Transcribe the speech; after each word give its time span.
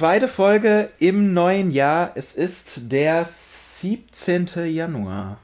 zweite 0.00 0.28
Folge 0.28 0.88
im 0.98 1.34
neuen 1.34 1.70
Jahr. 1.70 2.12
Es 2.14 2.34
ist 2.34 2.90
der 2.90 3.26
17. 3.26 4.46
Januar. 4.72 5.36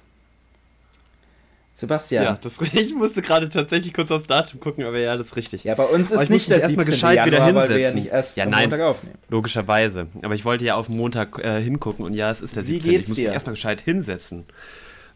Sebastian. 1.75 2.25
Ja, 2.25 2.39
das, 2.41 2.59
ich 2.73 2.95
musste 2.95 3.21
gerade 3.21 3.51
tatsächlich 3.51 3.93
kurz 3.93 4.11
aufs 4.11 4.27
Datum 4.27 4.59
gucken, 4.61 4.85
aber 4.85 4.99
ja, 4.99 5.15
das 5.19 5.27
ist 5.27 5.37
richtig. 5.37 5.65
Ja, 5.65 5.75
bei 5.75 5.85
uns 5.85 6.11
ist 6.11 6.31
nicht 6.31 6.49
der 6.49 6.67
17. 6.71 6.87
gescheit 6.87 7.17
Januar, 7.17 7.27
wieder 7.27 7.45
hinsetzen. 7.45 7.69
weil 7.69 7.77
wir 7.77 7.85
ja 7.85 7.93
nicht 7.93 8.07
erst 8.07 8.39
ja, 8.39 8.45
am 8.45 8.51
nein, 8.51 8.71
Montag 8.71 8.81
aufnehmen. 8.81 9.19
Logischerweise. 9.29 10.07
Aber 10.23 10.35
ich 10.35 10.47
wollte 10.47 10.65
ja 10.65 10.77
auf 10.77 10.89
Montag 10.89 11.39
äh, 11.45 11.61
hingucken 11.61 12.07
und 12.07 12.15
ja, 12.15 12.31
es 12.31 12.41
ist 12.41 12.57
der 12.57 12.67
Wie 12.67 12.77
17. 12.77 12.91
geht's 12.91 13.03
ich 13.03 13.09
muss 13.09 13.17
dir? 13.17 13.25
mich 13.25 13.35
erstmal 13.35 13.55
gescheit 13.57 13.83
hinsetzen. 13.83 14.47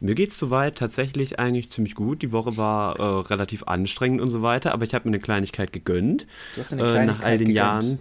Mir 0.01 0.15
geht's 0.15 0.39
soweit 0.39 0.77
tatsächlich 0.77 1.39
eigentlich 1.39 1.73
ziemlich 1.73 1.95
gut. 1.95 2.21
Die 2.21 2.31
Woche 2.31 2.59
war 2.59 2.99
äh, 2.99 3.03
relativ 3.29 3.63
anstrengend 3.63 4.21
und 4.21 4.29
so 4.29 4.43
weiter, 4.43 4.75
aber 4.75 4.85
ich 4.85 4.93
habe 4.93 5.09
mir 5.09 5.15
eine 5.15 5.23
Kleinigkeit 5.23 5.73
gegönnt. 5.73 6.27
Du 6.57 6.61
hast 6.61 6.75
eine 6.75 6.83
äh, 6.83 6.85
nach 6.85 6.93
Kleinigkeit 6.93 7.25
all 7.25 7.39
den 7.39 7.49
gegönnt. 7.49 7.57
Jahren. 7.57 7.99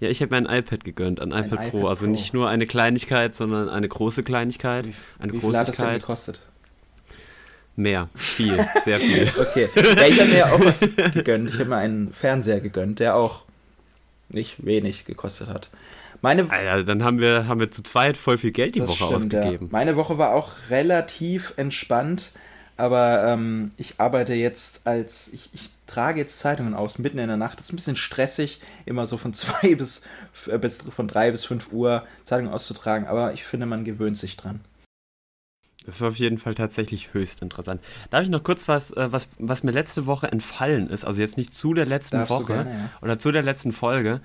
Ja, 0.00 0.10
ich 0.10 0.20
habe 0.20 0.38
mir 0.38 0.48
ein 0.48 0.58
iPad 0.58 0.84
gegönnt, 0.84 1.20
ein 1.20 1.30
iPad 1.30 1.52
iPad 1.52 1.70
Pro. 1.70 1.86
Also 1.88 2.04
Pro. 2.04 2.10
nicht 2.12 2.34
nur 2.34 2.48
eine 2.48 2.66
Kleinigkeit, 2.66 3.34
sondern 3.34 3.68
eine 3.68 3.88
große 3.88 4.22
Kleinigkeit. 4.22 4.88
Eine 5.18 5.32
Wie 5.32 5.38
viel 5.38 5.56
hat 5.56 5.68
das 5.68 5.76
denn 5.76 5.84
Großigkeit. 5.86 6.00
gekostet? 6.00 6.40
Mehr, 7.76 8.08
viel, 8.14 8.66
sehr 8.84 8.98
viel. 8.98 9.30
Okay. 9.38 9.68
Ja, 9.74 10.06
ich 10.06 10.20
habe 10.20 10.30
mir 10.30 10.52
auch 10.52 10.60
was 10.60 10.80
gegönnt. 11.12 11.50
Ich 11.50 11.58
habe 11.58 11.70
mir 11.70 11.76
einen 11.76 12.12
Fernseher 12.12 12.60
gegönnt, 12.60 13.00
der 13.00 13.16
auch 13.16 13.42
nicht 14.28 14.64
wenig 14.64 15.04
gekostet 15.04 15.48
hat. 15.48 15.68
Meine, 16.22 16.50
Alter, 16.50 16.84
dann 16.84 17.04
haben 17.04 17.20
wir, 17.20 17.46
haben 17.46 17.60
wir 17.60 17.70
zu 17.70 17.82
zweit 17.82 18.16
voll 18.16 18.38
viel 18.38 18.50
Geld 18.50 18.74
die 18.74 18.80
Woche 18.80 19.04
stimmt, 19.04 19.34
ausgegeben. 19.34 19.66
Ja. 19.66 19.72
Meine 19.72 19.96
Woche 19.96 20.18
war 20.18 20.34
auch 20.34 20.52
relativ 20.70 21.52
entspannt, 21.56 22.32
aber 22.76 23.24
ähm, 23.26 23.72
ich 23.76 23.94
arbeite 23.98 24.34
jetzt 24.34 24.86
als, 24.86 25.28
ich, 25.32 25.50
ich 25.52 25.70
trage 25.86 26.20
jetzt 26.20 26.38
Zeitungen 26.38 26.74
aus, 26.74 26.98
mitten 26.98 27.18
in 27.18 27.28
der 27.28 27.36
Nacht. 27.36 27.58
Das 27.58 27.66
ist 27.66 27.72
ein 27.72 27.76
bisschen 27.76 27.96
stressig, 27.96 28.60
immer 28.84 29.06
so 29.06 29.16
von 29.16 29.34
zwei 29.34 29.74
bis, 29.74 30.02
äh, 30.46 30.58
bis 30.58 30.82
von 30.82 31.08
drei 31.08 31.30
bis 31.30 31.44
fünf 31.44 31.72
Uhr 31.72 32.06
Zeitungen 32.24 32.52
auszutragen, 32.52 33.06
aber 33.06 33.32
ich 33.32 33.44
finde, 33.44 33.66
man 33.66 33.84
gewöhnt 33.84 34.16
sich 34.16 34.36
dran. 34.36 34.60
Das 35.86 35.96
ist 35.96 36.02
auf 36.02 36.16
jeden 36.16 36.38
Fall 36.38 36.56
tatsächlich 36.56 37.14
höchst 37.14 37.42
interessant. 37.42 37.80
Darf 38.10 38.24
ich 38.24 38.28
noch 38.28 38.42
kurz 38.42 38.66
was, 38.66 38.90
äh, 38.90 39.12
was, 39.12 39.28
was 39.38 39.62
mir 39.62 39.70
letzte 39.70 40.06
Woche 40.06 40.26
entfallen 40.32 40.90
ist, 40.90 41.04
also 41.04 41.20
jetzt 41.20 41.36
nicht 41.36 41.54
zu 41.54 41.74
der 41.74 41.86
letzten 41.86 42.16
Darfst 42.16 42.30
Woche 42.30 42.54
gerne, 42.54 42.70
ja. 42.70 42.90
oder 43.02 43.18
zu 43.20 43.30
der 43.30 43.42
letzten 43.42 43.72
Folge, 43.72 44.20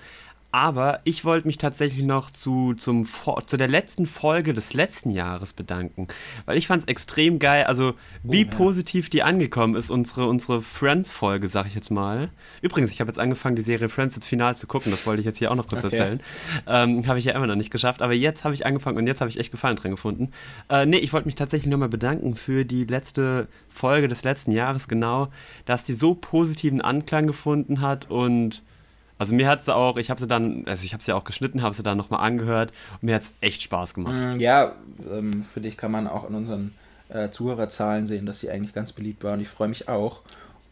aber 0.52 0.99
ich 1.05 1.23
wollte 1.25 1.47
mich 1.47 1.57
tatsächlich 1.57 2.03
noch 2.03 2.31
zu, 2.31 2.73
zum, 2.73 3.07
zu 3.45 3.57
der 3.57 3.67
letzten 3.67 4.05
Folge 4.05 4.53
des 4.53 4.73
letzten 4.73 5.11
Jahres 5.11 5.53
bedanken, 5.53 6.07
weil 6.45 6.57
ich 6.57 6.67
fand 6.67 6.83
es 6.83 6.88
extrem 6.88 7.39
geil, 7.39 7.63
also 7.66 7.94
wie 8.23 8.44
Oh, 8.45 8.49
ja. 8.49 8.55
positiv 8.57 9.09
die 9.09 9.23
angekommen 9.23 9.75
ist, 9.75 9.89
unsere, 9.89 10.27
unsere 10.27 10.61
Friends-Folge, 10.61 11.47
sag 11.47 11.67
ich 11.67 11.75
jetzt 11.75 11.91
mal. 11.91 12.29
Übrigens, 12.61 12.91
ich 12.91 12.99
habe 12.99 13.09
jetzt 13.09 13.19
angefangen, 13.19 13.55
die 13.55 13.61
Serie 13.61 13.88
Friends 13.89 14.16
jetzt 14.16 14.27
final 14.27 14.55
zu 14.55 14.67
gucken, 14.67 14.91
das 14.91 15.05
wollte 15.05 15.19
ich 15.22 15.25
jetzt 15.25 15.38
hier 15.38 15.52
auch 15.52 15.55
noch 15.55 15.67
kurz 15.67 15.83
Okay. 15.83 15.95
erzählen. 15.97 16.22
Ähm, 16.67 17.07
habe 17.07 17.19
ich 17.19 17.25
ja 17.25 17.33
immer 17.33 17.47
noch 17.47 17.55
nicht 17.55 17.72
geschafft, 17.72 18.02
aber 18.02 18.13
jetzt 18.13 18.44
habe 18.44 18.53
ich 18.53 18.66
angefangen 18.66 18.97
und 18.97 19.07
jetzt 19.07 19.22
habe 19.22 19.29
ich 19.29 19.39
echt 19.39 19.52
Gefallen 19.52 19.75
dran 19.75 19.91
gefunden. 19.91 20.31
Äh, 20.69 20.85
nee, 20.85 20.97
ich 20.97 21.13
wollte 21.13 21.27
mich 21.27 21.35
tatsächlich 21.35 21.69
nochmal 21.72 21.89
bedanken 21.89 22.35
für 22.35 22.66
die 22.66 22.85
letzte 22.85 23.47
Folge 23.69 24.07
des 24.07 24.23
letzten 24.23 24.52
Jahres, 24.52 24.88
genau, 24.88 25.29
dass 25.66 25.83
die 25.83 25.94
so 25.94 26.13
positiven 26.16 26.81
Anklang 26.81 27.27
gefunden 27.27 27.81
hat 27.81 28.09
und 28.09 28.63
also 29.22 29.36
mir 29.36 29.47
hat 29.47 29.64
sie 29.64 29.73
auch, 29.75 29.97
ich 29.97 30.09
habe 30.09 30.19
sie 30.19 30.27
dann, 30.27 30.64
also 30.67 30.83
ich 30.83 30.94
habe 30.94 31.03
sie 31.03 31.14
auch 31.14 31.23
geschnitten, 31.23 31.61
habe 31.61 31.75
sie 31.75 31.83
dann 31.83 31.95
nochmal 31.97 32.22
angehört 32.25 32.72
und 32.94 33.03
mir 33.03 33.16
hat 33.16 33.22
es 33.22 33.33
echt 33.39 33.61
Spaß 33.61 33.94
gemacht. 33.94 34.16
Mm, 34.16 34.39
Ja, 34.39 34.73
ähm, 35.11 35.45
für 35.53 35.61
dich 35.61 35.78
kann 35.78 35.91
man 35.91 36.08
auch 36.08 36.28
in 36.28 36.33
unseren 36.36 36.73
äh, 37.09 37.30
Zuhörerzahlen 37.30 38.08
sehen, 38.08 38.25
dass 38.25 38.39
sie 38.39 38.50
eigentlich 38.50 38.73
ganz 38.73 38.91
beliebt 38.94 39.23
war 39.23 39.33
und 39.33 39.39
ich 39.41 39.47
freue 39.47 39.67
mich 39.67 39.88
auch. 39.88 40.22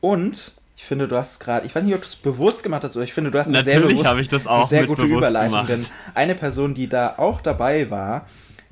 Und 0.01 0.51
ich 0.75 0.83
finde, 0.85 1.07
du 1.07 1.15
hast 1.15 1.39
gerade, 1.39 1.65
ich 1.67 1.75
weiß 1.75 1.83
nicht, 1.83 1.93
ob 1.93 2.01
du 2.01 2.07
es 2.07 2.15
bewusst 2.15 2.63
gemacht 2.63 2.83
hast, 2.83 2.95
aber 2.95 3.03
ich 3.03 3.13
finde, 3.13 3.29
du 3.31 3.37
hast 3.39 3.47
eine 3.47 3.63
sehr, 3.63 3.75
Natürlich 3.75 3.97
bewusst, 3.97 4.07
habe 4.09 4.21
ich 4.21 4.27
das 4.29 4.47
auch 4.47 4.59
eine 4.61 4.67
sehr 4.69 4.87
gute 4.87 5.03
bewusst 5.03 5.17
Überleitung, 5.19 5.51
gemacht. 5.67 5.69
denn 5.69 5.85
eine 6.15 6.33
Person, 6.35 6.73
die 6.73 6.87
da 6.89 7.15
auch 7.17 7.41
dabei 7.41 7.91
war, 7.91 8.25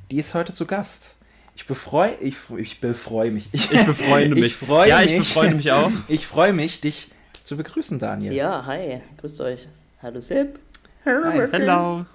die 0.10 0.18
ist 0.18 0.34
heute 0.34 0.54
zu 0.54 0.66
Gast. 0.66 1.16
Ich 1.56 1.68
befreue, 1.68 2.14
ich, 2.22 2.36
ich 2.58 2.80
befreue 2.80 3.32
mich. 3.32 3.50
Ich 3.52 3.68
befreunde 3.70 4.36
mich. 4.36 4.46
Ich 4.46 4.56
freue 4.56 4.90
ja, 4.90 5.02
mich. 5.02 5.12
ich 5.12 5.18
befreunde 5.20 5.56
mich 5.56 5.72
auch. 5.72 5.92
Ich 6.08 6.26
freue 6.26 6.54
mich, 6.54 6.82
dich 6.82 7.10
zu 7.44 7.58
begrüßen, 7.58 7.98
Daniel. 7.98 8.34
Ja, 8.34 8.66
hi, 8.66 9.02
grüßt 9.18 9.42
euch. 9.42 9.68
Hallo 10.02 10.20
Sepp. 10.22 10.60
Hi. 11.06 11.48
Hello. 11.52 12.06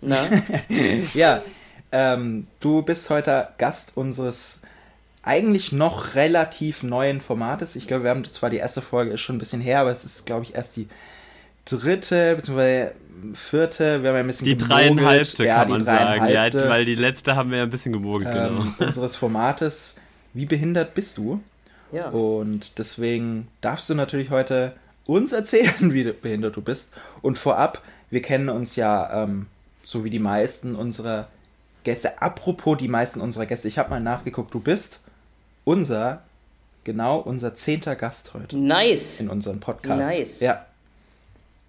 Na, 0.00 0.16
Ja, 1.14 1.42
ähm, 1.92 2.44
du 2.60 2.82
bist 2.82 3.08
heute 3.10 3.48
Gast 3.58 3.92
unseres 3.94 4.60
eigentlich 5.22 5.70
noch 5.72 6.16
relativ 6.16 6.82
neuen 6.82 7.20
Formates. 7.20 7.76
Ich 7.76 7.86
glaube, 7.86 8.04
wir 8.04 8.10
haben 8.10 8.24
zwar 8.24 8.50
die 8.50 8.56
erste 8.56 8.82
Folge 8.82 9.12
ist 9.12 9.20
schon 9.20 9.36
ein 9.36 9.38
bisschen 9.38 9.60
her, 9.60 9.80
aber 9.80 9.92
es 9.92 10.04
ist, 10.04 10.26
glaube 10.26 10.44
ich, 10.44 10.54
erst 10.54 10.76
die 10.76 10.88
dritte 11.64 12.34
bzw. 12.36 12.88
vierte. 13.34 14.02
Wir 14.02 14.10
haben 14.10 14.16
ja 14.16 14.20
ein 14.22 14.26
bisschen 14.26 14.46
Die 14.46 14.56
gemogelt. 14.56 14.70
dreieinhalbte 14.98 15.44
ja, 15.46 15.54
kann 15.58 15.66
die 15.68 15.72
man 15.74 15.84
sagen. 15.84 16.28
Ja, 16.28 16.68
weil 16.68 16.84
die 16.84 16.96
letzte 16.96 17.36
haben 17.36 17.50
wir 17.52 17.58
ja 17.58 17.64
ein 17.64 17.70
bisschen 17.70 17.92
gemogelt, 17.92 18.32
genau. 18.32 18.62
ähm, 18.62 18.74
unseres 18.80 19.14
Formates. 19.16 19.94
Wie 20.34 20.46
behindert 20.46 20.94
bist 20.94 21.18
du? 21.18 21.40
ja. 21.92 22.08
Und 22.08 22.78
deswegen 22.78 23.48
darfst 23.60 23.88
du 23.90 23.94
natürlich 23.94 24.30
heute 24.30 24.72
uns 25.06 25.32
erzählen, 25.32 25.72
wie 25.92 26.04
behindert 26.04 26.56
du 26.56 26.62
bist. 26.62 26.90
Und 27.22 27.38
vorab, 27.38 27.82
wir 28.10 28.22
kennen 28.22 28.48
uns 28.48 28.76
ja 28.76 29.24
ähm, 29.24 29.46
so 29.84 30.04
wie 30.04 30.10
die 30.10 30.18
meisten 30.18 30.74
unserer 30.74 31.28
Gäste. 31.84 32.20
Apropos 32.22 32.78
die 32.78 32.88
meisten 32.88 33.20
unserer 33.20 33.46
Gäste, 33.46 33.68
ich 33.68 33.78
habe 33.78 33.90
mal 33.90 34.00
nachgeguckt, 34.00 34.54
du 34.54 34.60
bist 34.60 35.00
unser, 35.64 36.22
genau 36.84 37.18
unser 37.18 37.54
zehnter 37.54 37.96
Gast 37.96 38.34
heute 38.34 38.56
Nice. 38.56 39.20
in 39.20 39.28
unserem 39.28 39.60
Podcast. 39.60 40.00
Nice. 40.00 40.40
Ja. 40.40 40.66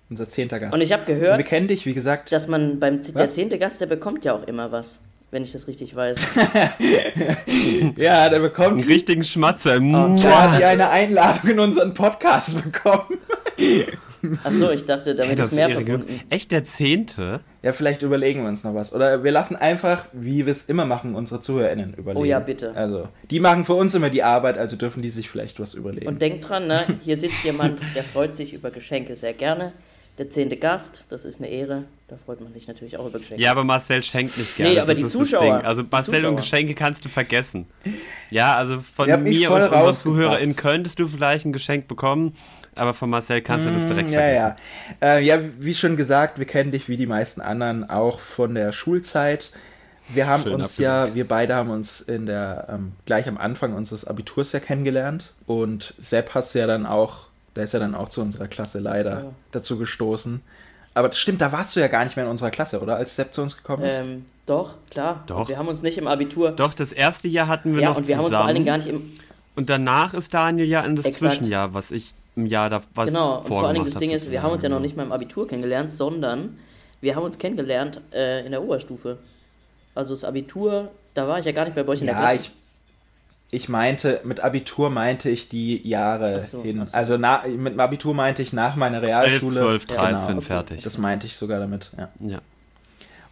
Unser 0.09 0.27
zehnter 0.29 0.59
Gast. 0.59 0.73
Und 0.73 0.81
ich 0.81 0.91
habe 0.91 1.03
Und 1.03 1.07
wir 1.07 1.15
gehört, 1.15 1.45
kennen 1.45 1.67
dich, 1.67 1.85
wie 1.85 1.93
gesagt. 1.93 2.31
dass 2.31 2.47
man 2.47 2.79
beim 2.79 3.01
Z 3.01 3.15
der 3.15 3.23
Was? 3.23 3.33
zehnte 3.33 3.57
Gast, 3.57 3.81
der 3.81 3.87
bekommt 3.87 4.25
ja 4.25 4.33
auch 4.33 4.43
immer 4.43 4.71
was, 4.71 4.99
wenn 5.33 5.43
ich 5.43 5.51
das 5.51 5.67
richtig 5.67 5.95
weiß. 5.95 6.19
ja, 7.97 8.29
der 8.29 8.39
bekommt. 8.39 8.79
Einen 8.79 8.87
richtigen 8.87 9.23
Schmatzer. 9.23 9.77
Oh, 9.77 10.15
der 10.15 10.51
hat 10.51 10.61
ja 10.61 10.69
eine 10.69 10.89
Einladung 10.89 11.49
in 11.49 11.59
unseren 11.59 11.93
Podcast 11.93 12.63
bekommen. 12.63 13.17
Achso, 14.43 14.69
ich 14.69 14.85
dachte, 14.85 15.15
damit 15.15 15.39
das 15.39 15.47
ist 15.47 15.53
mehr 15.53 15.69
verbunden. 15.69 16.21
Echt 16.29 16.51
der 16.51 16.63
Zehnte? 16.63 17.41
Ja, 17.61 17.73
vielleicht 17.73 18.03
überlegen 18.03 18.43
wir 18.43 18.49
uns 18.49 18.63
noch 18.63 18.73
was. 18.73 18.93
Oder 18.93 19.23
wir 19.23 19.31
lassen 19.31 19.55
einfach, 19.55 20.05
wie 20.13 20.45
wir 20.45 20.53
es 20.53 20.65
immer 20.65 20.85
machen, 20.85 21.15
unsere 21.15 21.41
ZuhörerInnen 21.41 21.95
überlegen. 21.95 22.21
Oh 22.21 22.25
ja, 22.25 22.39
bitte. 22.39 22.73
Also, 22.75 23.09
die 23.29 23.39
machen 23.39 23.65
für 23.65 23.73
uns 23.73 23.95
immer 23.95 24.09
die 24.09 24.23
Arbeit, 24.23 24.57
also 24.57 24.75
dürfen 24.75 25.01
die 25.01 25.09
sich 25.09 25.29
vielleicht 25.29 25.59
was 25.59 25.73
überlegen. 25.73 26.07
Und 26.07 26.21
denkt 26.21 26.47
dran, 26.47 26.67
ne, 26.67 26.79
hier 27.03 27.17
sitzt 27.17 27.43
jemand, 27.43 27.79
der 27.95 28.03
freut 28.03 28.35
sich 28.35 28.53
über 28.53 28.71
Geschenke 28.71 29.15
sehr 29.15 29.33
gerne. 29.33 29.73
Der 30.19 30.29
zehnte 30.29 30.57
Gast, 30.57 31.07
das 31.09 31.25
ist 31.25 31.39
eine 31.39 31.49
Ehre. 31.49 31.85
Da 32.07 32.17
freut 32.17 32.39
man 32.39 32.53
sich 32.53 32.67
natürlich 32.67 32.97
auch 32.97 33.07
über 33.07 33.17
Geschenke. 33.17 33.41
Ja, 33.41 33.49
aber 33.49 33.63
Marcel 33.63 34.03
schenkt 34.03 34.37
nicht 34.37 34.55
gerne. 34.55 34.73
Nee, 34.73 34.79
aber 34.79 34.87
das 34.89 34.97
die 34.97 35.03
ist 35.05 35.15
das 35.15 35.19
Zuschauer, 35.19 35.57
Ding. 35.57 35.65
Also 35.65 35.83
Marcel 35.89 36.13
Zuschauer. 36.13 36.29
und 36.29 36.35
Geschenke 36.35 36.75
kannst 36.75 37.03
du 37.03 37.09
vergessen. 37.09 37.65
Ja, 38.29 38.55
also 38.55 38.83
von 38.95 39.07
mir 39.23 39.49
und 39.49 39.55
unseren 39.55 39.73
rausgebracht. 39.73 39.97
ZuhörerInnen 40.01 40.55
könntest 40.55 40.99
du 40.99 41.07
vielleicht 41.07 41.45
ein 41.45 41.53
Geschenk 41.53 41.87
bekommen, 41.87 42.33
aber 42.75 42.93
von 42.93 43.09
Marcel 43.09 43.41
kannst 43.41 43.65
du 43.65 43.71
das 43.71 43.87
direkt 43.87 44.11
ja, 44.11 44.19
vergessen. 44.19 44.55
ja. 45.01 45.07
Äh, 45.15 45.23
ja, 45.23 45.39
wie 45.59 45.73
schon 45.73 45.97
gesagt, 45.97 46.37
wir 46.37 46.45
kennen 46.45 46.71
dich 46.71 46.89
wie 46.89 46.97
die 46.97 47.07
meisten 47.07 47.41
anderen 47.41 47.89
auch 47.89 48.19
von 48.19 48.53
der 48.53 48.71
Schulzeit. 48.71 49.51
Wir 50.09 50.27
haben 50.27 50.43
Schön 50.43 50.53
uns 50.53 50.77
ja, 50.77 51.03
abgewürgt. 51.03 51.15
wir 51.15 51.27
beide 51.27 51.55
haben 51.55 51.69
uns 51.69 52.01
in 52.01 52.25
der, 52.25 52.67
ähm, 52.69 52.91
gleich 53.05 53.27
am 53.27 53.37
Anfang 53.37 53.73
unseres 53.73 54.05
Abiturs 54.05 54.51
ja 54.51 54.59
kennengelernt. 54.59 55.33
Und 55.47 55.95
Sepp 55.97 56.35
hast 56.35 56.53
du 56.53 56.59
ja 56.59 56.67
dann 56.67 56.85
auch, 56.85 57.27
der 57.55 57.63
ist 57.65 57.73
ja 57.73 57.79
dann 57.79 57.95
auch 57.95 58.09
zu 58.09 58.21
unserer 58.21 58.47
Klasse 58.47 58.79
leider 58.79 59.11
Ja. 59.23 59.31
dazu 59.51 59.77
gestoßen. 59.77 60.41
Aber 60.95 61.07
das 61.09 61.17
stimmt, 61.17 61.41
da 61.41 61.51
warst 61.51 61.75
du 61.75 61.79
ja 61.79 61.87
gar 61.87 62.03
nicht 62.05 62.15
mehr 62.15 62.25
in 62.25 62.31
unserer 62.31 62.51
Klasse, 62.51 62.79
oder? 62.79 62.97
Als 62.97 63.15
Sepp 63.15 63.33
zu 63.33 63.41
uns 63.41 63.57
gekommen 63.57 63.83
ist. 63.83 63.93
Ähm, 63.95 64.25
doch, 64.45 64.75
klar. 64.91 65.23
Doch. 65.27 65.49
Wir 65.49 65.57
haben 65.57 65.67
uns 65.67 65.81
nicht 65.81 65.97
im 65.97 66.07
Abitur. 66.07 66.51
Doch, 66.51 66.73
das 66.73 66.91
erste 66.91 67.27
Jahr 67.27 67.47
hatten 67.47 67.73
wir 67.75 67.81
ja, 67.81 67.89
noch 67.89 67.97
und 67.97 68.07
wir 68.07 68.17
haben 68.17 68.25
zusammen. 68.25 68.25
uns 68.25 68.35
vor 68.35 68.45
allen 68.45 68.55
Dingen 68.55 68.65
gar 68.65 68.77
nicht 68.77 68.87
im. 68.87 69.11
Und 69.55 69.69
danach 69.69 70.13
ist 70.13 70.33
Daniel 70.33 70.67
ja 70.67 70.81
in 70.81 70.95
das 70.95 71.05
Exakt. 71.05 71.33
Zwischenjahr, 71.33 71.73
was 71.73 71.89
ich 71.91 72.13
im 72.35 72.45
Jahr 72.47 72.69
da 72.69 72.81
was 72.95 73.07
Genau, 73.07 73.37
und 73.39 73.47
vor 73.47 73.63
allen 73.65 73.73
Dingen 73.75 73.85
das 73.85 73.95
Ding 73.95 74.11
ist, 74.11 74.31
wir 74.31 74.41
haben 74.43 74.51
uns 74.51 74.61
ja 74.63 74.69
noch 74.69 74.79
nicht 74.79 74.95
mal 74.97 75.03
im 75.03 75.11
Abitur 75.11 75.47
kennengelernt, 75.47 75.89
sondern 75.91 76.57
wir 77.01 77.15
haben 77.15 77.23
uns 77.23 77.37
kennengelernt 77.37 78.01
äh, 78.11 78.43
in 78.45 78.51
der 78.51 78.63
Oberstufe. 78.63 79.17
Also 79.95 80.13
das 80.13 80.23
Abitur, 80.23 80.89
da 81.13 81.27
war 81.27 81.37
ich 81.39 81.45
ja 81.45 81.51
gar 81.51 81.65
nicht 81.65 81.75
mehr 81.75 81.83
bei 81.83 81.93
euch 81.93 81.99
in 82.01 82.07
der 82.07 82.15
Ja, 82.15 82.21
Klasse. 82.21 82.35
ich, 82.35 82.51
ich 83.53 83.69
meinte, 83.69 84.21
mit 84.23 84.39
Abitur 84.41 84.89
meinte 84.89 85.29
ich 85.29 85.49
die 85.49 85.87
Jahre 85.87 86.43
so, 86.43 86.61
hin. 86.63 86.83
so. 86.87 86.97
Also 86.97 87.17
na, 87.17 87.43
mit 87.47 87.73
dem 87.73 87.79
Abitur 87.79 88.13
meinte 88.13 88.41
ich 88.41 88.53
nach 88.53 88.75
meiner 88.75 88.97
11, 89.03 89.05
Realschule. 89.05 89.51
12, 89.53 89.85
Ja, 89.89 89.95
13 89.95 90.27
genau. 90.27 90.41
fertig. 90.41 90.81
Das 90.83 90.97
meinte 90.97 91.27
ich 91.27 91.35
sogar 91.35 91.59
damit, 91.59 91.91
ja. 91.97 92.09
ja. 92.19 92.41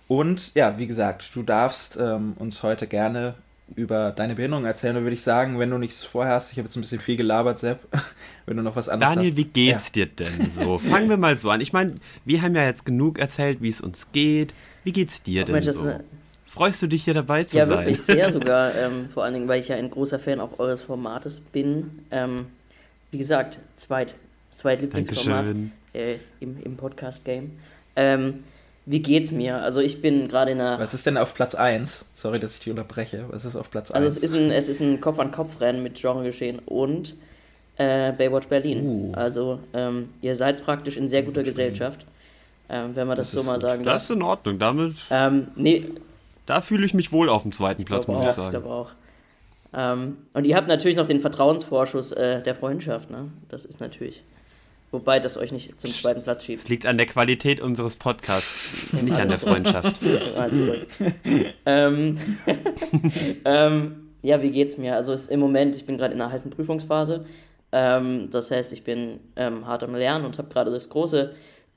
Und 0.07 0.53
ja, 0.55 0.77
wie 0.77 0.87
gesagt, 0.87 1.29
du 1.33 1.43
darfst 1.43 1.97
ähm, 1.99 2.33
uns 2.37 2.63
heute 2.63 2.85
gerne 2.87 3.35
über 3.75 4.11
deine 4.11 4.35
Behinderung 4.35 4.65
erzählen. 4.65 4.95
Da 4.95 5.01
würde 5.01 5.13
ich 5.13 5.23
sagen, 5.23 5.57
wenn 5.57 5.69
du 5.69 5.77
nichts 5.77 6.03
vorher 6.03 6.33
hast, 6.33 6.51
ich 6.51 6.57
habe 6.57 6.67
jetzt 6.67 6.75
ein 6.75 6.81
bisschen 6.81 6.99
viel 6.99 7.15
gelabert, 7.15 7.59
Sepp, 7.59 7.79
wenn 8.45 8.57
du 8.57 8.63
noch 8.63 8.75
was 8.75 8.89
anderes 8.89 9.13
Daniel, 9.15 9.31
hast. 9.31 9.37
wie 9.37 9.45
geht's 9.45 9.91
dir 9.93 10.05
denn 10.07 10.49
so? 10.49 10.77
Fangen 10.79 11.09
wir 11.09 11.17
mal 11.17 11.37
so 11.37 11.49
an. 11.49 11.61
Ich 11.61 11.71
meine, 11.71 11.95
wir 12.25 12.41
haben 12.41 12.55
ja 12.55 12.63
jetzt 12.65 12.85
genug 12.85 13.17
erzählt, 13.19 13.61
wie 13.61 13.69
es 13.69 13.79
uns 13.79 14.11
geht. 14.11 14.53
Wie 14.83 14.91
geht's 14.91 15.23
dir 15.23 15.43
Ach, 15.43 15.45
denn 15.45 15.53
Mensch, 15.53 15.65
das 15.67 15.75
so? 15.75 15.93
Freust 16.53 16.81
du 16.81 16.87
dich 16.87 17.05
hier 17.05 17.13
dabei 17.13 17.45
zu 17.45 17.57
Ja, 17.57 17.65
sein? 17.65 17.79
wirklich 17.79 18.01
sehr 18.01 18.31
sogar. 18.31 18.75
Ähm, 18.75 19.07
vor 19.09 19.23
allen 19.23 19.33
Dingen, 19.33 19.47
weil 19.47 19.61
ich 19.61 19.69
ja 19.69 19.75
ein 19.77 19.89
großer 19.89 20.19
Fan 20.19 20.39
auch 20.41 20.59
eures 20.59 20.81
Formates 20.81 21.39
bin. 21.39 21.99
Ähm, 22.11 22.47
wie 23.11 23.17
gesagt, 23.17 23.57
zweit, 23.75 24.15
zweitlieblingsformat 24.53 25.53
äh, 25.93 26.15
im, 26.39 26.61
im 26.63 26.75
Podcast-Game. 26.77 27.51
Ähm, 27.95 28.43
wie 28.85 28.99
geht's 29.01 29.31
mir? 29.31 29.57
Also 29.61 29.79
ich 29.79 30.01
bin 30.01 30.27
gerade 30.27 30.51
in 30.51 30.59
einer. 30.59 30.79
Was 30.79 30.93
ist 30.93 31.05
denn 31.05 31.17
auf 31.17 31.33
Platz 31.35 31.55
1? 31.55 32.05
Sorry, 32.15 32.39
dass 32.39 32.55
ich 32.55 32.59
dich 32.61 32.69
unterbreche. 32.71 33.25
Was 33.29 33.45
ist 33.45 33.55
auf 33.55 33.69
Platz 33.71 33.91
1? 33.91 33.95
Also 33.95 34.07
es 34.07 34.17
ist 34.17 34.35
ein, 34.35 34.51
es 34.51 34.67
ist 34.69 34.81
ein 34.81 34.99
Kopf-an-Kopf-Rennen 34.99 35.83
mit 35.83 36.01
Genregeschehen 36.01 36.59
und 36.65 37.15
äh, 37.77 38.11
Baywatch 38.11 38.47
Berlin. 38.47 38.81
Uh. 38.85 39.11
Also 39.13 39.59
ähm, 39.73 40.09
ihr 40.21 40.35
seid 40.35 40.63
praktisch 40.65 40.97
in 40.97 41.07
sehr 41.07 41.23
guter 41.23 41.43
Gesellschaft, 41.43 42.05
ähm, 42.69 42.95
wenn 42.95 43.07
man 43.07 43.15
das, 43.17 43.31
Das 43.31 43.41
so 43.41 43.47
mal 43.47 43.53
gut. 43.53 43.61
sagen 43.61 43.83
Das 43.83 43.93
darf. 43.93 44.03
ist 44.03 44.09
in 44.15 44.21
Ordnung. 44.21 44.59
Damit, 44.59 44.95
Ähm, 45.11 45.47
nee, 45.55 45.85
da 46.45 46.61
fühle 46.61 46.85
ich 46.85 46.93
mich 46.93 47.11
wohl 47.11 47.29
auf 47.29 47.43
dem 47.43 47.51
zweiten 47.51 47.85
Platz, 47.85 48.05
glaube 48.05 48.19
muss 48.19 48.27
auch, 48.27 48.31
ich 48.31 48.35
sagen. 48.35 48.51
glaube 48.51 48.69
auch. 48.69 48.89
Ähm, 49.73 50.17
und 50.33 50.45
ihr 50.45 50.55
habt 50.55 50.67
natürlich 50.67 50.97
noch 50.97 51.07
den 51.07 51.21
Vertrauensvorschuss 51.21 52.11
äh, 52.11 52.41
der 52.43 52.55
Freundschaft, 52.55 53.09
ne? 53.09 53.31
Das 53.49 53.65
ist 53.65 53.79
natürlich. 53.79 54.23
Wobei 54.91 55.21
das 55.21 55.37
euch 55.37 55.53
nicht 55.53 55.79
zum 55.79 55.89
zweiten 55.89 56.21
Platz 56.21 56.43
schiebt. 56.43 56.63
Es 56.63 56.67
liegt 56.67 56.85
an 56.85 56.97
der 56.97 57.05
Qualität 57.05 57.61
unseres 57.61 57.95
Podcasts, 57.95 58.91
nicht 58.91 59.17
an 59.17 59.29
der 59.29 59.39
Freundschaft. 59.39 59.99
Ähm, 61.65 62.17
ähm, 63.45 64.09
ja, 64.21 64.41
wie 64.41 64.51
geht's 64.51 64.77
mir? 64.77 64.95
Also 64.95 65.15
im 65.31 65.39
Moment, 65.39 65.75
ich 65.75 65.85
bin 65.85 65.97
gerade 65.97 66.13
in 66.13 66.21
einer 66.21 66.31
heißen 66.31 66.51
Prüfungsphase. 66.51 67.25
Ähm, 67.71 68.29
das 68.31 68.51
heißt, 68.51 68.73
ich 68.73 68.83
bin 68.83 69.19
ähm, 69.37 69.65
hart 69.65 69.83
am 69.83 69.95
Lernen 69.95 70.25
und 70.25 70.37
habe 70.37 70.49
gerade 70.49 70.71
das 70.71 70.89
große 70.89 71.33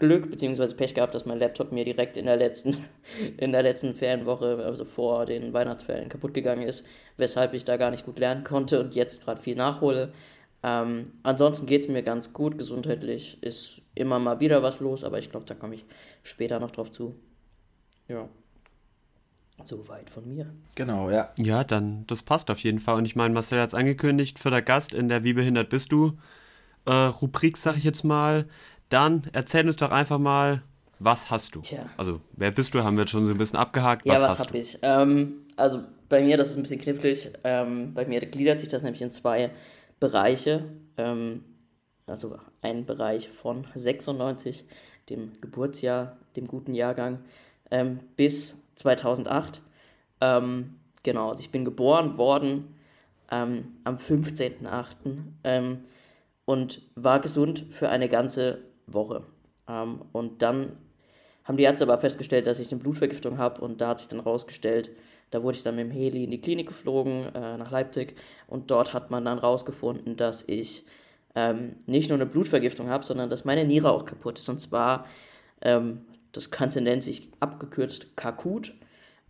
Glück 0.06 0.30
bzw. 0.30 0.74
Pech 0.74 0.94
gehabt, 0.94 1.14
dass 1.14 1.26
mein 1.26 1.38
Laptop 1.38 1.72
mir 1.72 1.84
direkt 1.84 2.16
in 2.16 2.26
der 2.26 2.36
letzten 2.36 2.76
in 3.36 3.52
der 3.52 3.62
letzten 3.62 3.94
Ferienwoche, 3.94 4.62
also 4.64 4.84
vor 4.84 5.26
den 5.26 5.52
Weihnachtsferien, 5.52 6.08
kaputt 6.08 6.34
gegangen 6.34 6.62
ist, 6.62 6.86
weshalb 7.16 7.54
ich 7.54 7.64
da 7.64 7.76
gar 7.76 7.90
nicht 7.90 8.06
gut 8.06 8.18
lernen 8.18 8.44
konnte 8.44 8.80
und 8.80 8.94
jetzt 8.94 9.24
gerade 9.24 9.40
viel 9.40 9.56
nachhole. 9.56 10.12
Ähm, 10.62 11.12
ansonsten 11.22 11.66
geht 11.66 11.82
es 11.82 11.88
mir 11.88 12.02
ganz 12.02 12.32
gut. 12.32 12.56
Gesundheitlich 12.56 13.42
ist 13.42 13.82
immer 13.94 14.18
mal 14.18 14.40
wieder 14.40 14.62
was 14.62 14.80
los, 14.80 15.04
aber 15.04 15.18
ich 15.18 15.30
glaube, 15.30 15.46
da 15.46 15.54
komme 15.54 15.74
ich 15.74 15.84
später 16.22 16.58
noch 16.60 16.70
drauf 16.70 16.90
zu. 16.90 17.14
Ja. 18.08 18.28
Soweit 19.62 20.10
von 20.10 20.26
mir. 20.28 20.52
Genau, 20.74 21.10
ja. 21.10 21.32
Ja, 21.36 21.64
dann, 21.64 22.06
das 22.06 22.22
passt 22.22 22.50
auf 22.50 22.60
jeden 22.60 22.80
Fall. 22.80 22.96
Und 22.96 23.04
ich 23.04 23.14
meine, 23.14 23.32
Marcel 23.34 23.60
hat 23.60 23.68
es 23.68 23.74
angekündigt, 23.74 24.38
für 24.38 24.50
der 24.50 24.62
Gast 24.62 24.92
in 24.94 25.08
der 25.08 25.22
Wie 25.22 25.32
behindert 25.32 25.68
bist 25.68 25.92
du 25.92 26.18
äh, 26.86 26.92
Rubrik, 26.92 27.56
sag 27.56 27.76
ich 27.76 27.84
jetzt 27.84 28.04
mal. 28.04 28.46
Dann 28.88 29.22
erzähl 29.32 29.66
uns 29.66 29.76
doch 29.76 29.90
einfach 29.90 30.18
mal, 30.18 30.62
was 30.98 31.30
hast 31.30 31.54
du? 31.54 31.60
Tja. 31.60 31.86
Also, 31.96 32.20
wer 32.32 32.50
bist 32.50 32.74
du, 32.74 32.82
haben 32.82 32.96
wir 32.96 33.02
jetzt 33.02 33.10
schon 33.10 33.24
so 33.24 33.30
ein 33.30 33.38
bisschen 33.38 33.58
abgehakt. 33.58 34.06
Ja, 34.06 34.20
was, 34.20 34.32
hast 34.32 34.40
hab 34.40 34.52
du? 34.52 34.58
ich? 34.58 34.78
Ähm, 34.82 35.44
also 35.56 35.82
bei 36.08 36.22
mir, 36.22 36.36
das 36.36 36.50
ist 36.50 36.56
ein 36.56 36.62
bisschen 36.62 36.80
knifflig. 36.80 37.30
Ähm, 37.42 37.94
bei 37.94 38.06
mir 38.06 38.20
gliedert 38.20 38.60
sich 38.60 38.68
das 38.68 38.82
nämlich 38.82 39.02
in 39.02 39.10
zwei 39.10 39.50
Bereiche. 40.00 40.64
Ähm, 40.96 41.44
also 42.06 42.38
ein 42.62 42.84
Bereich 42.84 43.28
von 43.28 43.66
96, 43.74 44.64
dem 45.10 45.32
Geburtsjahr, 45.40 46.16
dem 46.36 46.46
guten 46.46 46.74
Jahrgang, 46.74 47.18
ähm, 47.70 48.00
bis 48.16 48.62
2008. 48.76 49.62
Ähm, 50.20 50.74
genau, 51.02 51.30
also 51.30 51.40
ich 51.40 51.50
bin 51.50 51.64
geboren 51.64 52.18
worden 52.18 52.74
ähm, 53.30 53.76
am 53.84 53.96
15.08. 53.96 54.96
Ähm, 55.44 55.78
und 56.44 56.82
war 56.94 57.20
gesund 57.20 57.64
für 57.70 57.88
eine 57.88 58.08
ganze 58.08 58.58
Woche. 58.86 59.24
Ähm, 59.68 60.02
und 60.12 60.42
dann 60.42 60.76
haben 61.44 61.56
die 61.56 61.64
Ärzte 61.64 61.84
aber 61.84 61.98
festgestellt, 61.98 62.46
dass 62.46 62.58
ich 62.58 62.70
eine 62.70 62.80
Blutvergiftung 62.80 63.38
habe 63.38 63.60
und 63.60 63.80
da 63.80 63.88
hat 63.88 63.98
sich 63.98 64.08
dann 64.08 64.20
rausgestellt, 64.20 64.90
da 65.30 65.42
wurde 65.42 65.56
ich 65.56 65.62
dann 65.62 65.76
mit 65.76 65.86
dem 65.86 65.90
Heli 65.90 66.24
in 66.24 66.30
die 66.30 66.40
Klinik 66.40 66.68
geflogen, 66.68 67.34
äh, 67.34 67.56
nach 67.56 67.70
Leipzig 67.70 68.16
und 68.46 68.70
dort 68.70 68.92
hat 68.92 69.10
man 69.10 69.24
dann 69.24 69.38
rausgefunden, 69.38 70.16
dass 70.16 70.44
ich 70.48 70.84
ähm, 71.34 71.76
nicht 71.86 72.08
nur 72.08 72.16
eine 72.16 72.26
Blutvergiftung 72.26 72.88
habe, 72.88 73.04
sondern 73.04 73.28
dass 73.28 73.44
meine 73.44 73.64
Niere 73.64 73.90
auch 73.90 74.04
kaputt 74.04 74.38
ist 74.38 74.48
und 74.48 74.60
zwar, 74.60 75.06
ähm, 75.60 76.02
das 76.32 76.50
Ganze 76.50 76.80
nennt 76.80 77.02
sich 77.02 77.28
abgekürzt 77.40 78.16
Kakut, 78.16 78.74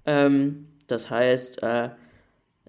ähm, 0.07 0.69
das 0.87 1.11
heißt, 1.11 1.63
äh, 1.63 1.91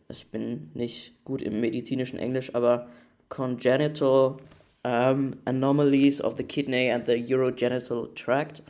ich 0.07 0.29
bin 0.29 0.71
nicht 0.73 1.23
gut 1.25 1.41
im 1.41 1.59
medizinischen 1.59 2.17
Englisch, 2.17 2.53
aber 2.53 2.87
congenital 3.29 4.37
um, 4.85 5.33
anomalies 5.45 6.21
of 6.21 6.37
the 6.37 6.43
kidney 6.43 6.91
and 6.91 7.05
the 7.07 7.15
urogenital 7.33 8.13
tract 8.13 8.61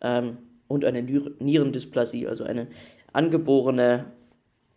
ähm, 0.00 0.38
und 0.68 0.84
eine 0.84 1.02
Nier- 1.02 1.34
Nierendysplasie, 1.40 2.28
also 2.28 2.44
eine 2.44 2.68
angeborene 3.12 4.06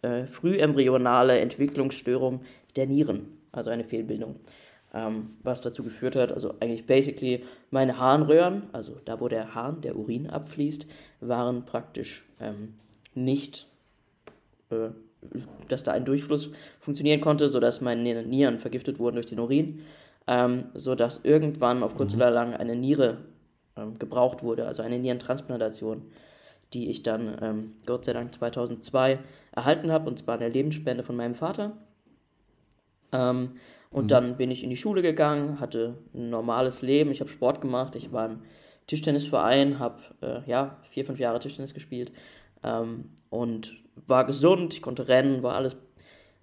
äh, 0.02 0.26
frühembryonale 0.26 1.40
Entwicklungsstörung 1.40 2.42
der 2.76 2.88
Nieren, 2.88 3.38
also 3.52 3.70
eine 3.70 3.84
Fehlbildung. 3.84 4.38
Ähm, 4.94 5.38
was 5.44 5.62
dazu 5.62 5.84
geführt 5.84 6.16
hat, 6.16 6.34
also 6.34 6.56
eigentlich 6.60 6.86
basically 6.86 7.46
meine 7.70 7.98
Harnröhren, 7.98 8.64
also 8.74 8.98
da 9.06 9.22
wo 9.22 9.28
der 9.28 9.54
Harn, 9.54 9.82
der 9.82 9.96
Urin 9.96 10.28
abfließt, 10.28 10.88
waren 11.22 11.64
praktisch 11.66 12.26
ähm, 12.42 12.74
nicht 13.14 13.68
äh, 14.70 14.90
dass 15.68 15.84
da 15.84 15.92
ein 15.92 16.04
Durchfluss 16.04 16.50
funktionieren 16.80 17.22
konnte, 17.22 17.48
sodass 17.48 17.80
meine 17.80 18.24
Nieren 18.24 18.58
vergiftet 18.58 18.98
wurden 18.98 19.18
durch 19.18 19.28
den 19.28 19.40
Urin, 19.40 19.82
ähm, 20.28 20.66
sodass 20.74 21.24
irgendwann 21.24 21.84
auf 21.84 21.96
kurz 21.96 22.16
oder 22.16 22.32
lang 22.32 22.54
eine 22.54 22.76
Niere 22.76 23.18
ähm, 23.76 23.98
gebraucht 24.00 24.44
wurde, 24.44 24.68
also 24.68 24.84
eine 24.84 25.00
Nierentransplantation, 25.00 26.04
die 26.74 26.90
ich 26.90 27.04
dann 27.04 27.38
ähm, 27.42 27.74
Gott 27.86 28.06
sei 28.06 28.14
Dank 28.14 28.34
2002 28.34 29.20
erhalten 29.52 29.92
habe, 29.92 30.08
und 30.10 30.18
zwar 30.18 30.36
eine 30.36 30.50
Lebensspende 30.50 31.04
von 31.04 31.16
meinem 31.16 31.36
Vater. 31.36 31.74
Ähm, 33.12 33.54
und 33.92 34.12
dann 34.12 34.38
bin 34.38 34.52
ich 34.52 34.64
in 34.64 34.70
die 34.70 34.78
Schule 34.78 35.02
gegangen, 35.02 35.60
hatte 35.60 35.98
ein 36.14 36.30
normales 36.30 36.82
Leben, 36.82 37.12
ich 37.12 37.20
habe 37.20 37.30
Sport 37.30 37.60
gemacht, 37.60 37.96
ich 37.96 38.14
war 38.14 38.28
im 38.28 38.42
Tischtennisverein, 38.88 39.80
habe 39.80 40.02
äh, 40.22 40.50
ja, 40.50 40.78
vier, 40.84 41.06
fünf 41.06 41.20
Jahre 41.20 41.40
Tischtennis 41.40 41.74
gespielt 41.74 42.14
ähm, 42.64 43.12
und 43.30 43.76
war 44.08 44.26
gesund, 44.26 44.74
ich 44.74 44.82
konnte 44.82 45.08
rennen, 45.10 45.44
war 45.44 45.56
alles 45.56 45.76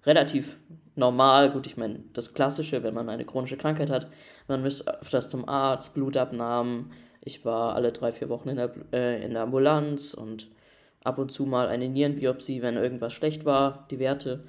relativ 0.05 0.57
normal. 0.95 1.51
Gut, 1.51 1.65
ich 1.67 1.77
meine, 1.77 2.03
das 2.13 2.33
Klassische, 2.33 2.83
wenn 2.83 2.93
man 2.93 3.09
eine 3.09 3.25
chronische 3.25 3.57
Krankheit 3.57 3.89
hat, 3.89 4.09
man 4.47 4.61
müsste 4.61 4.99
öfters 5.01 5.29
zum 5.29 5.47
Arzt, 5.47 5.93
Blutabnahmen. 5.93 6.91
Ich 7.21 7.45
war 7.45 7.75
alle 7.75 7.91
drei, 7.91 8.11
vier 8.11 8.29
Wochen 8.29 8.49
in 8.49 8.57
der, 8.57 8.71
äh, 8.93 9.23
in 9.23 9.33
der 9.33 9.43
Ambulanz 9.43 10.13
und 10.13 10.47
ab 11.03 11.17
und 11.17 11.31
zu 11.31 11.45
mal 11.45 11.67
eine 11.67 11.89
Nierenbiopsie, 11.89 12.61
wenn 12.61 12.75
irgendwas 12.75 13.13
schlecht 13.13 13.45
war, 13.45 13.87
die 13.89 13.99
Werte. 13.99 14.43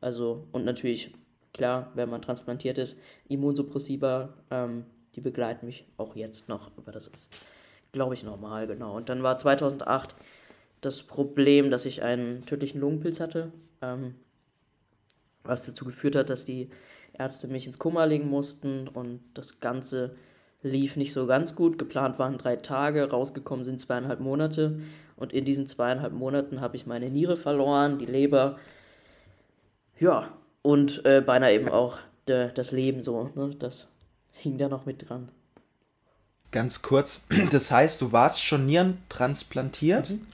Also, 0.00 0.46
und 0.52 0.64
natürlich, 0.64 1.14
klar, 1.52 1.90
wenn 1.94 2.10
man 2.10 2.22
transplantiert 2.22 2.78
ist, 2.78 2.98
Immunsuppressiva, 3.28 4.34
ähm, 4.50 4.84
die 5.14 5.20
begleiten 5.20 5.66
mich 5.66 5.86
auch 5.96 6.16
jetzt 6.16 6.48
noch, 6.48 6.70
aber 6.76 6.92
das 6.92 7.06
ist, 7.06 7.30
glaube 7.92 8.14
ich, 8.14 8.24
normal, 8.24 8.66
genau. 8.66 8.96
Und 8.96 9.08
dann 9.08 9.22
war 9.22 9.38
2008 9.38 10.16
das 10.80 11.02
Problem, 11.04 11.70
dass 11.70 11.86
ich 11.86 12.02
einen 12.02 12.44
tödlichen 12.44 12.80
Lungenpilz 12.80 13.20
hatte, 13.20 13.52
ähm, 13.80 14.16
was 15.44 15.66
dazu 15.66 15.84
geführt 15.84 16.16
hat, 16.16 16.30
dass 16.30 16.44
die 16.44 16.70
Ärzte 17.16 17.46
mich 17.48 17.66
ins 17.66 17.78
Koma 17.78 18.04
legen 18.04 18.28
mussten 18.28 18.88
und 18.88 19.20
das 19.34 19.60
Ganze 19.60 20.16
lief 20.62 20.96
nicht 20.96 21.12
so 21.12 21.26
ganz 21.26 21.54
gut. 21.54 21.78
Geplant 21.78 22.18
waren 22.18 22.38
drei 22.38 22.56
Tage, 22.56 23.10
rausgekommen 23.10 23.64
sind 23.64 23.80
zweieinhalb 23.80 24.20
Monate 24.20 24.80
und 25.16 25.32
in 25.32 25.44
diesen 25.44 25.66
zweieinhalb 25.66 26.12
Monaten 26.12 26.60
habe 26.60 26.76
ich 26.76 26.86
meine 26.86 27.10
Niere 27.10 27.36
verloren, 27.36 27.98
die 27.98 28.06
Leber, 28.06 28.58
ja, 30.00 30.32
und 30.62 31.04
äh, 31.04 31.20
beinahe 31.20 31.52
eben 31.54 31.68
auch 31.68 31.98
de, 32.26 32.50
das 32.52 32.72
Leben 32.72 33.02
so, 33.02 33.30
ne? 33.34 33.50
das 33.58 33.88
hing 34.32 34.58
da 34.58 34.68
noch 34.68 34.86
mit 34.86 35.08
dran. 35.08 35.28
Ganz 36.50 36.82
kurz, 36.82 37.22
das 37.52 37.70
heißt, 37.70 38.00
du 38.00 38.10
warst 38.12 38.42
schon 38.42 38.66
nierentransplantiert 38.66 40.10
Mhm. 40.10 40.26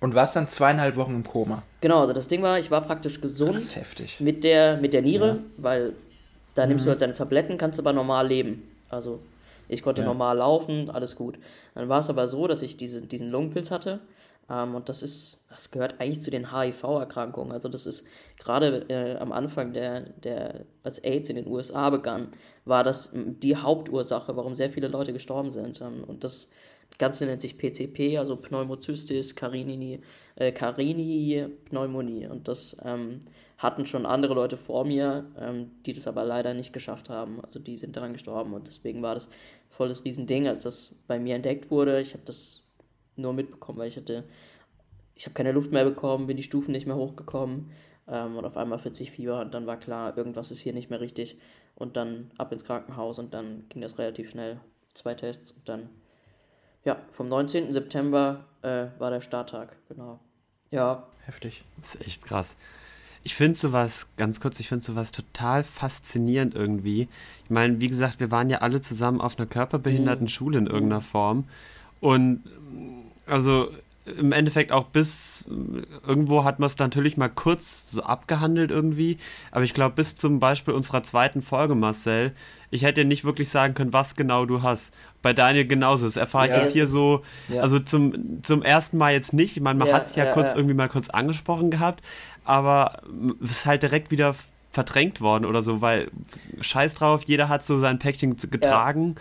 und 0.00 0.14
warst 0.14 0.36
dann 0.36 0.48
zweieinhalb 0.48 0.96
Wochen 0.96 1.14
im 1.14 1.24
Koma. 1.24 1.62
Genau, 1.82 2.00
also 2.00 2.12
das 2.12 2.28
Ding 2.28 2.42
war, 2.42 2.58
ich 2.58 2.70
war 2.70 2.80
praktisch 2.80 3.20
gesund. 3.20 3.56
Mit 4.20 4.44
der, 4.44 4.78
mit 4.78 4.94
der 4.94 5.02
Niere, 5.02 5.40
weil 5.58 5.94
da 6.54 6.64
nimmst 6.66 6.86
du 6.86 6.90
halt 6.90 7.02
deine 7.02 7.12
Tabletten, 7.12 7.58
kannst 7.58 7.78
aber 7.80 7.92
normal 7.92 8.28
leben. 8.28 8.62
Also 8.88 9.20
ich 9.68 9.82
konnte 9.82 10.02
Ja. 10.02 10.06
normal 10.06 10.36
laufen, 10.38 10.90
alles 10.90 11.16
gut. 11.16 11.38
Dann 11.74 11.88
war 11.88 11.98
es 12.00 12.08
aber 12.08 12.26
so, 12.28 12.46
dass 12.46 12.62
ich 12.62 12.76
diese, 12.76 13.02
diesen 13.02 13.30
Lungenpilz 13.30 13.70
hatte. 13.70 14.00
Ähm, 14.48 14.74
und 14.76 14.88
das 14.88 15.02
ist, 15.02 15.44
das 15.50 15.70
gehört 15.72 15.96
eigentlich 15.98 16.20
zu 16.20 16.30
den 16.30 16.52
HIV-Erkrankungen. 16.52 17.52
Also 17.52 17.68
das 17.68 17.86
ist 17.86 18.04
gerade 18.38 18.84
äh, 18.88 19.16
am 19.16 19.32
Anfang 19.32 19.72
der, 19.72 20.02
der, 20.22 20.64
als 20.84 20.98
AIDS 21.00 21.30
in 21.30 21.36
den 21.36 21.48
USA 21.48 21.90
begann, 21.90 22.28
war 22.64 22.84
das 22.84 23.10
die 23.14 23.56
Hauptursache, 23.56 24.36
warum 24.36 24.54
sehr 24.54 24.70
viele 24.70 24.88
Leute 24.88 25.12
gestorben 25.12 25.50
sind. 25.50 25.80
Ähm, 25.80 26.04
und 26.06 26.22
das 26.22 26.50
Ganze 26.98 27.26
nennt 27.26 27.40
sich 27.40 27.58
PCP, 27.58 28.18
also 28.18 28.36
Pneumocystis 28.36 29.34
carinii, 29.34 30.00
äh, 30.36 30.52
carinii 30.52 31.48
Pneumonie. 31.64 32.26
Und 32.26 32.48
das 32.48 32.76
ähm, 32.84 33.20
hatten 33.58 33.86
schon 33.86 34.06
andere 34.06 34.34
Leute 34.34 34.56
vor 34.56 34.84
mir, 34.84 35.30
ähm, 35.38 35.70
die 35.86 35.92
das 35.92 36.06
aber 36.06 36.24
leider 36.24 36.54
nicht 36.54 36.72
geschafft 36.72 37.08
haben. 37.08 37.40
Also 37.42 37.58
die 37.58 37.76
sind 37.76 37.96
daran 37.96 38.12
gestorben 38.12 38.54
und 38.54 38.66
deswegen 38.66 39.02
war 39.02 39.14
das 39.14 39.28
voll 39.70 39.88
das 39.88 40.04
Riesending, 40.04 40.48
als 40.48 40.64
das 40.64 40.96
bei 41.06 41.18
mir 41.18 41.36
entdeckt 41.36 41.70
wurde. 41.70 42.00
Ich 42.00 42.14
habe 42.14 42.24
das 42.24 42.68
nur 43.16 43.32
mitbekommen, 43.32 43.78
weil 43.78 43.88
ich 43.88 43.96
hatte, 43.96 44.24
ich 45.14 45.26
habe 45.26 45.34
keine 45.34 45.52
Luft 45.52 45.72
mehr 45.72 45.84
bekommen, 45.84 46.26
bin 46.26 46.36
die 46.36 46.42
Stufen 46.42 46.72
nicht 46.72 46.86
mehr 46.86 46.96
hochgekommen 46.96 47.70
ähm, 48.08 48.36
und 48.36 48.44
auf 48.44 48.56
einmal 48.56 48.78
40 48.78 49.12
Fieber 49.12 49.40
und 49.40 49.54
dann 49.54 49.66
war 49.66 49.78
klar, 49.78 50.16
irgendwas 50.16 50.50
ist 50.50 50.60
hier 50.60 50.72
nicht 50.72 50.90
mehr 50.90 51.00
richtig 51.00 51.38
und 51.74 51.96
dann 51.96 52.30
ab 52.38 52.52
ins 52.52 52.64
Krankenhaus 52.64 53.18
und 53.18 53.32
dann 53.34 53.64
ging 53.68 53.82
das 53.82 53.98
relativ 53.98 54.30
schnell. 54.30 54.60
Zwei 54.94 55.14
Tests 55.14 55.52
und 55.52 55.68
dann 55.68 55.88
ja, 56.84 56.96
vom 57.10 57.28
19. 57.28 57.72
September 57.72 58.44
äh, 58.62 58.86
war 58.98 59.10
der 59.10 59.20
Starttag, 59.20 59.76
genau. 59.88 60.18
Ja. 60.70 61.06
Heftig. 61.24 61.64
Das 61.80 61.94
ist 61.94 62.06
echt 62.06 62.24
krass. 62.24 62.56
Ich 63.24 63.36
finde 63.36 63.56
sowas, 63.56 64.08
ganz 64.16 64.40
kurz, 64.40 64.58
ich 64.58 64.68
finde 64.68 64.84
sowas 64.84 65.12
total 65.12 65.62
faszinierend 65.62 66.54
irgendwie. 66.54 67.08
Ich 67.44 67.50
meine, 67.50 67.80
wie 67.80 67.86
gesagt, 67.86 68.18
wir 68.18 68.32
waren 68.32 68.50
ja 68.50 68.58
alle 68.58 68.80
zusammen 68.80 69.20
auf 69.20 69.38
einer 69.38 69.46
körperbehinderten 69.46 70.24
mhm. 70.24 70.28
Schule 70.28 70.58
in 70.58 70.66
irgendeiner 70.66 71.02
Form. 71.02 71.44
Und 72.00 72.42
also 73.26 73.70
im 74.04 74.32
Endeffekt 74.32 74.72
auch 74.72 74.86
bis 74.86 75.44
irgendwo 76.06 76.44
hat 76.44 76.58
man 76.58 76.66
es 76.66 76.78
natürlich 76.78 77.16
mal 77.16 77.28
kurz 77.28 77.90
so 77.90 78.02
abgehandelt 78.02 78.70
irgendwie, 78.70 79.18
aber 79.52 79.64
ich 79.64 79.74
glaube 79.74 79.94
bis 79.94 80.16
zum 80.16 80.40
Beispiel 80.40 80.74
unserer 80.74 81.02
zweiten 81.02 81.40
Folge, 81.40 81.74
Marcel, 81.74 82.32
ich 82.70 82.82
hätte 82.82 83.04
nicht 83.04 83.24
wirklich 83.24 83.48
sagen 83.48 83.74
können, 83.74 83.92
was 83.92 84.16
genau 84.16 84.44
du 84.44 84.62
hast. 84.62 84.92
Bei 85.20 85.32
Daniel 85.32 85.66
genauso, 85.66 86.06
das 86.06 86.16
erfahre 86.16 86.48
ja, 86.48 86.56
ich 86.56 86.62
jetzt 86.62 86.72
hier 86.72 86.86
so, 86.86 87.22
ja. 87.48 87.60
also 87.60 87.78
zum, 87.78 88.42
zum 88.42 88.62
ersten 88.62 88.98
Mal 88.98 89.12
jetzt 89.12 89.32
nicht, 89.32 89.56
ich 89.56 89.62
meine, 89.62 89.78
man 89.78 89.88
ja, 89.88 89.94
hat 89.94 90.08
es 90.08 90.16
ja, 90.16 90.32
kurz 90.32 90.52
irgendwie 90.54 90.74
mal 90.74 90.88
kurz 90.88 91.08
angesprochen 91.08 91.70
gehabt, 91.70 92.02
aber 92.44 93.02
es 93.42 93.50
ist 93.50 93.66
halt 93.66 93.82
direkt 93.82 94.10
wieder 94.10 94.34
verdrängt 94.72 95.20
worden 95.20 95.44
oder 95.44 95.62
so, 95.62 95.80
weil 95.80 96.10
scheiß 96.60 96.94
drauf, 96.94 97.22
jeder 97.26 97.48
hat 97.48 97.62
so 97.62 97.76
sein 97.76 97.98
Päckchen 97.98 98.36
getragen. 98.50 99.16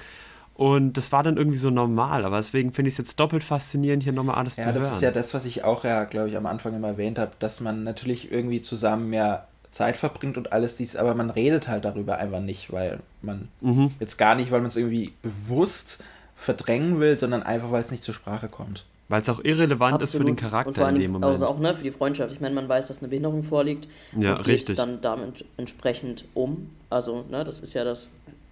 Und 0.56 0.94
das 0.94 1.12
war 1.12 1.24
dann 1.24 1.38
irgendwie 1.38 1.58
so 1.58 1.70
normal, 1.70 2.26
aber 2.26 2.38
deswegen 2.38 2.74
finde 2.74 2.90
ich 2.90 2.96
es 2.96 2.98
jetzt 3.00 3.20
doppelt 3.20 3.44
faszinierend, 3.44 4.04
hier 4.04 4.14
nochmal 4.14 4.36
alles 4.36 4.58
ja, 4.58 4.64
zu 4.64 4.74
hören. 4.74 4.84
Ja, 4.84 4.88
das 4.88 4.96
ist 4.96 5.02
ja 5.02 5.12
das, 5.12 5.34
was 5.34 5.46
ich 5.46 5.64
auch 5.64 5.84
ja, 5.84 6.04
glaube 6.04 6.30
ich, 6.30 6.38
am 6.38 6.46
Anfang 6.46 6.76
immer 6.76 6.90
erwähnt 6.90 7.18
habe, 7.18 7.32
dass 7.40 7.62
man 7.62 7.84
natürlich 7.84 8.32
irgendwie 8.32 8.62
zusammen 8.62 9.10
mehr 9.10 9.48
Zeit 9.72 9.98
verbringt 9.98 10.38
und 10.38 10.52
alles 10.52 10.78
dies, 10.78 10.96
aber 10.96 11.16
man 11.16 11.30
redet 11.30 11.68
halt 11.68 11.86
darüber 11.86 12.18
einfach 12.18 12.42
nicht, 12.42 12.72
weil 12.72 13.00
man 13.22 13.48
mhm. 13.62 13.92
jetzt 14.00 14.18
gar 14.18 14.36
nicht, 14.36 14.52
weil 14.52 14.60
man 14.60 14.68
es 14.68 14.76
irgendwie 14.76 15.14
bewusst 15.22 16.04
verdrängen 16.36 17.00
will, 17.00 17.18
sondern 17.18 17.44
einfach, 17.44 17.72
weil 17.72 17.84
es 17.84 17.92
nicht 17.92 18.04
zur 18.04 18.14
Sprache 18.14 18.50
kommt. 18.50 18.86
Weil 19.08 19.22
es 19.22 19.30
auch 19.30 19.44
irrelevant 19.44 19.96
Absolut. 19.96 20.04
ist 20.04 20.18
für 20.18 20.24
den 20.24 20.36
Charakter 20.36 20.70
und 20.70 20.76
vor 20.76 20.86
allem, 20.86 20.96
in 20.96 21.02
dem 21.02 21.12
Moment. 21.12 21.32
Also 21.32 21.46
auch 21.46 21.60
ne, 21.60 21.76
für 21.76 21.84
die 21.84 21.92
Freundschaft. 21.92 22.34
Ich 22.34 22.40
meine, 22.40 22.56
man 22.56 22.70
weiß, 22.70 22.88
dass 22.88 23.00
eine 23.00 23.10
Behinderung 23.10 23.44
vorliegt. 23.44 23.90
Ja, 24.18 24.38
und 24.38 24.48
richtig. 24.48 24.78
Geht 24.78 24.80
dann 24.80 25.02
damit 25.02 25.44
entsprechend 25.58 26.26
um. 26.34 26.70
Also, 26.90 27.26
ne, 27.30 27.44
das 27.44 27.60
ist 27.60 27.74
ja 27.74 27.84
das, 27.84 28.08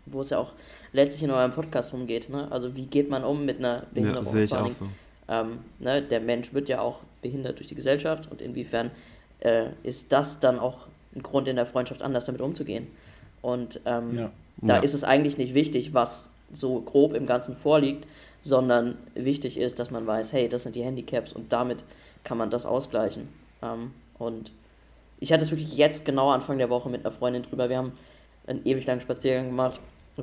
wo 0.06 0.20
es 0.20 0.32
ja 0.32 0.38
auch 0.38 0.52
letztlich 0.92 1.24
in 1.24 1.32
eurem 1.32 1.52
Podcast 1.52 1.94
rumgeht. 1.94 2.30
Ne? 2.30 2.52
Also 2.52 2.76
wie 2.76 2.86
geht 2.86 3.10
man 3.10 3.24
um 3.24 3.46
mit 3.46 3.60
einer 3.60 3.84
Behinderung? 3.94 4.26
Ja, 4.26 4.32
sehe 4.32 4.44
ich 4.44 4.54
auch 4.54 4.70
so. 4.70 4.86
Ähm, 5.28 5.60
ne, 5.78 6.02
der 6.02 6.22
Mensch 6.22 6.54
wird 6.54 6.70
ja 6.70 6.82
auch 6.82 7.02
behindert 7.22 7.60
durch 7.60 7.68
die 7.68 7.76
Gesellschaft 7.76 8.32
und 8.32 8.42
inwiefern 8.42 8.90
äh, 9.42 9.68
ist 9.84 10.12
das 10.12 10.40
dann 10.40 10.60
auch 10.60 10.88
ein 11.16 11.22
Grund 11.22 11.48
in 11.48 11.56
der 11.56 11.68
Freundschaft 11.68 12.02
anders 12.02 12.26
damit 12.26 12.42
umzugehen? 12.42 12.88
Und 13.42 13.80
ähm, 13.86 14.18
ja. 14.18 14.32
da 14.58 14.78
ja. 14.78 14.82
ist 14.82 14.94
es 14.94 15.04
eigentlich 15.04 15.38
nicht 15.38 15.54
wichtig, 15.54 15.94
was 15.94 16.32
so 16.52 16.82
grob 16.82 17.14
im 17.14 17.28
Ganzen 17.28 17.56
vorliegt, 17.56 18.08
sondern 18.42 18.98
wichtig 19.14 19.58
ist, 19.58 19.78
dass 19.78 19.92
man 19.92 20.08
weiß, 20.08 20.34
hey, 20.34 20.50
das 20.50 20.64
sind 20.64 20.76
die 20.76 20.84
Handicaps 20.84 21.32
und 21.32 21.54
damit 21.54 21.84
kann 22.24 22.40
man 22.40 22.50
das 22.50 22.66
ausgleichen. 22.66 23.30
Ähm, 23.62 23.92
und 24.18 24.52
ich 25.20 25.32
hatte 25.32 25.44
es 25.44 25.52
wirklich 25.52 25.78
jetzt 25.78 26.06
genau 26.06 26.32
Anfang 26.32 26.58
der 26.58 26.72
Woche 26.72 26.90
mit 26.90 27.02
einer 27.02 27.12
Freundin 27.12 27.44
drüber. 27.44 27.70
Wir 27.70 27.78
haben 27.78 27.92
einen 28.48 28.66
ewig 28.66 28.88
langen 28.88 29.02
Spaziergang 29.02 29.48
gemacht 29.48 29.80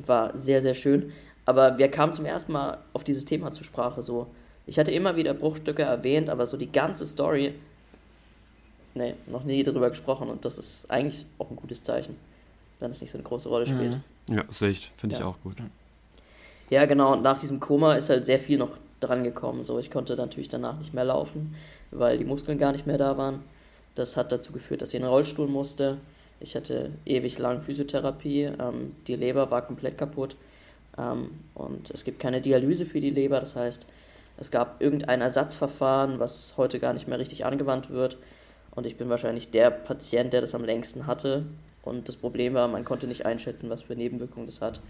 war 0.07 0.37
sehr, 0.37 0.63
sehr 0.63 0.75
schön. 0.75 1.13
Aber 1.45 1.79
wir 1.79 1.89
kamen 1.89 2.13
zum 2.13 2.25
ersten 2.25 2.53
Mal 2.53 2.79
auf 2.93 3.05
dieses 3.05 3.25
Thema 3.25 3.53
zur 3.53 3.65
Sprache. 3.65 4.03
So, 4.03 4.27
ich 4.67 4.79
hatte 4.79 4.91
immer 4.91 5.17
wieder 5.17 5.33
Bruchstücke 5.33 5.83
erwähnt, 5.83 6.29
aber 6.29 6.45
so 6.47 6.57
die 6.57 6.71
ganze 6.71 7.07
Story, 7.07 7.55
nee, 8.95 9.15
noch 9.27 9.45
nie 9.45 9.63
darüber 9.63 9.91
gesprochen. 9.91 10.29
Und 10.29 10.45
das 10.45 10.59
ist 10.59 10.91
eigentlich 10.91 11.25
auch 11.39 11.51
ein 11.51 11.57
gutes 11.57 11.83
Zeichen, 11.85 12.17
wenn 12.81 12.91
es 12.91 13.01
nicht 13.01 13.11
so 13.11 13.19
eine 13.19 13.27
große 13.27 13.49
Rolle 13.49 13.67
spielt. 13.67 13.99
Ja, 14.29 14.45
sehe 14.51 14.71
ich, 14.71 14.93
finde 14.97 15.15
ja. 15.15 15.21
ich 15.21 15.27
auch 15.27 15.41
gut. 15.43 15.57
Ja, 16.69 16.85
genau. 16.87 17.13
Und 17.13 17.23
nach 17.23 17.39
diesem 17.39 17.61
Koma 17.61 17.95
ist 17.95 18.11
halt 18.11 18.25
sehr 18.25 18.41
viel 18.41 18.59
noch 18.59 18.77
dran 18.99 19.23
gekommen. 19.23 19.63
So, 19.63 19.79
ich 19.79 19.91
konnte 19.91 20.17
natürlich 20.17 20.49
danach 20.49 20.79
nicht 20.79 20.95
mehr 20.95 21.05
laufen, 21.05 21.55
weil 21.93 22.19
die 22.19 22.25
Muskeln 22.25 22.59
gar 22.59 22.73
nicht 22.73 22.87
mehr 22.87 22.99
da 22.99 23.17
waren. 23.17 23.43
Das 23.95 24.17
hat 24.17 24.33
dazu 24.33 24.53
geführt, 24.53 24.83
dass 24.83 24.91
ich 24.91 24.97
in 24.97 25.03
den 25.03 25.11
Rollstuhl 25.11 25.47
musste. 25.47 25.99
Ich 26.41 26.55
hatte 26.55 26.93
ewig 27.05 27.39
lang 27.39 27.61
Physiotherapie, 27.61 28.45
ähm, 28.45 28.95
die 29.07 29.17
Leber 29.17 29.51
war 29.51 29.63
komplett 29.63 29.97
kaputt 29.99 30.37
ähm, 30.99 31.31
und 31.55 31.91
es 31.91 32.05
gibt 32.05 32.21
keine 32.21 32.41
Dialyse 32.41 32.87
für 32.87 33.01
die 33.01 33.11
Leber, 33.11 33.41
das 33.41 33.57
heißt, 33.57 33.87
es 34.39 34.51
gab 34.51 34.83
irgendein 34.83 35.23
Ersatzverfahren, 35.23 36.19
was 36.19 36.55
heute 36.59 36.79
gar 36.79 36.93
nicht 36.93 37.09
mehr 37.09 37.19
richtig 37.19 37.47
angewandt 37.47 37.89
wird 37.89 38.19
und 38.77 38.87
ich 38.87 38.97
bin 38.97 39.09
wahrscheinlich 39.09 39.51
der 39.51 39.71
Patient, 39.71 40.33
der 40.33 40.43
das 40.43 40.55
am 40.55 40.63
längsten 40.63 41.07
hatte. 41.07 41.47
Und 41.83 42.09
das 42.09 42.17
Problem 42.17 42.53
war, 42.55 42.69
man 42.69 42.85
konnte 42.85 43.07
nicht 43.07 43.25
einschätzen, 43.25 43.71
was 43.71 43.83
für 43.83 43.97
Nebenwirkungen 43.97 44.47
das 44.47 44.61
hat. 44.61 44.81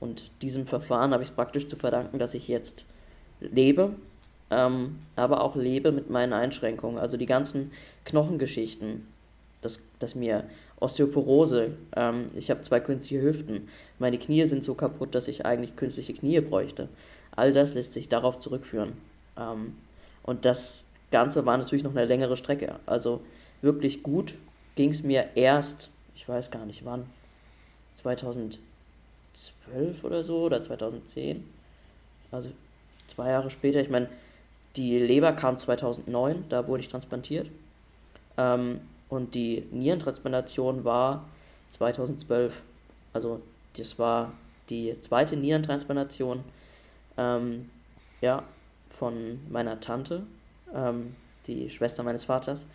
Und 0.00 0.30
diesem 0.40 0.66
Verfahren 0.66 1.12
habe 1.12 1.22
ich 1.22 1.28
es 1.28 1.34
praktisch 1.34 1.68
zu 1.68 1.76
verdanken, 1.76 2.18
dass 2.18 2.32
ich 2.32 2.48
jetzt 2.48 2.86
lebe, 3.40 3.90
ähm, 4.50 4.98
aber 5.14 5.42
auch 5.42 5.56
lebe 5.56 5.92
mit 5.92 6.08
meinen 6.08 6.32
Einschränkungen, 6.32 6.98
also 6.98 7.18
die 7.18 7.26
ganzen 7.26 7.70
Knochengeschichten, 8.06 9.06
dass, 9.60 9.82
dass 9.98 10.14
mir 10.14 10.44
Osteoporose, 10.84 11.70
ähm, 11.96 12.26
ich 12.34 12.50
habe 12.50 12.60
zwei 12.60 12.78
künstliche 12.80 13.22
Hüften, 13.22 13.68
meine 13.98 14.18
Knie 14.18 14.44
sind 14.44 14.62
so 14.62 14.74
kaputt, 14.74 15.14
dass 15.14 15.28
ich 15.28 15.46
eigentlich 15.46 15.76
künstliche 15.76 16.12
Knie 16.12 16.40
bräuchte. 16.40 16.88
All 17.34 17.52
das 17.52 17.74
lässt 17.74 17.94
sich 17.94 18.08
darauf 18.08 18.38
zurückführen. 18.38 18.92
Ähm, 19.38 19.76
und 20.22 20.44
das 20.44 20.84
Ganze 21.10 21.46
war 21.46 21.56
natürlich 21.56 21.84
noch 21.84 21.92
eine 21.92 22.04
längere 22.04 22.36
Strecke. 22.36 22.76
Also 22.86 23.22
wirklich 23.62 24.02
gut 24.02 24.34
ging 24.76 24.90
es 24.90 25.02
mir 25.02 25.28
erst, 25.34 25.90
ich 26.14 26.28
weiß 26.28 26.50
gar 26.50 26.66
nicht 26.66 26.84
wann, 26.84 27.06
2012 27.94 28.58
oder 30.02 30.22
so 30.22 30.42
oder 30.42 30.60
2010. 30.60 31.44
Also 32.30 32.50
zwei 33.06 33.30
Jahre 33.30 33.50
später. 33.50 33.80
Ich 33.80 33.90
meine, 33.90 34.08
die 34.76 34.98
Leber 34.98 35.32
kam 35.32 35.56
2009, 35.56 36.44
da 36.48 36.66
wurde 36.68 36.82
ich 36.82 36.88
transplantiert. 36.88 37.48
Ähm, 38.36 38.80
und 39.08 39.34
die 39.34 39.66
Nierentransplantation 39.70 40.84
war 40.84 41.28
2012. 41.70 42.62
Also 43.12 43.40
das 43.76 43.98
war 43.98 44.32
die 44.70 44.98
zweite 45.00 45.36
Nierentransplantation 45.36 46.44
ähm, 47.16 47.70
ja, 48.20 48.44
von 48.88 49.40
meiner 49.50 49.80
Tante, 49.80 50.22
ähm, 50.74 51.14
die 51.46 51.70
Schwester 51.70 52.02
meines 52.02 52.24
Vaters, 52.24 52.66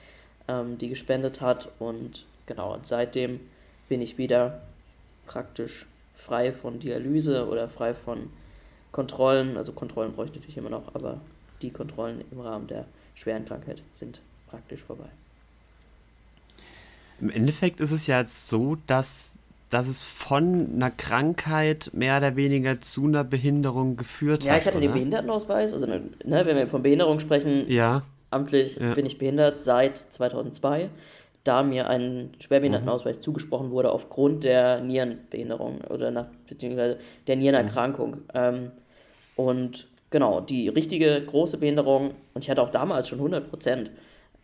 ähm, 0.47 0.77
die 0.77 0.89
gespendet 0.89 1.41
hat. 1.41 1.69
Und 1.79 2.25
genau, 2.45 2.73
und 2.73 2.85
seitdem 2.85 3.39
bin 3.87 4.01
ich 4.01 4.17
wieder 4.17 4.61
praktisch 5.25 5.87
frei 6.15 6.51
von 6.51 6.79
Dialyse 6.79 7.47
oder 7.47 7.69
frei 7.69 7.93
von 7.93 8.29
Kontrollen. 8.91 9.57
Also 9.57 9.73
Kontrollen 9.73 10.13
bräuchte 10.13 10.35
ich 10.35 10.41
natürlich 10.41 10.57
immer 10.57 10.69
noch, 10.69 10.93
aber 10.93 11.19
die 11.61 11.71
Kontrollen 11.71 12.23
im 12.31 12.39
Rahmen 12.39 12.67
der 12.67 12.85
schweren 13.15 13.45
Krankheit 13.45 13.81
sind 13.93 14.21
praktisch 14.47 14.81
vorbei. 14.81 15.09
Im 17.21 17.29
Endeffekt 17.29 17.79
ist 17.79 17.91
es 17.91 18.07
ja 18.07 18.19
jetzt 18.19 18.49
so, 18.49 18.77
dass, 18.87 19.33
dass 19.69 19.87
es 19.87 20.03
von 20.03 20.69
einer 20.73 20.91
Krankheit 20.91 21.91
mehr 21.93 22.17
oder 22.17 22.35
weniger 22.35 22.81
zu 22.81 23.05
einer 23.05 23.23
Behinderung 23.23 23.97
geführt 23.97 24.43
ja, 24.43 24.51
hat. 24.51 24.57
Ja, 24.57 24.61
ich 24.61 24.67
hatte 24.67 24.77
oder? 24.77 24.87
den 24.87 24.93
Behindertenausweis. 24.93 25.73
Also, 25.73 25.87
ne, 25.87 26.01
wenn 26.23 26.55
wir 26.55 26.67
von 26.67 26.83
Behinderung 26.83 27.19
sprechen, 27.19 27.69
ja. 27.69 28.03
amtlich 28.31 28.77
ja. 28.77 28.93
bin 28.93 29.05
ich 29.05 29.17
behindert 29.17 29.59
seit 29.59 29.97
2002, 29.97 30.89
da 31.43 31.63
mir 31.63 31.89
ein 31.89 32.31
Schwerbehindertenausweis 32.39 33.17
mhm. 33.17 33.21
zugesprochen 33.21 33.71
wurde 33.71 33.91
aufgrund 33.91 34.43
der 34.43 34.81
Nierenbehinderung 34.81 35.81
oder 35.89 36.11
nach, 36.11 36.27
beziehungsweise 36.47 36.99
der 37.27 37.35
Nierenerkrankung. 37.35 38.11
Mhm. 38.11 38.23
Ähm, 38.33 38.71
und 39.35 39.87
genau, 40.09 40.41
die 40.41 40.69
richtige 40.69 41.21
große 41.25 41.57
Behinderung, 41.57 42.11
und 42.33 42.43
ich 42.43 42.49
hatte 42.49 42.61
auch 42.61 42.69
damals 42.69 43.07
schon 43.07 43.19
100 43.19 43.49
Prozent, 43.49 43.91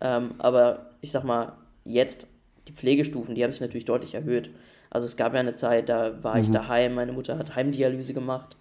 ähm, 0.01 0.35
aber 0.37 0.91
ich 1.01 1.11
sag 1.11 1.23
mal, 1.23 1.53
jetzt 1.83 2.27
die 2.67 2.73
Pflegestufen, 2.73 3.35
die 3.35 3.43
haben 3.43 3.51
sich 3.51 3.61
natürlich 3.61 3.85
deutlich 3.85 4.15
erhöht. 4.15 4.49
Also 4.89 5.07
es 5.07 5.17
gab 5.17 5.33
ja 5.33 5.39
eine 5.39 5.55
Zeit, 5.55 5.89
da 5.89 6.23
war 6.23 6.35
mhm. 6.35 6.41
ich 6.41 6.51
daheim, 6.51 6.95
meine 6.95 7.11
Mutter 7.11 7.37
hat 7.37 7.55
Heimdialyse 7.55 8.13
gemacht. 8.13 8.55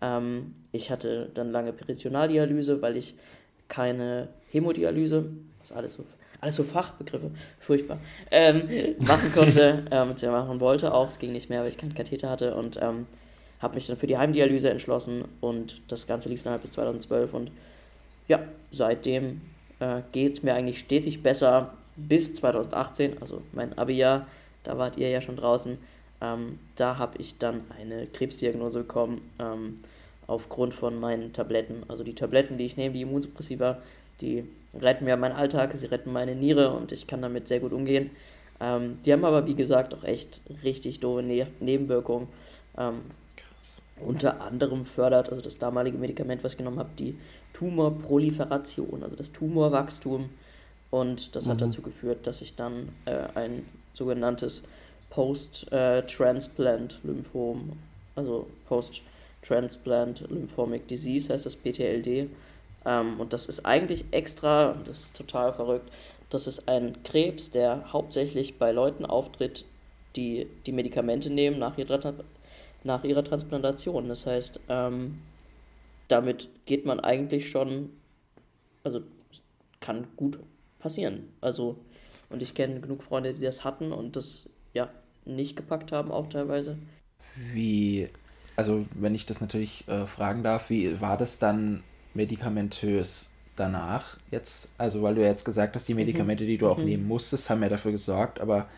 Ähm, 0.00 0.54
ich 0.72 0.90
hatte 0.90 1.30
dann 1.34 1.50
lange 1.50 1.72
Peritonaldialyse, 1.72 2.82
weil 2.82 2.96
ich 2.96 3.14
keine 3.68 4.28
Hämodialyse, 4.50 5.26
das 5.60 5.70
ist 5.70 5.76
alles 5.76 5.92
so, 5.94 6.04
alles 6.40 6.56
so 6.56 6.64
Fachbegriffe, 6.64 7.30
furchtbar, 7.60 7.98
ähm, 8.30 8.96
machen 8.98 9.32
konnte, 9.32 9.84
ähm, 9.90 10.14
machen 10.30 10.60
wollte 10.60 10.92
auch. 10.92 11.08
Es 11.08 11.18
ging 11.18 11.32
nicht 11.32 11.50
mehr, 11.50 11.62
weil 11.62 11.68
ich 11.68 11.78
keinen 11.78 11.94
Katheter 11.94 12.30
hatte 12.30 12.54
und 12.54 12.78
ähm, 12.82 13.06
habe 13.60 13.76
mich 13.76 13.86
dann 13.86 13.96
für 13.96 14.06
die 14.06 14.18
Heimdialyse 14.18 14.70
entschlossen 14.70 15.24
und 15.40 15.80
das 15.88 16.06
Ganze 16.06 16.28
lief 16.28 16.42
dann 16.42 16.52
halt 16.52 16.62
bis 16.62 16.72
2012 16.72 17.34
und 17.34 17.50
ja, 18.28 18.40
seitdem 18.70 19.40
äh, 19.80 20.02
geht 20.12 20.34
es 20.34 20.42
mir 20.42 20.54
eigentlich 20.54 20.78
stetig 20.78 21.22
besser 21.22 21.74
bis 21.96 22.34
2018, 22.34 23.20
also 23.20 23.42
mein 23.52 23.76
Abi-Jahr, 23.78 24.26
da 24.62 24.78
wart 24.78 24.96
ihr 24.96 25.10
ja 25.10 25.20
schon 25.20 25.36
draußen, 25.36 25.78
ähm, 26.20 26.58
da 26.76 26.98
habe 26.98 27.18
ich 27.18 27.38
dann 27.38 27.62
eine 27.78 28.06
Krebsdiagnose 28.06 28.80
bekommen 28.80 29.20
ähm, 29.38 29.76
aufgrund 30.26 30.74
von 30.74 30.98
meinen 30.98 31.32
Tabletten. 31.32 31.82
Also 31.88 32.02
die 32.04 32.14
Tabletten, 32.14 32.58
die 32.58 32.64
ich 32.64 32.76
nehme, 32.76 32.94
die 32.94 33.02
Immunsuppressiva, 33.02 33.78
die 34.20 34.44
retten 34.80 35.04
mir 35.04 35.16
meinen 35.16 35.36
Alltag, 35.36 35.72
sie 35.74 35.86
retten 35.86 36.12
meine 36.12 36.34
Niere 36.34 36.72
und 36.72 36.92
ich 36.92 37.06
kann 37.06 37.22
damit 37.22 37.48
sehr 37.48 37.60
gut 37.60 37.72
umgehen. 37.72 38.10
Ähm, 38.60 38.98
die 39.04 39.12
haben 39.12 39.24
aber, 39.24 39.46
wie 39.46 39.54
gesagt, 39.54 39.94
auch 39.94 40.04
echt 40.04 40.40
richtig 40.62 41.00
doofe 41.00 41.22
ne 41.22 41.46
Nebenwirkungen. 41.60 42.28
Ähm, 42.78 43.02
unter 44.00 44.40
anderem 44.40 44.84
fördert, 44.84 45.30
also 45.30 45.40
das 45.40 45.58
damalige 45.58 45.98
Medikament, 45.98 46.42
was 46.42 46.52
ich 46.52 46.58
genommen 46.58 46.80
habe, 46.80 46.90
die 46.98 47.16
Tumorproliferation, 47.52 49.02
also 49.04 49.14
das 49.14 49.30
Tumorwachstum. 49.32 50.30
Und 50.94 51.34
das 51.34 51.46
mhm. 51.46 51.50
hat 51.50 51.60
dazu 51.60 51.82
geführt, 51.82 52.24
dass 52.28 52.40
ich 52.40 52.54
dann 52.54 52.90
äh, 53.04 53.26
ein 53.34 53.66
sogenanntes 53.94 54.62
Post-Transplant-Lymphom, 55.10 57.72
also 58.14 58.46
Post-Transplant 58.68 60.30
Lymphomic 60.30 60.86
Disease 60.86 61.32
heißt 61.32 61.46
das 61.46 61.56
PTLD. 61.56 62.30
Ähm, 62.84 63.18
und 63.18 63.32
das 63.32 63.46
ist 63.46 63.66
eigentlich 63.66 64.04
extra, 64.12 64.76
das 64.84 65.06
ist 65.06 65.16
total 65.16 65.52
verrückt, 65.52 65.90
das 66.30 66.46
ist 66.46 66.68
ein 66.68 67.02
Krebs, 67.02 67.50
der 67.50 67.92
hauptsächlich 67.92 68.60
bei 68.60 68.70
Leuten 68.70 69.04
auftritt, 69.04 69.64
die 70.14 70.46
die 70.64 70.70
Medikamente 70.70 71.28
nehmen 71.28 71.58
nach 71.58 71.76
ihrer, 71.76 72.14
nach 72.84 73.02
ihrer 73.02 73.24
Transplantation. 73.24 74.06
Das 74.06 74.26
heißt, 74.26 74.60
ähm, 74.68 75.22
damit 76.06 76.50
geht 76.66 76.86
man 76.86 77.00
eigentlich 77.00 77.50
schon, 77.50 77.90
also 78.84 79.00
kann 79.80 80.06
gut 80.16 80.38
passieren. 80.84 81.30
Also, 81.40 81.78
und 82.28 82.42
ich 82.42 82.54
kenne 82.54 82.78
genug 82.80 83.02
Freunde, 83.02 83.32
die 83.32 83.42
das 83.42 83.64
hatten 83.64 83.90
und 83.90 84.16
das 84.16 84.50
ja 84.74 84.90
nicht 85.24 85.56
gepackt 85.56 85.92
haben, 85.92 86.12
auch 86.12 86.28
teilweise. 86.28 86.76
Wie, 87.52 88.10
also 88.54 88.84
wenn 88.94 89.14
ich 89.14 89.24
das 89.24 89.40
natürlich 89.40 89.88
äh, 89.88 90.06
fragen 90.06 90.42
darf, 90.42 90.68
wie 90.68 91.00
war 91.00 91.16
das 91.16 91.38
dann 91.38 91.82
medikamentös 92.12 93.30
danach 93.56 94.18
jetzt? 94.30 94.72
Also 94.76 95.02
weil 95.02 95.14
du 95.14 95.22
ja 95.22 95.28
jetzt 95.28 95.46
gesagt 95.46 95.74
hast, 95.74 95.88
die 95.88 95.94
mhm. 95.94 96.00
Medikamente, 96.00 96.44
die 96.44 96.58
du 96.58 96.68
auch 96.68 96.76
mhm. 96.76 96.84
nehmen 96.84 97.08
musstest, 97.08 97.48
haben 97.48 97.62
ja 97.62 97.70
dafür 97.70 97.92
gesorgt, 97.92 98.40
aber 98.40 98.68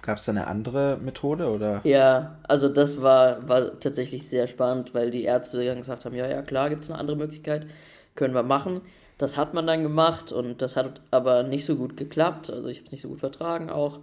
gab 0.00 0.16
es 0.16 0.24
da 0.24 0.32
eine 0.32 0.46
andere 0.46 0.96
Methode 0.96 1.50
oder? 1.50 1.82
Ja, 1.84 2.38
also 2.48 2.70
das 2.70 3.02
war, 3.02 3.46
war 3.46 3.78
tatsächlich 3.80 4.26
sehr 4.26 4.46
spannend, 4.46 4.94
weil 4.94 5.10
die 5.10 5.24
Ärzte 5.24 5.62
dann 5.62 5.78
gesagt 5.78 6.06
haben, 6.06 6.14
ja, 6.14 6.26
ja, 6.26 6.40
klar, 6.40 6.70
gibt 6.70 6.84
es 6.84 6.90
eine 6.90 6.98
andere 6.98 7.18
Möglichkeit, 7.18 7.66
können 8.14 8.34
wir 8.34 8.42
machen. 8.42 8.80
Das 9.22 9.36
hat 9.36 9.54
man 9.54 9.68
dann 9.68 9.84
gemacht 9.84 10.32
und 10.32 10.62
das 10.62 10.76
hat 10.76 11.00
aber 11.12 11.44
nicht 11.44 11.64
so 11.64 11.76
gut 11.76 11.96
geklappt. 11.96 12.50
Also 12.50 12.66
ich 12.66 12.78
habe 12.78 12.86
es 12.86 12.90
nicht 12.90 13.02
so 13.02 13.08
gut 13.08 13.20
vertragen 13.20 13.70
auch. 13.70 14.00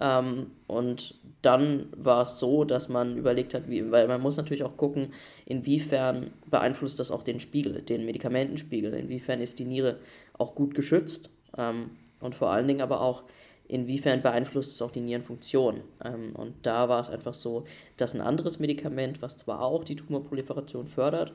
Ähm, 0.00 0.46
und 0.66 1.14
dann 1.42 1.90
war 1.94 2.22
es 2.22 2.38
so, 2.38 2.64
dass 2.64 2.88
man 2.88 3.18
überlegt 3.18 3.52
hat, 3.52 3.68
wie, 3.68 3.90
weil 3.90 4.08
man 4.08 4.22
muss 4.22 4.38
natürlich 4.38 4.64
auch 4.64 4.78
gucken, 4.78 5.12
inwiefern 5.44 6.30
beeinflusst 6.46 6.98
das 6.98 7.10
auch 7.10 7.22
den 7.22 7.38
Spiegel, 7.38 7.82
den 7.82 8.06
Medikamentenspiegel, 8.06 8.94
inwiefern 8.94 9.42
ist 9.42 9.58
die 9.58 9.66
Niere 9.66 9.98
auch 10.38 10.54
gut 10.54 10.74
geschützt 10.74 11.28
ähm, 11.58 11.90
und 12.20 12.34
vor 12.34 12.50
allen 12.50 12.66
Dingen 12.66 12.80
aber 12.80 13.02
auch, 13.02 13.24
inwiefern 13.68 14.22
beeinflusst 14.22 14.70
es 14.70 14.80
auch 14.80 14.90
die 14.90 15.02
Nierenfunktion. 15.02 15.82
Ähm, 16.02 16.34
und 16.34 16.54
da 16.62 16.88
war 16.88 17.02
es 17.02 17.10
einfach 17.10 17.34
so, 17.34 17.64
dass 17.98 18.14
ein 18.14 18.22
anderes 18.22 18.58
Medikament, 18.58 19.20
was 19.20 19.36
zwar 19.36 19.60
auch 19.60 19.84
die 19.84 19.96
Tumorproliferation 19.96 20.86
fördert, 20.86 21.34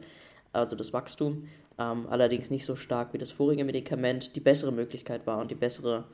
also 0.54 0.75
das 0.75 0.94
Wachstum, 0.94 1.48
ähm, 1.80 2.08
allerdings 2.10 2.50
nicht 2.50 2.66
so 2.66 2.75
stark 2.75 3.13
wie 3.13 3.18
das 3.18 3.32
vorige 3.32 3.63
Medikament, 3.63 4.36
die 4.36 4.39
bessere 4.39 4.72
Möglichkeit 4.72 5.27
war 5.27 5.39
und 5.39 5.51
die 5.51 5.56
bessere 5.56 6.06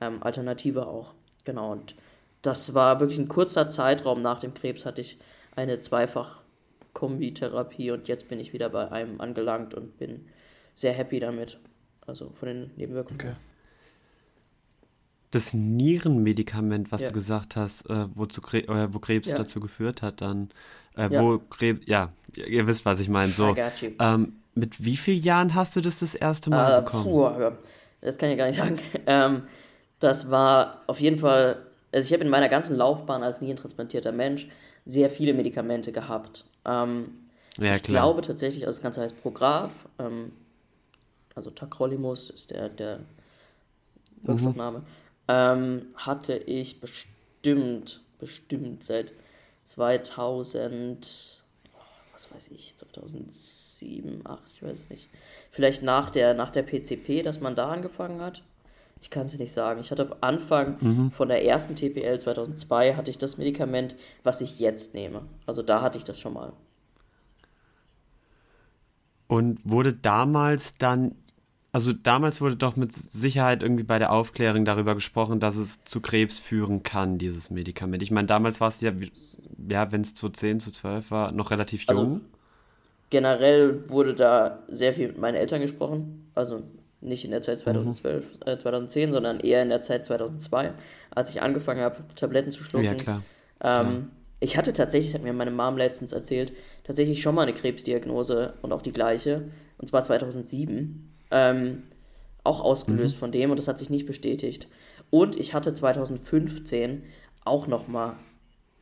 ähm, 0.00 0.22
Alternative 0.22 0.86
auch. 0.86 1.14
Genau, 1.44 1.72
und 1.72 1.94
das 2.42 2.74
war 2.74 3.00
wirklich 3.00 3.18
ein 3.18 3.28
kurzer 3.28 3.68
Zeitraum 3.68 4.22
nach 4.22 4.40
dem 4.40 4.54
Krebs, 4.54 4.86
hatte 4.86 5.00
ich 5.00 5.18
eine 5.56 5.80
Zweifach-Kombi-Therapie 5.80 7.90
und 7.90 8.08
jetzt 8.08 8.28
bin 8.28 8.40
ich 8.40 8.52
wieder 8.52 8.68
bei 8.70 8.90
einem 8.90 9.20
angelangt 9.20 9.74
und 9.74 9.98
bin 9.98 10.26
sehr 10.74 10.92
happy 10.92 11.20
damit. 11.20 11.58
Also 12.06 12.30
von 12.34 12.48
den 12.48 12.70
Nebenwirkungen. 12.76 13.20
Okay. 13.20 13.34
Das 15.30 15.54
Nierenmedikament, 15.54 16.90
was 16.90 17.02
ja. 17.02 17.08
du 17.08 17.14
gesagt 17.14 17.56
hast, 17.56 17.88
äh, 17.88 18.06
wozu 18.14 18.40
Kre 18.40 18.66
äh, 18.66 18.92
wo 18.92 18.98
Krebs 18.98 19.28
ja. 19.28 19.38
dazu 19.38 19.60
geführt 19.60 20.02
hat, 20.02 20.20
dann, 20.20 20.50
äh, 20.96 21.12
ja. 21.12 21.22
wo 21.22 21.38
Krebs, 21.38 21.86
ja, 21.86 22.12
ihr 22.34 22.66
wisst, 22.66 22.84
was 22.84 22.98
ich 22.98 23.08
meine. 23.08 23.32
So, 23.32 23.54
ähm, 24.00 24.40
mit 24.54 24.84
wie 24.84 24.96
vielen 24.96 25.22
Jahren 25.22 25.54
hast 25.54 25.76
du 25.76 25.80
das 25.80 26.00
das 26.00 26.14
erste 26.14 26.50
Mal 26.50 26.78
uh, 26.78 26.84
bekommen? 26.84 27.04
Puh, 27.04 27.30
das 28.00 28.18
kann 28.18 28.30
ich 28.30 28.38
gar 28.38 28.46
nicht 28.46 28.56
sagen. 28.56 28.78
Ähm, 29.06 29.42
das 30.00 30.30
war 30.30 30.82
auf 30.86 31.00
jeden 31.00 31.18
Fall, 31.18 31.66
also 31.92 32.06
ich 32.06 32.12
habe 32.12 32.24
in 32.24 32.30
meiner 32.30 32.48
ganzen 32.48 32.74
Laufbahn 32.74 33.22
als 33.22 33.40
nierentransplantierter 33.40 34.12
Mensch 34.12 34.48
sehr 34.84 35.10
viele 35.10 35.34
Medikamente 35.34 35.92
gehabt. 35.92 36.44
Ähm, 36.64 37.12
ich 37.58 37.82
glaube 37.82 38.22
tatsächlich, 38.22 38.66
also 38.66 38.78
das 38.78 38.82
Ganze 38.82 39.02
heißt 39.02 39.20
Prograf, 39.22 39.70
ähm, 39.98 40.32
also 41.34 41.50
Tacrolimus 41.50 42.30
ist 42.30 42.50
der, 42.50 42.68
der 42.68 43.00
Wirkstoffname, 44.22 44.78
mhm. 44.80 44.84
Ähm, 45.30 45.86
hatte 45.94 46.36
ich 46.36 46.80
bestimmt, 46.80 48.00
bestimmt 48.18 48.82
seit 48.82 49.12
2000, 49.62 51.44
was 52.12 52.34
weiß 52.34 52.48
ich, 52.48 52.76
2007, 52.76 54.22
2008, 54.22 54.52
ich 54.52 54.62
weiß 54.62 54.78
es 54.78 54.90
nicht. 54.90 55.08
Vielleicht 55.52 55.82
nach 55.82 56.10
der, 56.10 56.34
nach 56.34 56.50
der 56.50 56.64
PCP, 56.64 57.22
dass 57.22 57.40
man 57.40 57.54
da 57.54 57.70
angefangen 57.70 58.20
hat. 58.20 58.42
Ich 59.00 59.08
kann 59.08 59.26
es 59.26 59.38
nicht 59.38 59.52
sagen. 59.52 59.80
Ich 59.80 59.90
hatte 59.90 60.10
am 60.10 60.14
Anfang 60.20 60.76
mhm. 60.80 61.10
von 61.12 61.28
der 61.28 61.44
ersten 61.44 61.74
TPL 61.74 62.18
2002 62.18 62.96
hatte 62.96 63.10
ich 63.10 63.16
das 63.16 63.38
Medikament, 63.38 63.94
was 64.24 64.40
ich 64.40 64.58
jetzt 64.58 64.94
nehme. 64.94 65.22
Also 65.46 65.62
da 65.62 65.80
hatte 65.80 65.96
ich 65.96 66.04
das 66.04 66.20
schon 66.20 66.34
mal. 66.34 66.52
Und 69.26 69.60
wurde 69.64 69.92
damals 69.92 70.76
dann, 70.76 71.14
also 71.72 71.92
damals 71.92 72.40
wurde 72.40 72.56
doch 72.56 72.76
mit 72.76 72.92
Sicherheit 72.92 73.62
irgendwie 73.62 73.84
bei 73.84 73.98
der 73.98 74.12
Aufklärung 74.12 74.64
darüber 74.64 74.94
gesprochen, 74.94 75.38
dass 75.38 75.56
es 75.56 75.84
zu 75.84 76.00
Krebs 76.00 76.38
führen 76.38 76.82
kann, 76.82 77.18
dieses 77.18 77.50
Medikament. 77.50 78.02
Ich 78.02 78.10
meine, 78.10 78.26
damals 78.26 78.60
war 78.60 78.68
es 78.68 78.80
ja, 78.80 78.92
ja 79.68 79.92
wenn 79.92 80.00
es 80.00 80.14
zu 80.14 80.28
10, 80.28 80.60
zu 80.60 80.72
12 80.72 81.10
war, 81.10 81.32
noch 81.32 81.50
relativ 81.50 81.84
also 81.86 82.02
jung. 82.02 82.12
Also, 82.12 82.24
generell 83.10 83.88
wurde 83.88 84.14
da 84.14 84.58
sehr 84.68 84.94
viel 84.94 85.08
mit 85.08 85.18
meinen 85.18 85.36
Eltern 85.36 85.60
gesprochen. 85.60 86.30
Also 86.34 86.62
nicht 87.00 87.24
in 87.24 87.30
der 87.30 87.42
Zeit 87.42 87.58
2012, 87.60 88.24
mhm. 88.24 88.48
äh, 88.48 88.58
2010, 88.58 89.12
sondern 89.12 89.40
eher 89.40 89.62
in 89.62 89.68
der 89.68 89.80
Zeit 89.80 90.04
2002, 90.04 90.72
als 91.10 91.30
ich 91.30 91.40
angefangen 91.40 91.80
habe, 91.80 91.96
Tabletten 92.14 92.50
zu 92.50 92.62
schlucken. 92.64 92.84
Ja, 92.86 92.94
klar. 92.94 93.22
Ähm, 93.62 93.86
klar. 93.86 93.96
Ich 94.40 94.56
hatte 94.56 94.72
tatsächlich, 94.72 95.12
das 95.12 95.20
hat 95.20 95.24
mir 95.24 95.32
meine 95.32 95.50
Mom 95.50 95.76
letztens 95.76 96.12
erzählt, 96.12 96.52
tatsächlich 96.84 97.20
schon 97.22 97.34
mal 97.34 97.42
eine 97.42 97.52
Krebsdiagnose 97.52 98.54
und 98.62 98.72
auch 98.72 98.82
die 98.82 98.92
gleiche, 98.92 99.50
und 99.78 99.88
zwar 99.88 100.02
2007. 100.02 101.09
Ähm, 101.30 101.84
auch 102.42 102.62
ausgelöst 102.62 103.16
mhm. 103.16 103.20
von 103.20 103.32
dem 103.32 103.50
und 103.50 103.58
das 103.58 103.68
hat 103.68 103.78
sich 103.78 103.90
nicht 103.90 104.06
bestätigt. 104.06 104.68
Und 105.10 105.36
ich 105.36 105.54
hatte 105.54 105.72
2015 105.72 107.02
auch 107.44 107.66
nochmal 107.66 108.16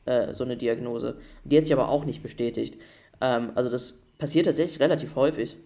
äh, 0.05 0.33
so 0.33 0.45
eine 0.45 0.57
Diagnose. 0.57 1.19
Die 1.45 1.57
hat 1.57 1.65
sich 1.65 1.73
aber 1.73 1.89
auch 1.89 2.05
nicht 2.05 2.23
bestätigt. 2.23 2.79
Ähm, 3.21 3.51
also 3.55 3.71
das 3.71 3.99
passiert 4.19 4.47
tatsächlich 4.47 4.81
relativ 4.81 5.15
häufig. 5.17 5.57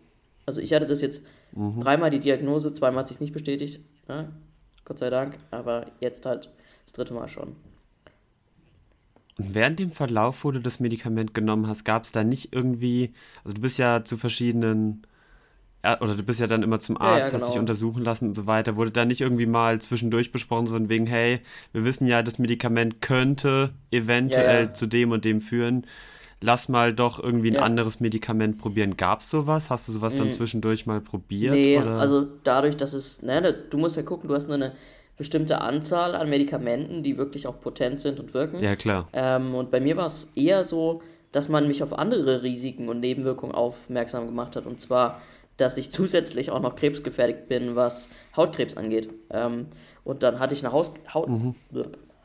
Also 0.47 0.61
ich 0.61 0.73
hatte 0.73 0.87
das 0.87 1.01
jetzt 1.01 1.25
mhm. 1.53 1.81
dreimal 1.81 2.11
die 2.11 2.21
Diagnose, 2.21 2.73
zweimal 2.73 3.01
hat 3.01 3.09
sich 3.09 3.21
nicht 3.21 3.33
bestätigt, 3.33 3.81
ne? 4.09 4.33
Gott 4.85 4.99
sei 4.99 5.11
Dank, 5.11 5.39
aber 5.53 5.87
jetzt 6.01 6.27
halt 6.27 6.51
das 6.85 6.93
dritte 6.93 7.15
Mal 7.15 7.29
schon. 7.29 7.55
Und 9.39 9.55
während 9.55 9.79
dem 9.79 9.93
Verlauf, 9.93 10.45
wo 10.45 10.51
du 10.51 10.61
das 10.61 10.81
Medikament 10.81 11.35
genommen 11.35 11.69
hast, 11.69 11.85
gab 11.85 12.03
es 12.05 12.13
da 12.13 12.25
nicht 12.25 12.53
irgendwie, 12.53 13.15
also 13.45 13.55
du 13.55 13.61
bist 13.61 13.79
ja 13.79 14.05
zu 14.05 14.17
verschiedenen, 14.17 15.07
oder 16.01 16.15
du 16.15 16.23
bist 16.23 16.41
ja 16.41 16.47
dann 16.47 16.63
immer 16.63 16.79
zum 16.79 17.01
Arzt, 17.01 17.19
ja, 17.19 17.25
ja, 17.25 17.31
genau. 17.31 17.43
hast 17.43 17.53
dich 17.53 17.61
untersuchen 17.61 18.05
lassen 18.05 18.29
und 18.29 18.35
so 18.35 18.47
weiter, 18.47 18.77
wurde 18.77 18.93
da 18.93 19.05
nicht 19.05 19.21
irgendwie 19.21 19.47
mal 19.47 19.81
zwischendurch 19.81 20.31
besprochen, 20.31 20.67
so 20.67 20.75
von 20.75 20.89
wegen, 20.89 21.07
hey, 21.07 21.41
wir 21.73 21.85
wissen 21.85 22.07
ja, 22.07 22.23
das 22.23 22.39
Medikament 22.39 23.01
könnte 23.01 23.71
eventuell 23.91 24.67
ja, 24.67 24.75
zu 24.75 24.87
dem 24.87 25.11
und 25.11 25.25
dem 25.25 25.41
führen 25.41 25.87
lass 26.43 26.69
mal 26.69 26.93
doch 26.93 27.23
irgendwie 27.23 27.57
ein 27.57 27.63
anderes 27.63 28.01
Medikament 28.01 28.59
probieren. 28.59 28.97
Gab 28.97 29.21
es 29.21 29.31
sowas? 29.31 29.71
Hast 29.71 29.89
du 29.89 29.93
sowas 29.93 30.15
mhm. 30.15 30.19
dann 30.19 30.31
zwischendurch 30.33 30.87
mal 30.87 31.01
probiert? 31.01 31.55
Nee, 31.55 31.79
oder? 31.79 31.99
also 31.99 32.27
dadurch, 32.45 32.77
dass 32.77 32.93
es, 32.93 33.23
ne, 33.23 33.55
du 33.71 33.79
musst 33.79 33.97
ja 33.97 34.03
gucken, 34.03 34.29
du 34.29 34.35
hast 34.35 34.49
nur 34.49 34.57
eine 34.57 34.73
bestimmte 35.17 35.61
Anzahl 35.61 36.15
an 36.15 36.29
Medikamenten, 36.29 37.03
die 37.03 37.17
wirklich 37.17 37.47
auch 37.47 37.61
potent 37.61 38.01
sind 38.01 38.19
und 38.19 38.35
wirken. 38.35 38.63
Ja, 38.63 38.77
klar. 38.77 39.09
Ähm, 39.13 39.55
und 39.55 39.71
bei 39.71 39.81
mir 39.81 39.97
war 39.97 40.07
es 40.07 40.33
eher 40.35 40.65
so, 40.65 41.03
dass 41.31 41.49
man 41.49 41.67
mich 41.67 41.83
auf 41.83 41.99
andere 41.99 42.43
Risiken 42.43 42.89
und 42.89 43.01
Nebenwirkungen 43.01 43.55
aufmerksam 43.55 44.27
gemacht 44.27 44.57
hat. 44.57 44.67
Und 44.67 44.81
zwar, 44.81 45.21
dass 45.57 45.77
ich 45.77 45.91
zusätzlich 45.93 46.51
auch 46.51 46.61
noch 46.61 46.77
krebsgefährdet 46.77 47.49
bin, 47.49 47.77
was 47.77 48.09
Hautkrebs 48.37 48.77
angeht. 48.77 49.09
Ähm, 49.31 49.67
und 50.05 50.23
dann 50.23 50.39
hatte 50.41 50.55
ich 50.55 50.65
eine 50.65 50.73
Haus 50.73 50.93
Haut 51.13 51.29
mhm. 51.29 51.55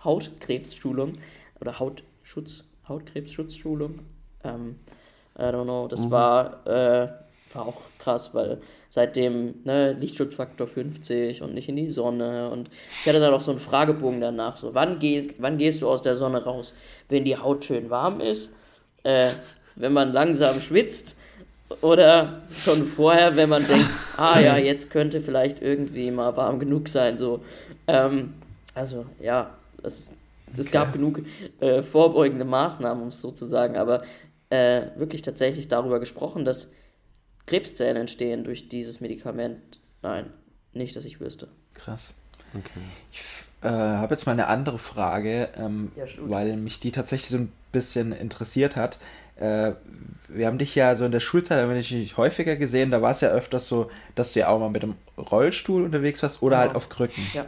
Hautkrebsschulung 0.03 1.13
oder 1.59 1.79
Hautschutz 1.79 2.65
Hautkrebsschutzschulung. 2.87 3.99
Ähm, 4.43 4.75
I 5.37 5.43
don't 5.43 5.63
know, 5.65 5.87
das 5.87 6.05
mhm. 6.05 6.11
war, 6.11 6.67
äh, 6.67 7.09
war 7.53 7.67
auch 7.67 7.81
krass, 7.99 8.33
weil 8.33 8.59
seitdem 8.89 9.55
ne, 9.63 9.93
Lichtschutzfaktor 9.93 10.67
50 10.67 11.41
und 11.41 11.53
nicht 11.53 11.69
in 11.69 11.75
die 11.75 11.89
Sonne 11.89 12.49
und 12.49 12.69
ich 13.01 13.07
hatte 13.07 13.19
dann 13.19 13.33
auch 13.33 13.41
so 13.41 13.51
einen 13.51 13.59
Fragebogen 13.59 14.21
danach, 14.21 14.55
so 14.55 14.73
wann, 14.73 14.99
geh, 14.99 15.29
wann 15.37 15.57
gehst 15.57 15.81
du 15.81 15.89
aus 15.89 16.01
der 16.01 16.15
Sonne 16.15 16.43
raus? 16.43 16.73
Wenn 17.09 17.23
die 17.23 17.37
Haut 17.37 17.65
schön 17.65 17.89
warm 17.89 18.19
ist, 18.21 18.53
äh, 19.03 19.33
wenn 19.75 19.93
man 19.93 20.11
langsam 20.11 20.59
schwitzt 20.59 21.17
oder 21.81 22.41
schon 22.63 22.85
vorher, 22.85 23.35
wenn 23.35 23.49
man 23.49 23.65
denkt, 23.65 23.89
ah 24.17 24.39
ja, 24.39 24.57
jetzt 24.57 24.89
könnte 24.89 25.21
vielleicht 25.21 25.61
irgendwie 25.61 26.11
mal 26.11 26.35
warm 26.37 26.59
genug 26.59 26.87
sein, 26.89 27.17
so. 27.17 27.43
Ähm, 27.87 28.33
also 28.73 29.05
ja, 29.19 29.51
das 29.81 29.99
ist 29.99 30.13
es 30.55 30.67
okay. 30.67 30.77
gab 30.77 30.93
genug 30.93 31.21
äh, 31.59 31.81
vorbeugende 31.83 32.45
Maßnahmen, 32.45 33.03
um 33.03 33.09
es 33.09 33.21
so 33.21 33.31
zu 33.31 33.45
sagen, 33.45 33.75
aber 33.75 34.03
äh, 34.49 34.87
wirklich 34.95 35.21
tatsächlich 35.21 35.67
darüber 35.67 35.99
gesprochen, 35.99 36.45
dass 36.45 36.71
Krebszellen 37.45 37.97
entstehen 37.97 38.43
durch 38.43 38.69
dieses 38.69 39.01
Medikament. 39.01 39.79
Nein, 40.01 40.31
nicht, 40.73 40.95
dass 40.95 41.05
ich 41.05 41.19
wüsste. 41.19 41.47
Krass. 41.73 42.15
Okay. 42.53 42.79
Ich 43.11 43.21
äh, 43.61 43.67
habe 43.69 44.13
jetzt 44.13 44.25
mal 44.25 44.33
eine 44.33 44.47
andere 44.47 44.79
Frage, 44.79 45.49
ähm, 45.57 45.91
Ja, 45.95 46.05
weil 46.21 46.55
mich 46.55 46.79
die 46.79 46.91
tatsächlich 46.91 47.29
so 47.29 47.37
ein 47.37 47.51
bisschen 47.71 48.11
interessiert 48.13 48.75
hat. 48.75 48.99
Äh, 49.39 49.73
wir 50.29 50.45
haben 50.47 50.57
dich 50.57 50.75
ja 50.75 50.95
so 50.95 51.05
in 51.05 51.11
der 51.11 51.19
Schulzeit, 51.21 51.61
haben 51.61 51.69
wir 51.73 51.79
dich 51.81 52.17
häufiger 52.17 52.55
gesehen, 52.57 52.91
da 52.91 53.01
war 53.01 53.11
es 53.11 53.21
ja 53.21 53.29
öfters 53.29 53.67
so, 53.67 53.89
dass 54.15 54.33
du 54.33 54.39
ja 54.41 54.49
auch 54.49 54.59
mal 54.59 54.69
mit 54.69 54.83
dem 54.83 54.95
Rollstuhl 55.17 55.83
unterwegs 55.83 56.21
warst 56.21 56.41
oder 56.41 56.57
Genau. 56.57 56.67
halt 56.67 56.75
auf 56.75 56.89
Krücken. 56.89 57.23
Ja. 57.33 57.45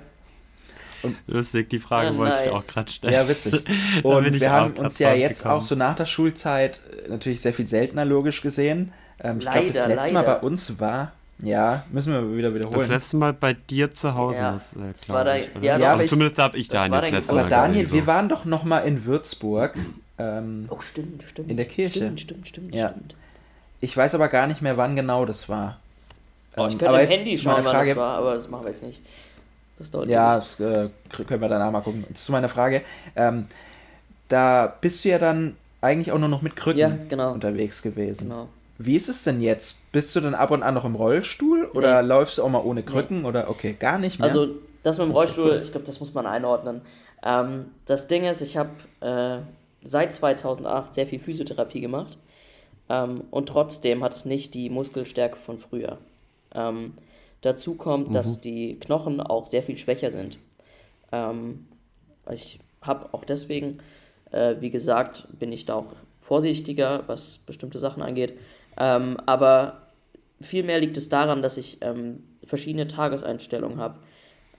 Lustig, 1.28 1.69
die 1.69 1.80
Frage 1.80 2.10
Ah, 2.10 2.17
wollte 2.17 2.39
ich 2.39 2.45
nice. 2.47 2.56
auch 2.56 2.67
gerade 2.67 2.91
stellen. 2.91 3.13
Ja, 3.13 3.28
witzig. 3.30 3.63
Da 4.04 4.10
Und 4.10 4.25
ich 4.36 4.41
wir 4.41 4.52
haben 4.52 4.73
uns 4.73 4.99
ja 4.99 5.13
jetzt 5.13 5.45
auch 5.45 5.62
so 5.62 5.75
nach 5.75 5.95
der 5.95 6.06
Schulzeit 6.06 6.80
äh, 7.06 7.10
natürlich 7.10 7.39
sehr 7.41 7.54
viel 7.54 7.67
seltener 7.67 8.04
logisch 8.04 8.41
gesehen. 8.41 8.91
Ähm, 9.21 9.39
ich 9.39 9.49
glaube, 9.49 9.67
das 9.67 9.75
Leider, 9.75 9.88
letzte 9.95 10.13
Mal 10.13 10.19
leider. 10.21 10.36
bei 10.36 10.41
uns 10.47 10.80
war, 10.80 11.13
ja, 11.41 11.86
müssen 11.91 12.12
wir 12.12 12.38
wieder 12.38 12.54
wiederholen. 12.54 12.80
Das 12.80 12.89
letzte 12.89 13.15
Mal 13.15 13.32
bei 13.32 13.54
dir 13.54 13.91
zu 13.91 14.13
Hause, 14.13 14.39
Ja, 14.39 14.52
das, 14.54 14.73
äh, 14.73 14.88
das 14.91 15.02
glaub 15.02 15.15
war 15.25 15.38
ich, 15.38 15.56
oder? 15.56 15.63
ja, 15.63 15.75
aber 15.75 15.88
also 15.89 16.04
ich- 16.04 16.10
zumindest 16.10 16.38
da 16.38 16.43
habe 16.43 16.58
ich 16.58 16.67
das 16.67 16.82
Daniel 16.82 16.91
das 16.91 17.02
dein 17.06 17.13
letzte 17.13 17.32
Aber 17.32 17.41
Mal 17.43 17.49
Daniel, 17.49 17.82
gesehen. 17.84 17.95
wir 17.97 18.08
waren 18.08 18.28
doch 18.30 18.43
noch 18.45 18.63
mal 18.65 18.80
in 18.80 19.06
Würzburg. 19.06 19.75
Ähm, 20.19 20.67
Oh, 20.69 20.79
stimmt, 20.82 21.23
stimmt. 21.23 21.49
In 21.49 21.58
der 21.58 21.65
Kirche. 21.65 21.99
Stimmt, 21.99 22.21
stimmt, 22.21 22.47
stimmt, 22.47 22.75
Ja. 22.75 22.89
stimmt. 22.89 23.15
ich 23.82 23.95
weiß 23.95 24.13
aber 24.15 24.27
gar 24.27 24.47
nicht 24.47 24.62
mehr, 24.62 24.77
wann 24.77 24.95
genau 24.95 25.25
das 25.25 25.47
war. 25.49 25.79
Oh, 26.58 26.62
ich 26.67 26.73
Ähm, 26.73 26.79
könnte 26.79 26.89
aber 26.89 27.01
im 27.01 27.10
Handy 27.10 27.38
schauen, 27.38 27.63
wann 27.63 27.88
das 27.88 27.95
war, 27.95 28.17
aber 28.17 28.34
das 28.36 28.49
machen 28.49 28.63
wir 28.65 28.69
jetzt 28.69 28.84
nicht. 28.84 29.01
Das 29.77 29.89
dauert 29.91 30.10
Ja, 30.10 30.36
das 30.36 30.60
äh, 30.60 30.89
können 31.10 31.41
wir 31.41 31.47
danach 31.47 31.71
mal 31.71 31.82
gucken. 31.82 32.03
Jetzt 32.10 32.25
zu 32.25 32.34
meiner 32.34 32.49
Frage. 32.49 32.82
Ähm, 33.15 33.47
da 34.27 34.75
bist 34.82 35.05
du 35.05 35.10
ja 35.10 35.17
dann 35.19 35.55
eigentlich 35.82 36.12
auch 36.12 36.19
nur 36.19 36.27
noch 36.27 36.41
mit 36.41 36.55
Krücken 36.58 36.79
Ja, 36.79 36.97
genau. 37.08 37.32
unterwegs 37.32 37.82
gewesen. 37.82 38.27
Genau. 38.29 38.49
Wie 38.77 38.95
ist 38.95 39.08
es 39.10 39.23
denn 39.23 39.41
jetzt? 39.41 39.91
Bist 39.91 40.15
du 40.15 40.21
dann 40.21 40.36
ab 40.36 40.51
und 40.51 40.63
an 40.63 40.73
noch 40.73 40.86
im 40.86 40.95
Rollstuhl 40.95 41.65
oder 41.73 42.01
läufst 42.01 42.38
du 42.38 42.43
auch 42.43 42.49
mal 42.49 42.60
ohne 42.63 42.84
Krücken 42.84 43.25
oder 43.25 43.49
okay, 43.49 43.75
gar 43.77 43.97
nicht 43.97 44.19
mehr? 44.19 44.27
Also 44.27 44.47
das 44.84 44.97
mit 44.97 45.08
dem 45.08 45.12
Rollstuhl, 45.12 45.62
ich 45.63 45.71
glaube, 45.71 45.86
das 45.86 45.99
muss 45.99 46.13
man 46.13 46.25
einordnen. 46.25 46.82
Ähm, 47.23 47.65
das 47.86 48.08
Ding 48.08 48.23
ist, 48.25 48.41
ich 48.41 48.55
habe 48.58 48.69
äh, 49.01 49.39
seit 49.84 50.13
2008 50.13 50.94
sehr 50.94 51.08
viel 51.08 51.20
Physiotherapie 51.20 51.82
gemacht 51.82 52.18
ähm, 52.89 53.24
und 53.32 53.50
trotzdem 53.50 54.04
hat 54.04 54.13
es 54.13 54.26
nicht 54.26 54.54
die 54.54 54.70
Muskelstärke 54.70 55.38
von 55.38 55.58
früher. 55.58 55.98
Ähm, 56.54 56.94
dazu 57.42 57.76
kommt, 57.76 58.13
dass 58.13 58.42
die 58.42 58.80
Knochen 58.80 59.22
auch 59.22 59.46
sehr 59.46 59.63
viel 59.63 59.78
schwächer 59.78 60.12
sind. 60.12 60.39
Ähm, 61.12 61.68
ich 62.32 62.60
habe 62.82 63.13
auch 63.13 63.24
deswegen, 63.24 63.80
äh, 64.32 64.56
wie 64.60 64.70
gesagt, 64.70 65.28
bin 65.38 65.52
ich 65.52 65.65
da 65.65 65.76
auch 65.76 65.94
vorsichtiger, 66.22 67.04
was 67.08 67.39
bestimmte 67.39 67.80
Sachen 67.80 68.04
angeht. 68.04 68.38
Ähm, 68.78 69.18
aber 69.26 69.88
vielmehr 70.42 70.80
liegt 70.80 70.98
es 70.98 71.10
daran, 71.10 71.42
dass 71.42 71.58
ich 71.58 71.78
ähm, 71.82 72.24
verschiedene 72.46 72.88
Tageseinstellungen 72.88 73.80
habe. 73.80 74.00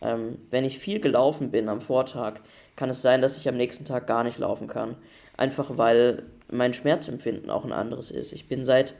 Ähm, 0.02 0.38
wenn 0.48 0.64
ich 0.64 0.78
viel 0.78 1.00
gelaufen 1.00 1.50
bin 1.50 1.68
am 1.68 1.80
Vortag, 1.80 2.40
kann 2.76 2.90
es 2.90 3.02
sein, 3.02 3.20
dass 3.20 3.36
ich 3.36 3.48
am 3.48 3.56
nächsten 3.56 3.84
Tag 3.84 4.06
gar 4.06 4.24
nicht 4.24 4.38
laufen 4.38 4.66
kann. 4.66 4.96
Einfach 5.36 5.76
weil 5.76 6.22
mein 6.50 6.72
Schmerzempfinden 6.74 7.50
auch 7.50 7.64
ein 7.64 7.72
anderes 7.72 8.10
ist. 8.10 8.32
Ich 8.32 8.48
bin 8.48 8.64
seit 8.64 8.94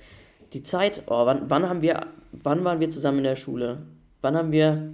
die 0.52 0.62
Zeit, 0.62 1.02
oh, 1.06 1.26
wann, 1.26 1.48
wann 1.48 1.68
haben 1.68 1.82
wir, 1.82 2.00
wann 2.32 2.64
waren 2.64 2.80
wir 2.80 2.88
zusammen 2.90 3.18
in 3.18 3.24
der 3.24 3.36
Schule? 3.36 3.78
Wann 4.20 4.36
haben 4.36 4.52
wir, 4.52 4.90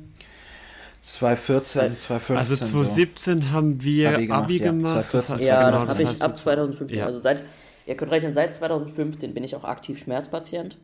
2014, 1.03 1.99
2015. 2.01 2.37
Also 2.37 2.55
so. 2.57 2.64
2017 2.64 3.53
haben 3.53 3.83
wir 3.83 4.14
Abi 4.14 4.31
Abi 4.31 4.59
gemacht, 4.59 5.11
gemacht. 5.11 5.12
ja. 5.12 5.21
das 5.21 5.31
heißt, 5.31 5.42
ja, 5.45 5.57
genau, 5.66 5.79
dann 5.79 5.87
das 5.87 5.99
habe 5.99 6.03
ich 6.14 6.23
ab 6.23 6.37
2015, 6.38 6.99
Ja. 6.99 7.07
also 7.07 7.19
seit, 7.19 7.45
ihr 7.87 7.97
könnt 7.97 8.11
rechnen, 8.11 8.35
seit 8.35 8.55
2015 8.57 9.33
bin 9.33 9.45
ich 9.45 9.55
auch 9.55 9.62
aktiv 9.64 9.99
Schmerzpatient, 10.01 10.79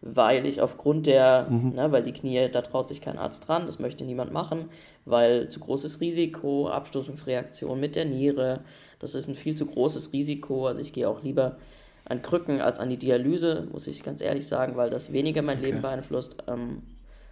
weil 0.00 0.46
ich 0.46 0.60
aufgrund 0.60 1.06
der, 1.06 1.46
Mhm. 1.50 1.74
ne, 1.74 1.90
weil 1.90 2.02
die 2.04 2.12
Knie, 2.12 2.48
da 2.50 2.62
traut 2.62 2.88
sich 2.88 3.00
kein 3.00 3.18
Arzt 3.18 3.48
dran, 3.48 3.66
das 3.66 3.78
möchte 3.78 4.04
niemand 4.04 4.32
machen, 4.32 4.66
weil 5.04 5.48
zu 5.48 5.60
großes 5.60 6.00
Risiko, 6.00 6.68
Abstoßungsreaktion 6.68 7.80
mit 7.80 7.96
der 7.96 8.04
Niere, 8.04 8.60
das 9.00 9.14
ist 9.14 9.28
ein 9.28 9.34
viel 9.34 9.56
zu 9.56 9.66
großes 9.66 10.12
Risiko, 10.12 10.66
also 10.66 10.80
ich 10.80 10.92
gehe 10.92 11.08
auch 11.08 11.22
lieber 11.22 11.56
an 12.04 12.22
Krücken 12.22 12.60
als 12.60 12.78
an 12.78 12.88
die 12.90 12.96
Dialyse, 12.96 13.66
muss 13.72 13.86
ich 13.86 14.02
ganz 14.02 14.20
ehrlich 14.22 14.46
sagen, 14.46 14.76
weil 14.76 14.88
das 14.88 15.12
weniger 15.12 15.42
mein 15.42 15.60
Leben 15.60 15.82
beeinflusst, 15.82 16.36
ähm, 16.46 16.82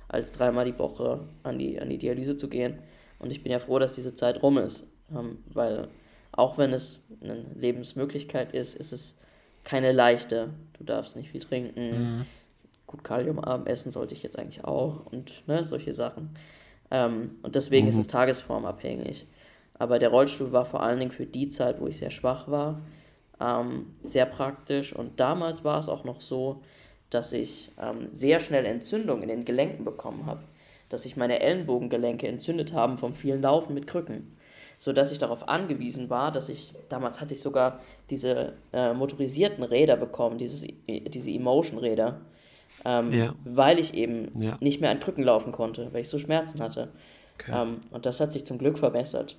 als 0.09 0.33
dreimal 0.33 0.65
die 0.65 0.79
Woche 0.79 1.21
an 1.45 1.59
die, 1.59 1.81
an 1.81 1.89
die 1.89 1.99
Dialyse 1.99 2.37
zu 2.37 2.49
gehen. 2.49 2.79
Und 3.19 3.31
ich 3.31 3.43
bin 3.43 3.51
ja 3.53 3.59
froh, 3.59 3.79
dass 3.79 3.95
diese 3.95 4.15
Zeit 4.15 4.43
rum 4.43 4.59
ist, 4.59 4.87
ähm, 5.17 5.39
weil 5.53 5.89
auch 6.33 6.59
wenn 6.59 6.73
es 6.73 7.07
eine 7.23 7.45
Lebensmöglichkeit 7.55 8.53
ist, 8.53 8.75
ist 8.75 8.93
es 8.93 9.17
keine 9.65 9.93
leichte. 9.93 10.51
Du 10.79 10.85
darfst 10.85 11.17
nicht 11.17 11.31
viel 11.31 11.41
trinken. 11.41 12.27
Gut, 12.97 13.05
kaliumarm 13.05 13.67
essen 13.67 13.93
sollte 13.93 14.15
ich 14.15 14.23
jetzt 14.23 14.39
eigentlich 14.39 14.65
auch 14.65 15.07
und 15.07 15.47
ne, 15.47 15.65
solche 15.65 15.95
Sachen. 15.95 16.31
Ähm, 16.91 17.37
und 17.43 17.55
deswegen 17.55 17.89
ist 17.89 17.99
es 17.99 18.07
tagesformabhängig. 18.07 19.27
Aber 19.79 19.99
der 19.99 20.09
Rollstuhl 20.09 20.53
war 20.53 20.65
vor 20.65 20.83
allen 20.83 20.99
Dingen 20.99 21.11
für 21.11 21.27
die 21.27 21.49
Zeit, 21.49 21.81
wo 21.81 21.87
ich 21.87 21.99
sehr 21.99 22.11
schwach 22.11 22.49
war, 22.49 22.81
ähm, 23.41 23.87
sehr 24.03 24.27
praktisch. 24.27 24.95
Und 24.95 25.21
damals 25.21 25.65
war 25.65 25.79
es 25.79 25.89
auch 25.89 26.05
noch 26.05 26.21
so, 26.21 26.63
dass 27.11 27.33
ich 27.33 27.71
ähm, 27.81 28.09
sehr 28.13 28.41
schnell 28.41 28.65
Entzündung 28.65 29.23
in 29.23 29.29
den 29.29 29.45
Gelenken 29.45 29.85
bekommen 29.85 30.25
habe. 30.27 30.41
Dass 30.89 31.03
sich 31.03 31.17
meine 31.17 31.41
Ellenbogengelenke 31.41 32.27
entzündet 32.29 32.73
haben 32.73 32.97
vom 32.97 33.13
vielen 33.13 33.43
Laufen 33.43 33.75
mit 33.75 33.87
Krücken. 33.87 34.37
Sodass 34.79 35.11
ich 35.13 35.19
darauf 35.19 35.49
angewiesen 35.49 36.09
war, 36.11 36.33
dass 36.33 36.49
ich, 36.49 36.73
damals 36.89 37.21
hatte 37.21 37.35
ich 37.35 37.41
sogar 37.41 37.81
diese 38.09 38.55
äh, 38.73 38.93
motorisierten 38.95 39.65
Räder 39.65 39.97
bekommen, 39.97 40.39
dieses, 40.39 40.65
diese 40.87 41.31
Emotion-Räder, 41.31 42.21
ähm, 42.85 43.13
Ja. 43.13 43.35
weil 43.45 43.79
ich 43.79 43.95
eben 43.95 44.41
Ja. 44.41 44.57
nicht 44.61 44.81
mehr 44.81 44.91
an 44.91 45.01
Krücken 45.01 45.25
laufen 45.25 45.53
konnte, 45.53 45.93
weil 45.93 46.01
ich 46.03 46.09
so 46.09 46.19
Schmerzen 46.19 46.61
hatte. 46.61 46.89
Ähm, 47.53 47.79
und 47.91 48.07
das 48.07 48.21
hat 48.21 48.33
sich 48.33 48.45
zum 48.47 48.59
Glück 48.59 48.79
verbessert. 48.79 49.37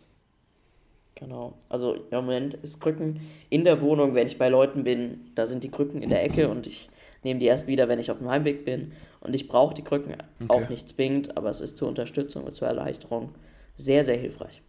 Genau. 1.15 1.53
Also 1.67 1.95
im 1.95 2.05
Moment 2.11 2.53
ist 2.55 2.79
Krücken 2.79 3.21
in 3.49 3.63
der 3.63 3.81
Wohnung, 3.81 4.13
wenn 4.13 4.27
ich 4.27 4.37
bei 4.37 4.49
Leuten 4.49 4.83
bin, 4.83 5.31
da 5.33 5.47
sind 5.47 5.63
die 5.63 5.71
Krücken 5.71 6.01
in 6.03 6.09
der 6.09 6.23
Ecke 6.23 6.47
und 6.49 6.67
ich 6.67 6.89
nehme 7.23 7.39
die 7.39 7.47
erst 7.47 7.67
wieder, 7.67 7.87
wenn 7.87 7.97
ich 7.99 8.11
auf 8.11 8.19
dem 8.19 8.29
Heimweg 8.29 8.65
bin. 8.65 8.91
Und 9.19 9.35
ich 9.35 9.47
brauche 9.47 9.73
die 9.73 9.83
Krücken 9.83 10.15
auch 10.47 10.69
nicht 10.69 10.87
zwingend, 10.87 11.35
aber 11.35 11.49
es 11.49 11.59
ist 11.59 11.75
zur 11.77 11.87
Unterstützung 11.87 12.43
und 12.43 12.53
zur 12.53 12.67
Erleichterung 12.67 13.33
sehr, 13.75 14.03
sehr 14.03 14.15
hilfreich. 14.17 14.61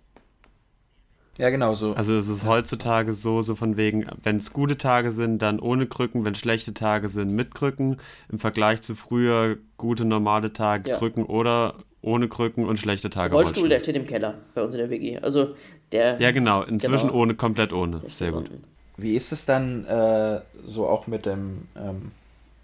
Ja, 1.39 1.51
genau 1.51 1.75
so. 1.75 1.95
Also 1.95 2.17
es 2.17 2.29
ist 2.29 2.45
heutzutage 2.47 3.13
so, 3.13 3.43
so 3.43 3.55
von 3.55 3.77
wegen, 3.77 4.07
wenn 4.25 4.37
es 4.37 4.53
gute 4.53 4.77
Tage 4.77 5.13
sind, 5.13 5.41
dann 5.41 5.61
ohne 5.61 5.87
Krücken, 5.87 6.25
wenn 6.25 6.35
schlechte 6.35 6.75
Tage 6.75 7.09
sind, 7.09 7.31
mit 7.33 7.55
Krücken. 7.55 7.99
Im 8.31 8.39
Vergleich 8.41 8.83
zu 8.83 8.97
früher 8.97 9.57
gute 9.77 10.05
normale 10.05 10.53
Tage, 10.53 10.91
Ja. 10.91 10.97
Krücken 10.97 11.25
oder 11.25 11.75
ohne 12.03 12.29
Krücken 12.29 12.65
und 12.67 12.79
schlechte 12.79 13.09
Tage. 13.09 13.31
Der 13.31 13.37
Rollstuhl, 13.39 13.69
der 13.69 13.79
steht 13.81 13.97
im 13.97 14.07
Keller 14.07 14.35
bei 14.55 14.63
uns 14.63 14.75
in 14.75 14.79
der 14.81 14.91
WG. 14.91 15.19
Also 15.19 15.55
der. 15.93 16.21
Ja, 16.21 16.33
genau. 16.33 16.63
Inzwischen 16.63 17.09
Genau. 17.09 17.21
ohne, 17.21 17.35
komplett 17.35 17.73
ohne. 17.73 18.03
Sehr 18.09 18.33
gut. 18.33 18.51
unten. 18.51 18.65
Wie 18.97 19.15
ist 19.15 19.31
es 19.33 19.47
dann 19.47 19.85
äh, 19.87 20.41
so 20.65 20.89
auch 20.89 21.07
mit 21.07 21.25
dem 21.25 21.69
ähm, 21.77 22.11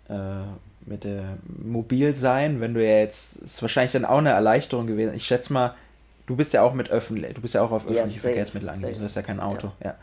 äh, 0.09 0.43
mit 0.87 1.05
der 1.05 1.39
Mobilsein, 1.63 2.61
wenn 2.61 2.75
du 2.75 2.85
ja 2.85 2.99
jetzt 2.99 3.37
ist 3.37 3.63
wahrscheinlich 3.63 3.93
dann 3.93 4.05
auch 4.05 4.19
eine 4.19 4.31
Erleichterung 4.31 4.87
gewesen. 4.87 5.15
Ich 5.15 5.25
schätze 5.25 5.53
mal, 5.53 5.75
du 6.27 6.37
bist 6.37 6.53
ja 6.53 6.63
auch 6.63 6.75
mit 6.75 6.91
öffentlich, 6.91 7.35
du 7.35 7.41
bist 7.41 7.55
ja 7.55 7.63
auch 7.63 7.71
auf 7.71 7.85
Ja, 7.85 7.91
öffentliche 7.91 8.21
safe, 8.21 8.35
Verkehrsmittel 8.35 8.69
angewiesen, 8.69 8.99
du 8.99 9.05
hast 9.05 9.15
ja 9.17 9.23
kein 9.23 9.41
Auto. 9.41 9.73
Ja. 9.83 9.95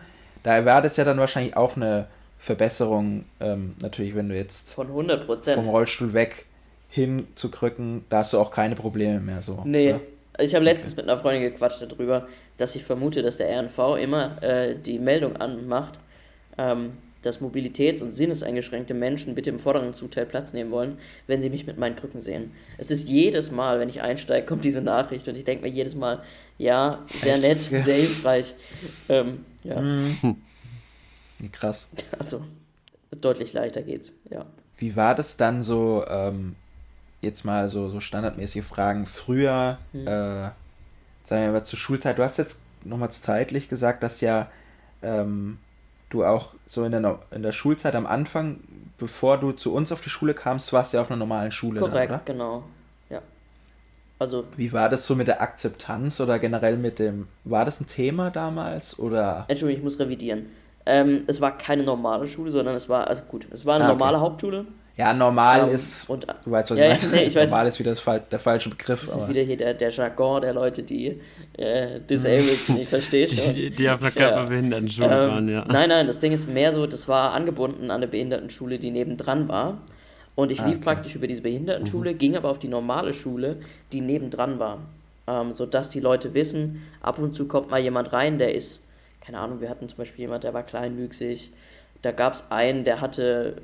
Da 0.44 0.66
war 0.66 0.82
das 0.82 0.98
ja 0.98 1.04
dann 1.04 1.20
wahrscheinlich 1.20 1.56
auch 1.56 1.76
eine 1.76 2.08
Verbesserung, 2.40 3.26
ähm, 3.40 3.76
natürlich, 3.80 4.16
wenn 4.16 4.30
du 4.30 4.36
jetzt 4.36 4.74
Von 4.74 4.88
100 4.88 5.26
vom. 5.26 5.68
Rollstuhl 5.68 6.14
weg 6.14 6.46
hin 6.90 7.28
zu 7.36 7.52
Krücken, 7.52 8.04
da 8.10 8.20
hast 8.20 8.34
du 8.34 8.40
auch 8.40 8.52
keine 8.52 8.76
Probleme 8.76 9.20
mehr 9.20 9.42
so. 9.42 9.62
Nee. 9.64 9.94
oder? 9.94 10.02
Ich 10.40 10.56
habe 10.56 10.66
letztens 10.66 10.96
mit 10.96 11.08
einer 11.08 11.20
Freundin 11.20 11.44
gequatscht 11.44 11.82
darüber, 11.82 12.28
dass 12.58 12.76
ich 12.76 12.84
vermute, 12.84 13.22
dass 13.22 13.38
der 13.38 13.50
RNV 13.56 13.98
immer 14.02 14.42
äh, 14.42 14.76
die 14.76 14.98
Meldung 14.98 15.36
anmacht, 15.36 16.00
ähm, 16.58 16.98
dass 17.22 17.40
mobilitäts- 17.42 18.02
und 18.02 18.12
sinneseingeschränkte 18.12 18.94
Menschen 18.94 19.36
bitte 19.36 19.50
im 19.50 19.60
vorderen 19.60 19.94
Zuteil 19.94 20.26
Platz 20.26 20.54
nehmen 20.54 20.72
wollen, 20.72 20.98
wenn 21.28 21.42
sie 21.42 21.50
mich 21.50 21.68
mit 21.68 21.78
meinen 21.78 21.96
Krücken 21.96 22.22
sehen. 22.22 22.52
Es 22.78 22.92
ist 22.92 23.10
jedes 23.10 23.52
Mal, 23.52 23.80
wenn 23.80 23.90
ich 23.90 24.02
einsteige, 24.02 24.46
kommt 24.46 24.66
diese 24.66 24.82
Nachricht 24.82 25.28
und 25.28 25.36
ich 25.36 25.44
denke 25.44 25.64
mir 25.64 25.70
jedes 25.72 25.96
Mal, 25.96 26.24
ja, 26.58 27.06
sehr 27.22 27.38
nett, 27.38 27.62
sehr 27.62 27.84
hilfreich. 27.96 28.56
Ähm, 29.10 29.46
ja, 29.64 29.82
Wie 31.40 31.50
krass. 31.50 31.90
also 32.18 32.44
deutlich 33.20 33.54
leichter 33.54 33.82
geht's, 33.84 34.14
ja. 34.30 34.46
Wie 34.78 34.96
war 34.96 35.14
das 35.16 35.38
dann 35.38 35.62
so, 35.64 36.04
ähm, 36.08 36.56
jetzt 37.22 37.44
mal 37.46 37.70
so, 37.70 37.90
so 37.90 38.00
standardmäßige 38.00 38.64
Fragen, 38.66 39.06
früher, 39.06 39.78
Hm. 39.92 40.08
äh, 40.08 40.50
sagen 41.24 41.46
wir 41.46 41.52
mal 41.52 41.64
zur 41.64 41.78
Schulzeit, 41.78 42.18
du 42.18 42.24
hast 42.24 42.38
jetzt 42.40 42.62
nochmals 42.84 43.22
zeitlich 43.22 43.70
gesagt, 43.70 44.02
dass 44.02 44.22
ja 44.22 44.50
ähm, 45.04 45.60
du 46.14 46.24
auch 46.26 46.54
so 46.68 46.84
in 46.84 46.92
der, 46.92 47.20
in 47.32 47.42
der 47.44 47.52
Schulzeit 47.52 47.96
am 47.96 48.06
Anfang, 48.06 48.60
bevor 48.98 49.38
du 49.40 49.52
zu 49.52 49.74
uns 49.74 49.92
auf 49.92 50.02
die 50.02 50.10
Schule 50.10 50.34
kamst, 50.34 50.72
warst 50.74 50.94
du 50.94 50.98
ja 50.98 51.02
auf 51.02 51.10
einer 51.10 51.18
normalen 51.18 51.52
Schule, 51.52 51.80
dann, 51.80 51.90
Korrekt, 51.90 52.12
oder? 52.12 52.22
genau. 52.26 52.64
Ja. 53.10 53.22
Also 54.20 54.46
Wie 54.56 54.72
war 54.72 54.90
das 54.90 55.08
so 55.08 55.16
mit 55.16 55.28
der 55.28 55.42
Akzeptanz 55.42 56.20
oder 56.22 56.38
generell 56.40 56.78
mit 56.78 57.00
dem, 57.00 57.28
war 57.44 57.66
das 57.66 57.82
ein 57.82 57.88
Thema 57.88 58.30
damals 58.30 59.00
oder? 59.00 59.46
Entschuldigung, 59.48 59.80
ich 59.80 59.84
muss 59.84 60.00
revidieren. 60.00 60.46
Ähm, 60.86 61.24
es 61.28 61.42
war 61.42 61.58
keine 61.58 61.84
normale 61.84 62.28
Schule, 62.28 62.52
sondern 62.52 62.76
es 62.76 62.90
war, 62.90 63.08
also 63.08 63.24
gut, 63.24 63.48
es 63.52 63.66
war 63.66 63.76
eine 63.76 63.86
Ah, 63.86 63.88
okay. 63.90 63.98
normale 63.98 64.20
Hauptschule. 64.20 64.66
Ja, 65.02 65.14
normal 65.14 65.68
Ähm, 65.70 65.76
ist, 65.76 66.10
und- 66.10 66.28
du 66.46 66.52
weißt, 66.52 66.72
was 66.72 66.78
Ja, 66.78 66.94
ich 66.94 67.02
ja, 67.02 67.08
meine. 67.10 67.12
nee, 67.22 67.28
ich 67.28 67.36
weiß, 67.36 67.50
normal 67.50 67.68
ist 67.68 67.80
wieder 67.80 67.96
das, 67.96 68.04
der 68.32 68.40
falsche 68.40 68.70
Begriff. 68.70 69.02
Das 69.04 69.16
ist 69.16 69.28
wieder 69.28 69.42
hier 69.42 69.58
der, 69.58 69.74
der 69.74 69.90
Jargon 69.90 70.42
der 70.42 70.54
Leute, 70.54 70.84
die 70.84 71.20
äh, 71.58 72.00
Disabled 72.02 72.70
nicht 72.70 72.90
versteht. 72.96 73.32
ja. 73.34 73.52
Die, 73.54 73.70
die 73.72 73.90
auf 73.90 74.02
einer 74.02 74.12
Ja. 74.16 74.22
Körperbehindertenschule 74.30 75.08
Ähm, 75.08 75.30
waren, 75.30 75.50
ja. 75.50 75.66
Nein, 75.68 75.90
nein, 75.90 76.08
das 76.08 76.20
Ding 76.20 76.32
ist 76.34 76.48
mehr 76.48 76.72
so, 76.72 76.86
das 76.86 77.08
war 77.08 77.34
angebunden 77.34 77.86
an 77.86 77.98
eine 77.98 78.08
Behindertenschule, 78.08 78.78
die 78.80 78.92
nebendran 78.92 79.50
war. 79.50 79.80
Und 80.36 80.52
ich 80.52 80.62
Ah, 80.62 80.66
lief 80.68 80.76
okay. 80.78 80.84
praktisch 80.86 81.16
über 81.16 81.28
diese 81.28 81.42
Behindertenschule, 81.42 82.14
ging 82.14 82.38
aber 82.38 82.50
auf 82.50 82.60
die 82.60 82.68
normale 82.70 83.14
Schule, 83.14 83.58
die 83.92 84.02
nebendran 84.02 84.60
war. 84.60 84.78
Ähm, 85.28 85.52
sodass 85.52 85.90
die 85.90 86.00
Leute 86.00 86.34
wissen, 86.34 86.84
ab 87.02 87.20
und 87.20 87.36
zu 87.36 87.48
kommt 87.48 87.70
mal 87.72 87.80
jemand 87.80 88.14
rein, 88.14 88.38
der 88.38 88.54
ist, 88.56 88.82
keine 89.20 89.40
Ahnung, 89.40 89.62
wir 89.62 89.70
hatten 89.70 89.88
zum 89.90 89.98
Beispiel 89.98 90.22
jemand, 90.26 90.44
der 90.44 90.54
war 90.54 90.64
kleinwüchsig. 90.64 91.52
Da 92.02 92.12
gab 92.12 92.34
es 92.34 92.46
einen, 92.50 92.84
der 92.86 93.02
hatte, 93.02 93.58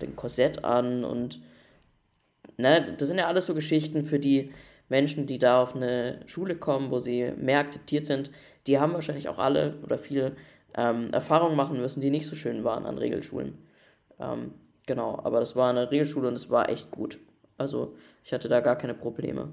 hatte 0.00 0.10
ein 0.10 0.16
Korsett 0.16 0.64
an 0.64 1.04
und 1.04 1.40
ne, 2.56 2.82
das 2.96 3.08
sind 3.08 3.18
ja 3.18 3.26
alles 3.26 3.46
so 3.46 3.54
Geschichten 3.54 4.02
für 4.02 4.18
die 4.18 4.50
Menschen, 4.88 5.26
die 5.26 5.38
da 5.38 5.62
auf 5.62 5.76
eine 5.76 6.20
Schule 6.26 6.56
kommen, 6.56 6.90
wo 6.90 6.98
sie 6.98 7.32
mehr 7.36 7.60
akzeptiert 7.60 8.06
sind. 8.06 8.30
Die 8.66 8.78
haben 8.78 8.92
wahrscheinlich 8.92 9.28
auch 9.28 9.38
alle 9.38 9.78
oder 9.84 9.98
viele 9.98 10.36
ähm, 10.76 11.12
Erfahrungen 11.12 11.56
machen 11.56 11.80
müssen, 11.80 12.00
die 12.00 12.10
nicht 12.10 12.26
so 12.26 12.34
schön 12.34 12.64
waren 12.64 12.86
an 12.86 12.98
Regelschulen. 12.98 13.58
Ähm, 14.18 14.52
genau, 14.86 15.20
aber 15.22 15.38
das 15.40 15.54
war 15.54 15.70
eine 15.70 15.90
Regelschule 15.90 16.28
und 16.28 16.34
es 16.34 16.50
war 16.50 16.68
echt 16.68 16.90
gut. 16.90 17.18
Also 17.56 17.94
ich 18.24 18.32
hatte 18.32 18.48
da 18.48 18.60
gar 18.60 18.76
keine 18.76 18.94
Probleme. 18.94 19.52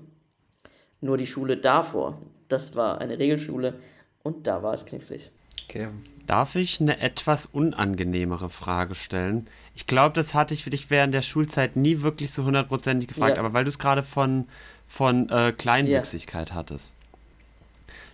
Nur 1.01 1.17
die 1.17 1.27
Schule 1.27 1.57
davor, 1.57 2.19
das 2.47 2.75
war 2.75 2.99
eine 2.99 3.19
Regelschule 3.19 3.75
und 4.23 4.47
da 4.47 4.63
war 4.63 4.73
es 4.73 4.85
knifflig. 4.85 5.31
Okay. 5.65 5.89
Darf 6.27 6.55
ich 6.55 6.81
eine 6.81 6.99
etwas 6.99 7.45
unangenehmere 7.45 8.49
Frage 8.49 8.95
stellen? 8.95 9.47
Ich 9.75 9.87
glaube, 9.87 10.13
das 10.13 10.33
hatte 10.33 10.53
ich 10.53 10.63
für 10.65 10.69
dich 10.69 10.89
während 10.89 11.13
der 11.13 11.21
Schulzeit 11.21 11.75
nie 11.77 12.01
wirklich 12.01 12.31
so 12.31 12.43
hundertprozentig 12.43 13.07
gefragt, 13.07 13.37
Ja. 13.37 13.43
aber 13.43 13.53
weil 13.53 13.63
du 13.63 13.69
es 13.69 13.79
gerade 13.79 14.03
von, 14.03 14.45
von 14.87 15.29
äh, 15.29 15.53
Kleinwüchsigkeit 15.53 16.53
hattest. 16.53 16.93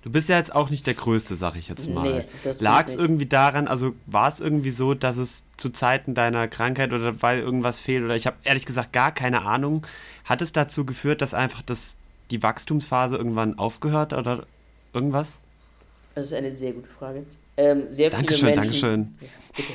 Du 0.03 0.11
bist 0.11 0.27
ja 0.29 0.37
jetzt 0.37 0.53
auch 0.53 0.69
nicht 0.69 0.85
der 0.85 0.93
Größte, 0.95 1.35
sag 1.35 1.55
ich 1.55 1.69
jetzt 1.69 1.89
mal. 1.89 2.25
Nee, 2.43 2.51
Lag 2.59 2.87
es 2.87 2.95
irgendwie 2.95 3.25
daran, 3.25 3.67
also 3.69 3.95
war 4.05 4.27
es 4.27 4.41
irgendwie 4.41 4.69
so, 4.69 4.93
dass 4.93 5.15
es 5.15 5.43
zu 5.55 5.69
Zeiten 5.69 6.13
deiner 6.13 6.47
Krankheit 6.49 6.91
oder 6.91 7.21
weil 7.21 7.39
irgendwas 7.39 7.79
fehlt 7.79 8.03
oder 8.03 8.15
ich 8.15 8.27
habe 8.27 8.35
ehrlich 8.43 8.65
gesagt 8.65 8.91
gar 8.91 9.13
keine 9.13 9.43
Ahnung, 9.43 9.87
hat 10.25 10.41
es 10.41 10.51
dazu 10.51 10.85
geführt, 10.85 11.21
dass 11.21 11.33
einfach 11.33 11.61
das, 11.61 11.95
die 12.31 12.43
Wachstumsphase 12.43 13.15
irgendwann 13.15 13.57
aufgehört 13.57 14.11
oder 14.11 14.45
irgendwas? 14.93 15.39
Das 16.15 16.27
ist 16.27 16.33
eine 16.33 16.53
sehr 16.53 16.73
gute 16.73 16.89
Frage. 16.89 17.25
Ähm, 17.57 17.89
sehr 17.89 18.11
Dankeschön, 18.11 18.55
viele 18.55 18.61
Menschen, 18.61 18.89
Dankeschön. 18.89 19.17
Bitte. 19.55 19.73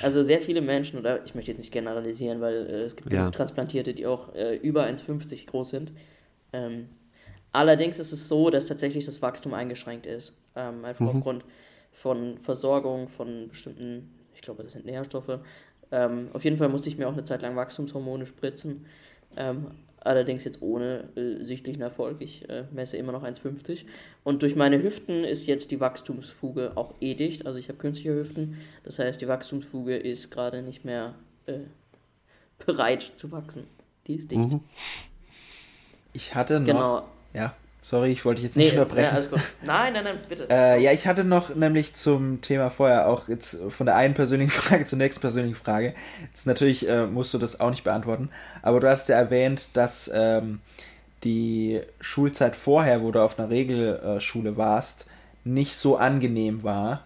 Also 0.00 0.22
sehr 0.22 0.40
viele 0.40 0.60
Menschen, 0.60 0.98
oder 0.98 1.24
ich 1.24 1.34
möchte 1.34 1.50
jetzt 1.50 1.58
nicht 1.58 1.72
generalisieren, 1.72 2.40
weil 2.40 2.54
äh, 2.66 2.82
es 2.84 2.96
gibt 2.96 3.12
Ja. 3.12 3.18
genug 3.20 3.32
Transplantierte, 3.32 3.94
die 3.94 4.06
auch 4.06 4.34
äh, 4.34 4.56
über 4.56 4.84
1,50 4.84 5.46
groß 5.46 5.70
sind. 5.70 5.92
Ähm, 6.52 6.88
allerdings 7.52 7.98
ist 7.98 8.12
es 8.12 8.28
so, 8.28 8.50
dass 8.50 8.66
tatsächlich 8.66 9.04
das 9.04 9.20
Wachstum 9.22 9.54
eingeschränkt 9.54 10.06
ist. 10.06 10.40
Ähm, 10.56 10.84
einfach 10.84 11.04
Mhm. 11.04 11.16
aufgrund 11.16 11.44
von 11.92 12.38
Versorgung, 12.38 13.08
von 13.08 13.48
bestimmten, 13.48 14.14
ich 14.34 14.40
glaube, 14.40 14.62
das 14.62 14.72
sind 14.72 14.86
Nährstoffe. 14.86 15.40
Ähm, 15.90 16.28
auf 16.32 16.44
jeden 16.44 16.56
Fall 16.56 16.68
musste 16.68 16.88
ich 16.88 16.96
mir 16.98 17.08
auch 17.08 17.12
eine 17.12 17.24
Zeit 17.24 17.42
lang 17.42 17.56
Wachstumshormone 17.56 18.26
spritzen. 18.26 18.86
Allerdings 20.00 20.44
jetzt 20.44 20.62
ohne 20.62 21.08
äh, 21.16 21.42
sichtlichen 21.44 21.82
Erfolg. 21.82 22.16
Ich 22.20 22.48
äh, 22.48 22.64
messe 22.72 22.96
immer 22.96 23.12
noch 23.12 23.24
1,50. 23.24 23.84
Und 24.24 24.42
durch 24.42 24.56
meine 24.56 24.82
Hüften 24.82 25.24
ist 25.24 25.46
jetzt 25.46 25.70
die 25.70 25.80
Wachstumsfuge 25.80 26.72
auch 26.76 26.94
eh 27.00 27.14
dicht. 27.14 27.46
Also 27.46 27.58
ich 27.58 27.68
habe 27.68 27.78
künstliche 27.78 28.14
Hüften. 28.14 28.58
Das 28.84 28.98
heißt, 28.98 29.20
die 29.20 29.28
Wachstumsfuge 29.28 29.96
ist 29.96 30.30
gerade 30.30 30.62
nicht 30.62 30.84
mehr 30.84 31.14
äh, 31.46 31.60
bereit 32.64 33.12
zu 33.16 33.32
wachsen. 33.32 33.66
Die 34.06 34.14
ist 34.14 34.30
dicht. 34.30 34.52
Mhm. 34.52 34.60
Ich 36.12 36.34
hatte 36.34 36.60
noch. 36.60 36.66
Genau. 36.66 37.08
Ja, 37.34 37.54
sorry, 37.88 38.12
ich 38.12 38.24
wollte 38.24 38.42
dich 38.42 38.50
jetzt 38.50 38.56
Nee, 38.56 38.64
nicht 38.64 38.74
ja, 38.74 38.82
unterbrechen. 38.82 39.14
alles 39.14 39.30
gut. 39.30 39.40
Nein, 39.64 39.94
nein, 39.94 40.04
nein, 40.04 40.18
bitte. 40.28 40.46
Äh, 40.50 40.82
ja, 40.82 40.92
ich 40.92 41.06
hatte 41.06 41.24
noch 41.24 41.54
nämlich 41.54 41.94
zum 41.94 42.40
Thema 42.42 42.70
vorher 42.70 43.08
auch 43.08 43.28
jetzt 43.28 43.56
von 43.70 43.86
der 43.86 43.96
einen 43.96 44.14
persönlichen 44.14 44.50
Frage 44.62 44.84
zur 44.84 44.98
nächsten 44.98 45.20
persönlichen 45.20 45.56
Frage. 45.56 45.94
Jetzt 46.32 46.46
natürlich 46.46 46.86
äh, 46.88 47.06
musst 47.06 47.32
du 47.32 47.38
das 47.38 47.60
auch 47.60 47.70
nicht 47.70 47.84
beantworten, 47.84 48.28
aber 48.62 48.80
du 48.80 48.88
hast 48.90 49.08
ja 49.08 49.16
erwähnt, 49.16 49.70
dass 49.76 50.10
ähm, 50.12 50.60
die 51.24 51.80
Schulzeit 52.00 52.56
vorher, 52.56 53.02
wo 53.02 53.10
du 53.10 53.20
auf 53.22 53.38
einer 53.38 53.50
Regelschule 53.50 54.56
warst, 54.56 55.06
nicht 55.44 55.74
so 55.74 55.96
angenehm 55.96 56.62
war. 56.62 57.04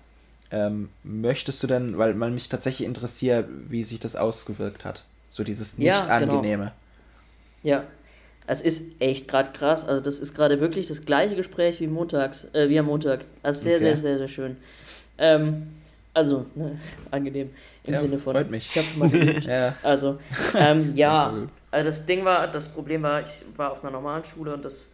Ähm, 0.50 0.90
möchtest 1.02 1.62
du 1.62 1.66
denn, 1.66 1.96
weil 1.96 2.12
man 2.12 2.34
mich 2.34 2.48
tatsächlich 2.50 2.86
interessiert, 2.86 3.48
wie 3.68 3.84
sich 3.84 4.00
das 4.00 4.16
ausgewirkt 4.16 4.84
hat, 4.84 5.04
so 5.30 5.44
dieses 5.44 5.78
nicht 5.78 5.86
Ja, 5.86 6.18
genau. 6.18 6.42
Ja, 7.62 7.84
es 8.46 8.60
ist 8.60 8.92
echt 9.00 9.28
gerade 9.28 9.52
krass. 9.52 9.86
Also 9.86 10.00
das 10.00 10.18
ist 10.18 10.34
gerade 10.34 10.60
wirklich 10.60 10.86
das 10.86 11.02
gleiche 11.02 11.36
Gespräch 11.36 11.80
wie 11.80 11.86
montags, 11.86 12.44
äh, 12.52 12.68
wie 12.68 12.78
am 12.78 12.86
Montag. 12.86 13.24
Also 13.42 13.60
sehr, 13.60 13.76
Okay. 13.76 13.84
sehr, 13.86 13.96
sehr, 13.96 14.18
sehr 14.18 14.28
schön. 14.28 14.56
Ähm, 15.18 15.68
also, 16.14 16.46
ne, 16.54 16.78
angenehm 17.10 17.50
im 17.84 17.92
Ja, 17.94 17.98
Sinne 18.00 18.18
von. 18.18 18.34
freut 18.34 18.50
mich. 18.50 18.68
Ich 18.70 18.76
habe 18.78 18.88
schon 18.88 18.98
mal 18.98 19.08
geübt. 19.08 19.44
Ja, 19.46 19.74
Also, 19.82 20.18
ähm, 20.58 20.92
ja, 20.94 21.32
also 21.70 21.86
das 21.86 22.04
Ding 22.06 22.24
war, 22.24 22.48
das 22.48 22.68
Problem 22.68 23.02
war, 23.02 23.22
ich 23.22 23.42
war 23.56 23.72
auf 23.72 23.82
einer 23.82 23.92
normalen 23.92 24.24
Schule 24.24 24.52
und 24.54 24.64
das, 24.64 24.92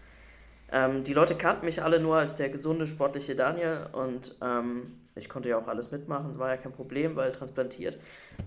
ähm, 0.72 1.04
die 1.04 1.14
Leute 1.14 1.34
kannten 1.34 1.64
mich 1.66 1.82
alle 1.82 2.00
nur 2.00 2.16
als 2.16 2.34
der 2.34 2.48
gesunde, 2.50 2.86
sportliche 2.86 3.34
Daniel 3.34 3.86
und 3.92 4.34
ähm, 4.42 4.92
ich 5.14 5.28
konnte 5.28 5.48
ja 5.48 5.58
auch 5.58 5.66
alles 5.66 5.90
mitmachen, 5.90 6.38
war 6.38 6.50
ja 6.50 6.56
kein 6.56 6.72
Problem, 6.72 7.16
weil 7.16 7.32
transplantiert. 7.32 7.98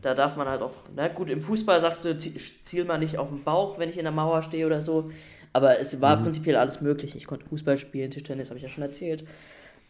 Da 0.02 0.14
darf 0.14 0.36
man 0.38 0.48
halt 0.48 0.62
auch, 0.62 0.72
na 0.96 1.08
gut, 1.10 1.30
im 1.30 1.42
Fußball 1.42 1.82
sagst 1.82 2.06
du, 2.06 2.10
zie- 2.16 2.34
ziel 2.64 2.86
mal 2.86 2.98
nicht 2.98 3.18
auf 3.18 3.30
den 3.30 3.44
Bauch, 3.44 3.78
wenn 3.78 3.90
ich 3.90 3.98
in 3.98 4.04
der 4.04 4.12
Mauer 4.14 4.42
stehe 4.44 4.66
oder 4.66 4.82
so, 4.82 5.12
aber 5.54 5.80
es 5.80 6.00
war 6.00 6.16
prinzipiell 6.24 6.56
alles 6.56 6.80
möglich. 6.80 7.16
Ich 7.16 7.26
konnte 7.28 7.46
Fußball 7.48 7.78
spielen, 7.78 8.10
Tischtennis, 8.10 8.50
habe 8.50 8.58
ich 8.58 8.64
ja 8.64 8.70
schon 8.70 8.84
erzählt. 8.84 9.26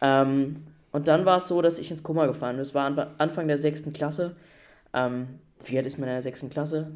Ähm, 0.02 0.64
und 0.92 1.08
dann 1.08 1.26
war 1.26 1.38
es 1.38 1.48
so, 1.48 1.62
dass 1.62 1.78
ich 1.80 1.92
ins 1.92 2.04
Koma 2.04 2.26
gefallen 2.26 2.56
bin. 2.56 2.62
Es 2.64 2.74
war 2.74 2.86
an, 2.86 2.98
Anfang 3.18 3.48
der 3.48 3.58
sechsten 3.58 3.94
Klasse. 3.94 4.36
Ähm, 4.94 5.28
wie 5.64 5.78
alt 5.78 5.86
ist 5.86 6.00
man 6.00 6.10
in 6.10 6.16
der 6.16 6.22
sechsten 6.22 6.50
Klasse? 6.50 6.92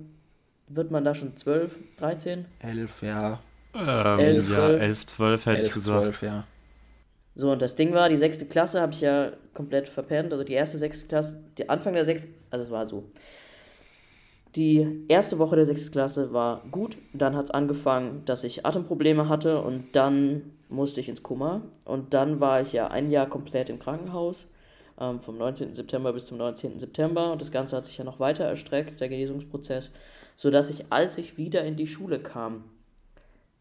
Wird 0.67 0.89
man 0.91 1.05
da 1.05 1.13
schon 1.13 1.37
12, 1.37 1.75
13? 1.97 2.45
elf, 2.59 3.03
ja, 3.03 3.39
Ähm, 3.75 4.19
Elf, 4.19 4.49
ja, 4.49 4.55
zwölf. 4.55 4.81
11, 4.81 5.05
12 5.05 5.45
hätte 5.45 5.57
ich 5.57 5.63
elf, 5.63 5.73
gesagt. 5.73 6.01
zwölf, 6.03 6.21
ja. 6.21 6.47
So, 7.35 7.51
und 7.51 7.61
das 7.61 7.75
Ding 7.75 7.93
war, 7.93 8.07
die 8.07 8.17
sechste 8.17 8.45
Klasse 8.45 8.79
habe 8.79 8.93
ich 8.93 9.01
ja 9.01 9.33
komplett 9.53 9.89
verpennt. 9.89 10.31
Also 10.31 10.45
die 10.45 10.53
erste 10.53 10.77
sechste 10.77 11.07
Klasse, 11.07 11.43
der 11.57 11.69
Anfang 11.69 11.93
der 11.93 12.05
sechsten, 12.05 12.33
also 12.49 12.63
es 12.63 12.71
war 12.71 12.85
so. 12.85 13.03
Die 14.55 15.03
erste 15.09 15.37
Woche 15.37 15.57
der 15.57 15.65
sechsten 15.65 15.91
Klasse 15.91 16.31
war 16.31 16.63
gut. 16.71 16.97
Dann 17.13 17.35
hat 17.35 17.45
es 17.45 17.51
angefangen, 17.51 18.23
dass 18.23 18.45
ich 18.45 18.65
Atemprobleme 18.65 19.27
hatte 19.27 19.61
und 19.61 19.93
dann 19.93 20.53
musste 20.69 21.01
ich 21.01 21.09
ins 21.09 21.23
Koma. 21.23 21.61
Und 21.83 22.13
dann 22.13 22.39
war 22.39 22.61
ich 22.61 22.71
ja 22.71 22.87
ein 22.87 23.11
Jahr 23.11 23.27
komplett 23.27 23.69
im 23.69 23.79
Krankenhaus. 23.79 24.47
Ähm, 24.97 25.19
vom 25.19 25.37
19. 25.37 25.73
September 25.73 26.13
bis 26.13 26.27
zum 26.27 26.37
19. 26.37 26.79
September. 26.79 27.33
Und 27.33 27.41
das 27.41 27.51
Ganze 27.51 27.75
hat 27.75 27.85
sich 27.85 27.97
ja 27.97 28.05
noch 28.05 28.21
weiter 28.21 28.45
erstreckt, 28.45 29.01
der 29.01 29.09
Genesungsprozess. 29.09 29.91
Sodass 30.37 30.69
ich, 30.69 30.85
als 30.89 31.17
ich 31.17 31.37
wieder 31.37 31.65
in 31.65 31.75
die 31.75 31.87
Schule 31.87 32.19
kam, 32.19 32.63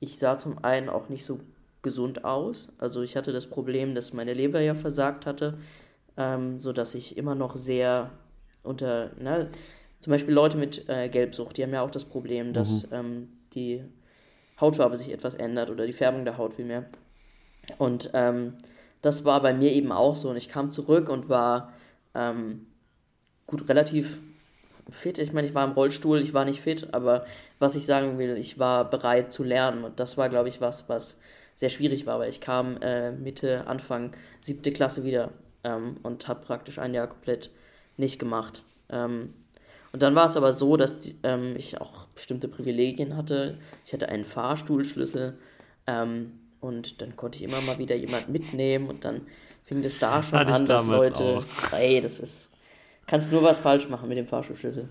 ich 0.04 0.18
sah 0.18 0.38
zum 0.38 0.62
einen 0.62 0.88
auch 0.88 1.08
nicht 1.08 1.24
so 1.24 1.40
gesund 1.82 2.24
aus. 2.24 2.68
Also 2.78 3.02
ich 3.02 3.16
hatte 3.16 3.32
das 3.32 3.46
Problem, 3.46 3.94
dass 3.94 4.12
meine 4.12 4.34
Leber 4.34 4.60
ja 4.60 4.74
versagt 4.74 5.26
hatte, 5.26 5.58
ähm, 6.16 6.60
sodass 6.60 6.94
ich 6.94 7.16
immer 7.16 7.34
noch 7.34 7.56
sehr 7.56 8.10
unter, 8.62 9.10
ne, 9.18 9.50
zum 10.00 10.10
Beispiel 10.10 10.34
Leute 10.34 10.56
mit 10.56 10.88
äh, 10.88 11.08
Gelbsucht, 11.08 11.56
die 11.56 11.62
haben 11.62 11.72
ja 11.72 11.82
auch 11.82 11.90
das 11.90 12.04
Problem, 12.04 12.52
dass 12.52 12.90
ähm, 12.92 13.28
die 13.54 13.82
Hautfarbe 14.60 14.96
sich 14.96 15.10
etwas 15.10 15.34
ändert 15.34 15.70
oder 15.70 15.86
die 15.86 15.92
Färbung 15.92 16.24
der 16.24 16.38
Haut 16.38 16.54
vielmehr. 16.54 16.84
Und 17.78 18.10
ähm, 18.12 18.54
das 19.00 19.24
war 19.24 19.40
bei 19.40 19.54
mir 19.54 19.72
eben 19.72 19.92
auch 19.92 20.14
so. 20.14 20.30
Und 20.30 20.36
ich 20.36 20.48
kam 20.48 20.70
zurück 20.70 21.08
und 21.08 21.28
war 21.28 21.72
ähm, 22.14 22.66
gut 23.46 23.68
relativ 23.68 24.20
fit. 24.90 25.18
Ich 25.18 25.32
meine, 25.32 25.46
ich 25.46 25.54
war 25.54 25.64
im 25.64 25.72
Rollstuhl, 25.72 26.20
ich 26.20 26.34
war 26.34 26.44
nicht 26.44 26.60
fit, 26.60 26.88
aber 26.92 27.24
was 27.58 27.74
ich 27.74 27.86
sagen 27.86 28.18
will, 28.18 28.36
ich 28.36 28.58
war 28.58 28.88
bereit 28.88 29.32
zu 29.32 29.42
lernen. 29.42 29.84
Und 29.84 30.00
das 30.00 30.16
war, 30.16 30.28
glaube 30.28 30.48
ich, 30.48 30.60
was, 30.60 30.88
was 30.88 31.20
sehr 31.56 31.68
schwierig 31.68 32.06
war, 32.06 32.18
weil 32.18 32.30
ich 32.30 32.40
kam 32.40 32.76
äh, 32.78 33.12
Mitte, 33.12 33.66
Anfang 33.66 34.12
siebte 34.40 34.72
Klasse 34.72 35.04
wieder 35.04 35.30
ähm, 35.62 35.96
und 36.02 36.28
habe 36.28 36.44
praktisch 36.44 36.78
ein 36.78 36.94
Jahr 36.94 37.06
komplett 37.06 37.50
nicht 37.96 38.18
gemacht. 38.18 38.62
Ähm, 38.90 39.34
und 39.92 40.02
dann 40.02 40.14
war 40.16 40.26
es 40.26 40.36
aber 40.36 40.52
so, 40.52 40.76
dass 40.76 40.98
die, 40.98 41.16
ähm, 41.22 41.54
ich 41.56 41.80
auch 41.80 42.06
bestimmte 42.08 42.48
Privilegien 42.48 43.16
hatte. 43.16 43.58
Ich 43.86 43.92
hatte 43.92 44.08
einen 44.08 44.24
Fahrstuhlschlüssel 44.24 45.38
ähm, 45.86 46.32
und 46.60 47.00
dann 47.00 47.16
konnte 47.16 47.38
ich 47.38 47.44
immer 47.44 47.60
mal 47.60 47.78
wieder 47.78 47.94
jemand 47.94 48.28
mitnehmen 48.28 48.88
und 48.88 49.04
dann 49.04 49.20
fing 49.62 49.82
das 49.82 49.98
da 49.98 50.22
schon 50.22 50.38
Hatte 50.38 50.52
an, 50.52 50.66
dass 50.66 50.84
Leute, 50.84 51.44
ey, 51.72 52.00
das 52.00 52.18
ist, 52.18 52.50
kannst 53.06 53.32
nur 53.32 53.42
was 53.42 53.58
falsch 53.58 53.88
machen 53.88 54.08
mit 54.08 54.18
dem 54.18 54.26
Fahrstuhlschlüssel. 54.26 54.88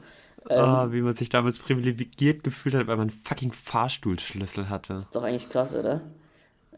Ähm, 0.49 0.59
Ah, 0.59 0.91
wie 0.91 1.01
man 1.01 1.15
sich 1.15 1.29
damals 1.29 1.59
privilegiert 1.59 2.43
gefühlt 2.43 2.75
hat, 2.75 2.87
weil 2.87 2.97
man 2.97 3.09
einen 3.09 3.19
fucking 3.23 3.51
Fahrstuhlschlüssel 3.51 4.69
hatte. 4.69 4.93
Ist 4.95 5.15
doch 5.15 5.23
eigentlich 5.23 5.49
krass, 5.49 5.73
oder? 5.73 6.01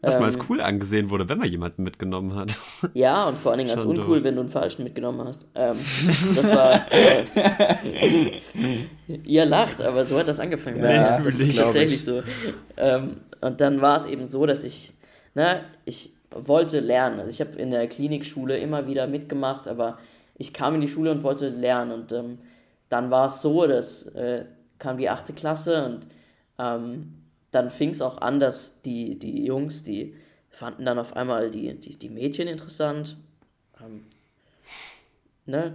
Was 0.02 0.16
ähm, 0.16 0.20
mal 0.20 0.26
als 0.26 0.38
cool 0.48 0.60
angesehen 0.60 1.10
wurde, 1.10 1.28
wenn 1.28 1.38
man 1.38 1.48
jemanden 1.48 1.82
mitgenommen 1.82 2.34
hat. 2.34 2.58
Ja, 2.94 3.24
und 3.28 3.38
vor 3.38 3.50
allen 3.50 3.58
Dingen 3.58 3.70
als 3.70 3.84
uncool, 3.84 4.18
doof. 4.18 4.24
wenn 4.24 4.34
du 4.36 4.42
einen 4.42 4.50
falschen 4.50 4.84
mitgenommen 4.84 5.26
hast. 5.26 5.46
Ähm, 5.54 5.76
das 6.34 6.54
war. 6.54 6.92
Äh, 6.92 7.24
ihr 9.24 9.46
lacht, 9.46 9.80
aber 9.80 10.04
so 10.04 10.18
hat 10.18 10.28
das 10.28 10.38
angefangen. 10.38 10.82
Ja, 10.82 11.18
das 11.20 11.40
ist 11.40 11.56
tatsächlich 11.56 12.04
so. 12.04 12.22
Ähm, 12.76 13.16
und 13.40 13.60
dann 13.60 13.80
war 13.80 13.96
es 13.96 14.06
eben 14.06 14.26
so, 14.26 14.46
dass 14.46 14.64
ich, 14.64 14.92
na, 15.34 15.60
ich 15.84 16.10
wollte 16.30 16.80
lernen. 16.80 17.18
Also 17.18 17.30
ich 17.30 17.40
habe 17.40 17.56
in 17.58 17.70
der 17.70 17.86
Klinikschule 17.88 18.58
immer 18.58 18.86
wieder 18.86 19.06
mitgemacht, 19.06 19.66
aber 19.68 19.98
ich 20.36 20.52
kam 20.52 20.74
in 20.74 20.80
die 20.80 20.88
Schule 20.88 21.10
und 21.10 21.22
wollte 21.22 21.48
lernen. 21.48 21.92
Und 21.92 22.12
ähm, 22.12 22.38
dann 22.88 23.10
war 23.10 23.26
es 23.26 23.42
so, 23.42 23.66
dass 23.66 24.06
äh, 24.08 24.44
kam 24.78 24.98
die 24.98 25.08
achte 25.08 25.32
Klasse 25.32 25.84
und 25.84 26.06
ähm, 26.58 27.14
dann 27.50 27.70
fing 27.70 27.90
es 27.90 28.02
auch 28.02 28.18
an, 28.18 28.40
dass 28.40 28.82
die, 28.82 29.18
die 29.18 29.44
Jungs, 29.44 29.82
die 29.82 30.14
fanden 30.50 30.84
dann 30.84 30.98
auf 30.98 31.16
einmal 31.16 31.50
die, 31.50 31.74
die, 31.74 31.96
die 31.96 32.10
Mädchen 32.10 32.48
interessant. 32.48 33.16
Ähm, 33.80 34.04
ne? 35.46 35.74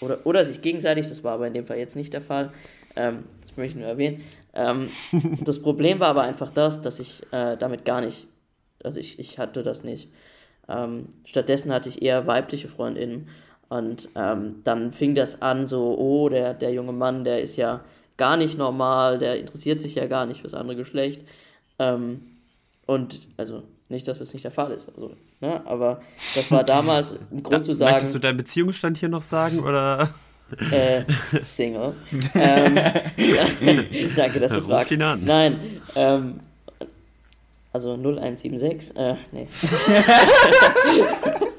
oder, 0.00 0.26
oder 0.26 0.44
sich 0.44 0.60
gegenseitig, 0.62 1.06
das 1.06 1.24
war 1.24 1.34
aber 1.34 1.46
in 1.46 1.54
dem 1.54 1.66
Fall 1.66 1.78
jetzt 1.78 1.96
nicht 1.96 2.12
der 2.12 2.22
Fall. 2.22 2.52
Ähm, 2.96 3.24
das 3.40 3.56
möchte 3.56 3.72
ich 3.72 3.76
nur 3.76 3.88
erwähnen. 3.88 4.22
Ähm, 4.54 4.90
das 5.44 5.60
Problem 5.60 6.00
war 6.00 6.08
aber 6.08 6.22
einfach 6.22 6.50
das, 6.50 6.82
dass 6.82 6.98
ich 6.98 7.22
äh, 7.32 7.56
damit 7.56 7.84
gar 7.84 8.00
nicht, 8.00 8.26
also 8.82 9.00
ich, 9.00 9.18
ich 9.18 9.38
hatte 9.38 9.62
das 9.62 9.84
nicht. 9.84 10.10
Ähm, 10.68 11.08
stattdessen 11.24 11.72
hatte 11.72 11.88
ich 11.88 12.02
eher 12.02 12.26
weibliche 12.26 12.68
Freundinnen. 12.68 13.28
Und 13.68 14.08
ähm, 14.14 14.62
dann 14.62 14.92
fing 14.92 15.14
das 15.14 15.42
an, 15.42 15.66
so, 15.66 15.96
oh, 15.98 16.28
der, 16.28 16.54
der 16.54 16.72
junge 16.72 16.92
Mann, 16.92 17.24
der 17.24 17.40
ist 17.40 17.56
ja 17.56 17.80
gar 18.16 18.36
nicht 18.36 18.56
normal, 18.58 19.18
der 19.18 19.38
interessiert 19.38 19.80
sich 19.80 19.94
ja 19.96 20.06
gar 20.06 20.26
nicht 20.26 20.40
fürs 20.40 20.54
andere 20.54 20.76
Geschlecht. 20.76 21.22
Ähm, 21.78 22.22
und 22.86 23.20
also 23.36 23.62
nicht, 23.88 24.06
dass 24.08 24.20
das 24.20 24.32
nicht 24.32 24.44
der 24.44 24.52
Fall 24.52 24.72
ist, 24.72 24.88
also, 24.88 25.12
ne? 25.40 25.60
aber 25.66 26.00
das 26.34 26.50
war 26.50 26.64
damals 26.64 27.18
ein 27.32 27.42
Grund 27.42 27.60
da, 27.60 27.62
zu 27.62 27.72
sagen. 27.72 27.94
Möchtest 27.94 28.14
du 28.14 28.18
deinen 28.18 28.36
Beziehungsstand 28.36 28.96
hier 28.98 29.08
noch 29.08 29.22
sagen 29.22 29.60
oder? 29.60 30.10
Äh, 30.70 31.02
Single. 31.42 31.94
ähm, 32.36 32.76
danke, 34.14 34.38
dass 34.38 34.52
du 34.52 34.58
Ruf 34.58 34.68
fragst. 34.68 34.92
Ihn 34.92 35.02
an. 35.02 35.24
Nein, 35.24 35.82
ähm, 35.96 36.38
also 37.72 37.94
0176, 37.94 38.96
äh, 38.96 39.16
nee. 39.32 39.48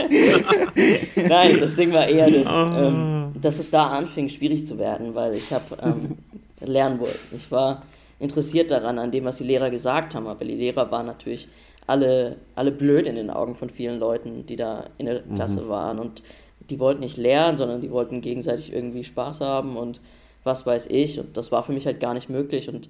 Nein, 1.16 1.60
das 1.60 1.76
Ding 1.76 1.92
war 1.94 2.08
eher, 2.08 2.30
dass, 2.30 2.48
oh. 2.48 2.80
ähm, 2.80 3.34
dass 3.42 3.60
es 3.60 3.70
da 3.70 3.88
anfing, 3.88 4.30
schwierig 4.30 4.66
zu 4.66 4.78
werden, 4.78 5.16
weil 5.16 5.36
ich 5.36 5.52
habe 5.52 5.78
ähm, 5.82 6.18
lernen 6.60 7.00
wollte. 7.00 7.18
Ich 7.36 7.52
war 7.52 7.84
interessiert 8.20 8.72
daran, 8.72 9.00
an 9.00 9.12
dem, 9.12 9.26
was 9.26 9.38
die 9.38 9.44
Lehrer 9.44 9.70
gesagt 9.70 10.16
haben, 10.16 10.28
aber 10.28 10.44
die 10.44 10.56
Lehrer 10.56 10.90
waren 10.92 11.06
natürlich 11.06 11.48
alle, 11.86 12.38
alle 12.56 12.72
blöd 12.72 13.08
in 13.08 13.16
den 13.16 13.30
Augen 13.30 13.56
von 13.56 13.70
vielen 13.70 14.00
Leuten, 14.00 14.46
die 14.46 14.56
da 14.56 14.86
in 14.98 15.06
der 15.06 15.24
mhm. 15.26 15.36
Klasse 15.36 15.62
mhm. 15.62 15.70
waren 15.70 16.00
und 16.00 16.24
die 16.70 16.80
wollten 16.80 17.00
nicht 17.00 17.18
lernen, 17.18 17.58
sondern 17.58 17.82
die 17.82 17.92
wollten 17.92 18.22
gegenseitig 18.22 18.74
irgendwie 18.74 19.04
Spaß 19.04 19.42
haben 19.42 19.78
und 19.78 20.02
was 20.44 20.66
weiß 20.66 20.88
ich 20.88 21.20
und 21.20 21.38
das 21.38 21.52
war 21.52 21.64
für 21.64 21.72
mich 21.72 21.86
halt 21.86 22.00
gar 22.00 22.14
nicht 22.14 22.30
möglich 22.30 22.70
und 22.70 22.90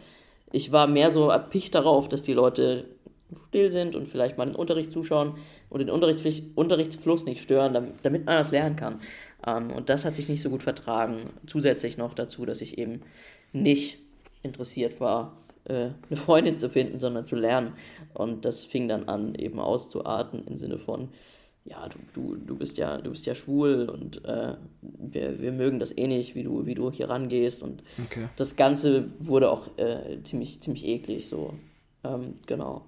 ich 0.51 0.71
war 0.71 0.87
mehr 0.87 1.11
so 1.11 1.29
erpicht 1.29 1.75
darauf, 1.75 2.09
dass 2.09 2.23
die 2.23 2.33
Leute 2.33 2.85
still 3.47 3.71
sind 3.71 3.95
und 3.95 4.07
vielleicht 4.07 4.37
mal 4.37 4.45
den 4.45 4.55
Unterricht 4.55 4.91
zuschauen 4.91 5.33
und 5.69 5.79
den 5.79 5.89
Unterrichts 5.89 6.41
Unterrichtsfluss 6.55 7.25
nicht 7.25 7.41
stören, 7.41 7.73
damit, 7.73 7.93
damit 8.03 8.25
man 8.25 8.37
das 8.37 8.51
lernen 8.51 8.75
kann. 8.75 9.01
Ähm, 9.45 9.71
und 9.71 9.89
das 9.89 10.05
hat 10.05 10.15
sich 10.15 10.29
nicht 10.29 10.41
so 10.41 10.49
gut 10.49 10.63
vertragen. 10.63 11.17
Zusätzlich 11.45 11.97
noch 11.97 12.13
dazu, 12.13 12.45
dass 12.45 12.61
ich 12.61 12.77
eben 12.77 13.01
nicht 13.53 13.99
interessiert 14.43 14.99
war, 14.99 15.37
äh, 15.65 15.89
eine 16.09 16.17
Freundin 16.17 16.59
zu 16.59 16.69
finden, 16.69 16.99
sondern 16.99 17.25
zu 17.25 17.35
lernen. 17.35 17.73
Und 18.13 18.45
das 18.45 18.63
fing 18.63 18.87
dann 18.87 19.07
an, 19.09 19.35
eben 19.35 19.59
auszuarten 19.59 20.45
im 20.47 20.55
Sinne 20.55 20.79
von, 20.79 21.09
ja, 21.65 21.89
du, 21.89 21.97
du, 22.13 22.35
du 22.37 22.55
bist 22.55 22.77
ja, 22.77 22.97
du 22.97 23.09
bist 23.09 23.25
ja 23.25 23.35
schwul 23.35 23.89
und 23.89 24.23
äh, 24.23 24.55
wir, 24.81 25.41
wir 25.41 25.51
mögen 25.51 25.79
das 25.79 25.97
eh 25.97 26.07
nicht, 26.07 26.33
wie 26.33 26.43
du, 26.43 26.65
wie 26.65 26.75
du 26.75 26.91
hier 26.91 27.09
rangehst. 27.09 27.61
Und 27.61 27.83
okay. 28.05 28.29
das 28.37 28.55
Ganze 28.55 29.09
wurde 29.19 29.51
auch 29.51 29.77
äh, 29.77 30.23
ziemlich, 30.23 30.61
ziemlich 30.61 30.85
eklig, 30.85 31.27
so. 31.27 31.53
Ähm, 32.05 32.35
genau. 32.45 32.85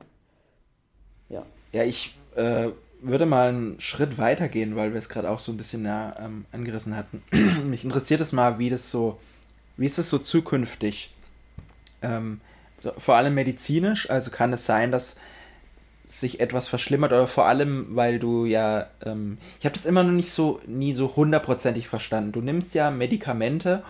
Ja. 1.71 1.84
Ich 1.84 2.15
äh, 2.36 2.69
würde 3.01 3.25
mal 3.25 3.49
einen 3.49 3.82
Schritt 3.82 4.17
weiter 4.17 4.47
gehen, 4.47 4.75
weil 4.75 4.91
wir 4.91 4.99
es 4.99 5.10
gerade 5.10 5.29
auch 5.29 5.39
so 5.39 5.51
ein 5.51 5.58
bisschen 5.58 5.86
ja, 5.86 6.15
ähm, 6.19 6.45
angerissen 6.51 6.95
hatten. 6.95 7.23
Mich 7.69 7.84
interessiert 7.84 8.21
es 8.21 8.32
mal, 8.32 8.60
wie 8.60 8.69
das 8.69 8.91
so, 8.91 9.19
wie 9.77 9.86
ist 9.86 9.99
es 9.99 10.10
so 10.10 10.19
zukünftig? 10.19 11.13
Ähm, 12.01 12.41
so, 12.79 12.93
vor 12.97 13.15
allem 13.15 13.36
medizinisch, 13.36 14.10
also 14.10 14.32
kann 14.32 14.53
es 14.53 14.65
sein, 14.65 14.91
dass 14.91 15.15
sich 16.05 16.39
etwas 16.39 16.67
verschlimmert 16.67 17.12
oder 17.12 17.27
vor 17.27 17.45
allem, 17.45 17.88
weil 17.91 18.19
du 18.19 18.45
ja, 18.45 18.88
ähm, 19.05 19.38
ich 19.60 19.65
habe 19.65 19.75
das 19.75 19.86
immer 19.86 20.03
noch 20.03 20.12
nicht 20.12 20.32
so, 20.32 20.60
nie 20.65 20.93
so 20.93 21.15
hundertprozentig 21.15 21.88
verstanden. 21.88 22.32
Du 22.32 22.41
nimmst 22.41 22.73
ja 22.73 22.89
Medikamente, 22.89 23.84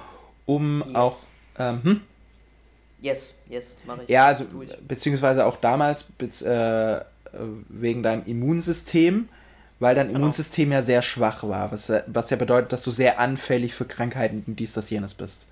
um 0.46 0.84
yes. 0.86 0.96
auch, 0.96 1.18
ähm, 1.58 1.84
hm? 1.84 2.02
Yes, 3.02 3.34
yes, 3.48 3.78
mache 3.86 4.04
ich. 4.04 4.10
Ja, 4.10 4.26
also, 4.26 4.46
beziehungsweise 4.86 5.46
auch 5.46 5.56
damals, 5.56 6.12
äh, 6.42 7.00
wegen 7.70 8.04
deinem 8.04 8.26
Immunsystem, 8.26 9.30
weil 9.80 9.96
dein 9.96 10.08
genau. 10.08 10.20
Immunsystem 10.20 10.72
ja 10.72 10.84
sehr 10.84 11.02
schwach 11.02 11.44
war, 11.44 11.72
was, 11.72 11.92
was 12.08 12.30
ja 12.30 12.38
bedeutet, 12.38 12.72
dass 12.72 12.84
du 12.84 12.92
sehr 12.92 13.20
anfällig 13.20 13.74
für 13.74 13.86
Krankheiten 13.86 14.44
dies, 14.56 14.74
das, 14.74 14.90
jenes 14.90 15.14
bist. 15.14 15.48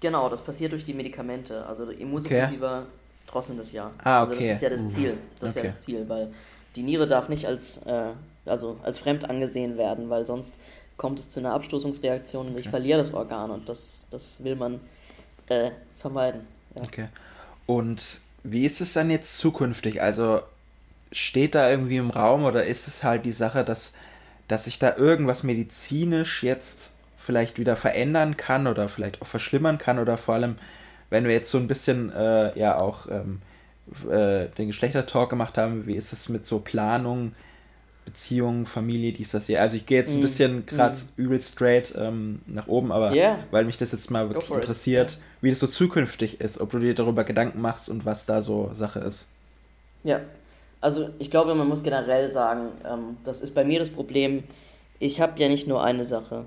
Genau, 0.00 0.28
das 0.28 0.40
passiert 0.40 0.72
durch 0.72 0.84
die 0.84 0.94
Medikamente. 0.94 1.64
Also 1.66 1.88
Immunsuppressiva 1.90 2.80
okay. 2.80 2.86
drosseln 3.26 3.58
das 3.58 3.72
ja. 3.72 3.90
Ah, 4.02 4.24
okay. 4.24 4.34
Also 4.34 4.46
das 4.46 4.56
ist 4.56 4.62
ja 4.62 4.70
das. 4.70 4.88
Ziel. 4.88 5.18
Das 5.40 5.50
ist 5.50 5.56
ja 5.56 5.62
das 5.62 5.80
Ziel, 5.80 6.08
weil 6.08 6.32
die 6.74 6.82
Niere 6.82 7.06
darf 7.06 7.28
nicht 7.28 7.46
als, 7.46 7.78
äh, 7.86 8.10
also 8.44 8.78
als 8.82 8.98
fremd 8.98 9.28
angesehen 9.28 9.78
werden, 9.78 10.10
weil 10.10 10.26
sonst 10.26 10.58
kommt 10.96 11.20
es 11.20 11.28
zu 11.28 11.40
einer 11.40 11.52
Abstoßungsreaktion 11.54 12.46
und 12.46 12.52
okay. 12.52 12.60
ich 12.60 12.68
verliere 12.68 12.98
das 12.98 13.12
Organ 13.12 13.50
und 13.50 13.68
das, 13.68 14.06
das 14.10 14.42
will 14.42 14.56
man 14.56 14.80
äh, 15.48 15.70
vermeiden. 15.96 16.42
Ja. 16.74 16.82
Okay. 16.82 17.08
Und 17.66 18.20
wie 18.42 18.64
ist 18.64 18.80
es 18.80 18.92
dann 18.92 19.10
jetzt 19.10 19.38
zukünftig? 19.38 20.00
Also 20.00 20.40
steht 21.12 21.54
da 21.54 21.70
irgendwie 21.70 21.96
im 21.96 22.10
Raum 22.10 22.44
oder 22.44 22.64
ist 22.64 22.88
es 22.88 23.04
halt 23.04 23.24
die 23.24 23.32
Sache, 23.32 23.64
dass, 23.64 23.94
dass 24.48 24.64
sich 24.64 24.78
da 24.78 24.96
irgendwas 24.96 25.42
medizinisch 25.42 26.42
jetzt 26.42 26.94
vielleicht 27.18 27.58
wieder 27.58 27.76
verändern 27.76 28.36
kann 28.36 28.66
oder 28.66 28.88
vielleicht 28.88 29.20
auch 29.22 29.26
verschlimmern 29.26 29.78
kann 29.78 29.98
oder 29.98 30.16
vor 30.16 30.34
allem, 30.34 30.56
wenn 31.10 31.24
wir 31.24 31.32
jetzt 31.32 31.50
so 31.50 31.58
ein 31.58 31.66
bisschen 31.66 32.12
äh, 32.12 32.56
ja 32.58 32.78
auch 32.78 33.08
ähm, 33.10 33.42
äh, 34.10 34.46
den 34.56 34.68
Geschlechtertalk 34.68 35.30
gemacht 35.30 35.58
haben, 35.58 35.86
wie 35.86 35.94
ist 35.94 36.12
es 36.12 36.28
mit 36.28 36.46
so 36.46 36.60
Planung, 36.60 37.32
Beziehung, 38.04 38.66
Familie, 38.66 39.12
dies, 39.12 39.32
das 39.32 39.46
hier. 39.46 39.60
Also 39.60 39.76
ich 39.76 39.84
gehe 39.84 39.98
jetzt 39.98 40.14
ein 40.14 40.20
mm. 40.20 40.22
bisschen 40.22 40.66
krass 40.66 41.08
mm. 41.16 41.20
übel 41.20 41.40
straight 41.40 41.92
ähm, 41.96 42.40
nach 42.46 42.68
oben, 42.68 42.92
aber 42.92 43.12
yeah. 43.12 43.40
weil 43.50 43.64
mich 43.64 43.78
das 43.78 43.90
jetzt 43.90 44.10
mal 44.12 44.28
wirklich 44.30 44.50
interessiert, 44.50 45.12
yeah. 45.12 45.20
wie 45.40 45.50
das 45.50 45.58
so 45.58 45.66
zukünftig 45.66 46.40
ist, 46.40 46.60
ob 46.60 46.70
du 46.70 46.78
dir 46.78 46.94
darüber 46.94 47.24
Gedanken 47.24 47.60
machst 47.60 47.88
und 47.88 48.04
was 48.04 48.24
da 48.24 48.42
so 48.42 48.70
Sache 48.74 49.00
ist. 49.00 49.26
Ja, 50.04 50.20
also 50.86 51.08
ich 51.18 51.32
glaube, 51.32 51.52
man 51.56 51.66
muss 51.66 51.82
generell 51.82 52.30
sagen, 52.30 52.68
ähm, 52.88 53.16
das 53.24 53.40
ist 53.40 53.56
bei 53.56 53.64
mir 53.64 53.80
das 53.80 53.90
Problem, 53.90 54.44
ich 55.00 55.20
habe 55.20 55.32
ja 55.40 55.48
nicht 55.48 55.66
nur 55.66 55.82
eine 55.82 56.04
Sache, 56.04 56.44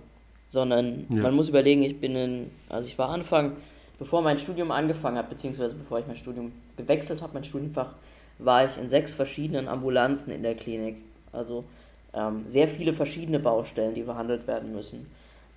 sondern 0.48 1.08
ja. 1.10 1.24
man 1.24 1.36
muss 1.36 1.50
überlegen, 1.50 1.84
ich 1.84 2.00
bin 2.00 2.16
in, 2.16 2.52
also 2.70 2.88
ich 2.88 2.98
war 2.98 3.10
Anfang, 3.10 3.58
bevor 4.00 4.22
mein 4.22 4.38
Studium 4.38 4.72
angefangen 4.72 5.18
hat, 5.18 5.30
beziehungsweise 5.30 5.76
bevor 5.76 6.00
ich 6.00 6.08
mein 6.08 6.16
Studium 6.16 6.54
gewechselt 6.78 7.22
habe, 7.22 7.34
mein 7.34 7.44
Studienfach, 7.44 7.90
war 8.38 8.64
ich 8.64 8.78
in 8.78 8.88
sechs 8.88 9.12
verschiedenen 9.14 9.68
Ambulanzen 9.68 10.32
in 10.32 10.42
der 10.42 10.56
Klinik. 10.56 10.96
Also 11.34 11.66
ähm, 12.14 12.46
sehr 12.48 12.70
viele 12.70 12.94
verschiedene 12.94 13.40
Baustellen, 13.40 13.94
die 13.94 14.04
behandelt 14.04 14.48
werden 14.48 14.72
müssen. 14.72 15.06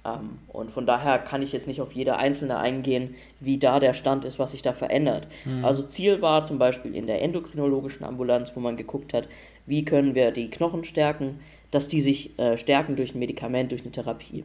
Ähm, 0.05 0.39
und 0.49 0.71
von 0.71 0.87
daher 0.87 1.19
kann 1.19 1.43
ich 1.43 1.53
jetzt 1.53 1.67
nicht 1.67 1.81
auf 1.81 1.93
jede 1.93 2.17
einzelne 2.17 2.59
eingehen, 2.59 3.15
wie 3.41 3.59
da 3.59 3.81
der 3.81 3.95
Stand 3.95 4.25
ist, 4.25 4.39
was 4.39 4.53
sich 4.53 4.63
da 4.63 4.73
verändert. 4.73 5.29
Mhm. 5.45 5.65
Also 5.65 5.83
Ziel 5.83 6.23
war 6.23 6.45
zum 6.45 6.59
Beispiel 6.59 6.95
in 6.95 7.07
der 7.07 7.23
endokrinologischen 7.23 8.05
Ambulanz, 8.05 8.53
wo 8.55 8.61
man 8.61 8.77
geguckt 8.77 9.15
hat, 9.15 9.29
wie 9.67 9.85
können 9.85 10.15
wir 10.15 10.31
die 10.33 10.51
Knochen 10.51 10.85
stärken, 10.85 11.41
dass 11.71 11.89
die 11.89 12.01
sich 12.01 12.39
äh, 12.39 12.57
stärken 12.59 12.97
durch 12.97 13.15
ein 13.15 13.19
Medikament, 13.19 13.71
durch 13.71 13.83
eine 13.83 13.93
Therapie. 13.93 14.45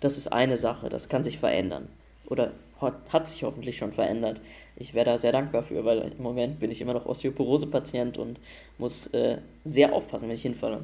Das 0.00 0.18
ist 0.18 0.32
eine 0.32 0.56
Sache, 0.56 0.88
das 0.88 1.08
kann 1.08 1.24
sich 1.24 1.38
verändern. 1.38 1.88
Oder 2.26 2.52
hat, 2.80 3.26
sich 3.26 3.44
hoffentlich 3.44 3.78
schon 3.78 3.92
verändert. 3.92 4.40
Ich 4.76 4.94
wäre 4.94 5.06
da 5.06 5.18
sehr 5.18 5.32
dankbar 5.32 5.62
für, 5.62 5.84
weil 5.84 5.98
im 6.00 6.22
Moment 6.22 6.58
bin 6.58 6.70
ich 6.70 6.80
immer 6.80 6.94
noch 6.94 7.06
Osteoporose-Patient 7.06 8.18
und 8.18 8.40
muss 8.78 9.06
äh, 9.08 9.38
sehr 9.64 9.92
aufpassen, 9.92 10.28
wenn 10.28 10.34
ich 10.34 10.42
hinfalle. 10.42 10.82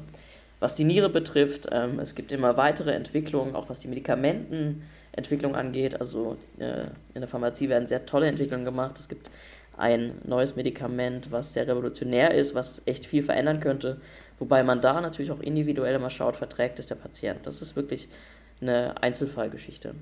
Was 0.59 0.75
die 0.75 0.83
Niere 0.83 1.09
betrifft, 1.09 1.67
ähm, 1.71 1.99
es 1.99 2.15
gibt 2.15 2.31
immer 2.31 2.57
weitere 2.57 2.91
Entwicklungen, 2.91 3.55
auch 3.55 3.69
was 3.69 3.79
die 3.79 3.87
Medikamentenentwicklung 3.87 5.55
angeht. 5.55 5.99
Also 5.99 6.37
äh, 6.57 6.85
in 7.13 7.21
der 7.21 7.27
Pharmazie 7.27 7.69
werden 7.69 7.87
sehr 7.87 8.05
tolle 8.05 8.27
Entwicklungen 8.27 8.65
gemacht. 8.65 8.99
Es 8.99 9.07
gibt 9.07 9.29
ein 9.77 10.15
neues 10.25 10.57
Medikament, 10.57 11.31
was 11.31 11.53
sehr 11.53 11.67
revolutionär 11.67 12.33
ist, 12.33 12.53
was 12.53 12.81
echt 12.85 13.05
viel 13.05 13.23
verändern 13.23 13.61
könnte. 13.61 14.01
Wobei 14.37 14.63
man 14.63 14.81
da 14.81 14.99
natürlich 14.99 15.31
auch 15.31 15.39
individuell 15.39 15.95
immer 15.95 16.09
schaut, 16.09 16.35
verträgt 16.35 16.79
es 16.79 16.87
der 16.87 16.95
Patient. 16.95 17.39
Das 17.47 17.61
ist 17.61 17.75
wirklich 17.75 18.09
eine 18.61 19.01
Einzelfallgeschichte. 19.01 19.95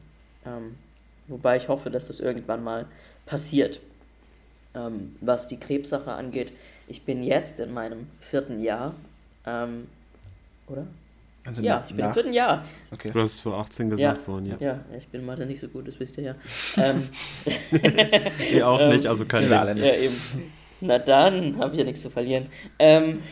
Ähm, 0.45 0.75
wobei 1.27 1.57
ich 1.57 1.67
hoffe, 1.67 1.91
dass 1.91 2.07
das 2.07 2.19
irgendwann 2.19 2.63
mal 2.63 2.85
passiert. 3.27 3.79
Ähm, 4.73 5.15
was 5.21 5.47
die 5.47 5.59
Krebssache 5.59 6.11
angeht, 6.11 6.51
ich 6.87 7.03
bin 7.03 7.21
jetzt 7.21 7.59
in 7.59 7.73
meinem 7.73 8.07
vierten 8.19 8.59
Jahr, 8.59 8.95
ähm, 9.45 9.87
oder? 10.67 10.87
Also 11.45 11.61
ja, 11.61 11.83
ich 11.87 11.95
bin 11.95 12.03
im 12.05 12.11
vierten 12.13 12.33
Jahr. 12.33 12.65
Okay. 12.91 13.11
Du 13.11 13.21
hast 13.21 13.35
es 13.35 13.39
vor 13.41 13.57
18 13.57 13.87
Ja, 13.87 13.95
gesagt 13.95 14.27
worden, 14.27 14.45
ja. 14.47 14.57
ja, 14.59 14.79
ich 14.97 15.07
bin 15.07 15.25
Mathe 15.25 15.45
nicht 15.45 15.61
so 15.61 15.69
gut, 15.69 15.87
das 15.87 15.97
wisst 15.99 16.17
ihr 16.17 16.23
ja. 16.25 16.35
ähm, 16.77 17.07
Ihr 18.53 18.67
auch 18.67 18.79
Ähm, 18.81 18.89
nicht, 18.89 19.07
also 19.07 19.25
kein 19.25 19.41
sind 19.43 19.49
wir 19.51 19.57
Ding. 19.57 19.67
alle 19.67 19.75
nicht. 19.75 19.85
Ja, 19.85 19.95
eben. 19.95 20.15
Na 20.81 20.99
dann, 20.99 21.57
habe 21.57 21.71
ich 21.71 21.79
ja 21.79 21.85
nichts 21.85 22.01
zu 22.01 22.09
verlieren. 22.09 22.47
Ähm, 22.79 23.23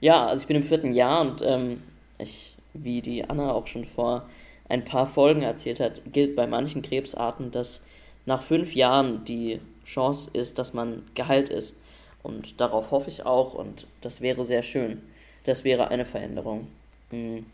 ja, 0.00 0.26
also 0.26 0.42
ich 0.42 0.48
bin 0.48 0.56
im 0.56 0.64
vierten 0.64 0.92
Jahr 0.92 1.20
und 1.20 1.40
ähm, 1.42 1.82
ich, 2.18 2.56
wie 2.74 3.00
die 3.00 3.24
Anna 3.30 3.52
auch 3.52 3.68
schon 3.68 3.84
vor 3.84 4.28
ein 4.68 4.82
paar 4.84 5.06
Folgen 5.06 5.42
erzählt 5.42 5.78
hat, 5.78 6.02
gilt 6.12 6.34
bei 6.34 6.46
manchen 6.48 6.82
Krebsarten, 6.82 7.52
dass 7.52 7.84
nach 8.26 8.42
fünf 8.42 8.74
Jahren 8.74 9.24
die 9.24 9.60
Chance 9.86 10.30
ist, 10.32 10.58
dass 10.58 10.74
man 10.74 11.02
geheilt 11.14 11.48
ist. 11.48 11.76
Und 12.22 12.60
darauf 12.60 12.90
hoffe 12.90 13.08
ich 13.08 13.24
auch 13.24 13.54
und 13.54 13.86
das 14.00 14.20
wäre 14.20 14.44
sehr 14.44 14.62
schön. 14.62 15.00
Das 15.44 15.64
wäre 15.64 15.88
eine 15.88 16.04
Veränderung. 16.04 16.68
Mhm. 17.10 17.46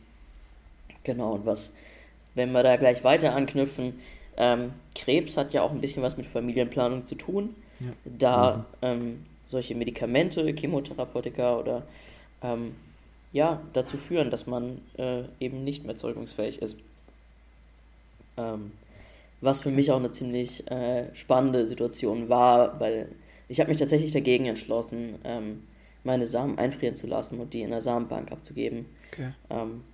Genau, 1.05 1.35
und 1.35 1.47
was, 1.47 1.73
wenn 2.35 2.53
wir 2.53 2.63
da 2.63 2.77
gleich 2.77 3.05
weiter 3.05 3.35
anknüpfen, 3.35 4.01
ähm, 4.37 4.73
Krebs 4.95 5.37
hat 5.37 5.53
ja 5.53 5.63
auch 5.63 5.71
ein 5.71 5.81
bisschen 5.81 6.03
was 6.03 6.17
mit 6.17 6.27
Familienplanung 6.27 7.07
zu 7.07 7.15
tun 7.15 7.55
da 8.05 8.67
ähm, 8.83 9.25
solche 9.47 9.75
Medikamente, 9.75 10.45
Chemotherapeutika 10.55 11.59
oder 11.59 11.83
ähm, 12.43 12.75
ja, 13.33 13.61
dazu 13.73 13.97
führen, 13.97 14.31
dass 14.31 14.47
man 14.47 14.81
äh, 14.97 15.23
eben 15.41 15.65
nicht 15.65 15.85
mehr 15.85 15.97
zeugungsfähig 15.97 16.63
ist. 16.63 16.77
Ähm, 18.37 18.73
was 19.41 19.61
für 19.61 19.71
mich 19.71 19.93
auch 19.93 19.99
eine 19.99 20.11
ziemlich 20.11 20.69
äh, 20.71 21.15
spannende 21.15 21.67
Situation 21.67 22.29
war, 22.29 22.81
weil 22.81 23.09
ich 23.49 23.61
habe 23.61 23.71
mich 23.71 23.79
tatsächlich 23.79 24.13
dagegen 24.13 24.47
entschlossen, 24.47 25.17
ähm, 25.25 25.63
meine 26.09 26.27
Samen 26.27 26.59
einfrieren 26.59 26.97
zu 26.97 27.07
lassen 27.07 27.39
und 27.39 27.53
die 27.53 27.61
in 27.61 27.71
der 27.71 27.83
Samenbank 27.83 28.33
abzugeben. 28.33 28.87
Okay. 29.13 29.33
Ähm, 29.51 29.85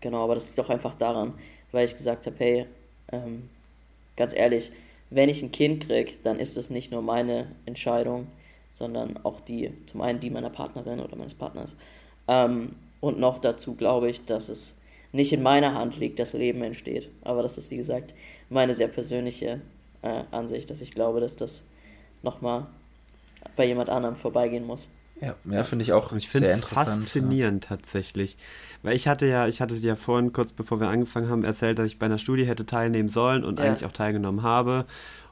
genau, 0.00 0.22
aber 0.22 0.34
das 0.34 0.46
liegt 0.48 0.60
auch 0.60 0.68
einfach 0.68 0.94
daran, 0.94 1.32
weil 1.72 1.86
ich 1.86 1.96
gesagt 1.96 2.26
habe, 2.26 2.36
hey, 2.38 2.66
ähm, 3.10 3.48
ganz 4.16 4.34
ehrlich, 4.34 4.70
wenn 5.08 5.30
ich 5.30 5.42
ein 5.42 5.50
Kind 5.50 5.86
kriege, 5.86 6.12
dann 6.22 6.38
ist 6.38 6.58
das 6.58 6.68
nicht 6.68 6.92
nur 6.92 7.00
meine 7.00 7.48
Entscheidung, 7.64 8.26
sondern 8.70 9.18
auch 9.24 9.40
die, 9.40 9.72
zum 9.86 10.02
einen 10.02 10.20
die 10.20 10.30
meiner 10.30 10.50
Partnerin 10.50 11.00
oder 11.00 11.16
meines 11.16 11.34
Partners. 11.34 11.74
Ähm, 12.28 12.76
und 13.00 13.18
noch 13.18 13.38
dazu 13.38 13.74
glaube 13.74 14.10
ich, 14.10 14.24
dass 14.26 14.50
es 14.50 14.76
nicht 15.12 15.32
in 15.32 15.42
meiner 15.42 15.74
Hand 15.74 15.98
liegt, 15.98 16.18
dass 16.18 16.34
Leben 16.34 16.62
entsteht. 16.62 17.08
Aber 17.22 17.42
das 17.42 17.56
ist, 17.56 17.70
wie 17.70 17.76
gesagt, 17.76 18.14
meine 18.50 18.74
sehr 18.74 18.88
persönliche 18.88 19.62
äh, 20.02 20.22
Ansicht, 20.30 20.68
dass 20.68 20.82
ich 20.82 20.92
glaube, 20.92 21.20
dass 21.20 21.34
das 21.36 21.64
nochmal 22.22 22.66
bei 23.56 23.64
jemand 23.64 23.88
anderem 23.88 24.16
vorbeigehen 24.16 24.66
muss. 24.66 24.90
Ja, 25.20 25.34
ja 25.50 25.64
finde 25.64 25.82
ich 25.82 25.92
auch 25.92 26.12
ich 26.12 26.28
finde 26.28 26.46
sehr 26.48 26.56
es 26.56 26.62
interessant. 26.62 27.02
faszinierend 27.04 27.64
tatsächlich. 27.64 28.36
Weil 28.82 28.96
ich 28.96 29.06
hatte 29.08 29.26
ja, 29.26 29.46
ich 29.46 29.60
hatte 29.60 29.74
dir 29.76 29.88
ja 29.88 29.94
vorhin, 29.96 30.32
kurz 30.32 30.52
bevor 30.52 30.80
wir 30.80 30.88
angefangen 30.88 31.28
haben, 31.28 31.44
erzählt, 31.44 31.78
dass 31.78 31.86
ich 31.86 31.98
bei 31.98 32.06
einer 32.06 32.18
Studie 32.18 32.46
hätte 32.46 32.64
teilnehmen 32.66 33.08
sollen 33.08 33.44
und 33.44 33.58
Ja. 33.58 33.66
eigentlich 33.66 33.84
auch 33.84 33.92
teilgenommen 33.92 34.42
habe. 34.42 34.86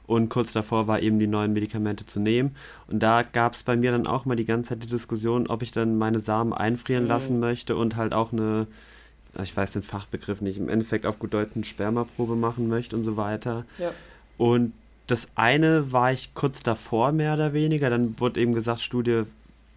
Und 0.05 0.29
kurz 0.29 0.53
davor 0.53 0.87
war 0.87 1.01
eben 1.01 1.19
die 1.19 1.27
neuen 1.27 1.53
Medikamente 1.53 2.05
zu 2.05 2.19
nehmen. 2.19 2.55
Und 2.87 2.99
da 3.01 3.21
gab 3.21 3.53
es 3.53 3.61
bei 3.63 3.75
mir 3.75 3.91
dann 3.91 4.07
auch 4.07 4.25
mal 4.25 4.35
die 4.35 4.45
ganze 4.45 4.69
Zeit 4.69 4.81
die 4.83 4.87
Diskussion, 4.87 5.45
ob 5.47 5.61
ich 5.61 5.71
dann 5.71 5.97
meine 5.99 6.19
Samen 6.19 6.51
einfrieren 6.53 7.03
Mhm. 7.03 7.09
lassen 7.09 7.39
möchte 7.39 7.75
und 7.75 7.95
halt 7.95 8.13
auch 8.13 8.31
eine, 8.33 8.65
ich 9.43 9.55
weiß 9.55 9.73
den 9.73 9.83
Fachbegriff 9.83 10.41
nicht, 10.41 10.57
im 10.57 10.67
Endeffekt 10.69 11.05
auf 11.05 11.19
gut 11.19 11.33
Deutsch 11.35 11.51
eine 11.55 11.63
Spermaprobe 11.63 12.35
machen 12.35 12.67
möchte 12.67 12.95
und 12.95 13.03
so 13.03 13.17
weiter. 13.17 13.65
Ja. 13.77 13.91
Und 14.37 14.73
das 15.05 15.27
eine 15.35 15.91
war 15.91 16.11
ich 16.11 16.33
kurz 16.33 16.61
davor, 16.63 17.11
mehr 17.11 17.33
oder 17.35 17.53
weniger. 17.53 17.89
Dann 17.91 18.19
wurde 18.19 18.39
eben 18.41 18.53
gesagt, 18.53 18.79
Studie 18.81 19.23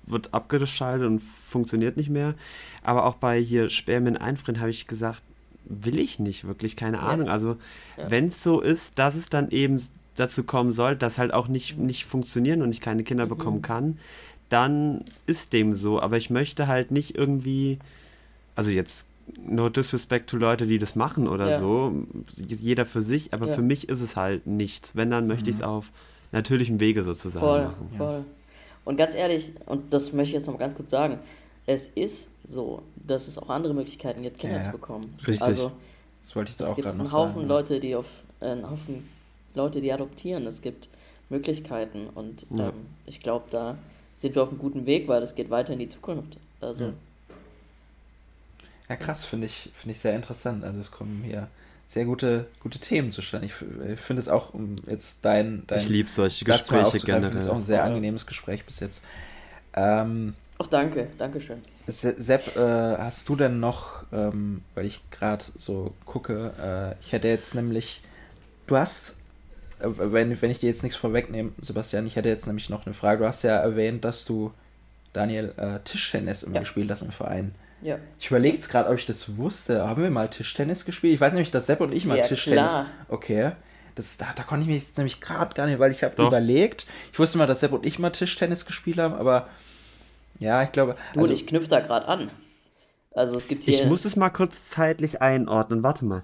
wird 0.06 0.34
abgeschaltet 0.34 1.06
und 1.06 1.20
funktioniert 1.20 1.96
nicht 1.96 2.10
mehr. 2.10 2.34
Aber 2.82 3.06
auch 3.06 3.14
bei 3.14 3.40
hier 3.40 3.70
Spermien 3.70 4.16
einfrieren 4.16 4.60
habe 4.60 4.70
ich 4.70 4.86
gesagt, 4.86 5.22
will 5.64 5.98
ich 6.00 6.18
nicht 6.18 6.44
wirklich, 6.46 6.76
keine 6.76 6.98
Ja. 6.98 7.02
Ahnung. 7.04 7.28
Also 7.28 7.56
Ja. 7.96 8.10
wenn 8.10 8.26
es 8.28 8.42
so 8.42 8.60
ist, 8.60 8.98
dass 8.98 9.14
es 9.14 9.26
dann 9.26 9.50
eben 9.50 9.80
dazu 10.16 10.42
kommen 10.44 10.72
soll, 10.72 10.96
dass 10.96 11.18
halt 11.18 11.32
auch 11.32 11.48
nicht, 11.48 11.78
nicht 11.78 12.04
funktionieren 12.04 12.62
und 12.62 12.70
ich 12.72 12.80
keine 12.80 13.04
Kinder 13.04 13.24
Mhm. 13.26 13.30
bekommen 13.30 13.62
kann, 13.62 13.98
dann 14.48 15.04
ist 15.26 15.52
dem 15.52 15.74
so. 15.74 16.00
Aber 16.00 16.16
ich 16.18 16.28
möchte 16.28 16.66
halt 16.66 16.90
nicht 16.90 17.14
irgendwie, 17.16 17.78
also 18.56 18.70
jetzt 18.70 19.06
no 19.46 19.68
disrespect 19.70 20.28
to 20.28 20.36
Leute, 20.36 20.66
die 20.66 20.78
das 20.78 20.96
machen 20.96 21.28
oder 21.28 21.50
Ja. 21.52 21.58
so, 21.58 22.04
jeder 22.36 22.84
für 22.84 23.00
sich, 23.00 23.32
aber 23.32 23.48
für 23.48 23.62
mich 23.62 23.88
ist 23.88 24.02
es 24.02 24.16
halt 24.16 24.46
nichts. 24.46 24.94
Wenn, 24.96 25.10
dann 25.10 25.26
möchte 25.28 25.48
ich 25.48 25.56
es 25.56 25.62
auf 25.62 25.90
natürlichem 26.32 26.80
Wege 26.80 27.04
sozusagen 27.04 27.46
Voll, 27.46 27.62
machen. 27.64 27.90
voll. 27.96 28.24
Und 28.84 28.96
ganz 28.96 29.14
ehrlich, 29.14 29.52
und 29.66 29.92
das 29.92 30.12
möchte 30.12 30.28
ich 30.30 30.34
jetzt 30.34 30.46
noch 30.46 30.54
mal 30.54 30.58
ganz 30.60 30.74
kurz 30.74 30.90
sagen, 30.90 31.18
es 31.66 31.86
ist 31.86 32.30
so, 32.44 32.82
dass 32.96 33.28
es 33.28 33.38
auch 33.38 33.48
andere 33.48 33.74
Möglichkeiten 33.74 34.22
gibt, 34.22 34.38
Kinder 34.40 34.56
Ja, 34.56 34.62
zu 34.62 34.70
bekommen. 34.72 35.14
Richtig. 35.20 35.40
Also 35.42 35.70
Das 36.26 36.34
wollte 36.34 36.50
ich 36.50 36.58
jetzt 36.58 36.66
es 36.66 36.72
auch 36.72 36.76
gibt 36.76 36.88
einen 36.88 37.12
Haufen 37.12 37.34
sagen. 37.34 37.48
Leute, 37.48 37.80
die 37.80 37.94
auf 37.94 38.22
äh, 38.40 38.46
einen 38.46 38.68
Haufen 38.68 39.08
Leute, 39.54 39.80
die 39.80 39.92
adoptieren. 39.92 40.46
Es 40.46 40.62
gibt 40.62 40.88
Möglichkeiten 41.28 42.08
und 42.14 42.46
Ja. 42.50 42.68
ähm, 42.68 42.86
ich 43.06 43.20
glaube, 43.20 43.46
da 43.50 43.78
sind 44.14 44.34
wir 44.34 44.42
auf 44.42 44.48
einem 44.48 44.58
guten 44.58 44.86
Weg, 44.86 45.06
weil 45.08 45.20
das 45.20 45.34
geht 45.34 45.50
weiter 45.50 45.72
in 45.74 45.78
die 45.78 45.88
Zukunft. 45.88 46.36
Also 46.60 46.84
Ja. 46.86 46.92
Ja, 48.88 48.96
krass, 48.96 49.24
finde 49.24 49.46
ich, 49.46 49.70
finde 49.74 49.92
ich 49.94 50.00
sehr 50.00 50.14
interessant. 50.14 50.64
Also 50.64 50.80
es 50.80 50.90
kommen 50.90 51.22
hier 51.24 51.48
sehr 51.92 52.04
gute, 52.06 52.46
gute 52.60 52.78
Themen 52.78 53.12
zustande. 53.12 53.46
Ich, 53.46 53.52
f- 53.52 53.64
ich 53.94 54.00
finde 54.00 54.22
es 54.22 54.28
auch, 54.28 54.54
um 54.54 54.76
jetzt 54.88 55.24
dein, 55.24 55.64
dein 55.66 55.78
Ich 55.78 55.88
liebe 55.88 56.08
solche 56.08 56.44
Satz 56.44 56.60
Gespräche 56.60 56.86
aufzugreifen, 56.86 57.22
finde 57.22 57.28
generell. 57.28 57.42
es 57.42 57.48
auch 57.48 57.56
ein 57.56 57.60
sehr 57.60 57.84
angenehmes 57.84 58.26
Gespräch 58.26 58.64
bis 58.64 58.80
jetzt. 58.80 59.02
Ähm, 59.74 60.34
Ach, 60.58 60.66
danke, 60.68 61.08
danke 61.18 61.40
schön. 61.40 61.58
Se- 61.86 62.14
Sepp, 62.18 62.56
äh, 62.56 62.60
hast 62.98 63.28
du 63.28 63.36
denn 63.36 63.60
noch, 63.60 64.04
ähm, 64.12 64.62
weil 64.74 64.86
ich 64.86 65.00
gerade 65.10 65.44
so 65.56 65.92
gucke, 66.04 66.52
äh, 66.98 67.02
ich 67.04 67.12
hätte 67.12 67.28
jetzt 67.28 67.54
nämlich, 67.54 68.02
du 68.68 68.76
hast, 68.76 69.16
äh, 69.80 69.88
wenn, 69.88 70.40
wenn 70.40 70.50
ich 70.50 70.60
dir 70.60 70.68
jetzt 70.68 70.82
nichts 70.84 70.96
vorwegnehme, 70.98 71.52
Sebastian, 71.60 72.06
ich 72.06 72.16
hätte 72.16 72.28
jetzt 72.28 72.46
nämlich 72.46 72.70
noch 72.70 72.86
eine 72.86 72.94
Frage. 72.94 73.20
Du 73.22 73.26
hast 73.26 73.42
ja 73.42 73.56
erwähnt, 73.56 74.04
dass 74.04 74.24
du, 74.24 74.52
Daniel, 75.12 75.52
äh, 75.58 75.80
Tischtennis 75.84 76.42
immer 76.42 76.54
Ja. 76.54 76.60
gespielt 76.60 76.90
hast 76.90 77.02
im 77.02 77.12
Verein. 77.12 77.54
Ja, 77.82 77.98
Ich 78.20 78.28
überlege 78.28 78.54
jetzt 78.56 78.68
gerade, 78.68 78.88
ob 78.88 78.96
ich 78.96 79.06
das 79.06 79.36
wusste. 79.36 79.86
Haben 79.88 80.02
wir 80.02 80.10
mal 80.10 80.28
Tischtennis 80.30 80.84
gespielt? 80.84 81.14
Ich 81.14 81.20
weiß 81.20 81.32
nämlich, 81.32 81.50
dass 81.50 81.66
Sepp 81.66 81.80
und 81.80 81.92
ich 81.92 82.04
mal 82.06 82.16
Ja, 82.16 82.26
Tischtennis. 82.26 82.60
klar. 82.60 82.86
Okay. 83.08 83.52
Das, 83.94 84.16
da, 84.16 84.26
da 84.34 84.42
konnte 84.44 84.62
ich 84.62 84.68
mich 84.68 84.82
jetzt 84.84 84.96
nämlich 84.96 85.20
gerade 85.20 85.54
gar 85.54 85.66
nicht, 85.66 85.78
weil 85.78 85.90
ich 85.92 86.02
habe 86.02 86.22
überlegt. 86.22 86.86
Ich 87.12 87.18
wusste 87.18 87.38
mal, 87.38 87.46
dass 87.46 87.60
Sepp 87.60 87.72
und 87.72 87.84
ich 87.84 87.98
mal 87.98 88.10
Tischtennis 88.10 88.64
gespielt 88.64 88.98
haben, 88.98 89.14
aber 89.14 89.48
ja, 90.38 90.62
ich 90.62 90.72
glaube. 90.72 90.96
du 91.12 91.20
und 91.20 91.30
ich 91.30 91.46
knüpfe 91.46 91.68
da 91.68 91.80
gerade 91.80 92.08
an. 92.08 92.30
Also 93.14 93.36
es 93.36 93.48
gibt 93.48 93.64
hier. 93.64 93.74
Ich 93.74 93.86
muss 93.86 94.04
es 94.04 94.16
mal 94.16 94.30
kurz 94.30 94.68
zeitlich 94.70 95.20
einordnen. 95.20 95.82
Warte 95.82 96.04
mal. 96.06 96.22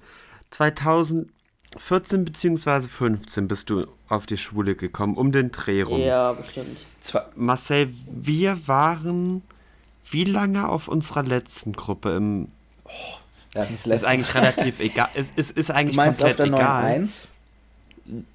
2014 0.51 2.25
bzw. 2.25 2.81
15 2.89 3.49
bist 3.49 3.69
du 3.69 3.87
auf 4.09 4.27
die 4.27 4.39
Schule 4.39 4.75
gekommen, 4.75 5.17
um 5.17 5.33
den 5.33 5.51
Dreh 5.53 5.83
rum. 5.83 6.01
ja, 6.01 6.33
bestimmt. 6.33 6.85
zwar, 7.01 7.31
Marcel, 7.35 7.91
wir 8.11 8.67
waren 8.67 9.43
wie 10.11 10.25
lange 10.25 10.69
auf 10.69 10.89
unserer 10.89 11.23
letzten 11.23 11.73
Gruppe 11.73 12.11
im. 12.17 12.49
ja, 13.55 13.63
das 13.65 13.71
Ist 13.71 13.87
letzte- 13.87 14.09
eigentlich 14.09 14.35
relativ 14.35 14.81
egal. 14.81 15.09
Es, 15.15 15.27
es 15.37 15.51
ist 15.51 15.69
Du 15.69 15.75
eigentlich 15.75 15.97
meinst 15.97 16.23
auf 16.23 16.29
komplett 16.37 16.53
der 16.53 16.59
egal. 16.59 16.85
9.1? 17.05 17.27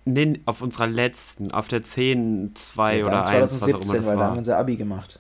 Nee, 0.06 0.40
auf 0.46 0.62
unserer 0.62 0.86
letzten, 0.88 1.52
auf 1.52 1.68
der 1.68 1.84
10, 1.84 2.52
2 2.54 2.98
Ja, 3.00 3.06
oder 3.06 3.12
dann 3.24 3.26
1, 3.26 3.42
was 3.44 3.64
auch 3.64 3.68
immer 3.68 3.82
2017, 3.82 3.98
das 3.98 4.08
weil 4.08 4.16
da 4.18 4.22
haben 4.22 4.28
wir 4.28 4.30
war. 4.32 4.38
unser 4.38 4.58
Abi 4.60 4.76
gemacht. 4.76 5.20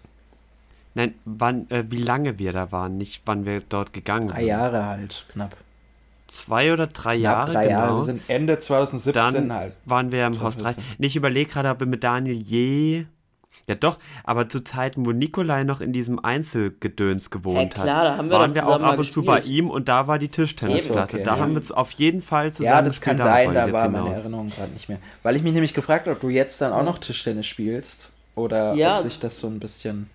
Nein, 0.96 1.16
wann, 1.26 1.68
äh, 1.72 1.84
wie 1.90 1.98
lange 1.98 2.38
wir 2.38 2.54
da 2.54 2.72
waren, 2.72 2.98
nicht 3.00 3.24
wann 3.26 3.46
wir 3.46 3.62
dort 3.62 3.94
gegangen 3.94 4.28
Drei 4.28 4.40
sind. 4.42 4.48
Jahre 4.48 4.86
halt, 4.86 5.26
knapp. 5.32 5.58
Zwei 6.28 6.72
oder 6.72 6.86
drei 6.88 7.16
Knapp 7.18 7.24
Jahre, 7.24 7.52
drei 7.54 7.68
genau. 7.68 7.80
Jahre. 7.80 7.96
Wir 7.98 8.04
sind 8.04 8.22
Ende 8.28 8.60
2017 8.60 9.14
Dann 9.50 9.54
halt. 9.54 9.74
waren 9.86 10.12
wir 10.12 10.26
im 10.28 10.40
Haus 10.42 10.56
3. 10.56 10.62
2014. 10.74 10.96
Nee, 11.00 11.08
ich 11.08 11.16
überlege 11.16 11.50
gerade, 11.52 11.70
ob 11.70 11.80
wir 11.80 11.88
mit 11.88 12.04
Daniel 12.04 12.36
je. 12.36 13.06
Ja, 13.68 13.76
doch, 13.76 13.98
aber 14.26 14.50
zu 14.50 14.62
Zeiten, 14.62 15.06
wo 15.06 15.12
Nikolai 15.12 15.64
noch 15.64 15.80
in 15.80 15.94
diesem 15.94 16.24
Einzelgedöns 16.24 17.30
gewohnt 17.30 17.58
Ja, 17.58 17.66
klar, 17.66 18.04
da 18.04 18.18
haben 18.18 18.26
hat, 18.26 18.30
wir 18.30 18.40
waren 18.40 18.56
wir 18.56 18.68
auch 18.68 18.82
ab 18.82 18.98
und 18.98 19.12
zu 19.12 19.24
bei 19.24 19.40
ihm 19.40 19.70
und 19.70 19.88
da 19.88 20.08
war 20.08 20.20
die 20.20 20.28
Tischtennisplatte. 20.28 21.16
Okay, 21.16 21.24
da 21.24 21.36
ja. 21.36 21.42
haben 21.42 21.54
wir 21.54 21.62
es 21.62 21.72
auf 21.72 21.92
jeden 21.92 22.22
Fall 22.22 22.52
zusammen 22.52 22.76
Ja, 22.76 22.82
das 22.82 23.00
kann 23.00 23.16
gespielt, 23.16 23.34
sein, 23.34 23.54
da 23.54 23.72
war 23.72 23.88
meine 23.90 24.04
hinaus. 24.04 24.18
Erinnerung 24.18 24.50
gerade 24.50 24.74
nicht 24.74 24.90
mehr. 24.90 24.98
Weil 25.24 25.38
ich 25.38 25.44
mich 25.44 25.54
nämlich 25.54 25.74
gefragt 25.74 26.08
habe, 26.08 26.16
ob 26.16 26.22
du 26.22 26.30
jetzt 26.30 26.60
dann 26.60 26.74
auch 26.74 26.84
noch 26.84 26.98
Tischtennis 26.98 27.48
spielst 27.48 28.10
oder 28.36 28.74
Ja, 28.74 28.96
ob 28.98 29.04
sich 29.04 29.20
das 29.20 29.40
so 29.40 29.48
ein 29.48 29.60
bisschen 29.60 30.10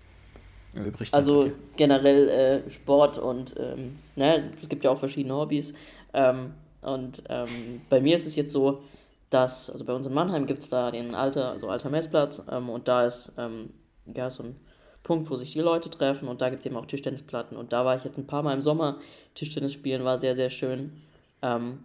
übrig 0.75 1.09
Also 1.11 1.51
generell 1.75 2.63
äh, 2.67 2.69
Sport 2.69 3.17
und 3.17 3.55
ähm, 3.59 3.97
ne, 4.15 4.47
es 4.61 4.69
gibt 4.69 4.83
ja 4.83 4.91
auch 4.91 4.99
verschiedene 4.99 5.33
Hobbys. 5.33 5.73
Ähm, 6.13 6.51
und 6.81 7.23
ähm, 7.29 7.47
bei 7.89 7.99
mir 7.99 8.15
ist 8.15 8.27
es 8.27 8.35
jetzt 8.35 8.51
so, 8.51 8.83
dass, 9.29 9.69
also 9.69 9.85
bei 9.85 9.93
uns 9.93 10.07
in 10.07 10.13
Mannheim 10.13 10.45
gibt 10.47 10.61
es 10.61 10.69
da 10.69 10.91
den 10.91 11.15
alter, 11.15 11.51
also 11.51 11.69
alter 11.69 11.89
Messplatz 11.89 12.41
ähm, 12.51 12.69
und 12.69 12.87
da 12.87 13.05
ist 13.05 13.31
ähm, 13.37 13.71
ja 14.05 14.29
so 14.29 14.43
ein 14.43 14.55
Punkt, 15.03 15.29
wo 15.29 15.35
sich 15.35 15.51
die 15.51 15.59
Leute 15.61 15.89
treffen 15.89 16.27
und 16.27 16.41
da 16.41 16.49
gibt 16.49 16.61
es 16.61 16.65
eben 16.65 16.75
auch 16.77 16.85
Tischtennisplatten 16.85 17.57
und 17.57 17.71
da 17.73 17.85
war 17.85 17.95
ich 17.95 18.03
jetzt 18.03 18.17
ein 18.17 18.27
paar 18.27 18.43
Mal 18.43 18.53
im 18.53 18.61
Sommer 18.61 18.99
Tischtennis 19.35 19.73
spielen, 19.73 20.03
war 20.03 20.17
sehr, 20.17 20.35
sehr 20.35 20.49
schön. 20.49 21.01
Ähm, 21.41 21.83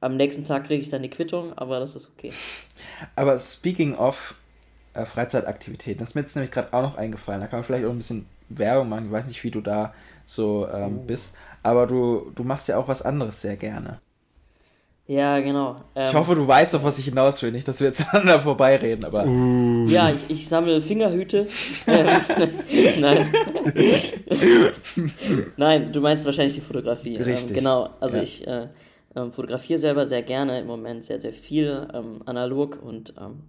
am 0.00 0.16
nächsten 0.16 0.44
Tag 0.44 0.64
kriege 0.64 0.82
ich 0.82 0.90
dann 0.90 1.02
die 1.02 1.10
Quittung, 1.10 1.56
aber 1.56 1.80
das 1.80 1.96
ist 1.96 2.10
okay. 2.10 2.32
Aber 3.16 3.38
speaking 3.38 3.94
of 3.96 4.36
äh, 4.94 5.06
Freizeitaktivitäten. 5.06 5.98
Das 6.00 6.10
ist 6.10 6.14
mir 6.14 6.20
jetzt 6.22 6.36
nämlich 6.36 6.52
gerade 6.52 6.72
auch 6.72 6.82
noch 6.82 6.96
eingefallen. 6.96 7.40
Da 7.40 7.46
kann 7.46 7.58
man 7.60 7.64
vielleicht 7.64 7.84
auch 7.86 7.90
ein 7.90 7.98
bisschen 7.98 8.26
Werbung 8.48 8.88
machen. 8.88 9.06
Ich 9.06 9.12
weiß 9.12 9.26
nicht, 9.26 9.42
wie 9.44 9.50
du 9.50 9.60
da 9.60 9.94
so 10.26 10.68
ähm, 10.68 11.00
Oh. 11.00 11.04
bist. 11.06 11.34
Aber 11.62 11.86
du, 11.86 12.30
du 12.34 12.44
machst 12.44 12.68
ja 12.68 12.78
auch 12.78 12.88
was 12.88 13.02
anderes 13.02 13.40
sehr 13.42 13.56
gerne. 13.56 14.00
Ja, 15.08 15.38
genau. 15.38 15.76
Ähm, 15.94 16.08
Ich 16.08 16.14
hoffe, 16.14 16.34
du 16.34 16.46
weißt, 16.48 16.74
auf 16.74 16.82
was 16.82 16.98
ich 16.98 17.04
hinaus 17.04 17.40
will. 17.42 17.52
Nicht, 17.52 17.68
dass 17.68 17.78
wir 17.78 17.86
jetzt 17.86 18.00
aneinander 18.10 18.40
vorbeireden, 18.40 19.04
aber 19.04 19.24
Ja, 19.88 20.10
ich, 20.10 20.28
ich 20.28 20.48
sammle 20.48 20.80
Fingerhüte. 20.80 21.46
Ähm, 21.86 22.06
Nein. 23.00 23.32
Nein, 25.56 25.92
du 25.92 26.00
meinst 26.00 26.24
wahrscheinlich 26.24 26.54
die 26.54 26.60
Fotografie. 26.60 27.16
Richtig, 27.16 27.50
Ähm, 27.50 27.54
genau, 27.54 27.90
also 28.00 28.16
ja. 28.16 28.22
ich 28.22 28.46
äh, 28.46 28.68
ähm, 29.14 29.32
fotografiere 29.32 29.78
selber 29.78 30.06
sehr 30.06 30.22
gerne 30.22 30.60
im 30.60 30.66
Moment, 30.66 31.04
sehr, 31.04 31.20
sehr 31.20 31.32
viel 31.32 31.86
ähm, 31.94 32.22
analog 32.26 32.80
und 32.82 33.14
ähm, 33.20 33.42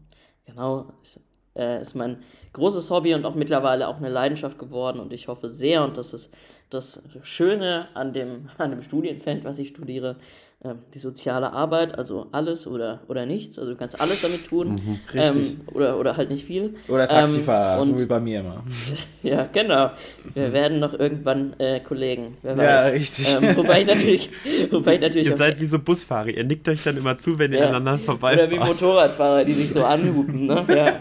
genau, 0.46 0.86
ist, 1.02 1.20
äh, 1.56 1.82
ist 1.82 1.96
mein 1.96 2.20
großes 2.54 2.90
Hobby 2.92 3.14
und 3.16 3.26
auch 3.26 3.36
mittlerweile 3.36 3.88
auch 3.88 3.98
eine 3.98 4.10
Leidenschaft 4.10 4.60
geworden 4.60 5.00
und 5.00 5.12
ich 5.12 5.28
hoffe 5.28 5.50
sehr, 5.50 5.84
und 5.84 5.98
das 5.98 6.14
ist 6.14 6.34
das 6.70 7.02
Schöne 7.24 7.88
an 7.94 8.14
dem, 8.14 8.50
an 8.58 8.72
dem 8.72 8.82
Studienfeld, 8.82 9.44
was 9.46 9.58
ich 9.60 9.70
studiere, 9.70 10.16
ähm, 10.64 10.80
die 10.94 10.98
soziale 11.00 11.54
Arbeit, 11.54 11.98
also 12.00 12.28
alles 12.32 12.66
oder, 12.66 13.02
oder 13.08 13.28
nichts, 13.28 13.60
also 13.60 13.72
du 13.72 13.78
kannst 13.78 14.02
alles 14.02 14.22
damit 14.24 14.44
tun 14.48 15.00
richtig. 15.14 15.38
ähm, 15.38 15.60
oder, 15.72 16.00
oder 16.00 16.18
halt 16.18 16.32
nicht 16.32 16.44
viel. 16.46 16.74
oder 16.88 17.08
Taxifahrer, 17.08 17.76
Ähm, 17.76 17.82
und 17.84 17.88
so 17.90 18.02
wie 18.02 18.06
bei 18.08 18.20
mir 18.20 18.40
immer. 18.40 18.64
ja, 19.24 19.48
genau. 19.54 19.92
Wir 20.34 20.52
werden 20.54 20.80
noch 20.80 20.98
irgendwann 20.98 21.54
äh, 21.60 21.80
Kollegen. 21.80 22.38
Wer 22.42 22.56
Ja, 22.56 22.64
weiß. 22.86 22.94
richtig. 22.94 23.36
Ähm, 23.40 23.56
wobei 23.56 23.82
ich 23.82 23.88
natürlich, 23.88 24.30
wobei 24.72 24.96
ich 24.96 25.02
natürlich 25.02 25.28
Ihr 25.28 25.38
seid 25.38 25.62
wie 25.62 25.66
so 25.68 25.78
Busfahrer, 25.78 26.30
ihr 26.30 26.44
nickt 26.44 26.68
euch 26.70 26.84
dann 26.84 26.98
immer 26.98 27.18
zu, 27.20 27.38
wenn 27.38 27.54
ihr 27.54 27.60
Ja. 27.60 27.70
aneinander 27.70 27.94
oder 27.94 28.50
wie 28.50 28.56
vorbeifahrt. 28.56 28.68
Motorradfahrer, 28.68 29.46
die 29.46 29.54
sich 29.54 29.72
so 29.72 29.84
anhupen, 29.86 30.48
ne? 30.48 30.66
Ja. 30.70 31.00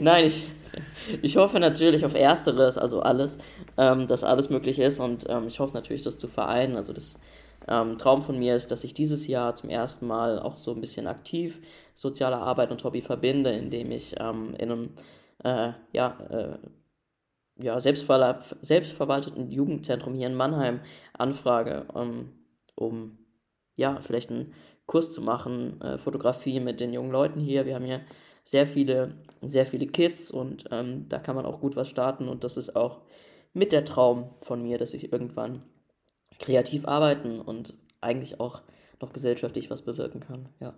Nein, 0.00 0.26
ich, 0.26 0.48
ich 1.22 1.36
hoffe 1.36 1.60
natürlich 1.60 2.04
auf 2.04 2.14
Ersteres, 2.14 2.78
also 2.78 3.00
alles, 3.00 3.38
ähm, 3.76 4.06
dass 4.06 4.24
alles 4.24 4.50
möglich 4.50 4.78
ist 4.78 5.00
und 5.00 5.26
ähm, 5.28 5.46
ich 5.46 5.60
hoffe 5.60 5.74
natürlich, 5.74 6.02
das 6.02 6.18
zu 6.18 6.28
vereinen. 6.28 6.76
Also 6.76 6.92
das 6.92 7.18
ähm, 7.68 7.98
Traum 7.98 8.22
von 8.22 8.38
mir 8.38 8.56
ist, 8.56 8.70
dass 8.70 8.84
ich 8.84 8.94
dieses 8.94 9.26
Jahr 9.26 9.54
zum 9.54 9.70
ersten 9.70 10.06
Mal 10.06 10.38
auch 10.38 10.56
so 10.56 10.72
ein 10.72 10.80
bisschen 10.80 11.06
aktiv 11.06 11.60
soziale 11.94 12.36
Arbeit 12.36 12.70
und 12.70 12.82
Hobby 12.84 13.02
verbinde, 13.02 13.50
indem 13.50 13.90
ich 13.90 14.14
ähm, 14.18 14.54
in 14.58 14.72
einem 14.72 14.90
äh, 15.44 15.72
ja, 15.92 16.18
äh, 16.30 16.58
ja, 17.62 17.76
selbstverla- 17.76 18.40
selbstverwalteten 18.60 19.50
Jugendzentrum 19.50 20.14
hier 20.14 20.26
in 20.26 20.34
Mannheim 20.34 20.80
anfrage, 21.12 21.86
ähm, 21.94 22.32
um 22.74 23.18
ja, 23.76 24.00
vielleicht 24.00 24.30
einen 24.30 24.54
Kurs 24.86 25.12
zu 25.12 25.22
machen, 25.22 25.80
äh, 25.80 25.98
Fotografie 25.98 26.60
mit 26.60 26.80
den 26.80 26.92
jungen 26.92 27.12
Leuten 27.12 27.40
hier. 27.40 27.64
Wir 27.66 27.74
haben 27.76 27.84
hier 27.84 28.00
sehr 28.44 28.66
viele, 28.66 29.14
sehr 29.40 29.66
viele 29.66 29.86
Kids 29.86 30.30
und 30.30 30.64
ähm, 30.70 31.08
da 31.08 31.18
kann 31.18 31.36
man 31.36 31.46
auch 31.46 31.60
gut 31.60 31.76
was 31.76 31.88
starten 31.88 32.28
und 32.28 32.44
das 32.44 32.56
ist 32.56 32.76
auch 32.76 33.02
mit 33.54 33.72
der 33.72 33.84
Traum 33.84 34.30
von 34.40 34.62
mir, 34.62 34.78
dass 34.78 34.94
ich 34.94 35.12
irgendwann 35.12 35.62
kreativ 36.38 36.86
arbeiten 36.86 37.40
und 37.40 37.74
eigentlich 38.00 38.40
auch 38.40 38.62
noch 39.00 39.12
gesellschaftlich 39.12 39.70
was 39.70 39.82
bewirken 39.82 40.20
kann. 40.20 40.48
Ja. 40.60 40.74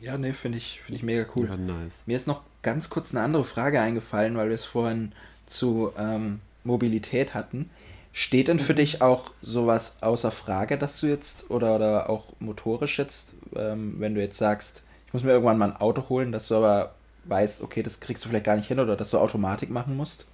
Ja, 0.00 0.18
nee, 0.18 0.32
finde 0.32 0.58
ich, 0.58 0.80
finde 0.80 0.96
ich 0.96 1.02
mega 1.02 1.26
cool. 1.36 1.46
Ja, 1.46 1.56
nice. 1.56 2.02
Mir 2.06 2.16
ist 2.16 2.26
noch 2.26 2.42
ganz 2.62 2.90
kurz 2.90 3.14
eine 3.14 3.24
andere 3.24 3.44
Frage 3.44 3.80
eingefallen, 3.80 4.36
weil 4.36 4.48
wir 4.48 4.54
es 4.54 4.64
vorhin 4.64 5.12
zu 5.46 5.92
ähm, 5.96 6.40
Mobilität 6.64 7.34
hatten. 7.34 7.70
Steht 8.12 8.48
denn 8.48 8.58
für 8.58 8.74
dich 8.74 9.00
auch 9.00 9.30
sowas 9.40 9.96
außer 10.02 10.32
Frage, 10.32 10.76
dass 10.76 11.00
du 11.00 11.06
jetzt 11.06 11.50
oder, 11.50 11.76
oder 11.76 12.10
auch 12.10 12.26
motorisch 12.40 12.98
jetzt, 12.98 13.30
ähm, 13.54 13.94
wenn 13.98 14.14
du 14.14 14.20
jetzt 14.20 14.36
sagst, 14.36 14.84
ich 15.12 15.14
muss 15.14 15.24
mir 15.24 15.32
irgendwann 15.32 15.58
mal 15.58 15.72
ein 15.72 15.76
Auto 15.76 16.08
holen, 16.08 16.32
dass 16.32 16.48
du 16.48 16.54
aber 16.54 16.94
weißt, 17.24 17.62
okay, 17.62 17.82
das 17.82 18.00
kriegst 18.00 18.24
du 18.24 18.30
vielleicht 18.30 18.46
gar 18.46 18.56
nicht 18.56 18.68
hin 18.68 18.80
oder 18.80 18.96
dass 18.96 19.10
du 19.10 19.18
Automatik 19.18 19.68
machen 19.68 19.94
musst? 19.94 20.26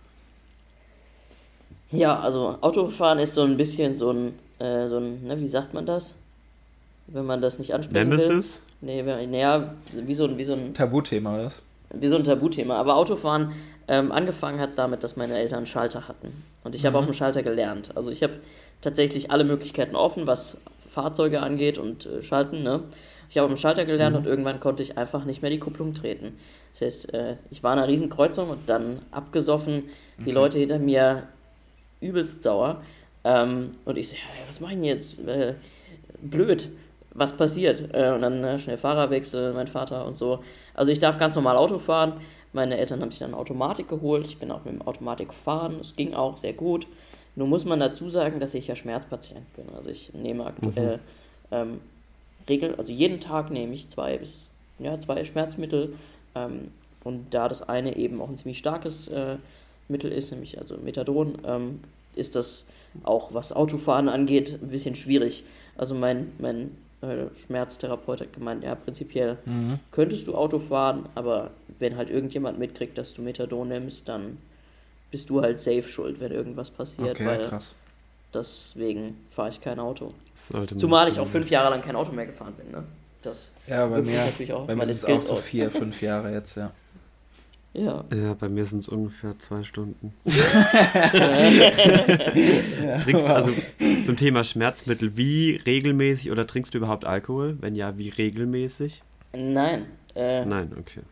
Ja, 1.91 2.20
also 2.20 2.59
Autofahren 2.61 3.18
ist 3.18 3.35
so 3.35 3.43
ein 3.43 3.57
bisschen 3.57 3.97
so 3.97 4.12
ein, 4.12 4.39
äh, 4.61 4.87
so 4.87 4.99
ein, 4.99 5.26
ne, 5.26 5.41
wie 5.41 5.49
sagt 5.49 5.74
man 5.74 5.85
das? 5.85 6.14
Wenn 7.09 7.26
man 7.26 7.43
das 7.43 7.59
nicht 7.59 7.74
ansprechen 7.74 8.09
will. 8.09 8.18
Nemesis? 8.18 8.62
Nee, 8.81 9.03
naja, 9.03 9.74
wie 9.93 10.14
so 10.14 10.26
ein, 10.26 10.39
wie 10.39 10.45
so 10.45 10.53
ein 10.53 10.74
Tabuthema, 10.74 11.35
oder? 11.35 11.45
was? 11.47 11.55
wie 11.93 12.07
so 12.07 12.16
ein 12.16 12.22
Tabuthema. 12.22 12.76
Aber 12.76 12.97
Autofahren, 12.97 13.53
ähm, 13.89 14.12
angefangen 14.12 14.61
hat 14.61 14.68
es 14.68 14.76
damit, 14.76 15.03
dass 15.03 15.16
meine 15.16 15.37
Eltern 15.37 15.59
einen 15.59 15.66
Schalter 15.66 16.07
hatten. 16.07 16.45
Und 16.62 16.76
ich 16.76 16.87
habe 16.87 16.99
auf 16.99 17.05
dem 17.05 17.14
Schalter 17.14 17.43
gelernt. 17.43 17.97
Also 17.97 18.12
ich 18.12 18.22
habe 18.22 18.35
tatsächlich 18.81 19.31
alle 19.31 19.45
Möglichkeiten 19.45 19.97
offen, 19.97 20.26
was 20.26 20.59
Fahrzeuge 20.89 21.41
angeht 21.41 21.79
und 21.79 22.07
äh, 22.07 22.22
Schalten. 22.22 22.62
Ne? 22.62 22.83
Ich 23.31 23.37
habe 23.37 23.49
dem 23.49 23.57
Schalter 23.57 23.85
gelernt 23.85 24.16
und 24.16 24.26
irgendwann 24.26 24.59
konnte 24.59 24.83
ich 24.83 24.97
einfach 24.97 25.24
nicht 25.24 25.43
mehr 25.43 25.51
die 25.51 25.59
Kupplung 25.59 25.93
treten. 25.95 26.39
Das 26.72 26.81
heißt, 26.81 27.14
äh, 27.14 27.37
ich 27.51 27.62
war 27.62 27.74
in 27.74 27.81
einer 27.81 27.89
Riesenkreuzung 27.89 28.51
und 28.51 28.68
dann 28.68 29.01
abgesoffen, 29.11 29.85
die 30.24 30.31
Leute 30.31 30.59
hinter 30.59 30.79
mir 30.79 31.24
übelst 32.01 32.43
sauer. 32.43 32.83
Ähm, 33.24 33.72
und 33.85 33.99
ich 33.99 34.09
so, 34.09 34.14
ja, 34.14 34.20
was 34.47 34.61
mache 34.61 34.72
ich 34.72 34.76
denn 34.79 34.85
jetzt? 34.85 35.20
Äh, 35.26 35.55
blöd, 36.22 36.70
was 37.12 37.37
passiert? 37.37 37.93
Äh, 37.93 38.12
und 38.12 38.22
dann 38.22 38.59
schnell 38.59 38.79
Fahrerwechsel, 38.79 39.53
mein 39.53 39.66
Vater 39.66 40.07
und 40.07 40.16
so. 40.16 40.41
Also 40.74 40.93
ich 40.93 40.99
darf 40.99 41.18
ganz 41.18 41.35
normal 41.35 41.57
Auto 41.57 41.79
fahren. 41.79 42.14
Meine 42.53 42.79
Eltern 42.79 43.03
haben 43.03 43.11
sich 43.11 43.20
dann 43.20 43.35
Automatik 43.35 43.89
geholt. 43.89 44.26
Ich 44.26 44.39
bin 44.39 44.51
auch 44.51 44.64
mit 44.64 44.72
dem 44.72 44.83
Automatik 44.83 45.29
gefahren. 45.29 45.76
Es 45.81 45.97
ging 45.97 46.14
auch 46.14 46.39
sehr 46.39 46.55
gut. 46.55 46.87
Nur 47.37 47.47
muss 47.47 47.64
man 47.64 47.79
dazu 47.79 48.09
sagen, 48.09 48.41
dass 48.41 48.55
ich 48.55 48.66
ja 48.66 48.74
Schmerzpatient 48.74 49.55
bin. 49.55 49.66
Also 49.76 49.91
ich 49.91 50.12
nehme 50.14 50.47
aktuell 50.47 50.99
ähm, 51.51 51.81
Regel, 52.49 52.75
also 52.77 52.93
jeden 52.93 53.21
Tag 53.21 53.51
nehme 53.51 53.75
ich 53.75 53.89
zwei 53.89 54.19
bis 54.19 54.51
ja, 54.79 54.99
zwei 54.99 55.25
Schmerzmittel. 55.25 55.95
Ähm, 56.35 56.69
und 57.05 57.33
da 57.33 57.49
das 57.49 57.69
eine 57.69 57.97
eben 57.97 58.21
auch 58.21 58.29
ein 58.29 58.37
ziemlich 58.37 58.59
starkes 58.59 59.09
äh, 59.09 59.37
Mittel 59.89 60.13
ist, 60.13 60.31
nämlich 60.31 60.59
also 60.59 60.77
Methadon, 60.77 61.39
ähm, 61.45 61.81
ist 62.15 62.35
das 62.35 62.67
auch, 63.05 63.33
was 63.33 63.53
Autofahren 63.53 64.09
angeht, 64.09 64.59
ein 64.61 64.69
bisschen 64.69 64.95
schwierig. 64.95 65.45
Also 65.77 65.95
mein, 65.95 66.33
mein 66.39 66.77
äh, 67.01 67.27
Schmerztherapeut 67.47 68.21
hat 68.21 68.33
gemeint, 68.33 68.65
ja, 68.65 68.75
prinzipiell 68.75 69.39
könntest 69.93 70.27
du 70.27 70.35
Auto 70.35 70.59
fahren, 70.59 71.09
aber 71.15 71.51
wenn 71.79 71.97
halt 71.97 72.11
irgendjemand 72.11 72.59
mitkriegt, 72.59 72.99
dass 72.99 73.15
du 73.15 73.23
Methadon 73.23 73.69
nimmst, 73.69 74.09
dann 74.09 74.39
bist 75.11 75.31
du 75.31 75.41
halt 75.41 75.61
safe 75.61 75.85
schuld, 75.85 76.21
wenn 76.21 76.33
irgendwas 76.33 76.71
passiert, 76.71 77.13
Okay, 77.13 77.27
weil 77.27 77.49
krass. 77.49 77.75
Deswegen 78.35 79.16
fahre 79.31 79.51
ich 79.51 79.61
kein 79.61 79.79
Auto. 79.79 80.09
Zumal 80.76 81.09
ich 81.09 81.18
auch 81.18 81.29
fünf 81.29 81.51
Jahre 81.51 81.70
lang 81.70 81.83
kein 81.83 81.97
Auto 81.97 82.12
mehr 82.12 82.26
gefahren 82.26 82.55
bin, 82.55 82.70
ne? 82.70 82.85
Das 83.22 83.53
Ja, 83.66 83.87
bei 83.87 84.01
mir, 84.01 84.24
natürlich 84.24 84.53
auch 84.53 84.61
auf 84.61 84.66
bei 84.68 84.74
mir 84.74 84.79
meine 84.79 84.93
ist 84.93 85.03
es 85.03 85.05
auch 85.09 85.20
so 85.20 85.33
aus. 85.35 85.45
vier, 85.45 85.70
fünf 85.70 86.01
Jahre 86.01 86.33
jetzt, 86.33 86.57
ja. 86.57 86.72
Ja. 87.74 88.05
Ja, 88.14 88.35
bei 88.35 88.49
mir 88.49 88.64
sind 88.64 88.81
es 88.81 88.89
ungefähr 88.89 89.39
zwei 89.39 89.62
Stunden. 89.62 90.14
trinkst, 93.05 93.26
also 93.26 93.53
zum 94.07 94.16
Thema 94.16 94.43
Schmerzmittel, 94.43 95.16
wie 95.16 95.57
regelmäßig 95.57 96.31
oder 96.31 96.47
trinkst 96.47 96.72
du 96.74 96.79
überhaupt 96.79 97.05
Alkohol? 97.05 97.57
Wenn 97.61 97.74
ja, 97.74 97.99
wie 97.99 98.09
regelmäßig? 98.09 99.03
Nein. 99.33 99.87
Äh, 100.14 100.45
Nein, 100.45 100.72
okay. 100.79 101.03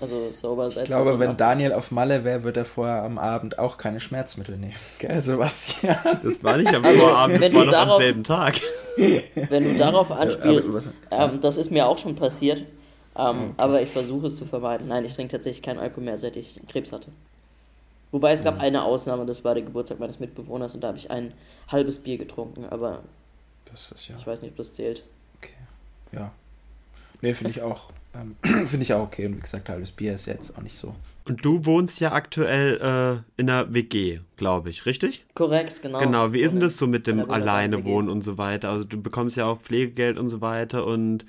Also 0.00 0.30
sauber 0.32 0.70
seit 0.70 0.84
Ich 0.84 0.90
glaube, 0.90 1.10
wenn 1.18 1.36
2018. 1.36 1.36
Daniel 1.36 1.72
auf 1.74 1.90
Malle 1.90 2.24
wäre, 2.24 2.42
würde 2.44 2.60
er 2.60 2.64
vorher 2.66 3.02
am 3.02 3.18
Abend 3.18 3.58
auch 3.58 3.76
keine 3.76 4.00
Schmerzmittel 4.00 4.56
nehmen. 4.56 4.74
Gell, 4.98 5.20
Sebastian? 5.20 5.96
Das 6.22 6.42
war 6.42 6.56
nicht 6.56 6.72
am 6.74 6.84
Also, 6.84 7.00
Vorabend, 7.00 7.36
das 7.36 7.42
wenn 7.42 7.54
war 7.54 7.64
du 7.64 7.70
noch 7.70 7.78
am 7.78 7.88
darauf- 7.88 8.00
selben 8.02 8.24
Tag. 8.24 8.60
Wenn 9.50 9.64
du 9.64 9.74
darauf 9.76 10.10
anspielst, 10.10 10.70
ähm, 11.10 11.40
das 11.40 11.56
ist 11.56 11.70
mir 11.70 11.86
auch 11.86 11.96
schon 11.96 12.16
passiert, 12.16 12.64
ähm, 13.16 13.54
aber 13.56 13.80
ich 13.80 13.88
versuche 13.88 14.26
es 14.26 14.36
zu 14.36 14.44
vermeiden. 14.44 14.88
Nein, 14.88 15.04
ich 15.04 15.14
trinke 15.14 15.32
tatsächlich 15.32 15.62
keinen 15.62 15.78
Alkohol 15.78 16.04
mehr, 16.04 16.18
seit 16.18 16.36
ich 16.36 16.60
Krebs 16.68 16.92
hatte. 16.92 17.10
Wobei 18.12 18.32
es 18.32 18.42
gab 18.42 18.60
eine 18.60 18.82
Ausnahme, 18.82 19.24
das 19.24 19.44
war 19.44 19.54
der 19.54 19.62
Geburtstag 19.62 20.00
meines 20.00 20.18
Mitbewohners 20.18 20.74
und 20.74 20.82
da 20.82 20.88
habe 20.88 20.98
ich 20.98 21.10
ein 21.10 21.32
halbes 21.70 21.98
Bier 22.00 22.18
getrunken, 22.18 22.64
aber 22.68 22.98
Das 23.70 23.92
ist 23.92 24.08
ja. 24.08 24.16
ich 24.18 24.26
weiß 24.26 24.42
nicht, 24.42 24.50
ob 24.50 24.56
das 24.56 24.72
zählt. 24.72 25.04
Okay. 25.38 25.52
Ja. 26.12 26.32
Nee, 27.22 27.34
finde 27.34 27.50
ich 27.50 27.62
auch. 27.62 27.90
Ähm, 28.14 28.36
finde 28.42 28.82
ich 28.82 28.92
auch 28.92 29.02
okay. 29.02 29.26
Und 29.26 29.36
wie 29.36 29.40
gesagt, 29.40 29.68
halbes 29.68 29.90
Bier 29.90 30.14
ist 30.14 30.26
jetzt 30.26 30.56
auch 30.56 30.62
nicht 30.62 30.76
so. 30.76 30.94
Und 31.26 31.44
du 31.44 31.64
wohnst 31.64 32.00
ja 32.00 32.12
aktuell 32.12 32.76
äh, 32.80 33.40
in 33.40 33.48
einer 33.48 33.72
WG, 33.72 34.20
glaube 34.36 34.70
ich, 34.70 34.86
richtig? 34.86 35.24
Korrekt, 35.34 35.82
genau. 35.82 36.00
Genau, 36.00 36.32
wie 36.32 36.40
ist 36.40 36.52
denn 36.52 36.60
das 36.60 36.76
so 36.76 36.86
mit 36.86 37.06
dem 37.06 37.30
alleine 37.30 37.78
WG. 37.78 37.90
wohnen 37.90 38.08
und 38.08 38.22
so 38.22 38.38
weiter? 38.38 38.70
Also 38.70 38.84
du 38.84 39.00
bekommst 39.00 39.36
ja 39.36 39.46
auch 39.46 39.60
Pflegegeld 39.60 40.18
und 40.18 40.28
so 40.28 40.40
weiter 40.40 40.86
und 40.86 41.24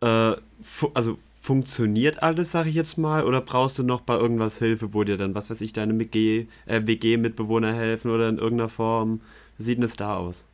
äh, 0.00 0.32
fu 0.62 0.90
also 0.94 1.18
funktioniert 1.40 2.22
alles, 2.22 2.50
sag 2.50 2.66
ich 2.66 2.74
jetzt 2.74 2.98
mal, 2.98 3.24
oder 3.24 3.40
brauchst 3.40 3.78
du 3.78 3.82
noch 3.82 4.00
bei 4.00 4.14
irgendwas 4.16 4.58
Hilfe, 4.58 4.92
wo 4.92 5.04
dir 5.04 5.16
dann, 5.16 5.34
was 5.34 5.50
weiß 5.50 5.60
ich, 5.60 5.72
deine 5.72 5.98
WG, 5.98 6.46
äh, 6.66 6.82
WG-Mitbewohner 6.84 7.72
helfen 7.72 8.10
oder 8.10 8.28
in 8.28 8.38
irgendeiner 8.38 8.68
Form? 8.68 9.20
Wie 9.56 9.62
sieht 9.62 9.78
denn 9.78 9.82
das 9.82 9.96
da 9.96 10.16
aus? 10.16 10.44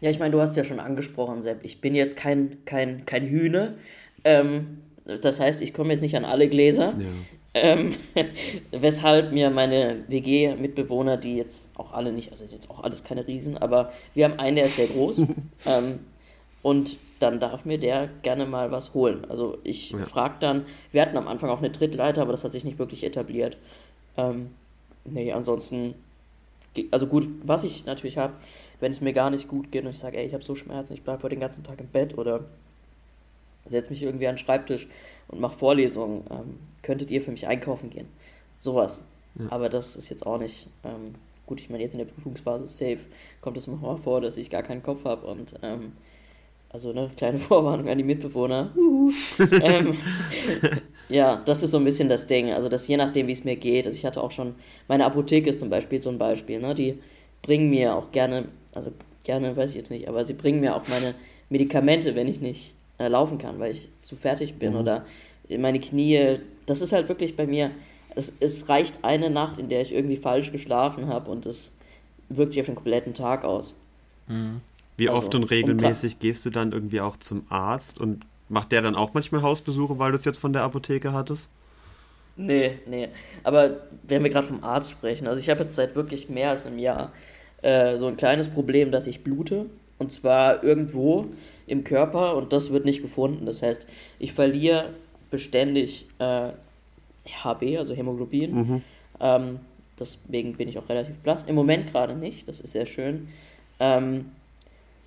Ja, 0.00 0.10
ich 0.10 0.18
meine, 0.18 0.32
du 0.32 0.40
hast 0.40 0.56
ja 0.56 0.64
schon 0.64 0.80
angesprochen, 0.80 1.42
Sepp. 1.42 1.60
Ich 1.62 1.80
bin 1.80 1.94
jetzt 1.94 2.16
kein, 2.16 2.64
kein, 2.64 3.04
kein 3.04 3.26
Hühne. 3.26 3.74
Ähm, 4.24 4.78
das 5.04 5.40
heißt, 5.40 5.60
ich 5.62 5.72
komme 5.72 5.92
jetzt 5.92 6.02
nicht 6.02 6.16
an 6.16 6.24
alle 6.24 6.48
Gläser. 6.48 6.94
Ja. 6.98 7.06
Ähm, 7.54 7.94
weshalb 8.70 9.32
mir 9.32 9.50
meine 9.50 10.04
WG-Mitbewohner, 10.08 11.16
die 11.16 11.36
jetzt 11.36 11.70
auch 11.76 11.92
alle 11.92 12.12
nicht, 12.12 12.30
also 12.30 12.44
jetzt 12.44 12.70
auch 12.70 12.84
alles 12.84 13.02
keine 13.04 13.26
Riesen, 13.26 13.58
aber 13.58 13.92
wir 14.14 14.26
haben 14.26 14.38
einen, 14.38 14.56
der 14.56 14.66
ist 14.66 14.76
sehr 14.76 14.86
groß. 14.86 15.24
ähm, 15.66 16.00
und 16.62 16.98
dann 17.20 17.40
darf 17.40 17.64
mir 17.64 17.78
der 17.78 18.08
gerne 18.22 18.46
mal 18.46 18.70
was 18.70 18.94
holen. 18.94 19.24
Also 19.28 19.58
ich 19.64 19.90
ja. 19.90 20.04
frage 20.04 20.34
dann, 20.40 20.66
wir 20.92 21.02
hatten 21.02 21.16
am 21.16 21.26
Anfang 21.26 21.50
auch 21.50 21.58
eine 21.58 21.70
Drittleiter, 21.70 22.22
aber 22.22 22.32
das 22.32 22.44
hat 22.44 22.52
sich 22.52 22.64
nicht 22.64 22.78
wirklich 22.78 23.04
etabliert. 23.04 23.56
Ähm, 24.16 24.50
nee, 25.04 25.32
ansonsten, 25.32 25.94
also 26.90 27.06
gut, 27.06 27.28
was 27.42 27.64
ich 27.64 27.86
natürlich 27.86 28.18
habe, 28.18 28.34
wenn 28.80 28.90
es 28.90 29.00
mir 29.00 29.12
gar 29.12 29.30
nicht 29.30 29.48
gut 29.48 29.72
geht 29.72 29.84
und 29.84 29.90
ich 29.90 29.98
sage, 29.98 30.18
ey, 30.18 30.26
ich 30.26 30.34
habe 30.34 30.44
so 30.44 30.54
Schmerzen, 30.54 30.94
ich 30.94 31.02
bleibe 31.02 31.22
heute 31.22 31.34
den 31.34 31.40
ganzen 31.40 31.64
Tag 31.64 31.80
im 31.80 31.88
Bett 31.88 32.16
oder 32.16 32.44
setze 33.66 33.90
mich 33.90 34.02
irgendwie 34.02 34.28
an 34.28 34.34
den 34.34 34.38
Schreibtisch 34.38 34.88
und 35.28 35.40
mache 35.40 35.56
Vorlesungen, 35.56 36.24
ähm, 36.30 36.58
könntet 36.82 37.10
ihr 37.10 37.20
für 37.22 37.30
mich 37.30 37.46
einkaufen 37.46 37.90
gehen? 37.90 38.08
Sowas. 38.58 39.06
Ja. 39.38 39.46
Aber 39.50 39.68
das 39.68 39.96
ist 39.96 40.08
jetzt 40.08 40.26
auch 40.26 40.38
nicht, 40.38 40.68
ähm, 40.84 41.14
gut, 41.46 41.60
ich 41.60 41.70
meine, 41.70 41.82
jetzt 41.82 41.92
in 41.94 41.98
der 41.98 42.06
Prüfungsphase 42.06 42.68
safe 42.68 43.00
kommt 43.40 43.56
es 43.56 43.66
mir 43.66 43.76
mal 43.76 43.96
vor, 43.96 44.20
dass 44.20 44.36
ich 44.36 44.50
gar 44.50 44.62
keinen 44.62 44.82
Kopf 44.82 45.04
habe 45.04 45.26
und 45.26 45.54
ähm, 45.62 45.92
also 46.70 46.92
ne, 46.92 47.10
kleine 47.16 47.38
Vorwarnung 47.38 47.88
an 47.88 47.98
die 47.98 48.04
Mitbewohner. 48.04 48.72
ähm, 49.62 49.98
ja, 51.08 51.42
das 51.44 51.62
ist 51.62 51.70
so 51.70 51.78
ein 51.78 51.84
bisschen 51.84 52.08
das 52.08 52.26
Ding. 52.26 52.52
Also, 52.52 52.68
dass 52.68 52.86
je 52.86 52.96
nachdem, 52.96 53.26
wie 53.26 53.32
es 53.32 53.44
mir 53.44 53.56
geht, 53.56 53.86
also 53.86 53.96
ich 53.96 54.04
hatte 54.04 54.22
auch 54.22 54.30
schon, 54.30 54.54
meine 54.88 55.04
Apotheke 55.04 55.50
ist 55.50 55.60
zum 55.60 55.70
Beispiel 55.70 56.00
so 56.00 56.10
ein 56.10 56.18
Beispiel, 56.18 56.60
ne? 56.60 56.74
Die 56.74 56.98
bringen 57.42 57.70
mir 57.70 57.94
auch 57.94 58.10
gerne, 58.12 58.48
also 58.74 58.92
gerne 59.24 59.56
weiß 59.56 59.70
ich 59.70 59.76
jetzt 59.76 59.90
nicht, 59.90 60.08
aber 60.08 60.24
sie 60.24 60.34
bringen 60.34 60.60
mir 60.60 60.74
auch 60.74 60.86
meine 60.88 61.14
Medikamente, 61.50 62.14
wenn 62.14 62.28
ich 62.28 62.40
nicht 62.40 62.74
äh, 62.98 63.08
laufen 63.08 63.38
kann, 63.38 63.58
weil 63.58 63.72
ich 63.72 63.88
zu 64.02 64.16
fertig 64.16 64.54
bin 64.54 64.72
mhm. 64.72 64.80
oder 64.80 65.04
meine 65.58 65.80
Knie. 65.80 66.40
Das 66.66 66.82
ist 66.82 66.92
halt 66.92 67.08
wirklich 67.08 67.36
bei 67.36 67.46
mir, 67.46 67.70
es, 68.14 68.34
es 68.40 68.68
reicht 68.68 68.98
eine 69.02 69.30
Nacht, 69.30 69.58
in 69.58 69.68
der 69.68 69.80
ich 69.80 69.92
irgendwie 69.94 70.16
falsch 70.16 70.52
geschlafen 70.52 71.06
habe 71.06 71.30
und 71.30 71.46
das 71.46 71.76
wirkt 72.28 72.52
sich 72.52 72.60
auf 72.60 72.66
den 72.66 72.74
kompletten 72.74 73.14
Tag 73.14 73.44
aus. 73.44 73.74
Mhm. 74.26 74.60
Wie 74.96 75.08
also, 75.08 75.22
oft 75.22 75.34
und 75.34 75.44
regelmäßig 75.44 76.14
und 76.14 76.20
gehst 76.20 76.44
du 76.44 76.50
dann 76.50 76.72
irgendwie 76.72 77.00
auch 77.00 77.16
zum 77.16 77.46
Arzt 77.48 78.00
und 78.00 78.24
macht 78.48 78.72
der 78.72 78.82
dann 78.82 78.94
auch 78.94 79.14
manchmal 79.14 79.42
Hausbesuche, 79.42 79.98
weil 79.98 80.12
du 80.12 80.18
es 80.18 80.24
jetzt 80.24 80.38
von 80.38 80.52
der 80.52 80.62
Apotheke 80.62 81.12
hattest? 81.12 81.50
Nee, 82.36 82.78
nee. 82.86 83.08
Aber 83.42 83.78
wenn 84.04 84.22
wir 84.22 84.30
gerade 84.30 84.46
vom 84.46 84.62
Arzt 84.62 84.90
sprechen, 84.90 85.26
also 85.26 85.40
ich 85.40 85.50
habe 85.50 85.64
jetzt 85.64 85.74
seit 85.74 85.96
wirklich 85.96 86.28
mehr 86.28 86.50
als 86.50 86.64
einem 86.64 86.78
Jahr 86.78 87.12
äh, 87.62 87.98
so 87.98 88.06
ein 88.06 88.16
kleines 88.16 88.48
Problem, 88.48 88.92
dass 88.92 89.06
ich 89.06 89.24
blute. 89.24 89.66
Und 89.98 90.12
zwar 90.12 90.62
irgendwo 90.62 91.26
im 91.66 91.82
Körper 91.82 92.36
und 92.36 92.52
das 92.52 92.70
wird 92.70 92.84
nicht 92.84 93.02
gefunden. 93.02 93.46
Das 93.46 93.62
heißt, 93.62 93.88
ich 94.20 94.32
verliere 94.32 94.90
beständig 95.30 96.06
äh, 96.20 96.50
HB, 97.42 97.76
also 97.76 97.94
Hämoglobin. 97.94 98.54
Mhm. 98.54 98.82
Ähm, 99.20 99.60
deswegen 99.98 100.54
bin 100.54 100.68
ich 100.68 100.78
auch 100.78 100.88
relativ 100.88 101.18
blass. 101.18 101.44
Im 101.48 101.56
Moment 101.56 101.90
gerade 101.90 102.14
nicht, 102.14 102.48
das 102.48 102.60
ist 102.60 102.72
sehr 102.72 102.86
schön. 102.86 103.28
Ähm, 103.80 104.26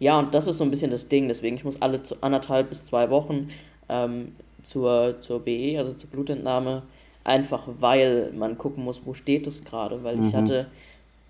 ja, 0.01 0.17
und 0.17 0.33
das 0.33 0.47
ist 0.47 0.57
so 0.57 0.63
ein 0.63 0.71
bisschen 0.71 0.89
das 0.89 1.09
Ding. 1.09 1.27
Deswegen, 1.27 1.55
ich 1.55 1.63
muss 1.63 1.79
alle 1.79 2.01
zu 2.01 2.15
anderthalb 2.21 2.69
bis 2.69 2.85
zwei 2.85 3.11
Wochen 3.11 3.49
ähm, 3.87 4.33
zur, 4.63 5.21
zur 5.21 5.41
BE, 5.41 5.77
also 5.77 5.93
zur 5.93 6.09
Blutentnahme, 6.09 6.81
einfach 7.23 7.67
weil 7.79 8.31
man 8.33 8.57
gucken 8.57 8.83
muss, 8.83 9.05
wo 9.05 9.13
steht 9.13 9.45
es 9.45 9.63
gerade. 9.63 10.03
Weil 10.03 10.15
mhm. 10.17 10.27
ich 10.27 10.33
hatte, 10.33 10.65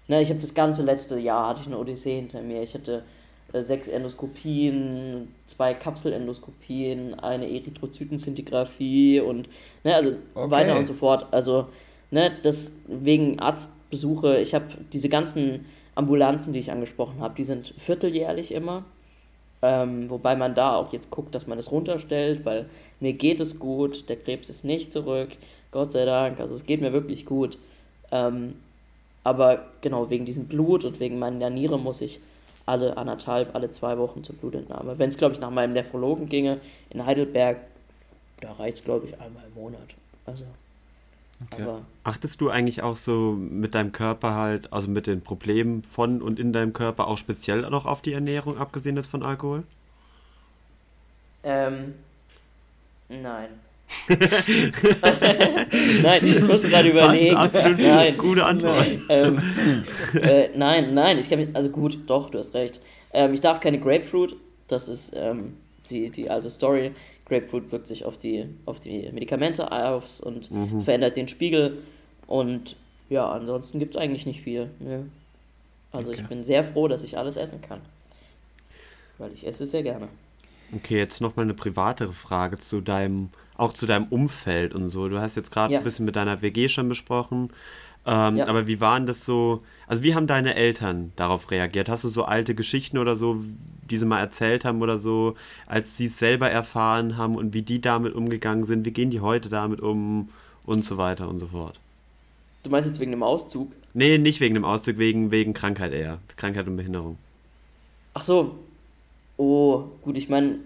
ne, 0.08 0.22
ich 0.22 0.30
habe 0.30 0.40
das 0.40 0.54
ganze 0.54 0.84
letzte 0.84 1.20
Jahr, 1.20 1.50
hatte 1.50 1.60
ich 1.60 1.68
eine 1.68 1.78
Odyssee 1.78 2.16
hinter 2.16 2.42
mir. 2.42 2.64
Ich 2.64 2.74
hatte 2.74 3.04
äh, 3.52 3.62
sechs 3.62 3.90
Endoskopien, 3.90 5.28
zwei 5.48 5.74
Kapselendoskopien, 5.74 7.16
eine 7.16 7.52
Erythrozytenzintigraphie 7.52 9.20
und 9.20 9.50
ne, 9.84 9.96
also 9.96 10.14
okay. 10.34 10.50
weiter 10.50 10.78
und 10.78 10.88
so 10.88 10.94
fort. 10.94 11.26
Also, 11.32 11.68
ne, 12.10 12.32
das 12.42 12.72
wegen 12.88 13.38
Arztbesuche, 13.38 14.40
ich 14.40 14.56
habe 14.56 14.68
diese 14.94 15.10
ganzen 15.10 15.66
Ambulanzen, 16.02 16.54
die 16.54 16.60
ich 16.60 16.72
angesprochen 16.72 17.20
habe, 17.20 17.36
die 17.36 17.44
sind 17.44 17.74
vierteljährlich 17.78 18.54
immer. 18.54 18.84
Ähm, 19.62 20.10
wobei 20.10 20.36
man 20.36 20.56
da 20.56 20.76
auch 20.76 20.92
jetzt 20.92 21.12
guckt, 21.12 21.36
dass 21.36 21.46
man 21.46 21.60
es 21.60 21.72
runterstellt, 21.72 22.46
weil 22.46 22.66
mir 23.00 23.14
geht 23.14 23.40
es 23.40 23.60
gut, 23.60 24.10
der 24.10 24.16
Krebs 24.16 24.50
ist 24.50 24.66
nicht 24.66 24.92
zurück, 24.92 25.30
Gott 25.70 25.92
sei 25.92 26.06
Dank, 26.06 26.40
also 26.40 26.56
es 26.56 26.66
geht 26.66 26.82
mir 26.82 26.94
wirklich 26.94 27.28
gut. 27.28 27.60
Ähm, 28.12 28.56
aber 29.24 29.68
genau, 29.82 30.10
wegen 30.10 30.26
diesem 30.26 30.48
Blut 30.48 30.84
und 30.84 31.00
wegen 31.00 31.20
meiner 31.20 31.52
Niere 31.52 31.78
muss 31.78 32.02
ich 32.02 32.20
alle 32.66 32.98
anderthalb, 32.98 33.54
alle 33.54 33.70
zwei 33.70 34.00
Wochen 34.00 34.24
zur 34.24 34.36
Blutentnahme. 34.36 34.98
Wenn 34.98 35.10
es, 35.10 35.18
glaube 35.18 35.36
ich, 35.36 35.42
nach 35.42 35.52
meinem 35.52 35.74
Nephrologen 35.74 36.28
ginge 36.28 36.60
in 36.90 37.06
Heidelberg, 37.06 37.58
da 38.40 38.54
reicht 38.54 38.78
es, 38.78 38.84
glaube 38.84 39.06
ich, 39.06 39.14
einmal 39.20 39.44
im 39.48 39.62
Monat. 39.62 39.96
Also 40.26 40.46
Okay. 41.50 41.66
Achtest 42.04 42.42
du 42.42 42.50
eigentlich 42.50 42.84
auch 42.84 42.96
so 42.96 43.34
mit 43.34 43.74
deinem 43.76 43.92
Körper 43.92 44.36
halt, 44.36 44.72
also 44.72 44.90
mit 44.90 45.08
den 45.08 45.22
Problemen 45.22 45.84
von 45.84 46.22
und 46.22 46.40
in 46.40 46.54
deinem 46.54 46.74
Körper 46.74 47.08
auch 47.08 47.18
speziell 47.18 47.62
noch 47.62 47.86
auf 47.86 48.02
die 48.02 48.14
Ernährung, 48.14 48.58
abgesehen 48.58 48.96
jetzt 48.96 49.10
von 49.10 49.24
Alkohol? 49.24 49.64
Ähm, 51.44 51.96
nein. 53.10 53.50
nein, 56.04 56.26
ich 56.26 56.40
muss 56.42 56.64
gerade 56.64 56.90
überlegen. 56.90 57.36
Nein, 57.36 58.18
gute 58.18 58.46
Antwort. 58.46 58.88
Ähm, 59.10 59.42
äh, 60.14 60.50
nein, 60.56 60.94
nein, 60.94 61.20
ich 61.20 61.30
kann 61.30 61.40
mich, 61.40 61.50
also 61.54 61.70
gut, 61.70 62.00
doch, 62.08 62.30
du 62.30 62.38
hast 62.38 62.54
recht. 62.54 62.80
Ähm, 63.14 63.34
ich 63.34 63.42
darf 63.42 63.60
keine 63.60 63.80
Grapefruit, 63.80 64.36
das 64.68 64.88
ist 64.88 65.14
ähm, 65.16 65.58
die, 65.90 66.10
die 66.10 66.30
alte 66.30 66.50
Story. 66.50 66.92
Grapefruit 67.32 67.72
wirkt 67.72 67.88
sich 67.88 68.04
auf 68.04 68.18
die, 68.18 68.46
auf 68.66 68.80
die 68.80 69.10
Medikamente 69.14 69.72
aus 69.72 70.20
und 70.20 70.52
mhm. 70.52 70.82
verändert 70.82 71.16
den 71.16 71.30
Spiegel. 71.30 71.82
Und 72.28 72.76
ja, 73.10 73.30
ansonsten 73.32 73.80
gibt 73.80 73.96
es 73.96 74.02
eigentlich 74.02 74.26
nicht 74.26 74.42
viel. 74.42 74.70
Nö. 74.80 75.04
Also 75.94 76.12
okay. 76.12 76.22
ich 76.22 76.28
bin 76.28 76.44
sehr 76.44 76.64
froh, 76.64 76.88
dass 76.88 77.04
ich 77.04 77.18
alles 77.18 77.38
essen 77.38 77.62
kann. 77.62 77.80
Weil 79.18 79.32
ich 79.32 79.48
esse 79.48 79.66
sehr 79.66 79.84
gerne. 79.84 80.10
Okay, 80.74 80.98
jetzt 80.98 81.22
nochmal 81.22 81.44
eine 81.44 81.54
privatere 81.54 82.14
Frage 82.14 82.58
zu 82.58 82.82
deinem, 82.82 83.30
auch 83.56 83.74
zu 83.74 83.86
deinem 83.86 84.06
Umfeld 84.06 84.74
und 84.74 84.88
so. 84.88 85.08
Du 85.08 85.20
hast 85.20 85.36
jetzt 85.36 85.52
gerade 85.52 85.74
ja. 85.74 85.80
ein 85.80 85.84
bisschen 85.84 86.06
mit 86.06 86.16
deiner 86.16 86.42
WG 86.42 86.68
schon 86.68 86.90
besprochen. 86.90 87.50
Ähm, 88.06 88.38
ja. 88.38 88.48
Aber 88.48 88.68
wie 88.68 88.82
waren 88.82 89.06
das 89.06 89.26
so? 89.26 89.64
Also, 89.88 90.02
wie 90.04 90.16
haben 90.16 90.28
deine 90.28 90.56
Eltern 90.56 91.12
darauf 91.16 91.52
reagiert? 91.52 91.88
Hast 91.88 92.04
du 92.04 92.08
so 92.08 92.24
alte 92.24 92.56
Geschichten 92.56 92.98
oder 92.98 93.16
so, 93.16 93.38
die 93.92 93.98
sie 93.98 94.06
mal 94.06 94.20
erzählt 94.20 94.66
haben 94.66 94.82
oder 94.82 94.98
so, 94.98 95.36
als 95.68 95.98
sie 95.98 96.06
es 96.06 96.18
selber 96.18 96.50
erfahren 96.50 97.18
haben 97.18 97.36
und 97.36 97.54
wie 97.54 97.62
die 97.62 97.82
damit 97.82 98.16
umgegangen 98.16 98.66
sind? 98.66 98.86
Wie 98.86 98.92
gehen 98.92 99.12
die 99.12 99.20
heute 99.20 99.50
damit 99.50 99.82
um 99.82 100.30
und 100.66 100.84
so 100.84 100.98
weiter 100.98 101.28
und 101.28 101.40
so 101.40 101.48
fort? 101.48 101.80
Du 102.64 102.70
meinst 102.70 102.88
jetzt 102.88 103.00
wegen 103.00 103.12
dem 103.12 103.24
Auszug? 103.24 103.72
Nee, 103.94 104.18
nicht 104.18 104.40
wegen 104.40 104.54
dem 104.54 104.66
Auszug, 104.66 104.98
wegen, 104.98 105.32
wegen 105.32 105.54
Krankheit 105.54 105.94
eher. 105.94 106.20
Krankheit 106.38 106.68
und 106.68 106.78
Behinderung. 106.78 107.18
Ach 108.14 108.24
so. 108.24 108.56
Oh, 109.38 109.86
gut, 110.04 110.18
ich 110.18 110.30
meine, 110.30 110.60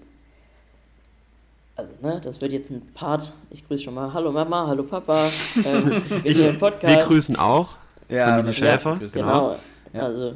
also, 1.77 1.91
ne, 2.01 2.21
das 2.23 2.39
wird 2.39 2.53
jetzt 2.53 2.69
ein 2.69 2.81
Part. 2.93 3.33
Ich 3.49 3.67
grüße 3.67 3.83
schon 3.83 3.93
mal. 3.93 4.13
Hallo 4.13 4.31
Mama, 4.31 4.67
hallo 4.67 4.83
Papa. 4.83 5.29
Ähm, 5.65 6.03
ich 6.23 6.37
bin 6.37 6.49
im 6.49 6.59
Podcast. 6.59 6.95
Wir 6.95 7.03
grüßen 7.03 7.35
auch. 7.35 7.75
Ja, 8.07 8.27
Familie 8.27 8.53
Schäfer. 8.53 8.99
Ja, 9.01 9.07
genau. 9.07 9.55
Ja. 9.93 10.01
Also, 10.01 10.35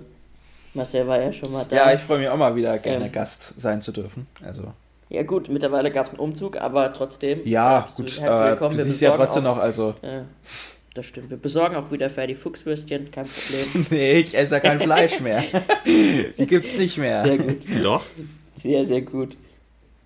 Marcel 0.73 1.07
war 1.07 1.21
ja 1.21 1.33
schon 1.33 1.51
mal 1.51 1.65
da. 1.67 1.75
Ja, 1.75 1.93
ich 1.93 2.01
freue 2.01 2.19
mich 2.19 2.29
auch 2.29 2.37
mal 2.37 2.55
wieder 2.55 2.77
gerne 2.77 3.05
ähm, 3.05 3.11
Gast 3.11 3.53
sein 3.57 3.81
zu 3.81 3.91
dürfen. 3.91 4.27
Also. 4.43 4.73
Ja, 5.09 5.23
gut, 5.23 5.49
mittlerweile 5.49 5.91
gab 5.91 6.05
es 6.05 6.11
einen 6.11 6.19
Umzug, 6.19 6.57
aber 6.57 6.93
trotzdem. 6.93 7.41
Ja, 7.45 7.87
gut. 7.95 7.99
Du, 7.99 8.21
herzlich 8.21 8.49
willkommen. 8.49 8.77
Du 8.77 8.83
siehst 8.83 9.01
ja 9.01 9.15
trotzdem 9.15 9.45
auch, 9.47 9.55
noch, 9.55 9.61
also. 9.63 9.95
Äh, 10.01 10.21
das 10.93 11.05
stimmt. 11.05 11.29
Wir 11.29 11.37
besorgen 11.37 11.75
auch 11.75 11.91
wieder 11.91 12.09
Ferdi 12.09 12.35
Fuchswürstchen, 12.35 13.09
kein 13.09 13.25
Problem. 13.25 13.87
nee, 13.91 14.19
ich 14.19 14.37
esse 14.37 14.55
ja 14.55 14.59
kein 14.59 14.79
Fleisch 14.79 15.19
mehr. 15.19 15.43
Die 15.85 16.45
gibt's 16.45 16.77
nicht 16.77 16.97
mehr. 16.97 17.23
Sehr 17.23 17.37
gut. 17.37 17.61
Doch. 17.83 18.05
Sehr, 18.53 18.85
sehr 18.85 19.01
gut. 19.01 19.37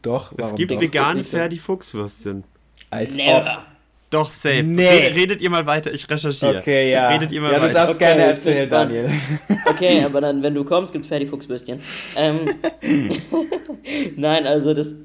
Doch, 0.02 0.34
warum 0.38 0.52
Es 0.52 0.58
gibt 0.58 0.72
doch? 0.72 0.80
vegane 0.82 1.24
Ferdi-Fuchswürstchen. 1.24 2.44
Als 2.90 3.16
Never. 3.16 3.66
Ob. 3.68 3.73
Doch, 4.14 4.30
safe. 4.30 4.62
Nee. 4.62 4.86
Okay, 4.86 5.08
redet 5.08 5.42
ihr 5.42 5.50
mal 5.50 5.66
weiter, 5.66 5.92
ich 5.92 6.08
recherchiere. 6.08 6.60
Okay, 6.60 6.92
ja. 6.92 7.10
Redet 7.10 7.32
ihr 7.32 7.42
mal 7.42 7.52
ja, 7.52 7.58
weiter. 7.58 7.68
du 7.70 7.74
darfst 7.74 7.96
okay, 7.96 8.06
gerne 8.06 8.22
erzählen, 8.22 8.70
Daniel. 8.70 9.10
Okay, 9.66 10.04
aber 10.06 10.22
dann, 10.22 10.44
wenn 10.44 10.54
du 10.54 10.64
kommst, 10.64 10.94
gibt's 10.94 11.08
Ferdi-Fuchswürstchen. 11.08 11.82
Ähm, 12.16 12.40
Nein, 14.16 14.46
also 14.46 14.76
das... 14.76 14.96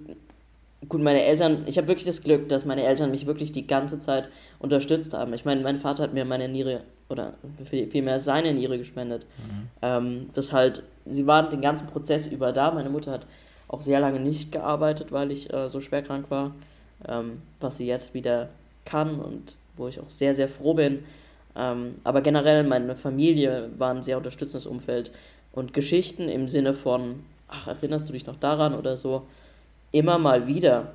Gut, 0.90 1.02
meine 1.02 1.22
Eltern, 1.22 1.64
ich 1.66 1.78
habe 1.78 1.88
wirklich 1.88 2.04
das 2.04 2.22
Glück, 2.22 2.50
dass 2.50 2.66
meine 2.66 2.82
Eltern 2.82 3.10
mich 3.10 3.26
wirklich 3.26 3.50
die 3.50 3.66
ganze 3.66 3.98
Zeit 3.98 4.28
unterstützt 4.58 5.14
haben. 5.14 5.32
Ich 5.32 5.44
meine, 5.44 5.62
mein 5.62 5.78
Vater 5.78 6.02
hat 6.02 6.12
mir 6.12 6.24
meine 6.26 6.48
Niere, 6.48 6.82
oder 7.08 7.34
vielmehr 7.64 8.20
seine 8.20 8.52
Niere 8.52 8.76
gespendet. 8.76 9.26
Mhm. 9.38 9.68
Ähm, 9.80 10.30
das 10.34 10.52
halt, 10.52 10.82
sie 11.06 11.26
waren 11.26 11.48
den 11.48 11.62
ganzen 11.62 11.86
Prozess 11.86 12.26
über 12.26 12.52
da. 12.52 12.70
Meine 12.70 12.90
Mutter 12.90 13.12
hat 13.12 13.26
auch 13.68 13.80
sehr 13.80 14.00
lange 14.00 14.20
nicht 14.20 14.52
gearbeitet, 14.52 15.12
weil 15.12 15.30
ich 15.30 15.52
äh, 15.52 15.68
so 15.68 15.80
schwer 15.80 16.02
krank 16.02 16.26
war, 16.30 16.54
ähm, 17.06 17.42
was 17.60 17.78
sie 17.78 17.86
jetzt 17.86 18.12
wieder 18.14 18.50
kann 18.88 19.20
und 19.20 19.54
wo 19.76 19.86
ich 19.88 20.00
auch 20.00 20.08
sehr, 20.08 20.34
sehr 20.34 20.48
froh 20.48 20.74
bin. 20.74 21.04
Ähm, 21.54 21.96
aber 22.04 22.20
generell 22.20 22.64
meine 22.64 22.96
Familie 22.96 23.70
war 23.76 23.92
ein 23.94 24.02
sehr 24.02 24.16
unterstützendes 24.16 24.66
Umfeld 24.66 25.10
und 25.52 25.74
Geschichten 25.74 26.28
im 26.28 26.48
Sinne 26.48 26.74
von, 26.74 27.24
ach, 27.48 27.68
erinnerst 27.68 28.08
du 28.08 28.12
dich 28.12 28.26
noch 28.26 28.36
daran 28.36 28.74
oder 28.74 28.96
so, 28.96 29.26
immer 29.92 30.18
mal 30.18 30.46
wieder. 30.46 30.92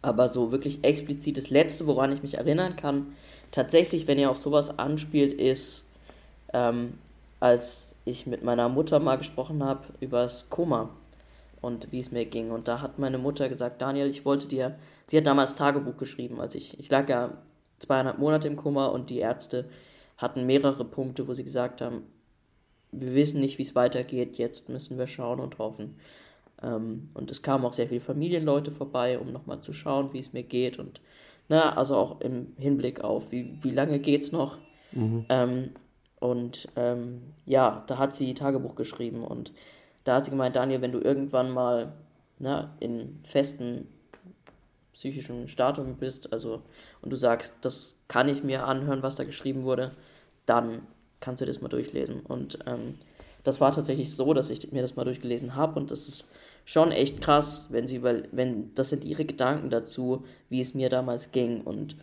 Aber 0.00 0.28
so 0.28 0.52
wirklich 0.52 0.84
explizit 0.84 1.36
das 1.36 1.50
Letzte, 1.50 1.86
woran 1.86 2.12
ich 2.12 2.22
mich 2.22 2.34
erinnern 2.34 2.76
kann, 2.76 3.14
tatsächlich, 3.50 4.06
wenn 4.06 4.18
ihr 4.18 4.30
auf 4.30 4.38
sowas 4.38 4.78
anspielt, 4.78 5.32
ist, 5.32 5.86
ähm, 6.52 6.94
als 7.40 7.94
ich 8.04 8.26
mit 8.26 8.42
meiner 8.42 8.68
Mutter 8.68 9.00
mal 9.00 9.16
gesprochen 9.16 9.62
habe 9.62 9.82
über 10.00 10.22
das 10.22 10.50
Koma 10.50 10.90
und 11.60 11.90
wie 11.92 11.98
es 11.98 12.12
mir 12.12 12.24
ging. 12.24 12.50
Und 12.50 12.68
da 12.68 12.80
hat 12.80 12.98
meine 12.98 13.18
Mutter 13.18 13.48
gesagt, 13.48 13.82
Daniel, 13.82 14.08
ich 14.08 14.24
wollte 14.24 14.48
dir, 14.48 14.78
sie 15.06 15.16
hat 15.16 15.26
damals 15.26 15.54
Tagebuch 15.54 15.96
geschrieben, 15.96 16.40
als 16.40 16.54
ich, 16.54 16.78
ich 16.78 16.90
lag 16.90 17.08
ja 17.08 17.38
zweieinhalb 17.78 18.18
Monate 18.18 18.48
im 18.48 18.56
Koma 18.56 18.86
und 18.86 19.10
die 19.10 19.18
Ärzte 19.18 19.68
hatten 20.16 20.46
mehrere 20.46 20.84
Punkte, 20.84 21.28
wo 21.28 21.32
sie 21.32 21.44
gesagt 21.44 21.80
haben, 21.80 22.02
wir 22.90 23.14
wissen 23.14 23.40
nicht, 23.40 23.58
wie 23.58 23.62
es 23.62 23.74
weitergeht, 23.74 24.38
jetzt 24.38 24.68
müssen 24.68 24.98
wir 24.98 25.06
schauen 25.06 25.40
und 25.40 25.58
hoffen. 25.58 25.96
Ähm, 26.62 27.10
und 27.14 27.30
es 27.30 27.42
kamen 27.42 27.64
auch 27.64 27.72
sehr 27.72 27.88
viele 27.88 28.00
Familienleute 28.00 28.72
vorbei, 28.72 29.18
um 29.18 29.32
nochmal 29.32 29.60
zu 29.60 29.72
schauen, 29.72 30.12
wie 30.12 30.18
es 30.18 30.32
mir 30.32 30.42
geht 30.42 30.78
und 30.78 31.00
na, 31.50 31.76
also 31.76 31.96
auch 31.96 32.20
im 32.20 32.48
Hinblick 32.58 33.02
auf, 33.02 33.30
wie, 33.32 33.58
wie 33.62 33.70
lange 33.70 34.00
geht's 34.00 34.32
noch. 34.32 34.58
Mhm. 34.92 35.24
Ähm, 35.30 35.70
und 36.20 36.68
ähm, 36.76 37.22
ja, 37.46 37.84
da 37.86 37.98
hat 37.98 38.14
sie 38.14 38.34
Tagebuch 38.34 38.74
geschrieben 38.74 39.22
und 39.24 39.52
da 40.08 40.16
hat 40.16 40.24
sie 40.24 40.30
gemeint, 40.30 40.56
Daniel, 40.56 40.80
wenn 40.80 40.92
du 40.92 41.00
irgendwann 41.00 41.50
mal 41.50 41.92
na, 42.38 42.74
in 42.80 43.18
festen 43.22 43.88
psychischen 44.94 45.48
Stadium 45.48 45.96
bist, 45.96 46.32
also 46.32 46.62
und 47.02 47.10
du 47.10 47.16
sagst, 47.16 47.54
das 47.60 48.00
kann 48.08 48.26
ich 48.28 48.42
mir 48.42 48.64
anhören, 48.64 49.02
was 49.02 49.16
da 49.16 49.24
geschrieben 49.24 49.64
wurde, 49.64 49.92
dann 50.46 50.86
kannst 51.20 51.42
du 51.42 51.46
das 51.46 51.60
mal 51.60 51.68
durchlesen. 51.68 52.20
Und 52.20 52.58
ähm, 52.66 52.94
das 53.44 53.60
war 53.60 53.70
tatsächlich 53.70 54.14
so, 54.14 54.32
dass 54.32 54.48
ich 54.50 54.72
mir 54.72 54.80
das 54.80 54.96
mal 54.96 55.04
durchgelesen 55.04 55.54
habe 55.54 55.78
und 55.78 55.90
das 55.90 56.08
ist 56.08 56.30
schon 56.64 56.90
echt 56.90 57.20
krass, 57.20 57.68
wenn 57.70 57.86
sie 57.86 57.96
über, 57.96 58.22
wenn 58.32 58.74
das 58.74 58.88
sind 58.88 59.04
ihre 59.04 59.26
Gedanken 59.26 59.68
dazu, 59.68 60.24
wie 60.48 60.60
es 60.60 60.74
mir 60.74 60.88
damals 60.88 61.32
ging 61.32 61.60
und 61.60 61.96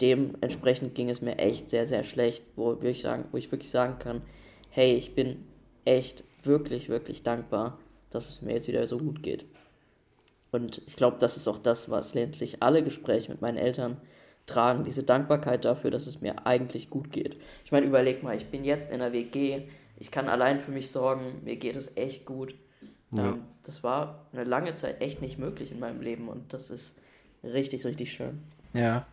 dementsprechend 0.00 0.94
ging 0.94 1.10
es 1.10 1.20
mir 1.20 1.38
echt 1.38 1.68
sehr 1.68 1.84
sehr 1.86 2.04
schlecht, 2.04 2.42
wo 2.56 2.78
ich 2.82 3.02
sagen, 3.02 3.26
wo 3.32 3.36
ich 3.36 3.52
wirklich 3.52 3.70
sagen 3.70 3.98
kann, 3.98 4.22
hey, 4.70 4.94
ich 4.94 5.14
bin 5.14 5.44
echt 5.84 6.24
wirklich 6.46 6.88
wirklich 6.88 7.22
dankbar, 7.22 7.78
dass 8.10 8.28
es 8.28 8.42
mir 8.42 8.54
jetzt 8.54 8.68
wieder 8.68 8.86
so 8.86 8.98
gut 8.98 9.22
geht. 9.22 9.44
Und 10.52 10.82
ich 10.86 10.96
glaube, 10.96 11.16
das 11.18 11.36
ist 11.36 11.48
auch 11.48 11.58
das, 11.58 11.90
was 11.90 12.14
letztlich 12.14 12.62
alle 12.62 12.84
Gespräche 12.84 13.30
mit 13.30 13.40
meinen 13.40 13.56
Eltern 13.56 13.96
tragen, 14.46 14.84
diese 14.84 15.02
Dankbarkeit 15.02 15.64
dafür, 15.64 15.90
dass 15.90 16.06
es 16.06 16.20
mir 16.20 16.46
eigentlich 16.46 16.90
gut 16.90 17.10
geht. 17.10 17.36
Ich 17.64 17.72
meine, 17.72 17.86
überleg 17.86 18.22
mal, 18.22 18.36
ich 18.36 18.46
bin 18.46 18.64
jetzt 18.64 18.92
in 18.92 19.00
der 19.00 19.12
WG, 19.12 19.62
ich 19.96 20.10
kann 20.10 20.28
allein 20.28 20.60
für 20.60 20.70
mich 20.70 20.90
sorgen, 20.90 21.40
mir 21.44 21.56
geht 21.56 21.76
es 21.76 21.96
echt 21.96 22.24
gut. 22.24 22.54
Ja. 23.10 23.30
Ähm, 23.30 23.42
das 23.64 23.82
war 23.82 24.26
eine 24.32 24.44
lange 24.44 24.74
Zeit 24.74 25.00
echt 25.00 25.22
nicht 25.22 25.38
möglich 25.38 25.72
in 25.72 25.80
meinem 25.80 26.00
Leben 26.00 26.28
und 26.28 26.52
das 26.52 26.70
ist 26.70 27.00
richtig, 27.42 27.84
richtig 27.84 28.12
schön. 28.12 28.42
Ja. 28.74 29.06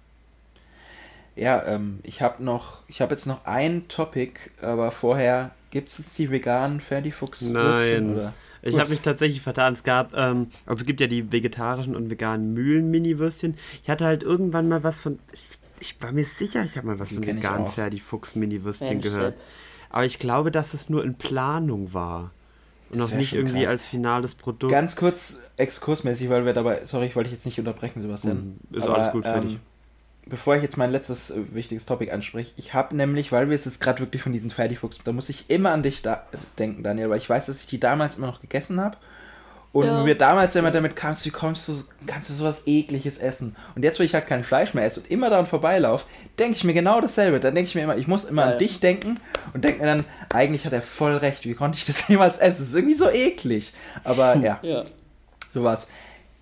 Ja, 1.35 1.65
ähm, 1.65 2.01
ich 2.03 2.21
habe 2.21 2.43
noch, 2.43 2.83
ich 2.87 3.01
habe 3.01 3.13
jetzt 3.13 3.25
noch 3.25 3.45
ein 3.45 3.87
Topic, 3.87 4.33
aber 4.61 4.91
vorher 4.91 5.51
gibt 5.71 5.89
es 5.89 5.97
jetzt 5.97 6.17
die 6.19 6.29
veganen 6.29 6.79
Ferdifuchs? 6.79 7.41
Nein. 7.41 8.13
Oder? 8.13 8.33
Ich 8.61 8.77
habe 8.77 8.89
mich 8.91 9.01
tatsächlich 9.01 9.41
vertan. 9.41 9.73
Es 9.73 9.83
gab, 9.83 10.15
ähm, 10.15 10.47
also 10.65 10.81
es 10.81 10.85
gibt 10.85 11.01
ja 11.01 11.07
die 11.07 11.31
vegetarischen 11.31 11.95
und 11.95 12.09
veganen 12.09 12.53
Mühlen-Mini-Würstchen. 12.53 13.57
Ich 13.81 13.89
hatte 13.89 14.05
halt 14.05 14.21
irgendwann 14.21 14.67
mal 14.67 14.83
was 14.83 14.99
von, 14.99 15.19
ich, 15.33 15.41
ich 15.79 16.01
war 16.01 16.11
mir 16.11 16.25
sicher, 16.25 16.63
ich 16.63 16.77
habe 16.77 16.87
mal 16.87 16.99
was 16.99 17.09
die 17.09 17.15
von 17.15 17.25
veganen 17.25 17.65
Ferdi-Fuchs-Mini-Würstchen 17.65 19.01
gehört. 19.01 19.35
Aber 19.89 20.05
ich 20.05 20.19
glaube, 20.19 20.51
dass 20.51 20.73
es 20.73 20.89
nur 20.89 21.03
in 21.03 21.15
Planung 21.15 21.93
war. 21.93 22.31
Und 22.91 22.99
noch 22.99 23.11
nicht 23.11 23.33
irgendwie 23.33 23.61
krass. 23.61 23.69
als 23.69 23.85
finales 23.85 24.35
Produkt. 24.35 24.71
Ganz 24.71 24.97
kurz 24.97 25.39
exkursmäßig, 25.55 26.29
weil 26.29 26.45
wir 26.45 26.53
dabei, 26.53 26.85
sorry, 26.85 27.05
ich 27.05 27.15
wollte 27.15 27.29
dich 27.29 27.37
jetzt 27.37 27.45
nicht 27.45 27.57
unterbrechen, 27.57 28.01
Sebastian. 28.01 28.57
Hm, 28.69 28.77
ist 28.77 28.83
Aber, 28.83 28.97
alles 28.97 29.11
gut, 29.13 29.23
fertig. 29.23 29.53
Ähm, 29.53 29.59
bevor 30.25 30.55
ich 30.55 30.63
jetzt 30.63 30.77
mein 30.77 30.91
letztes 30.91 31.31
äh, 31.31 31.53
wichtiges 31.53 31.85
Topic 31.85 32.11
anspreche, 32.11 32.51
ich 32.57 32.73
habe 32.73 32.95
nämlich, 32.95 33.31
weil 33.31 33.49
wir 33.49 33.55
es 33.55 33.65
jetzt 33.65 33.81
gerade 33.81 33.99
wirklich 33.99 34.21
von 34.21 34.33
diesen 34.33 34.49
Fertigfuchs, 34.49 34.99
da 35.03 35.11
muss 35.11 35.29
ich 35.29 35.49
immer 35.49 35.71
an 35.71 35.83
dich 35.83 36.01
da 36.01 36.25
denken, 36.59 36.83
Daniel, 36.83 37.09
weil 37.09 37.17
ich 37.17 37.29
weiß, 37.29 37.47
dass 37.47 37.59
ich 37.61 37.67
die 37.67 37.79
damals 37.79 38.17
immer 38.17 38.27
noch 38.27 38.41
gegessen 38.41 38.79
habe. 38.79 38.97
Und 39.73 39.85
ja. 39.85 40.03
mir 40.03 40.15
damals 40.15 40.53
immer 40.57 40.69
damit 40.69 40.97
kamst, 40.97 41.25
wie 41.25 41.29
kommst 41.29 41.69
du, 41.69 41.73
kannst 42.05 42.29
du 42.29 42.33
sowas 42.33 42.63
ekliges 42.65 43.17
essen? 43.17 43.55
Und 43.73 43.83
jetzt, 43.83 43.99
wo 43.99 44.03
ich 44.03 44.13
halt 44.13 44.27
kein 44.27 44.43
Fleisch 44.43 44.73
mehr 44.73 44.83
esse 44.83 44.99
und 44.99 45.09
immer 45.09 45.29
daran 45.29 45.45
vorbeilaufe, 45.45 46.05
denke 46.37 46.57
ich 46.57 46.65
mir 46.65 46.73
genau 46.73 46.99
dasselbe. 46.99 47.39
Dann 47.39 47.55
denke 47.55 47.69
ich 47.69 47.75
mir 47.75 47.83
immer, 47.83 47.95
ich 47.95 48.05
muss 48.05 48.25
immer 48.25 48.45
ja. 48.45 48.51
an 48.51 48.59
dich 48.59 48.81
denken 48.81 49.21
und 49.53 49.63
denke 49.63 49.79
mir 49.79 49.85
dann, 49.85 50.03
eigentlich 50.33 50.65
hat 50.65 50.73
er 50.73 50.81
voll 50.81 51.15
recht, 51.15 51.45
wie 51.45 51.53
konnte 51.53 51.77
ich 51.77 51.85
das 51.85 52.05
jemals 52.09 52.37
essen? 52.39 52.57
Das 52.59 52.67
ist 52.67 52.75
irgendwie 52.75 52.95
so 52.95 53.09
eklig. 53.09 53.71
Aber 54.03 54.35
ja, 54.35 54.59
ja. 54.61 54.83
sowas. 55.53 55.87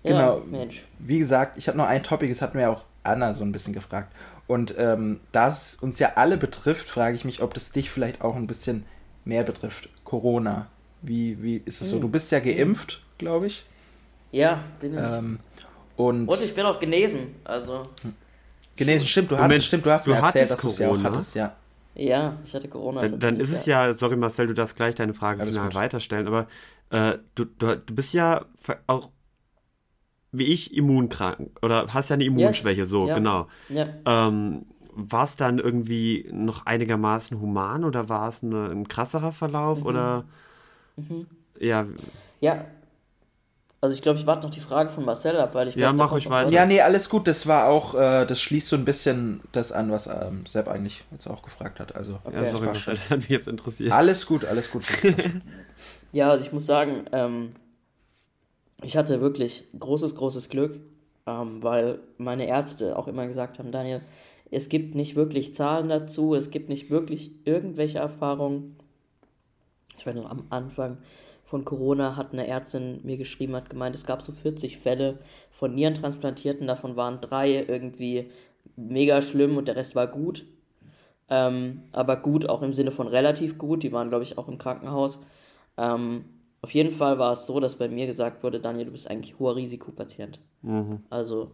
Genau. 0.02 0.42
Mensch. 0.50 0.82
Wie 0.98 1.20
gesagt, 1.20 1.56
ich 1.56 1.68
habe 1.68 1.78
noch 1.78 1.86
ein 1.86 2.02
Topic, 2.02 2.32
das 2.32 2.42
hatten 2.42 2.58
wir 2.58 2.68
auch 2.68 2.82
Anna 3.02 3.34
so 3.34 3.44
ein 3.44 3.52
bisschen 3.52 3.72
gefragt. 3.72 4.12
Und 4.46 4.74
ähm, 4.78 5.20
da 5.32 5.50
es 5.50 5.76
uns 5.76 5.98
ja 5.98 6.12
alle 6.16 6.36
betrifft, 6.36 6.88
frage 6.88 7.14
ich 7.14 7.24
mich, 7.24 7.40
ob 7.40 7.54
das 7.54 7.70
dich 7.70 7.90
vielleicht 7.90 8.20
auch 8.20 8.36
ein 8.36 8.46
bisschen 8.46 8.84
mehr 9.24 9.44
betrifft. 9.44 9.88
Corona. 10.04 10.66
Wie, 11.02 11.42
wie 11.42 11.62
ist 11.64 11.80
es 11.80 11.90
so? 11.90 11.96
Hm. 11.96 12.02
Du 12.02 12.08
bist 12.08 12.30
ja 12.32 12.40
geimpft, 12.40 13.00
glaube 13.16 13.46
ich. 13.46 13.64
Ja, 14.32 14.64
bin 14.80 14.94
ich. 14.94 15.10
Ähm, 15.10 15.38
und, 15.96 16.28
und 16.28 16.42
ich 16.42 16.54
bin 16.54 16.66
auch 16.66 16.78
genesen. 16.78 17.36
Also. 17.44 17.88
Hm. 18.02 18.14
Genesen, 18.76 19.06
stimmt, 19.06 19.30
du, 19.30 19.34
Moment, 19.34 19.52
hattest, 19.52 19.66
stimmt, 19.66 19.86
du 19.86 19.90
hast 19.90 20.06
du 20.06 20.10
mir 20.10 20.16
erzählt, 20.16 20.50
dass 20.50 20.60
du 20.60 20.68
es 20.68 20.78
ja 20.78 20.88
auch 20.88 21.02
hattest, 21.02 21.34
ja. 21.34 21.54
Ja, 21.94 22.38
ich 22.44 22.54
hatte 22.54 22.68
Corona. 22.68 23.02
Dann, 23.02 23.18
dann 23.18 23.40
ist 23.40 23.52
es 23.52 23.66
ja, 23.66 23.92
sorry 23.92 24.16
Marcel, 24.16 24.46
du 24.46 24.54
darfst 24.54 24.76
gleich 24.76 24.94
deine 24.94 25.12
Frage 25.12 25.44
final 25.44 25.74
weiterstellen, 25.74 26.26
aber 26.26 26.46
äh, 26.90 27.18
du, 27.34 27.44
du, 27.44 27.76
du 27.76 27.94
bist 27.94 28.14
ja 28.14 28.46
auch 28.86 29.10
wie 30.32 30.44
ich 30.44 30.74
immunkrank 30.74 31.58
oder 31.62 31.86
hast 31.88 32.10
ja 32.10 32.14
eine 32.14 32.24
Immunschwäche, 32.24 32.80
yes. 32.80 32.88
so, 32.88 33.06
ja. 33.06 33.14
genau. 33.14 33.48
Ja. 33.68 33.88
Ähm, 34.06 34.66
war 34.92 35.24
es 35.24 35.36
dann 35.36 35.58
irgendwie 35.58 36.28
noch 36.32 36.66
einigermaßen 36.66 37.40
human 37.40 37.84
oder 37.84 38.08
war 38.08 38.28
es 38.28 38.42
eine, 38.42 38.66
ein 38.70 38.88
krasserer 38.88 39.32
Verlauf 39.32 39.80
mhm. 39.80 39.86
oder 39.86 40.24
mhm. 40.96 41.26
ja. 41.58 41.86
Ja. 42.40 42.64
Also 43.82 43.94
ich 43.94 44.02
glaube, 44.02 44.18
ich 44.18 44.26
warte 44.26 44.46
noch 44.46 44.52
die 44.54 44.60
Frage 44.60 44.90
von 44.90 45.06
Marcel 45.06 45.38
ab, 45.38 45.54
weil 45.54 45.68
ich 45.68 45.74
glaub, 45.74 45.86
Ja, 45.86 45.92
mach 45.94 46.12
euch 46.12 46.28
weiter. 46.28 46.50
Ja, 46.50 46.66
nee, 46.66 46.82
alles 46.82 47.08
gut, 47.08 47.26
das 47.26 47.46
war 47.46 47.68
auch, 47.68 47.94
äh, 47.94 48.26
das 48.26 48.38
schließt 48.38 48.68
so 48.68 48.76
ein 48.76 48.84
bisschen 48.84 49.40
das 49.52 49.72
an, 49.72 49.90
was 49.90 50.06
ähm, 50.06 50.44
Sepp 50.44 50.68
eigentlich 50.68 51.02
jetzt 51.10 51.26
auch 51.26 51.42
gefragt 51.42 51.80
hat. 51.80 51.96
Also, 51.96 52.18
okay. 52.22 52.44
ja, 52.44 52.52
sorry, 52.52 52.66
Marcel, 52.66 52.94
das 52.94 53.08
hat 53.08 53.20
mich 53.20 53.30
jetzt 53.30 53.48
interessiert. 53.48 53.92
Alles 53.92 54.26
gut, 54.26 54.44
alles 54.44 54.70
gut. 54.70 54.84
ja, 56.12 56.30
also 56.30 56.44
ich 56.44 56.52
muss 56.52 56.66
sagen, 56.66 57.06
ähm, 57.12 57.52
ich 58.82 58.96
hatte 58.96 59.20
wirklich 59.20 59.66
großes, 59.78 60.14
großes 60.14 60.48
Glück, 60.48 60.80
ähm, 61.26 61.62
weil 61.62 62.00
meine 62.18 62.46
Ärzte 62.46 62.96
auch 62.98 63.08
immer 63.08 63.26
gesagt 63.26 63.58
haben, 63.58 63.72
Daniel, 63.72 64.02
es 64.50 64.68
gibt 64.68 64.94
nicht 64.94 65.16
wirklich 65.16 65.54
Zahlen 65.54 65.88
dazu, 65.88 66.34
es 66.34 66.50
gibt 66.50 66.68
nicht 66.68 66.90
wirklich 66.90 67.30
irgendwelche 67.44 67.98
Erfahrungen. 67.98 68.76
Ich 69.96 70.06
weiß 70.06 70.14
noch, 70.14 70.30
am 70.30 70.44
Anfang 70.50 70.98
von 71.44 71.64
Corona 71.64 72.16
hat 72.16 72.32
eine 72.32 72.46
Ärztin 72.46 73.00
mir 73.02 73.16
geschrieben, 73.16 73.56
hat 73.56 73.70
gemeint, 73.70 73.94
es 73.94 74.06
gab 74.06 74.22
so 74.22 74.32
40 74.32 74.78
Fälle 74.78 75.18
von 75.50 75.74
Nierentransplantierten, 75.74 76.66
davon 76.66 76.96
waren 76.96 77.20
drei 77.20 77.64
irgendwie 77.66 78.30
mega 78.76 79.20
schlimm 79.20 79.56
und 79.56 79.68
der 79.68 79.76
Rest 79.76 79.94
war 79.94 80.06
gut. 80.06 80.44
Ähm, 81.28 81.82
aber 81.92 82.16
gut 82.16 82.48
auch 82.48 82.62
im 82.62 82.72
Sinne 82.72 82.90
von 82.90 83.06
relativ 83.06 83.56
gut, 83.56 83.82
die 83.82 83.92
waren, 83.92 84.08
glaube 84.08 84.24
ich, 84.24 84.36
auch 84.36 84.48
im 84.48 84.58
Krankenhaus. 84.58 85.20
Ähm, 85.76 86.24
auf 86.62 86.74
jeden 86.74 86.92
Fall 86.92 87.18
war 87.18 87.32
es 87.32 87.46
so, 87.46 87.58
dass 87.60 87.76
bei 87.76 87.88
mir 87.88 88.06
gesagt 88.06 88.42
wurde, 88.42 88.60
Daniel, 88.60 88.86
du 88.86 88.92
bist 88.92 89.10
eigentlich 89.10 89.38
hoher 89.38 89.56
Risikopatient. 89.56 90.40
Mhm. 90.62 91.02
Also, 91.08 91.52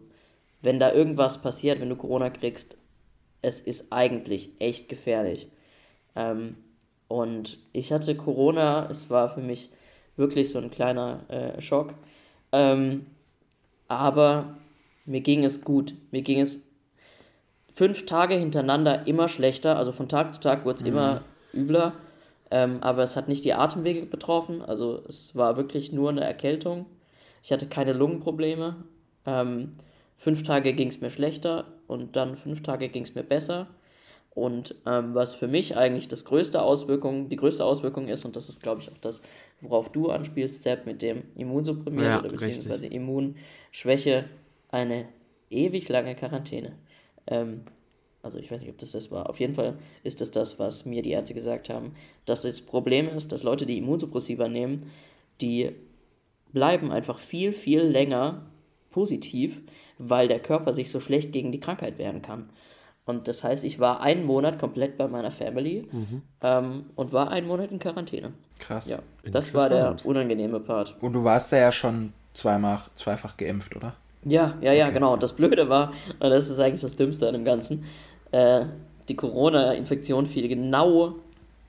wenn 0.61 0.79
da 0.79 0.91
irgendwas 0.91 1.41
passiert, 1.41 1.79
wenn 1.79 1.89
du 1.89 1.95
Corona 1.95 2.29
kriegst, 2.29 2.77
es 3.41 3.61
ist 3.61 3.93
eigentlich 3.93 4.51
echt 4.59 4.89
gefährlich. 4.89 5.49
Ähm, 6.15 6.57
und 7.07 7.59
ich 7.71 7.93
hatte 7.93 8.15
Corona, 8.15 8.89
es 8.89 9.09
war 9.09 9.29
für 9.29 9.41
mich 9.41 9.69
wirklich 10.17 10.49
so 10.49 10.59
ein 10.59 10.69
kleiner 10.69 11.21
äh, 11.29 11.61
Schock. 11.61 11.93
Ähm, 12.51 13.05
aber 13.87 14.57
mir 15.05 15.21
ging 15.21 15.45
es 15.45 15.63
gut. 15.63 15.93
Mir 16.11 16.21
ging 16.21 16.41
es 16.41 16.67
fünf 17.73 18.05
Tage 18.05 18.35
hintereinander 18.35 19.07
immer 19.07 19.29
schlechter. 19.29 19.77
Also 19.77 19.93
von 19.93 20.09
Tag 20.09 20.33
zu 20.33 20.41
Tag 20.41 20.65
wurde 20.65 20.75
es 20.75 20.81
mhm. 20.81 20.89
immer 20.89 21.21
übler. 21.53 21.93
Ähm, 22.49 22.81
aber 22.81 23.03
es 23.03 23.15
hat 23.15 23.27
nicht 23.27 23.43
die 23.43 23.53
Atemwege 23.53 24.05
betroffen, 24.05 24.61
also 24.61 25.03
es 25.07 25.35
war 25.35 25.57
wirklich 25.57 25.91
nur 25.91 26.09
eine 26.09 26.23
Erkältung. 26.23 26.85
Ich 27.43 27.51
hatte 27.51 27.67
keine 27.67 27.93
Lungenprobleme. 27.93 28.85
Ähm, 29.25 29.73
fünf 30.17 30.43
Tage 30.43 30.73
ging 30.73 30.87
es 30.87 31.01
mir 31.01 31.09
schlechter 31.09 31.65
und 31.87 32.15
dann 32.15 32.37
fünf 32.37 32.63
Tage 32.63 32.89
ging 32.89 33.03
es 33.03 33.15
mir 33.15 33.23
besser. 33.23 33.67
Und 34.37 34.75
ähm, 34.85 35.15
was 35.15 35.33
für 35.33 35.47
mich 35.47 35.75
eigentlich 35.75 36.07
das 36.07 36.23
größte 36.23 36.61
Auswirkung, 36.61 37.27
die 37.27 37.37
größte 37.37 37.65
Auswirkung 37.65 38.07
ist, 38.07 38.23
und 38.23 38.35
das 38.35 38.49
ist, 38.49 38.61
glaube 38.61 38.81
ich, 38.81 38.91
auch 38.91 38.97
das, 38.99 39.23
worauf 39.61 39.91
du 39.91 40.11
anspielst, 40.11 40.61
Sepp, 40.61 40.85
mit 40.85 41.01
dem 41.01 41.23
Immunsupprimiert 41.35 42.05
ja, 42.05 42.19
oder 42.19 42.29
beziehungsweise 42.29 42.83
richtig. 42.83 43.01
Immunschwäche, 43.01 44.25
eine 44.69 45.07
ewig 45.49 45.89
lange 45.89 46.15
Quarantäne. 46.15 46.73
Ähm, 47.25 47.61
also 48.27 48.39
ich 48.39 48.51
weiß 48.51 48.61
nicht, 48.61 48.69
ob 48.69 48.77
das 48.77 48.91
das 48.91 49.09
war. 49.09 49.29
Auf 49.29 49.39
jeden 49.39 49.53
Fall 49.55 49.75
ist 50.03 50.21
das 50.21 50.31
das, 50.31 50.59
was 50.59 50.85
mir 50.85 51.01
die 51.01 51.11
Ärzte 51.11 51.33
gesagt 51.33 51.69
haben. 51.69 51.93
Dass 52.25 52.41
das 52.43 52.61
Problem 52.61 53.07
ist, 53.09 53.31
dass 53.31 53.41
Leute, 53.43 53.65
die 53.65 53.77
Immunsuppressiva 53.77 54.47
nehmen, 54.47 54.83
die 55.41 55.71
bleiben 56.53 56.91
einfach 56.91 57.19
viel, 57.19 57.53
viel 57.53 57.81
länger 57.81 58.41
positiv, 58.91 59.61
weil 59.97 60.27
der 60.27 60.39
Körper 60.39 60.73
sich 60.73 60.89
so 60.91 60.99
schlecht 60.99 61.31
gegen 61.31 61.51
die 61.51 61.59
Krankheit 61.59 61.97
wehren 61.97 62.21
kann. 62.21 62.49
Und 63.05 63.27
das 63.29 63.43
heißt, 63.43 63.63
ich 63.63 63.79
war 63.79 64.01
einen 64.01 64.25
Monat 64.25 64.59
komplett 64.59 64.97
bei 64.97 65.07
meiner 65.07 65.31
Family 65.31 65.87
Mhm. 65.91 66.21
ähm, 66.41 66.85
und 66.95 67.13
war 67.13 67.31
einen 67.31 67.47
Monat 67.47 67.71
in 67.71 67.79
Quarantäne. 67.79 68.33
Krass. 68.59 68.87
Ja, 68.87 68.99
das 69.23 69.53
war 69.53 69.69
der 69.69 69.95
unangenehme 70.03 70.59
Part. 70.59 70.97
Und 70.99 71.13
du 71.13 71.23
warst 71.23 71.51
da 71.53 71.57
ja 71.57 71.71
schon 71.71 72.11
zweimal, 72.33 72.81
zweifach 72.95 73.37
geimpft, 73.37 73.75
oder? 73.75 73.95
Ja, 74.25 74.57
ja, 74.61 74.73
ja, 74.73 74.89
genau. 74.89 75.13
Und 75.13 75.23
das 75.23 75.33
Blöde 75.33 75.69
war, 75.69 75.93
und 76.19 76.29
das 76.29 76.49
ist 76.49 76.59
eigentlich 76.59 76.81
das 76.81 76.95
Dümmste 76.97 77.27
an 77.27 77.33
dem 77.33 77.45
Ganzen, 77.45 77.85
äh, 78.31 78.65
die 79.09 79.15
Corona-Infektion 79.15 80.25
fiel 80.25 80.47
genau 80.47 81.15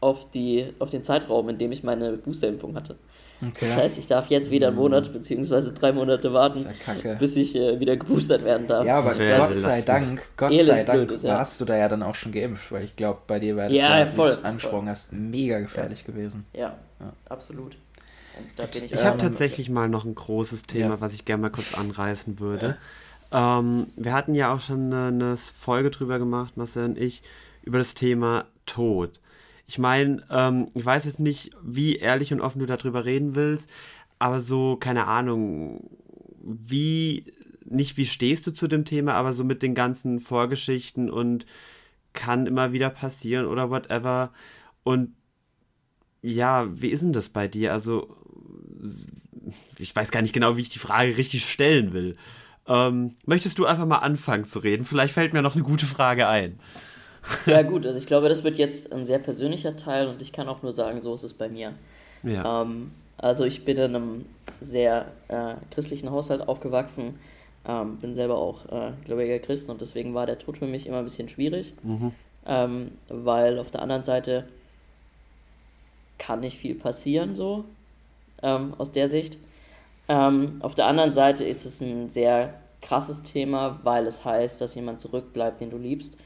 auf, 0.00 0.30
die, 0.30 0.66
auf 0.78 0.90
den 0.90 1.02
Zeitraum, 1.02 1.48
in 1.48 1.58
dem 1.58 1.72
ich 1.72 1.82
meine 1.82 2.12
Boosterimpfung 2.12 2.74
hatte. 2.74 2.96
Okay. 3.40 3.52
Das 3.60 3.76
heißt, 3.76 3.98
ich 3.98 4.06
darf 4.06 4.26
jetzt 4.30 4.50
wieder 4.50 4.68
einen 4.68 4.76
Monat 4.76 5.12
beziehungsweise 5.12 5.72
drei 5.72 5.92
Monate 5.92 6.32
warten, 6.32 6.66
ja 7.04 7.14
bis 7.14 7.36
ich 7.36 7.54
äh, 7.54 7.78
wieder 7.78 7.96
geboostert 7.96 8.44
werden 8.44 8.66
darf. 8.66 8.84
ja, 8.84 8.98
aber 8.98 9.14
Ja, 9.22 9.38
Gott 9.46 9.56
sei. 9.56 9.80
Dank, 9.82 10.22
Gott 10.36 10.52
sei 10.52 10.82
Dank 10.82 11.10
ist, 11.12 11.22
ja. 11.22 11.34
warst 11.34 11.60
du 11.60 11.64
da 11.64 11.76
ja 11.76 11.88
dann 11.88 12.02
auch 12.02 12.16
schon 12.16 12.32
geimpft, 12.32 12.72
weil 12.72 12.84
ich 12.84 12.96
glaube, 12.96 13.20
bei 13.28 13.38
dir 13.38 13.54
wäre 13.54 13.68
das 13.68 13.78
Ja, 13.78 14.00
ja, 14.00 14.06
voll, 14.06 14.30
du 14.30 14.34
es 14.38 14.44
angesprochen 14.44 14.88
hast, 14.88 15.12
mega 15.12 15.60
gefährlich 15.60 16.04
gewesen. 16.04 16.46
Ja, 16.52 16.74
absolut. 17.28 17.76
Und 18.36 18.46
da 18.56 18.66
bin 18.66 18.84
ich 18.84 18.92
Ich 18.92 19.04
habe 19.04 19.16
noch- 19.16 19.22
tatsächlich 19.22 19.70
mal 19.70 19.88
noch 19.88 20.04
ein 20.04 20.16
großes 20.16 20.64
Thema, 20.64 20.94
Ja. 20.94 21.00
was 21.00 21.12
ich 21.12 21.24
gerne 21.24 21.42
mal 21.42 21.50
kurz 21.50 21.78
anreißen 21.78 22.40
würde. 22.40 22.76
Ähm, 23.30 23.88
wir 23.96 24.12
hatten 24.12 24.34
ja 24.34 24.52
auch 24.54 24.60
schon 24.60 24.92
eine, 24.92 25.08
eine 25.08 25.36
Folge 25.36 25.90
drüber 25.90 26.18
gemacht, 26.18 26.56
Marcel 26.56 26.86
und 26.86 26.98
ich, 26.98 27.22
über 27.62 27.78
das 27.78 27.94
Thema 27.94 28.46
Tod. 28.66 29.20
Ich 29.66 29.78
meine, 29.78 30.22
ähm, 30.30 30.68
ich 30.74 30.84
weiß 30.84 31.04
jetzt 31.04 31.20
nicht, 31.20 31.50
wie 31.62 31.96
ehrlich 31.96 32.32
und 32.32 32.40
offen 32.40 32.60
du 32.60 32.66
darüber 32.66 33.04
reden 33.04 33.34
willst, 33.34 33.68
aber 34.18 34.40
so, 34.40 34.76
keine 34.76 35.06
Ahnung, 35.06 35.90
wie, 36.40 37.24
nicht 37.64 37.96
wie 37.98 38.06
stehst 38.06 38.46
du 38.46 38.52
zu 38.52 38.66
dem 38.66 38.84
Thema, 38.84 39.14
aber 39.14 39.34
so 39.34 39.44
mit 39.44 39.62
den 39.62 39.74
ganzen 39.74 40.20
Vorgeschichten 40.20 41.10
und 41.10 41.44
kann 42.14 42.46
immer 42.46 42.72
wieder 42.72 42.90
passieren 42.90 43.46
oder 43.46 43.70
whatever. 43.70 44.32
Und 44.84 45.14
ja, 46.22 46.66
wie 46.80 46.88
ist 46.88 47.02
denn 47.02 47.12
das 47.12 47.28
bei 47.28 47.46
dir? 47.46 47.72
Also, 47.72 48.16
ich 49.78 49.94
weiß 49.94 50.10
gar 50.10 50.22
nicht 50.22 50.32
genau, 50.32 50.56
wie 50.56 50.62
ich 50.62 50.68
die 50.70 50.78
Frage 50.78 51.16
richtig 51.16 51.44
stellen 51.44 51.92
will. 51.92 52.16
Ähm, 52.68 53.12
möchtest 53.24 53.58
du 53.58 53.66
einfach 53.66 53.86
mal 53.86 53.98
anfangen 53.98 54.44
zu 54.44 54.58
reden? 54.58 54.84
Vielleicht 54.84 55.14
fällt 55.14 55.32
mir 55.32 55.42
noch 55.42 55.54
eine 55.54 55.64
gute 55.64 55.86
Frage 55.86 56.28
ein. 56.28 56.58
Ja, 57.46 57.62
gut, 57.62 57.84
also 57.86 57.98
ich 57.98 58.06
glaube, 58.06 58.28
das 58.28 58.44
wird 58.44 58.58
jetzt 58.58 58.92
ein 58.92 59.04
sehr 59.04 59.18
persönlicher 59.18 59.76
Teil 59.76 60.06
und 60.08 60.22
ich 60.22 60.32
kann 60.32 60.48
auch 60.48 60.62
nur 60.62 60.72
sagen, 60.72 61.00
so 61.00 61.14
ist 61.14 61.24
es 61.24 61.34
bei 61.34 61.48
mir. 61.48 61.74
Ja. 62.22 62.62
Ähm, 62.62 62.92
also 63.16 63.44
ich 63.44 63.64
bin 63.64 63.76
in 63.76 63.96
einem 63.96 64.24
sehr 64.60 65.06
äh, 65.28 65.54
christlichen 65.70 66.10
Haushalt 66.10 66.46
aufgewachsen, 66.46 67.18
ähm, 67.66 67.96
bin 67.96 68.14
selber 68.14 68.38
auch 68.38 68.66
äh, 68.66 68.92
gläubiger 69.04 69.38
Christ 69.40 69.68
und 69.68 69.80
deswegen 69.80 70.14
war 70.14 70.26
der 70.26 70.38
Tod 70.38 70.58
für 70.58 70.66
mich 70.66 70.86
immer 70.86 70.98
ein 70.98 71.04
bisschen 71.04 71.28
schwierig, 71.28 71.74
ähm, 72.46 72.92
weil 73.08 73.58
auf 73.58 73.70
der 73.70 73.82
anderen 73.82 74.02
Seite 74.04 74.48
kann 76.18 76.40
nicht 76.40 76.58
viel 76.58 76.74
passieren 76.74 77.34
so 77.34 77.64
ähm, 78.42 78.74
aus 78.78 78.92
der 78.92 79.08
Sicht. 79.08 79.38
Ähm, 80.08 80.56
auf 80.60 80.74
der 80.74 80.86
anderen 80.86 81.12
Seite 81.12 81.44
ist 81.44 81.64
es 81.64 81.80
ein 81.80 82.08
sehr 82.08 82.54
krasses 82.80 83.22
Thema, 83.22 83.80
weil 83.82 84.06
es 84.06 84.24
heißt, 84.24 84.60
dass 84.60 84.74
jemand 84.74 85.00
zurückbleibt, 85.00 85.60
den 85.60 85.70
du 85.70 85.76
liebst. 85.76 86.16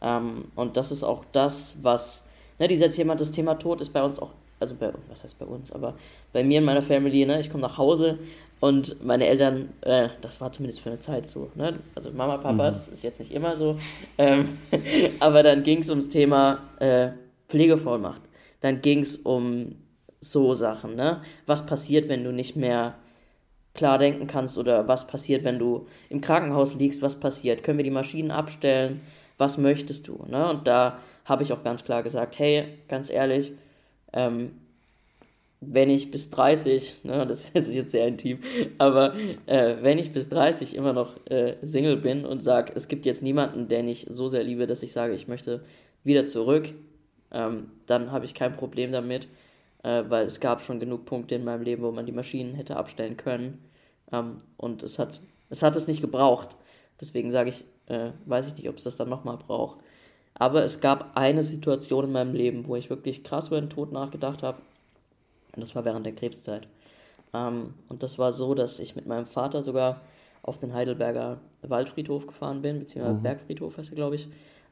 Ähm, 0.00 0.46
und 0.54 0.76
das 0.76 0.90
ist 0.90 1.02
auch 1.02 1.24
das, 1.32 1.78
was, 1.82 2.28
ne, 2.58 2.68
dieser 2.68 2.90
Thema, 2.90 3.16
das 3.16 3.32
Thema 3.32 3.54
Tod 3.58 3.80
ist 3.80 3.92
bei 3.92 4.02
uns 4.02 4.20
auch, 4.20 4.30
also 4.60 4.74
bei, 4.74 4.92
was 5.08 5.22
heißt 5.22 5.38
bei 5.38 5.46
uns, 5.46 5.72
aber 5.72 5.94
bei 6.32 6.42
mir 6.42 6.58
in 6.58 6.64
meiner 6.64 6.82
Family, 6.82 7.26
ne, 7.26 7.40
ich 7.40 7.50
komme 7.50 7.62
nach 7.62 7.78
Hause 7.78 8.18
und 8.60 9.04
meine 9.04 9.26
Eltern, 9.26 9.70
äh, 9.82 10.08
das 10.20 10.40
war 10.40 10.52
zumindest 10.52 10.80
für 10.80 10.90
eine 10.90 10.98
Zeit 10.98 11.30
so, 11.30 11.50
ne, 11.54 11.78
also 11.94 12.10
Mama, 12.10 12.38
Papa, 12.38 12.70
das 12.70 12.88
ist 12.88 13.02
jetzt 13.02 13.18
nicht 13.18 13.32
immer 13.32 13.56
so, 13.56 13.76
ähm, 14.18 14.44
aber 15.20 15.42
dann 15.42 15.62
ging 15.62 15.80
es 15.80 15.90
ums 15.90 16.08
Thema 16.08 16.60
äh, 16.78 17.10
Pflegevollmacht, 17.48 18.22
dann 18.60 18.80
ging 18.80 19.00
es 19.00 19.16
um 19.16 19.76
so 20.20 20.54
Sachen, 20.54 20.94
ne, 20.94 21.22
was 21.46 21.66
passiert, 21.66 22.08
wenn 22.08 22.24
du 22.24 22.32
nicht 22.32 22.56
mehr 22.56 22.94
klar 23.78 23.96
denken 23.96 24.26
kannst 24.26 24.58
oder 24.58 24.88
was 24.88 25.06
passiert, 25.06 25.44
wenn 25.44 25.60
du 25.60 25.86
im 26.10 26.20
Krankenhaus 26.20 26.74
liegst, 26.74 27.00
was 27.00 27.20
passiert, 27.20 27.62
können 27.62 27.78
wir 27.78 27.84
die 27.84 27.92
Maschinen 27.92 28.32
abstellen, 28.32 29.00
was 29.38 29.56
möchtest 29.56 30.08
du, 30.08 30.24
ne? 30.28 30.50
Und 30.50 30.66
da 30.66 30.98
habe 31.24 31.44
ich 31.44 31.52
auch 31.52 31.62
ganz 31.62 31.84
klar 31.84 32.02
gesagt, 32.02 32.40
hey, 32.40 32.64
ganz 32.88 33.08
ehrlich, 33.08 33.52
ähm, 34.12 34.50
wenn 35.60 35.90
ich 35.90 36.10
bis 36.10 36.30
30, 36.30 37.04
ne, 37.04 37.24
das 37.28 37.50
ist 37.50 37.72
jetzt 37.72 37.92
sehr 37.92 38.08
intim, 38.08 38.40
aber 38.78 39.14
äh, 39.46 39.76
wenn 39.80 39.98
ich 39.98 40.12
bis 40.12 40.28
30 40.28 40.74
immer 40.74 40.92
noch 40.92 41.14
äh, 41.26 41.54
Single 41.62 41.98
bin 41.98 42.24
und 42.24 42.42
sage, 42.42 42.72
es 42.74 42.88
gibt 42.88 43.06
jetzt 43.06 43.22
niemanden, 43.22 43.68
den 43.68 43.86
ich 43.86 44.06
so 44.10 44.26
sehr 44.26 44.42
liebe, 44.42 44.66
dass 44.66 44.82
ich 44.82 44.90
sage, 44.90 45.14
ich 45.14 45.28
möchte 45.28 45.62
wieder 46.02 46.26
zurück, 46.26 46.74
ähm, 47.30 47.70
dann 47.86 48.10
habe 48.10 48.24
ich 48.24 48.34
kein 48.34 48.56
Problem 48.56 48.90
damit, 48.90 49.28
äh, 49.84 50.02
weil 50.08 50.26
es 50.26 50.40
gab 50.40 50.62
schon 50.62 50.80
genug 50.80 51.04
Punkte 51.04 51.36
in 51.36 51.44
meinem 51.44 51.62
Leben, 51.62 51.84
wo 51.84 51.92
man 51.92 52.06
die 52.06 52.12
Maschinen 52.12 52.54
hätte 52.54 52.76
abstellen 52.76 53.16
können 53.16 53.67
ähm, 54.12 54.38
und 54.56 54.82
es 54.82 54.98
hat, 54.98 55.20
es 55.50 55.62
hat 55.62 55.76
es 55.76 55.86
nicht 55.86 56.00
gebraucht. 56.00 56.56
Deswegen 57.00 57.30
sage 57.30 57.50
ich, 57.50 57.64
äh, 57.86 58.10
weiß 58.26 58.48
ich 58.48 58.56
nicht, 58.56 58.68
ob 58.68 58.76
es 58.76 58.84
das 58.84 58.96
dann 58.96 59.08
nochmal 59.08 59.36
braucht. 59.36 59.78
Aber 60.34 60.62
es 60.62 60.80
gab 60.80 61.16
eine 61.16 61.42
Situation 61.42 62.04
in 62.04 62.12
meinem 62.12 62.34
Leben, 62.34 62.66
wo 62.66 62.76
ich 62.76 62.90
wirklich 62.90 63.24
krass 63.24 63.48
über 63.48 63.60
den 63.60 63.70
Tod 63.70 63.92
nachgedacht 63.92 64.42
habe. 64.42 64.58
Und 65.54 65.60
das 65.60 65.74
war 65.74 65.84
während 65.84 66.06
der 66.06 66.14
Krebszeit. 66.14 66.68
Ähm, 67.34 67.74
und 67.88 68.02
das 68.02 68.18
war 68.18 68.32
so, 68.32 68.54
dass 68.54 68.78
ich 68.78 68.96
mit 68.96 69.06
meinem 69.06 69.26
Vater 69.26 69.62
sogar 69.62 70.02
auf 70.42 70.58
den 70.58 70.72
Heidelberger 70.72 71.40
Waldfriedhof 71.62 72.26
gefahren 72.26 72.62
bin, 72.62 72.78
beziehungsweise 72.78 73.20
Bergfriedhof 73.20 73.76
heißt 73.76 73.90
er, 73.90 73.96
glaube 73.96 74.14
ich. 74.14 74.28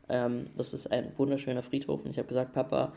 Ähm, 0.08 0.46
das 0.56 0.72
ist 0.72 0.90
ein 0.90 1.12
wunderschöner 1.16 1.62
Friedhof. 1.62 2.04
Und 2.04 2.10
ich 2.10 2.18
habe 2.18 2.28
gesagt, 2.28 2.52
Papa, 2.52 2.92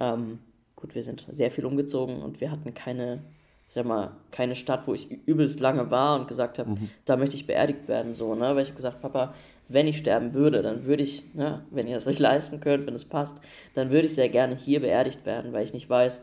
ähm, 0.00 0.38
gut, 0.76 0.94
wir 0.94 1.02
sind 1.02 1.26
sehr 1.28 1.50
viel 1.50 1.66
umgezogen 1.66 2.22
und 2.22 2.40
wir 2.40 2.50
hatten 2.50 2.72
keine, 2.74 3.20
ich 3.68 3.74
sag 3.74 3.84
mal, 3.84 4.12
keine 4.30 4.56
Stadt, 4.56 4.86
wo 4.86 4.94
ich 4.94 5.10
übelst 5.26 5.60
lange 5.60 5.90
war 5.90 6.18
und 6.18 6.26
gesagt 6.26 6.58
habe, 6.58 6.78
da 7.04 7.18
möchte 7.18 7.36
ich 7.36 7.46
beerdigt 7.46 7.86
werden, 7.86 8.14
so, 8.14 8.34
ne? 8.34 8.56
Weil 8.56 8.62
ich 8.62 8.68
habe 8.68 8.76
gesagt, 8.76 9.02
Papa, 9.02 9.34
wenn 9.68 9.86
ich 9.86 9.98
sterben 9.98 10.32
würde, 10.32 10.62
dann 10.62 10.84
würde 10.86 11.02
ich, 11.02 11.34
ne, 11.34 11.64
wenn 11.70 11.86
ihr 11.86 11.98
es 11.98 12.06
euch 12.06 12.18
leisten 12.18 12.60
könnt, 12.60 12.86
wenn 12.86 12.94
es 12.94 13.04
passt, 13.04 13.42
dann 13.74 13.90
würde 13.90 14.06
ich 14.06 14.14
sehr 14.14 14.30
gerne 14.30 14.56
hier 14.56 14.80
beerdigt 14.80 15.26
werden, 15.26 15.52
weil 15.52 15.64
ich 15.64 15.74
nicht 15.74 15.88
weiß, 15.90 16.22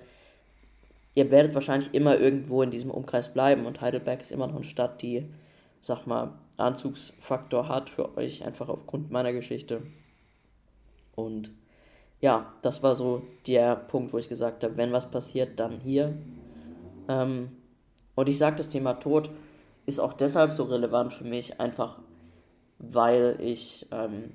ihr 1.13 1.29
werdet 1.29 1.53
wahrscheinlich 1.53 1.93
immer 1.93 2.19
irgendwo 2.19 2.63
in 2.63 2.71
diesem 2.71 2.89
Umkreis 2.89 3.31
bleiben 3.31 3.67
und 3.67 3.79
Heidelberg 3.79 4.21
ist 4.21 4.31
immer 4.31 4.47
noch 4.47 4.55
eine 4.55 4.63
Stadt, 4.63 5.03
die, 5.03 5.25
sag 5.81 6.07
mal, 6.07 6.33
Anzugsfaktor 6.57 7.67
hat 7.67 7.89
für 7.89 8.17
euch, 8.17 8.43
einfach 8.43 8.69
aufgrund 8.69 9.11
meiner 9.11 9.33
Geschichte. 9.33 9.83
Und 11.15 11.51
ja, 12.21 12.53
das 12.63 12.81
war 12.81 12.95
so 12.95 13.21
der 13.45 13.75
Punkt, 13.75 14.13
wo 14.13 14.17
ich 14.17 14.29
gesagt 14.29 14.63
habe, 14.63 14.77
wenn 14.77 14.91
was 14.91 15.11
passiert, 15.11 15.59
dann 15.59 15.79
hier. 15.79 16.17
Ähm, 17.07 17.51
und 18.15 18.29
ich 18.29 18.37
sage, 18.37 18.55
das 18.55 18.69
Thema 18.69 18.93
Tod 18.93 19.29
ist 19.85 19.99
auch 19.99 20.13
deshalb 20.13 20.51
so 20.53 20.63
relevant 20.63 21.13
für 21.13 21.25
mich, 21.25 21.59
einfach 21.59 21.99
weil 22.79 23.37
ich, 23.39 23.87
ähm, 23.91 24.31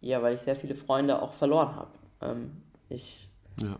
ja, 0.00 0.22
weil 0.22 0.34
ich 0.34 0.40
sehr 0.40 0.56
viele 0.56 0.74
Freunde 0.74 1.20
auch 1.22 1.32
verloren 1.34 1.76
habe. 1.76 1.90
Ähm, 2.20 2.62
ich 2.88 3.28
Ja. 3.62 3.78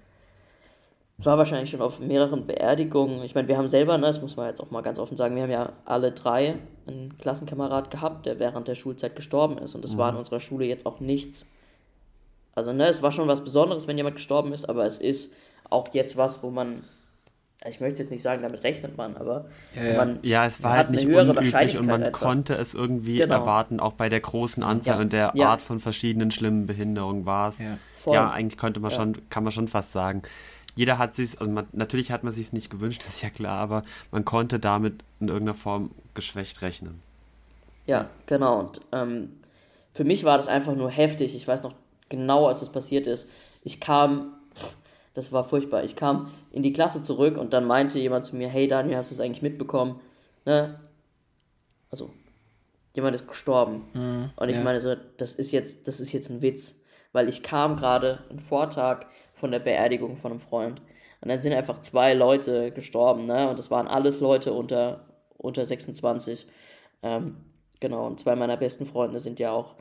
war 1.18 1.38
wahrscheinlich 1.38 1.70
schon 1.70 1.80
auf 1.80 2.00
mehreren 2.00 2.46
Beerdigungen. 2.46 3.22
Ich 3.22 3.34
meine, 3.34 3.48
wir 3.48 3.56
haben 3.56 3.68
selber, 3.68 3.96
ne, 3.98 4.06
das 4.06 4.20
muss 4.20 4.36
man 4.36 4.48
jetzt 4.48 4.60
auch 4.60 4.70
mal 4.70 4.82
ganz 4.82 4.98
offen 4.98 5.16
sagen, 5.16 5.36
wir 5.36 5.42
haben 5.44 5.50
ja 5.50 5.72
alle 5.84 6.12
drei 6.12 6.56
einen 6.86 7.16
Klassenkamerad 7.18 7.90
gehabt, 7.90 8.26
der 8.26 8.38
während 8.38 8.68
der 8.68 8.74
Schulzeit 8.74 9.16
gestorben 9.16 9.58
ist. 9.58 9.74
Und 9.74 9.82
das 9.84 9.96
war 9.96 10.10
in 10.10 10.16
unserer 10.16 10.40
Schule 10.40 10.66
jetzt 10.66 10.86
auch 10.86 11.00
nichts. 11.00 11.50
Also, 12.54 12.72
ne, 12.72 12.86
es 12.86 13.02
war 13.02 13.10
schon 13.10 13.26
was 13.28 13.42
Besonderes, 13.42 13.88
wenn 13.88 13.96
jemand 13.96 14.16
gestorben 14.16 14.52
ist, 14.52 14.68
aber 14.68 14.84
es 14.84 14.98
ist 14.98 15.34
auch 15.70 15.88
jetzt 15.92 16.16
was, 16.16 16.42
wo 16.42 16.50
man, 16.50 16.84
ich 17.68 17.80
möchte 17.80 18.00
jetzt 18.00 18.10
nicht 18.10 18.22
sagen, 18.22 18.42
damit 18.42 18.62
rechnet 18.64 18.96
man, 18.96 19.16
aber 19.16 19.46
ja. 19.74 19.96
man 19.96 20.18
Ja, 20.22 20.46
es 20.46 20.62
war 20.62 20.72
hat 20.72 20.78
halt 20.78 20.90
nicht 20.90 21.06
höhere 21.06 21.22
unüblich 21.22 21.38
und 21.38 21.52
Wahrscheinlichkeit 21.52 21.86
man 21.86 22.02
einfach. 22.02 22.20
konnte 22.20 22.54
es 22.54 22.74
irgendwie 22.74 23.16
Genau. 23.18 23.34
erwarten, 23.34 23.80
auch 23.80 23.92
bei 23.94 24.08
der 24.08 24.20
großen 24.20 24.62
Anzahl 24.62 24.96
Ja. 24.96 25.00
und 25.00 25.12
der 25.12 25.32
Ja. 25.34 25.48
Art 25.50 25.62
von 25.62 25.80
verschiedenen 25.80 26.30
schlimmen 26.30 26.66
Behinderungen 26.66 27.24
war 27.26 27.48
es. 27.48 27.58
Ja. 28.06 28.30
Eigentlich 28.30 28.58
könnte 28.58 28.80
man 28.80 28.90
Ja. 28.90 28.96
schon, 28.98 29.14
kann 29.30 29.44
man 29.44 29.52
schon 29.52 29.68
fast 29.68 29.92
sagen. 29.92 30.22
Jeder 30.76 30.98
hat 30.98 31.14
sich, 31.14 31.40
also 31.40 31.50
man, 31.50 31.66
natürlich 31.72 32.10
hat 32.10 32.22
man 32.24 32.32
sich 32.32 32.52
nicht 32.52 32.68
gewünscht, 32.68 33.02
das 33.06 33.14
ist 33.14 33.22
ja 33.22 33.30
klar, 33.30 33.58
aber 33.60 33.82
man 34.10 34.24
konnte 34.24 34.58
damit 34.58 35.02
in 35.20 35.28
irgendeiner 35.28 35.54
Form 35.56 35.90
geschwächt 36.12 36.60
rechnen. 36.62 37.00
Ja, 37.86 38.08
genau. 38.26 38.60
Und 38.60 38.80
ähm, 38.92 39.30
für 39.92 40.04
mich 40.04 40.24
war 40.24 40.36
das 40.36 40.48
einfach 40.48 40.74
nur 40.74 40.90
heftig. 40.90 41.34
Ich 41.34 41.46
weiß 41.48 41.62
noch 41.62 41.72
genau, 42.10 42.46
als 42.48 42.60
es 42.60 42.68
passiert 42.68 43.06
ist. 43.06 43.30
Ich 43.62 43.80
kam, 43.80 44.33
das 45.14 45.32
war 45.32 45.44
furchtbar. 45.44 45.84
Ich 45.84 45.96
kam 45.96 46.30
in 46.50 46.62
die 46.62 46.72
Klasse 46.72 47.02
zurück 47.02 47.38
und 47.38 47.52
dann 47.52 47.64
meinte 47.64 47.98
jemand 47.98 48.24
zu 48.24 48.36
mir: 48.36 48.48
Hey 48.48 48.68
Daniel, 48.68 48.96
hast 48.96 49.10
du 49.10 49.14
es 49.14 49.20
eigentlich 49.20 49.42
mitbekommen? 49.42 50.00
Ne? 50.44 50.78
Also, 51.90 52.10
jemand 52.94 53.14
ist 53.14 53.26
gestorben. 53.26 53.84
und 54.36 54.48
ich 54.48 54.56
ja. 54.56 54.62
meine 54.62 54.80
so, 54.80 54.94
das 55.16 55.34
ist 55.34 55.52
jetzt, 55.52 55.88
das 55.88 56.00
ist 56.00 56.12
jetzt 56.12 56.28
ein 56.30 56.42
Witz, 56.42 56.80
weil 57.12 57.28
ich 57.28 57.42
kam 57.42 57.76
gerade 57.76 58.24
einen 58.28 58.40
Vortag 58.40 59.06
von 59.32 59.50
der 59.50 59.60
Beerdigung 59.60 60.16
von 60.16 60.32
einem 60.32 60.40
Freund 60.40 60.80
und 61.20 61.28
dann 61.28 61.40
sind 61.40 61.52
einfach 61.52 61.80
zwei 61.80 62.14
Leute 62.14 62.72
gestorben, 62.72 63.26
ne? 63.26 63.48
Und 63.48 63.58
das 63.58 63.70
waren 63.70 63.86
alles 63.86 64.20
Leute 64.20 64.52
unter 64.52 65.06
unter 65.36 65.64
26. 65.64 66.46
Ähm, 67.02 67.36
genau, 67.80 68.06
und 68.06 68.18
zwei 68.18 68.34
meiner 68.34 68.56
besten 68.56 68.86
Freunde 68.86 69.20
sind 69.20 69.38
ja 69.38 69.52
auch 69.52 69.76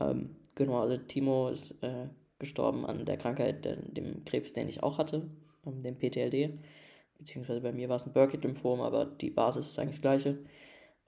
ähm, 0.00 0.36
genau, 0.54 0.80
also 0.80 0.96
Timo 0.96 1.48
ist 1.48 1.82
äh, 1.82 2.08
gestorben 2.42 2.84
an 2.84 3.06
der 3.06 3.16
Krankheit, 3.16 3.64
dem 3.64 4.24
Krebs, 4.26 4.52
den 4.52 4.68
ich 4.68 4.82
auch 4.82 4.98
hatte, 4.98 5.30
ähm, 5.66 5.82
dem 5.82 5.96
PTLD. 5.96 6.58
Beziehungsweise 7.18 7.60
bei 7.60 7.72
mir 7.72 7.88
war 7.88 7.96
es 7.96 8.06
ein 8.06 8.12
Burkitt-Lymphom, 8.12 8.80
aber 8.80 9.06
die 9.06 9.30
Basis 9.30 9.66
ist 9.66 9.78
eigentlich 9.78 9.96
das 9.96 10.02
gleiche. 10.02 10.38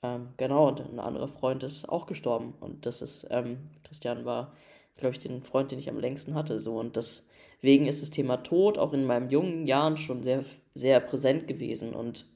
Ähm, 0.03 0.29
genau, 0.37 0.69
und 0.69 0.81
ein 0.81 1.01
anderer 1.01 1.29
Freund 1.29 1.63
ist 1.63 1.89
auch 1.89 2.07
gestorben. 2.07 2.55
Und 2.61 2.87
das 2.87 3.03
ist, 3.03 3.27
ähm, 3.31 3.71
Christian 3.83 4.25
war, 4.25 4.55
glaube 4.97 5.13
ich, 5.13 5.19
den 5.19 5.43
Freund, 5.43 5.73
den 5.73 5.79
ich 5.79 5.91
am 5.91 5.99
längsten 5.99 6.35
hatte. 6.35 6.59
So. 6.59 6.79
Und 6.79 6.97
deswegen 6.97 7.87
ist 7.87 8.03
das 8.03 8.11
Thema 8.11 8.39
Tod 8.39 8.79
auch 8.79 8.93
in 8.93 9.05
meinen 9.05 9.31
jungen 9.31 9.67
Jahren 9.67 9.97
schon 9.97 10.23
sehr, 10.23 10.45
sehr 10.73 11.01
präsent 11.01 11.49
gewesen. 11.49 11.95
Und 11.95 12.27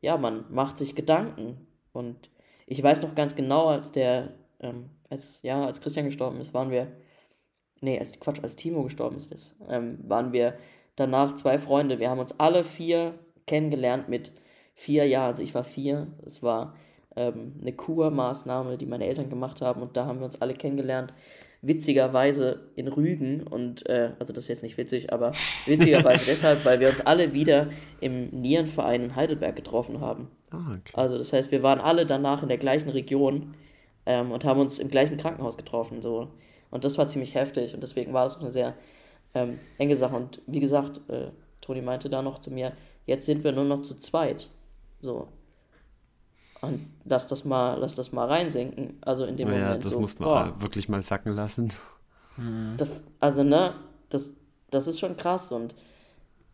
ja, 0.00 0.16
man 0.16 0.44
macht 0.50 0.78
sich 0.78 0.94
Gedanken. 0.94 1.66
Und 1.92 2.30
ich 2.66 2.82
weiß 2.82 3.02
noch 3.02 3.14
ganz 3.14 3.36
genau, 3.36 3.66
als 3.66 3.92
der, 3.92 4.34
ähm, 4.60 4.90
als, 5.10 5.42
ja, 5.42 5.64
als 5.64 5.80
Christian 5.80 6.06
gestorben 6.06 6.40
ist, 6.40 6.54
waren 6.54 6.70
wir, 6.70 6.88
nee, 7.80 7.98
als, 7.98 8.18
Quatsch, 8.20 8.42
als 8.42 8.56
Timo 8.56 8.82
gestorben 8.82 9.16
ist, 9.16 9.32
das, 9.32 9.54
ähm, 9.68 9.98
waren 10.06 10.32
wir 10.32 10.54
danach 10.96 11.36
zwei 11.36 11.58
Freunde. 11.58 11.98
Wir 11.98 12.10
haben 12.10 12.20
uns 12.20 12.38
alle 12.40 12.64
vier 12.64 13.14
kennengelernt 13.46 14.08
mit 14.08 14.32
vier 14.74 15.06
Jahren. 15.06 15.30
Also 15.30 15.42
ich 15.42 15.54
war 15.54 15.64
vier. 15.64 16.08
Es 16.24 16.42
war 16.42 16.74
ähm, 17.16 17.54
eine 17.60 17.72
Kurmaßnahme, 17.72 18.76
die 18.76 18.86
meine 18.86 19.06
Eltern 19.06 19.30
gemacht 19.30 19.60
haben 19.62 19.82
und 19.82 19.96
da 19.96 20.06
haben 20.06 20.18
wir 20.18 20.26
uns 20.26 20.40
alle 20.40 20.54
kennengelernt. 20.54 21.12
Witzigerweise 21.62 22.70
in 22.76 22.86
Rügen 22.86 23.42
und, 23.42 23.88
äh, 23.88 24.12
also 24.20 24.32
das 24.32 24.44
ist 24.44 24.48
jetzt 24.48 24.62
nicht 24.62 24.76
witzig, 24.76 25.12
aber 25.12 25.32
witzigerweise 25.64 26.24
deshalb, 26.26 26.64
weil 26.64 26.78
wir 26.78 26.88
uns 26.88 27.00
alle 27.00 27.32
wieder 27.32 27.68
im 28.00 28.28
Nierenverein 28.28 29.02
in 29.02 29.16
Heidelberg 29.16 29.56
getroffen 29.56 30.00
haben. 30.00 30.28
Ah, 30.50 30.72
okay. 30.72 30.92
Also 30.92 31.18
das 31.18 31.32
heißt, 31.32 31.50
wir 31.50 31.62
waren 31.62 31.80
alle 31.80 32.06
danach 32.06 32.42
in 32.42 32.48
der 32.48 32.58
gleichen 32.58 32.90
Region 32.90 33.54
ähm, 34.04 34.30
und 34.30 34.44
haben 34.44 34.60
uns 34.60 34.78
im 34.78 34.90
gleichen 34.90 35.16
Krankenhaus 35.16 35.56
getroffen. 35.56 36.02
So. 36.02 36.28
Und 36.70 36.84
das 36.84 36.98
war 36.98 37.06
ziemlich 37.06 37.34
heftig 37.34 37.74
und 37.74 37.82
deswegen 37.82 38.12
war 38.12 38.24
das 38.24 38.36
auch 38.36 38.40
eine 38.40 38.52
sehr 38.52 38.74
ähm, 39.34 39.58
enge 39.78 39.96
Sache. 39.96 40.16
Und 40.16 40.40
wie 40.46 40.60
gesagt, 40.60 41.00
äh, 41.08 41.28
Toni 41.60 41.82
meinte 41.82 42.10
da 42.10 42.22
noch 42.22 42.38
zu 42.38 42.50
mir, 42.50 42.72
jetzt 43.06 43.26
sind 43.26 43.44
wir 43.44 43.52
nur 43.52 43.64
noch 43.64 43.82
zu 43.82 43.94
zweit. 43.96 44.48
So. 45.00 45.28
Und 46.60 46.86
lass 47.04 47.28
das 47.28 47.44
mal, 47.44 47.78
lass 47.78 47.94
das 47.94 48.12
mal 48.12 48.26
reinsinken. 48.26 48.98
Also 49.02 49.24
in 49.24 49.36
dem 49.36 49.48
Oh 49.48 49.52
ja, 49.52 49.64
Moment 49.66 49.84
das 49.84 49.92
so. 49.92 50.00
muss 50.00 50.18
man 50.18 50.28
boah, 50.28 50.60
wirklich 50.60 50.88
mal 50.88 51.02
sacken 51.02 51.34
lassen. 51.34 51.72
das, 52.76 53.04
also 53.20 53.42
ne, 53.42 53.74
das, 54.08 54.32
das 54.70 54.86
ist 54.86 55.00
schon 55.00 55.16
krass 55.16 55.52
und 55.52 55.74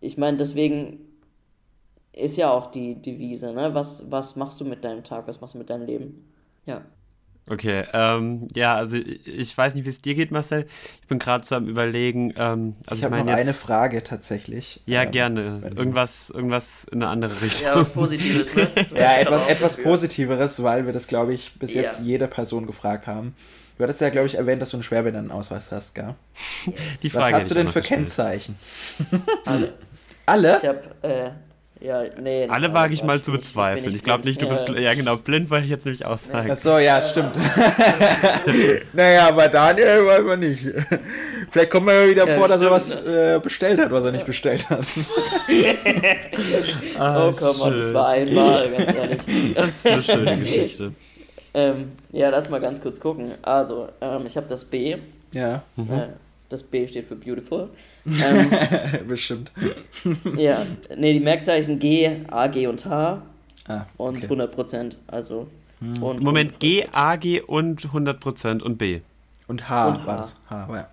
ich 0.00 0.18
meine, 0.18 0.36
deswegen 0.36 1.00
ist 2.12 2.36
ja 2.36 2.50
auch 2.50 2.66
die 2.70 3.00
Devise, 3.00 3.52
ne? 3.54 3.74
Was, 3.74 4.10
was 4.10 4.36
machst 4.36 4.60
du 4.60 4.64
mit 4.64 4.84
deinem 4.84 5.04
Tag, 5.04 5.26
was 5.28 5.40
machst 5.40 5.54
du 5.54 5.58
mit 5.58 5.70
deinem 5.70 5.86
Leben? 5.86 6.30
Ja. 6.66 6.82
Okay, 7.51 7.84
ähm, 7.93 8.47
ja, 8.55 8.76
also 8.76 8.97
ich 8.97 9.59
weiß 9.59 9.74
nicht, 9.74 9.84
wie 9.84 9.90
es 9.90 10.01
dir 10.01 10.14
geht, 10.14 10.30
Marcel. 10.30 10.66
Ich 11.01 11.09
bin 11.09 11.18
gerade 11.18 11.45
so 11.45 11.57
am 11.57 11.66
überlegen. 11.68 12.32
Ähm, 12.36 12.76
also 12.86 13.01
Ich 13.01 13.05
habe 13.05 13.16
mein 13.16 13.26
noch 13.26 13.32
jetzt, 13.32 13.40
eine 13.40 13.55
Frage 13.55 14.05
tatsächlich. 14.05 14.80
Ja, 14.86 15.03
Ähm, 15.03 15.11
gerne. 15.11 15.72
Irgendwas, 15.76 16.30
irgendwas 16.30 16.84
in 16.84 17.03
eine 17.03 17.11
andere 17.11 17.40
Richtung. 17.43 17.66
Ja, 17.66 17.74
was 17.74 17.88
Positives, 17.88 18.55
ne? 18.55 18.68
Ja, 18.95 19.16
etwas, 19.18 19.49
etwas. 19.49 19.76
Positiveres, 19.76 20.62
weil 20.62 20.86
wir 20.86 20.93
das, 20.93 21.09
glaube 21.09 21.34
ich, 21.34 21.53
bis 21.59 21.74
jetzt 21.74 21.99
Ja. 21.99 22.05
jede 22.05 22.28
Person 22.28 22.66
gefragt 22.66 23.09
haben. 23.09 23.34
Du 23.76 23.82
hattest 23.84 24.01
ja, 24.01 24.11
glaube 24.11 24.28
ich, 24.28 24.36
erwähnt, 24.36 24.62
dass 24.62 24.70
du 24.70 24.76
einen 24.76 24.82
Die 24.82 24.86
Schwerbehindertenausweis 24.88 25.72
hast, 25.72 25.95
gell? 25.97 26.14
Die 27.03 27.12
Was 27.12 27.20
Frage 27.20 27.34
hast 27.36 27.43
hätte 27.45 27.55
du 27.55 27.61
ich 27.61 27.64
denn 27.64 27.72
für 27.72 27.80
gestellt. 27.80 28.01
Kennzeichen? 28.01 28.55
Alle. 29.45 29.72
Alle? 30.26 30.59
Ich 30.62 30.68
habe, 30.68 30.80
äh, 31.03 31.30
ja, 31.83 32.03
nee. 32.20 32.47
Alle 32.49 32.72
wage 32.72 32.95
ich 32.95 33.03
mal 33.03 33.20
zu 33.20 33.33
bin 33.33 33.41
ich- 33.41 33.47
bezweifeln. 33.47 33.95
Ich 33.95 34.03
glaube 34.03 34.26
nicht, 34.28 34.41
du 34.41 34.49
bist 34.49 34.62
Ja. 34.68 34.78
ja 34.78 34.95
genau 34.95 35.16
blind, 35.16 35.51
wollte 35.51 35.64
ich 35.64 35.70
jetzt 35.70 35.85
nämlich 35.85 36.05
auch 36.07 36.18
sagen. 36.18 36.51
Achso, 36.51 36.78
ja, 36.78 37.03
stimmt. 37.03 37.37
naja, 38.93 39.28
aber 39.28 39.49
Daniel 39.49 40.07
weiß 40.07 40.22
man 40.22 40.41
nicht. 40.41 40.62
Vielleicht 41.51 41.70
kommt 41.70 41.87
mir 41.87 42.09
wieder 42.09 42.26
Ja, 42.28 42.39
vor, 42.39 42.49
dass 42.49 42.61
er 42.62 42.70
was 42.70 42.93
stimmt, 42.93 43.07
äh, 43.09 43.39
bestellt 43.43 43.80
hat, 43.80 43.91
was 43.91 44.05
er 44.05 44.12
nicht 44.12 44.26
bestellt 44.26 44.68
hat. 44.70 44.87
Ah, 46.99 47.28
Oh, 47.28 47.33
komm 47.39 47.61
on, 47.61 47.80
das 47.80 47.93
war 47.95 48.09
einmal, 48.09 48.68
ganz 48.70 48.95
ehrlich. 48.97 49.55
Das 49.55 49.68
ist 49.68 49.87
eine 49.87 50.03
schöne 50.03 50.39
Geschichte. 50.39 50.93
ähm, 51.55 51.93
ja, 52.12 52.28
lass 52.30 52.49
mal 52.49 52.61
ganz 52.61 52.80
kurz 52.80 53.01
gucken. 53.01 53.30
Also, 53.43 53.89
ähm, 54.01 54.22
ich 54.26 54.37
habe 54.37 54.47
das 54.49 54.64
B. 54.64 54.97
ja, 55.33 55.62
Äh, 55.76 56.09
das 56.53 56.62
B 56.62 56.86
steht 56.88 57.07
für 57.07 57.16
Beautiful. 57.16 57.70
Ähm, 58.07 58.50
bestimmt. 59.09 59.50
ja, 60.36 60.64
nee, 60.96 61.12
die 61.14 61.20
Merkzeichen 61.20 61.78
G, 61.78 62.11
A, 62.28 62.46
G 62.48 62.66
und 62.66 62.84
H 62.86 63.22
Ah, 63.68 63.86
und 63.96 64.16
okay. 64.24 64.26
100%. 64.26 64.96
Also, 65.07 65.46
und 65.80 66.22
Moment, 66.22 66.53
und- 66.53 66.61
G, 66.61 66.86
A, 66.92 67.16
G 67.16 67.40
und 67.40 67.80
100% 67.92 68.61
und 68.62 68.76
B. 68.78 69.00
Und 69.46 69.68
H 69.68 69.88
Und 69.88 70.07
war 70.07 70.16
H. 70.16 70.20
das. 70.22 70.36
H, 70.50 70.74
ja. 70.74 70.88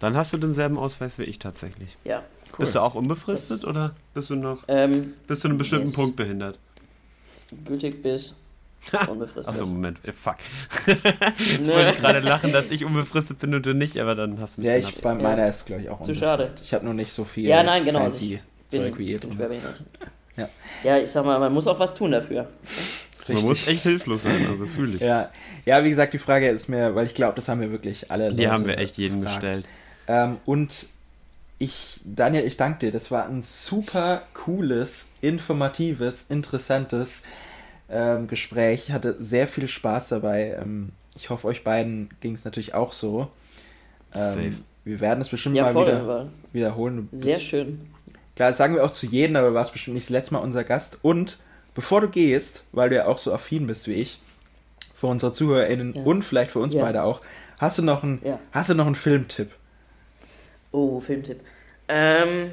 Dann 0.00 0.16
hast 0.16 0.32
du 0.32 0.38
denselben 0.38 0.78
Ausweis 0.78 1.18
wie 1.18 1.24
ich 1.24 1.38
tatsächlich. 1.38 1.96
Ja. 2.04 2.22
Bist 2.56 2.74
du 2.74 2.80
auch 2.80 2.94
unbefristet 2.94 3.64
oder 3.64 3.94
bist 4.14 4.30
du 4.30 4.36
noch 4.36 4.64
Ähm, 4.68 5.12
bis 5.26 5.40
zu 5.40 5.48
einem 5.48 5.58
bestimmten. 5.58 5.92
Punkt 5.92 6.16
behindert? 6.16 6.58
gültig 7.64 8.02
bis 8.02 8.34
unbefristet. 9.08 9.54
Achso, 9.54 9.66
Moment, 9.66 9.98
äh, 10.04 10.12
fuck. 10.12 10.36
Ich 11.38 11.66
wollte 11.66 11.94
gerade 12.00 12.20
lachen, 12.20 12.52
dass 12.52 12.70
ich 12.70 12.84
unbefristet 12.84 13.38
bin 13.38 13.54
und 13.54 13.64
du 13.66 13.74
nicht, 13.74 13.98
aber 13.98 14.14
dann 14.14 14.40
hast 14.40 14.56
du 14.56 14.60
mich 14.62 14.70
Ja, 14.70 14.76
ich, 14.76 14.94
bei 14.96 15.10
Ja. 15.10 15.14
meiner 15.14 15.48
ist, 15.48 15.66
glaube 15.66 15.82
ich, 15.82 15.88
auch 15.90 16.02
Zu 16.02 16.14
schade. 16.14 16.52
Ich 16.62 16.74
habe 16.74 16.84
nur 16.84 16.94
nicht 16.94 17.12
so 17.12 17.24
viel 17.24 17.46
Ja, 17.48 17.62
nein, 17.62 17.84
genau, 17.84 18.00
also 18.00 18.18
ich 18.18 18.40
bin, 18.70 18.94
bin 18.94 19.32
schwerbehindert. 19.32 19.82
Ja. 20.36 20.48
ja, 20.84 20.98
ich 20.98 21.10
sag 21.10 21.24
mal, 21.24 21.38
man 21.40 21.52
muss 21.52 21.66
auch 21.66 21.78
was 21.80 21.94
tun 21.94 22.12
dafür. 22.12 22.48
Man 23.26 23.42
muss 23.42 23.66
echt 23.68 23.82
hilflos 23.82 24.22
sein, 24.22 24.46
also 24.46 24.66
fühle 24.66 24.96
ich. 24.96 25.02
Ja. 25.02 25.30
ja, 25.66 25.84
wie 25.84 25.90
gesagt, 25.90 26.14
die 26.14 26.18
Frage 26.18 26.48
ist 26.48 26.68
mir, 26.68 26.94
weil 26.94 27.06
ich 27.06 27.14
glaube, 27.14 27.34
das 27.36 27.48
haben 27.48 27.60
wir 27.60 27.70
wirklich 27.70 28.10
alle 28.10 28.30
Die 28.32 28.44
Leute 28.44 28.52
haben 28.52 28.66
wir 28.66 28.78
echt 28.78 28.96
jedem 28.96 29.20
gefragt. 29.20 29.42
gestellt. 29.42 29.66
Ähm, 30.06 30.38
und 30.46 30.88
ich, 31.58 32.00
Daniel, 32.04 32.44
ich 32.44 32.56
danke 32.56 32.86
dir. 32.86 32.92
Das 32.92 33.10
war 33.10 33.26
ein 33.26 33.42
super 33.42 34.22
cooles, 34.32 35.10
informatives, 35.20 36.26
interessantes 36.30 37.24
ähm, 37.90 38.26
Gespräch. 38.28 38.84
Ich 38.88 38.92
hatte 38.92 39.16
sehr 39.20 39.48
viel 39.48 39.68
Spaß 39.68 40.08
dabei. 40.08 40.56
Ähm, 40.60 40.90
ich 41.16 41.30
hoffe, 41.30 41.46
euch 41.48 41.64
beiden 41.64 42.10
ging 42.20 42.34
es 42.34 42.44
natürlich 42.44 42.74
auch 42.74 42.92
so. 42.92 43.28
Safe. 44.12 44.40
Ähm, 44.40 44.64
wir 44.84 45.00
werden 45.00 45.20
es 45.20 45.28
bestimmt 45.28 45.56
Ja, 45.56 45.64
mal 45.64 45.72
voll. 45.72 45.86
wieder 45.86 46.28
wiederholen. 46.52 47.08
Sehr 47.12 47.40
schön. 47.40 47.88
Klar, 48.36 48.50
das 48.50 48.58
sagen 48.58 48.74
wir 48.74 48.84
auch 48.84 48.90
zu 48.92 49.06
jedem, 49.06 49.36
aber 49.36 49.48
du 49.48 49.54
warst 49.54 49.72
bestimmt 49.72 49.94
nicht 49.96 50.06
das 50.06 50.10
letzte 50.10 50.34
Mal 50.34 50.40
unser 50.40 50.64
Gast. 50.64 50.98
Und 51.02 51.38
bevor 51.74 52.00
du 52.00 52.08
gehst, 52.08 52.64
weil 52.72 52.88
du 52.88 52.96
ja 52.96 53.06
auch 53.06 53.18
so 53.18 53.32
affin 53.34 53.66
bist 53.66 53.86
wie 53.88 53.94
ich, 53.94 54.20
für 54.94 55.08
unsere 55.08 55.32
ZuhörerInnen 55.32 55.94
Ja. 55.94 56.02
und 56.04 56.22
vielleicht 56.24 56.52
für 56.52 56.58
uns 56.60 56.72
Ja. 56.74 56.82
beide 56.84 57.02
auch, 57.02 57.20
hast 57.58 57.78
du 57.78 57.82
noch 57.82 58.02
einen, 58.02 58.20
Ja. 58.24 58.38
hast 58.52 58.70
du 58.70 58.74
noch 58.74 58.86
einen 58.86 58.94
Filmtipp? 58.94 59.50
Oh, 60.72 61.00
Filmtipp. 61.00 61.40
Ähm, 61.88 62.50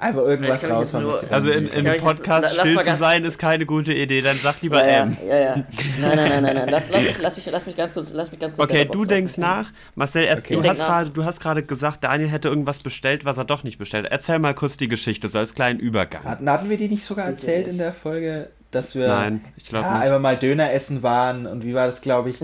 Einfach 0.00 0.20
irgendwas 0.22 0.62
jetzt 0.62 0.70
was 0.70 0.90
dir 0.92 1.32
Also 1.32 1.50
in, 1.50 1.56
anbietet. 1.58 1.58
in 1.58 1.68
Kann 1.70 1.76
einem 1.78 1.86
ich 1.86 1.92
jetzt- 1.94 2.02
Podcast 2.04 2.56
lass 2.56 2.68
still 2.68 2.80
zu 2.80 2.96
sein 2.96 3.24
ist 3.24 3.38
keine 3.38 3.66
gute 3.66 3.92
Idee, 3.92 4.20
dann 4.20 4.36
sag 4.36 4.62
lieber 4.62 4.78
ja, 4.86 5.02
M. 5.02 5.16
ja, 5.26 5.34
ja, 5.36 5.40
ja. 5.40 5.54
Nein, 5.56 5.66
nein, 6.00 6.16
nein, 6.16 6.42
nein, 6.44 6.56
nein. 6.56 6.68
Lass, 6.68 6.88
lass, 6.88 7.02
mich, 7.04 7.18
lass, 7.20 7.36
mich, 7.36 7.46
lass 7.50 7.66
mich 7.66 7.76
ganz 7.76 7.94
kurz, 7.94 8.12
lass 8.12 8.30
mich 8.30 8.38
ganz 8.38 8.54
kurz. 8.56 8.70
Okay, 8.70 8.84
du 8.84 9.04
denkst 9.04 9.32
aufrufen. 9.32 9.40
nach. 9.42 9.70
Marcel, 9.96 10.24
er, 10.24 10.38
Okay. 10.38 10.54
du, 10.56 10.62
hast 10.68 10.78
nach. 10.78 10.86
gerade, 10.86 11.10
du 11.10 11.24
hast 11.24 11.40
gerade 11.40 11.62
gesagt, 11.64 12.04
Daniel 12.04 12.28
hätte 12.30 12.48
irgendwas 12.48 12.78
bestellt, 12.78 13.24
was 13.24 13.36
er 13.38 13.44
doch 13.44 13.64
nicht 13.64 13.78
bestellt 13.78 14.04
hat. 14.04 14.12
Erzähl 14.12 14.38
mal 14.38 14.54
kurz 14.54 14.76
die 14.76 14.86
Geschichte, 14.88 15.26
so 15.28 15.38
als 15.40 15.54
kleinen 15.54 15.80
Übergang. 15.80 16.22
Hatten, 16.24 16.48
hatten 16.48 16.70
wir 16.70 16.76
die 16.76 16.88
nicht 16.88 17.04
sogar 17.04 17.26
erzählt 17.26 17.66
in 17.66 17.78
der 17.78 17.92
Folge, 17.92 18.50
dass 18.70 18.94
wir 18.94 19.08
Nein, 19.08 19.44
ich 19.56 19.64
glaube 19.64 19.86
ja, 19.86 19.94
nicht. 19.94 20.02
einfach 20.04 20.20
mal 20.20 20.36
Döner 20.36 20.72
essen 20.72 21.02
waren 21.02 21.46
und 21.46 21.64
wie 21.64 21.74
war 21.74 21.88
das, 21.88 22.02
glaube 22.02 22.30
ich? 22.30 22.36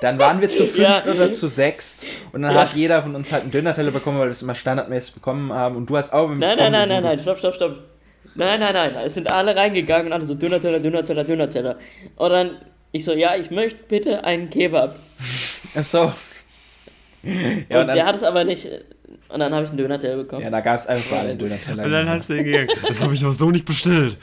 Dann 0.00 0.18
waren 0.18 0.40
wir 0.40 0.48
zu 0.50 0.64
fünf 0.66 0.78
Ja. 0.78 1.02
oder 1.10 1.32
zu 1.32 1.48
sechs 1.48 2.04
und 2.32 2.42
dann 2.42 2.54
Ja. 2.54 2.60
hat 2.68 2.74
jeder 2.74 3.02
von 3.02 3.14
uns 3.14 3.32
halt 3.32 3.42
einen 3.42 3.50
Döner-Teller 3.50 3.90
bekommen, 3.90 4.18
weil 4.18 4.26
wir 4.26 4.30
das 4.32 4.42
immer 4.42 4.54
standardmäßig 4.54 5.14
bekommen 5.14 5.52
haben 5.52 5.76
und 5.76 5.90
du 5.90 5.96
hast 5.96 6.12
auch 6.12 6.28
einen 6.30 6.38
Nein, 6.38 6.56
nein, 6.58 6.72
nein, 6.72 6.88
nein, 6.88 7.02
nein, 7.02 7.18
stopp, 7.18 7.38
stopp, 7.38 7.54
stopp. 7.54 7.76
Nein, 8.34 8.60
nein, 8.60 8.72
nein, 8.72 8.94
es 9.04 9.14
sind 9.14 9.28
alle 9.28 9.56
reingegangen 9.56 10.06
und 10.06 10.12
alle 10.12 10.24
so 10.24 10.34
Döner-Teller, 10.34 10.78
Döner-Teller, 10.78 11.24
Döner-Teller. 11.24 11.76
Und 12.14 12.30
dann, 12.30 12.50
ich 12.92 13.04
so, 13.04 13.12
ja, 13.12 13.34
ich 13.34 13.50
möchte 13.50 13.82
bitte 13.88 14.22
einen 14.24 14.48
Kebab. 14.50 14.94
Ach 15.74 15.82
so. 15.84 16.12
Ja, 17.68 17.80
und, 17.80 17.88
und 17.88 17.94
der 17.96 18.06
hat 18.06 18.14
es 18.14 18.22
aber 18.22 18.44
nicht, 18.44 18.68
und 19.28 19.40
dann 19.40 19.52
habe 19.52 19.64
ich 19.64 19.70
einen 19.70 19.78
Döner-Teller 19.78 20.16
bekommen. 20.18 20.42
ja, 20.42 20.50
da 20.50 20.60
gab 20.60 20.78
es 20.78 20.86
einfach 20.86 21.18
einen 21.18 21.36
Döner-Teller. 21.36 21.82
Und 21.82 21.90
dann 21.90 22.08
hast 22.08 22.28
du 22.28 22.34
ihn 22.34 22.44
gegangen. 22.44 22.68
Das 22.86 23.02
habe 23.02 23.12
ich 23.14 23.20
doch 23.20 23.32
so 23.32 23.50
nicht 23.50 23.64
bestellt. 23.64 24.16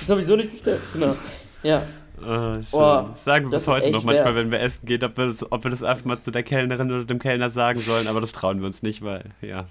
Das 0.00 0.08
habe 0.10 0.20
ich 0.20 0.26
so 0.26 0.36
nicht 0.36 0.52
bestellt, 0.52 0.80
genau. 0.92 1.16
Ja, 1.64 1.82
Oh, 2.22 2.56
oh, 2.72 3.04
sagen 3.24 3.46
wir 3.46 3.50
bis 3.50 3.66
heute 3.66 3.90
noch 3.90 4.04
manchmal, 4.04 4.32
schwer. 4.32 4.34
wenn 4.34 4.50
wir 4.50 4.60
essen 4.60 4.84
gehen, 4.84 5.02
ob 5.04 5.16
wir, 5.16 5.28
das, 5.28 5.52
ob 5.52 5.64
wir 5.64 5.70
das 5.70 5.82
einfach 5.82 6.04
mal 6.04 6.20
zu 6.20 6.30
der 6.30 6.42
Kellnerin 6.42 6.90
oder 6.92 7.04
dem 7.04 7.18
Kellner 7.18 7.50
sagen 7.50 7.80
sollen, 7.80 8.06
aber 8.08 8.20
das 8.20 8.32
trauen 8.32 8.60
wir 8.60 8.66
uns 8.66 8.82
nicht, 8.82 9.02
weil, 9.02 9.24
ja. 9.40 9.66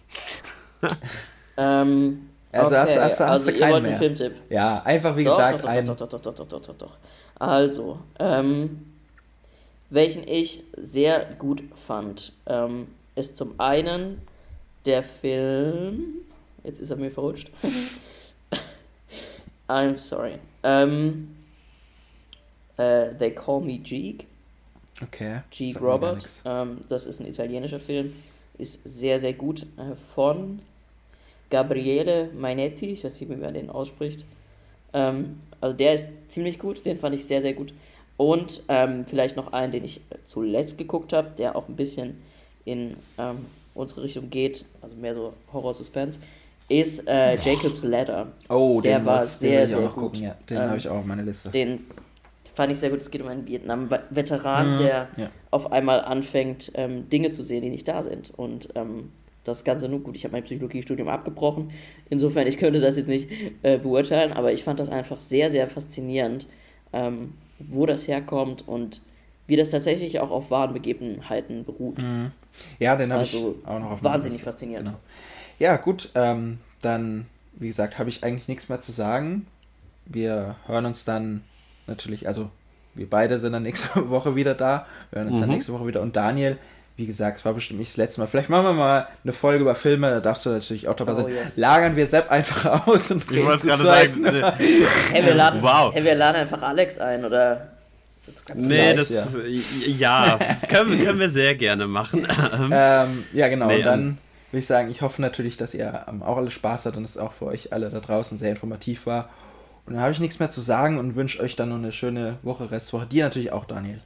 ähm, 1.58 2.30
also 2.52 2.68
okay. 2.68 2.78
hast, 2.78 2.98
hast, 2.98 3.20
hast 3.20 3.22
also 3.22 3.52
du 3.52 3.60
keinen 3.60 3.84
mehr. 3.84 3.98
Filmtipp. 3.98 4.34
Ja, 4.50 4.82
einfach 4.84 5.16
wie 5.16 5.24
doch, 5.24 5.38
gesagt 5.38 5.64
doch, 5.64 5.70
ein... 5.70 5.86
Doch, 5.86 5.96
doch, 5.96 6.10
doch, 6.10 6.22
doch, 6.22 6.34
doch, 6.34 6.48
doch, 6.48 6.62
doch, 6.62 6.76
doch. 6.76 6.98
Also, 7.38 8.00
ähm, 8.18 8.86
welchen 9.90 10.28
ich 10.28 10.64
sehr 10.76 11.26
gut 11.38 11.64
fand, 11.76 12.34
ähm, 12.48 12.88
ist 13.16 13.38
zum 13.38 13.60
einen 13.60 14.22
der 14.86 15.04
Film... 15.04 16.16
Jetzt 16.64 16.80
ist 16.80 16.90
er 16.90 16.98
mir 16.98 17.12
verrutscht. 17.12 17.52
I'm 19.68 19.98
sorry. 19.98 20.40
Ähm 20.64 21.36
äh, 22.80 23.14
They 23.16 23.32
Call 23.32 23.62
Me 23.62 23.80
Jeek. 23.84 24.26
Okay. 25.02 25.42
Gar 25.74 25.82
Robert. 25.82 26.26
Ähm, 26.46 26.80
das 26.90 27.06
ist 27.06 27.20
ein 27.22 27.28
italienischer 27.28 27.80
Film. 27.80 28.14
Ist 28.58 28.82
sehr, 28.84 29.20
sehr 29.20 29.34
gut. 29.34 29.64
Äh, 29.78 29.96
von 30.16 30.60
Gabriele 31.50 32.30
Mainetti. 32.38 32.88
Ich 32.88 33.04
weiß 33.04 33.20
nicht, 33.20 33.30
wie 33.30 33.36
man 33.36 33.54
den 33.54 33.70
ausspricht. 33.70 34.26
Ähm, 34.94 35.40
also 35.62 35.76
der 35.76 35.94
ist 35.96 36.08
ziemlich 36.30 36.60
gut. 36.60 36.86
Den 36.86 37.00
fand 37.00 37.16
ich 37.16 37.26
sehr, 37.26 37.42
sehr 37.42 37.54
gut. 37.54 37.74
Und 38.18 38.64
ähm, 38.68 39.06
vielleicht 39.08 39.38
noch 39.38 39.54
einen, 39.54 39.72
den 39.72 39.86
ich 39.86 40.02
zuletzt 40.26 40.78
geguckt 40.78 41.14
habe, 41.14 41.30
der 41.38 41.56
auch 41.56 41.70
ein 41.70 41.76
bisschen 41.76 42.22
in 42.66 42.98
ähm, 43.18 43.46
unsere 43.74 44.04
Richtung 44.04 44.30
geht, 44.30 44.66
also 44.82 44.96
mehr 44.98 45.16
so 45.16 45.34
Horror-Suspense, 45.54 46.20
ist 46.68 47.08
äh, 47.08 47.36
Jacob's 47.38 47.82
Ladder. 47.84 48.28
Oh, 48.50 48.82
Der 48.82 49.00
den 49.00 49.06
war 49.06 49.22
muss- 49.22 49.40
den 49.40 49.50
sehr, 49.50 49.64
auch 49.64 49.68
sehr 49.70 49.80
noch 49.80 49.96
gut. 49.96 50.04
gucken, 50.04 50.24
ja. 50.24 50.36
Den 50.50 50.58
Ähm, 50.58 50.64
habe 50.64 50.78
ich 50.78 50.90
auch 50.90 50.98
auf 50.98 51.06
meiner 51.06 51.24
Liste. 51.24 51.50
Den 51.50 51.86
fand 52.60 52.74
ich 52.74 52.80
sehr 52.80 52.90
gut. 52.90 53.00
Es 53.00 53.10
geht 53.10 53.22
um 53.22 53.30
einen 53.30 53.48
Vietnam-Veteran, 53.48 54.74
Mhm, 54.74 54.78
der 54.80 55.08
ja. 55.16 55.30
auf 55.50 55.72
einmal 55.72 56.02
anfängt, 56.02 56.74
ähm, 56.76 57.10
Dinge 57.10 57.32
zu 57.32 57.42
sehen, 57.42 57.62
die 57.62 57.70
nicht 57.70 57.88
da 57.88 58.04
sind. 58.04 58.34
Und 58.36 58.68
ähm, 58.76 59.14
das 59.46 59.64
Ganze 59.64 59.88
nur 59.88 60.02
gut. 60.02 60.18
Ich 60.18 60.26
habe 60.26 60.34
mein 60.34 60.44
Psychologiestudium 60.44 61.08
abgebrochen. 61.08 61.72
Insofern, 62.10 62.48
ich 62.48 62.58
könnte 62.58 62.82
das 62.82 62.98
jetzt 62.98 63.08
nicht 63.08 63.30
äh, 63.64 63.78
beurteilen, 63.78 64.34
aber 64.34 64.52
ich 64.52 64.66
fand 64.66 64.78
das 64.82 64.90
einfach 64.90 65.22
sehr, 65.22 65.52
sehr 65.52 65.68
faszinierend, 65.68 66.48
ähm, 66.92 67.34
wo 67.60 67.86
das 67.86 68.10
herkommt 68.10 68.68
und 68.68 69.00
wie 69.48 69.56
das 69.56 69.70
tatsächlich 69.70 70.20
auch 70.20 70.30
auf 70.30 70.52
wahren 70.52 70.74
Begebenheiten 70.74 71.64
beruht. 71.64 72.04
Ja, 72.78 72.98
den 72.98 73.12
habe 73.14 73.22
Also 73.22 73.56
ich 73.62 73.68
auch 73.68 73.80
noch 73.80 73.92
auf 73.92 74.04
wahnsinnig 74.04 74.44
faszinierend. 74.44 74.88
Genau. 74.90 75.00
Ja, 75.60 75.78
gut, 75.78 76.12
ähm, 76.14 76.60
dann, 76.82 77.26
wie 77.54 77.68
gesagt, 77.68 77.98
habe 78.00 78.10
ich 78.10 78.22
eigentlich 78.26 78.50
nichts 78.50 78.68
mehr 78.68 78.82
zu 78.82 78.92
sagen. 78.92 79.48
Wir 80.06 80.58
hören 80.68 80.86
uns 80.86 81.06
dann 81.06 81.44
natürlich, 81.90 82.28
also 82.28 82.50
wir 82.96 83.10
beide 83.10 83.40
sind 83.40 83.54
dann 83.54 83.64
nächste 83.64 83.90
Woche 84.10 84.36
wieder 84.36 84.54
da. 84.56 84.86
Wir 85.12 85.20
hören 85.22 85.30
uns 85.32 85.40
dann 85.40 85.50
Mhm. 85.50 85.56
nächste 85.56 85.74
Woche 85.74 85.88
wieder. 85.88 86.02
Und 86.02 86.16
Daniel, 86.16 86.58
wie 86.98 87.06
gesagt, 87.06 87.40
es 87.40 87.46
war 87.46 87.54
bestimmt 87.54 87.80
nicht 87.80 87.92
das 87.92 87.98
letzte 87.98 88.20
Mal. 88.20 88.28
Vielleicht 88.28 88.50
machen 88.50 88.66
wir 88.66 88.74
mal 88.74 89.08
eine 89.24 89.32
Folge 89.34 89.62
über 89.62 89.74
Filme, 89.76 90.10
da 90.10 90.20
darfst 90.20 90.46
du 90.46 90.50
natürlich 90.50 90.88
auch 90.88 90.96
dabei 90.96 91.14
Oh, 91.14 91.16
sein. 91.16 91.28
yes. 91.30 91.56
Lagern 91.58 91.96
wir 91.96 92.08
Sepp 92.08 92.30
einfach 92.30 92.88
aus 92.88 93.10
und 93.12 93.24
Ich 93.24 93.32
reden 93.32 93.46
wollte 93.46 93.68
zu 93.68 93.78
sagen, 93.78 94.26
äh, 94.26 94.52
Hey, 95.12 95.26
wir 95.26 95.36
laden, 95.36 95.62
Wow. 95.62 95.94
hey, 95.94 96.04
wir 96.04 96.16
laden 96.16 96.42
einfach 96.42 96.62
Alex 96.62 96.98
ein, 97.00 97.24
oder? 97.26 97.70
nee, 98.54 98.94
das 98.94 99.10
ja. 99.10 99.26
ja, 99.98 100.40
können, 100.68 100.92
wir- 101.00 101.06
können 101.06 101.20
wir 101.20 101.30
sehr 101.30 101.56
gerne 101.56 101.88
machen. 101.88 102.28
Ähm, 102.72 103.24
ja, 103.34 103.48
genau. 103.48 103.68
Nee, 103.68 103.78
und 103.78 103.86
dann 103.86 104.04
würde 104.52 104.60
ich 104.60 104.68
sagen, 104.68 104.92
ich 104.92 105.02
hoffe 105.02 105.22
natürlich, 105.22 105.58
dass 105.58 105.74
ihr 105.74 106.06
ähm, 106.08 106.22
auch 106.22 106.38
alle 106.38 106.52
Spaß 106.52 106.86
habt 106.86 106.98
und 106.98 107.06
es 107.06 107.18
auch 107.18 107.32
für 107.34 107.46
euch 107.46 107.72
alle 107.74 107.90
da 107.90 108.00
draußen 108.00 108.38
sehr 108.38 108.52
informativ 108.52 109.06
war. 109.06 109.30
Und 109.90 109.96
dann 109.96 110.04
habe 110.04 110.12
ich 110.14 110.20
nichts 110.20 110.40
mehr 110.40 110.50
zu 110.52 110.62
sagen 110.62 110.98
und 111.00 111.16
wünsche 111.16 111.42
euch 111.42 111.56
dann 111.56 111.70
noch 111.70 111.76
eine 111.78 111.92
schöne 111.92 112.38
Woche, 112.44 112.70
Restwoche. 112.72 113.06
Dir 113.08 113.26
natürlich 113.26 113.52
auch, 113.52 113.66
Daniel. 113.66 114.00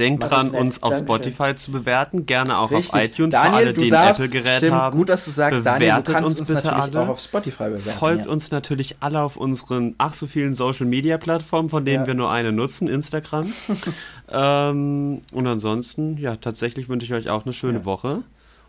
Denkt 0.00 0.24
Das 0.24 0.30
dran, 0.30 0.50
uns 0.50 0.82
auf 0.82 0.90
Dankeschön. 0.94 1.32
Spotify 1.32 1.54
zu 1.56 1.70
bewerten, 1.70 2.26
gerne 2.26 2.58
auch 2.58 2.72
Richtig. 2.72 2.92
auf 2.92 3.00
iTunes 3.04 3.30
Daniel, 3.30 3.50
für 3.52 3.56
alle, 3.56 3.72
du 3.74 3.80
die 3.82 3.86
ein 3.86 3.90
darfst, 3.92 4.20
Apple-Gerät 4.20 4.70
haben. 4.72 4.96
gut, 4.98 5.08
dass 5.08 5.24
du 5.26 5.30
sagst, 5.30 5.64
Daniel, 5.64 5.90
du 5.90 5.94
Bewertet 6.02 6.14
kannst 6.14 6.28
uns 6.30 6.38
uns, 6.40 6.48
bitte 6.48 6.66
natürlich 6.66 6.82
alle. 6.96 7.00
auch 7.02 7.08
auf 7.08 7.20
Spotify 7.20 7.64
bewerten. 7.64 7.98
Folgt 7.98 8.26
ja. 8.26 8.30
uns 8.32 8.50
natürlich 8.50 8.96
alle 8.98 9.22
auf 9.22 9.36
unseren 9.36 9.94
ach 9.98 10.12
so 10.14 10.26
vielen 10.26 10.54
Social 10.56 10.86
Media 10.86 11.18
Plattformen, 11.18 11.70
von 11.70 11.84
denen 11.84 12.00
Ja. 12.02 12.06
wir 12.08 12.14
nur 12.14 12.30
eine 12.32 12.50
nutzen, 12.50 12.88
Instagram. 12.88 13.52
ähm, 14.28 15.20
und 15.32 15.46
ansonsten, 15.46 16.16
ja, 16.18 16.34
tatsächlich 16.36 16.88
wünsche 16.88 17.06
ich 17.06 17.14
euch 17.14 17.30
auch 17.30 17.44
eine 17.44 17.52
schöne 17.52 17.78
Ja. 17.78 17.84
Woche 17.84 18.22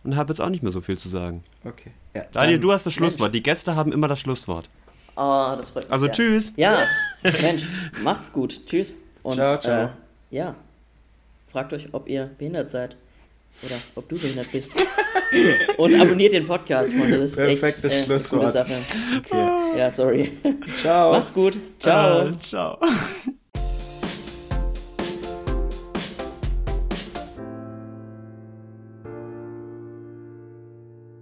und 0.04 0.16
habe 0.16 0.32
jetzt 0.32 0.39
auch 0.39 0.50
nicht 0.50 0.62
mehr 0.64 0.72
so 0.72 0.82
viel 0.82 1.00
zu 1.00 1.10
sagen. 1.10 1.43
Okay. 1.66 1.91
Ja, 2.16 2.24
Daniel, 2.32 2.60
du 2.60 2.72
hast 2.72 2.86
das 2.86 2.93
Schlusswort. 2.93 3.34
Die 3.34 3.43
Gäste 3.43 3.76
haben 3.76 3.91
immer 3.91 4.08
das 4.08 4.20
Schlusswort. 4.20 4.70
Oh, 5.18 5.55
das 5.57 5.72
freut 5.72 5.84
mich 5.86 5.91
Also 5.91 6.05
sehr. 6.05 6.13
tschüss. 6.13 6.53
Ja, 6.55 6.86
Mensch, 7.41 7.68
macht's 8.03 8.32
gut. 8.32 8.65
Tschüss. 8.68 8.97
Und, 9.24 9.36
Ciao, 9.36 9.57
ciao. 9.59 9.86
Äh, 9.86 9.89
ja, 10.30 10.55
fragt 11.51 11.74
euch, 11.74 11.88
ob 11.91 12.07
ihr 12.07 12.30
behindert 12.38 12.70
seid. 12.72 12.95
Oder 13.63 13.76
ob 13.95 14.07
du 14.07 14.20
behindert 14.20 14.51
bist. 14.51 14.72
Und 15.78 15.99
abonniert 15.99 16.34
den 16.34 16.45
Podcast, 16.45 16.93
Freunde. 16.93 17.20
Das 17.20 17.32
ist 17.32 17.38
Perfektes 17.38 17.91
echt 17.91 17.93
äh, 17.93 18.13
eine 18.13 18.20
gute 18.20 18.20
Schlusswort. 18.28 18.51
Sache. 18.51 18.74
Okay. 19.18 19.80
Ja, 19.80 19.89
sorry. 19.89 20.38
Ciao. 20.80 21.13
Macht's 21.13 21.34
gut. 21.34 21.57
Ciao. 21.80 22.28
Äh, 22.28 22.39
ciao. 22.39 22.78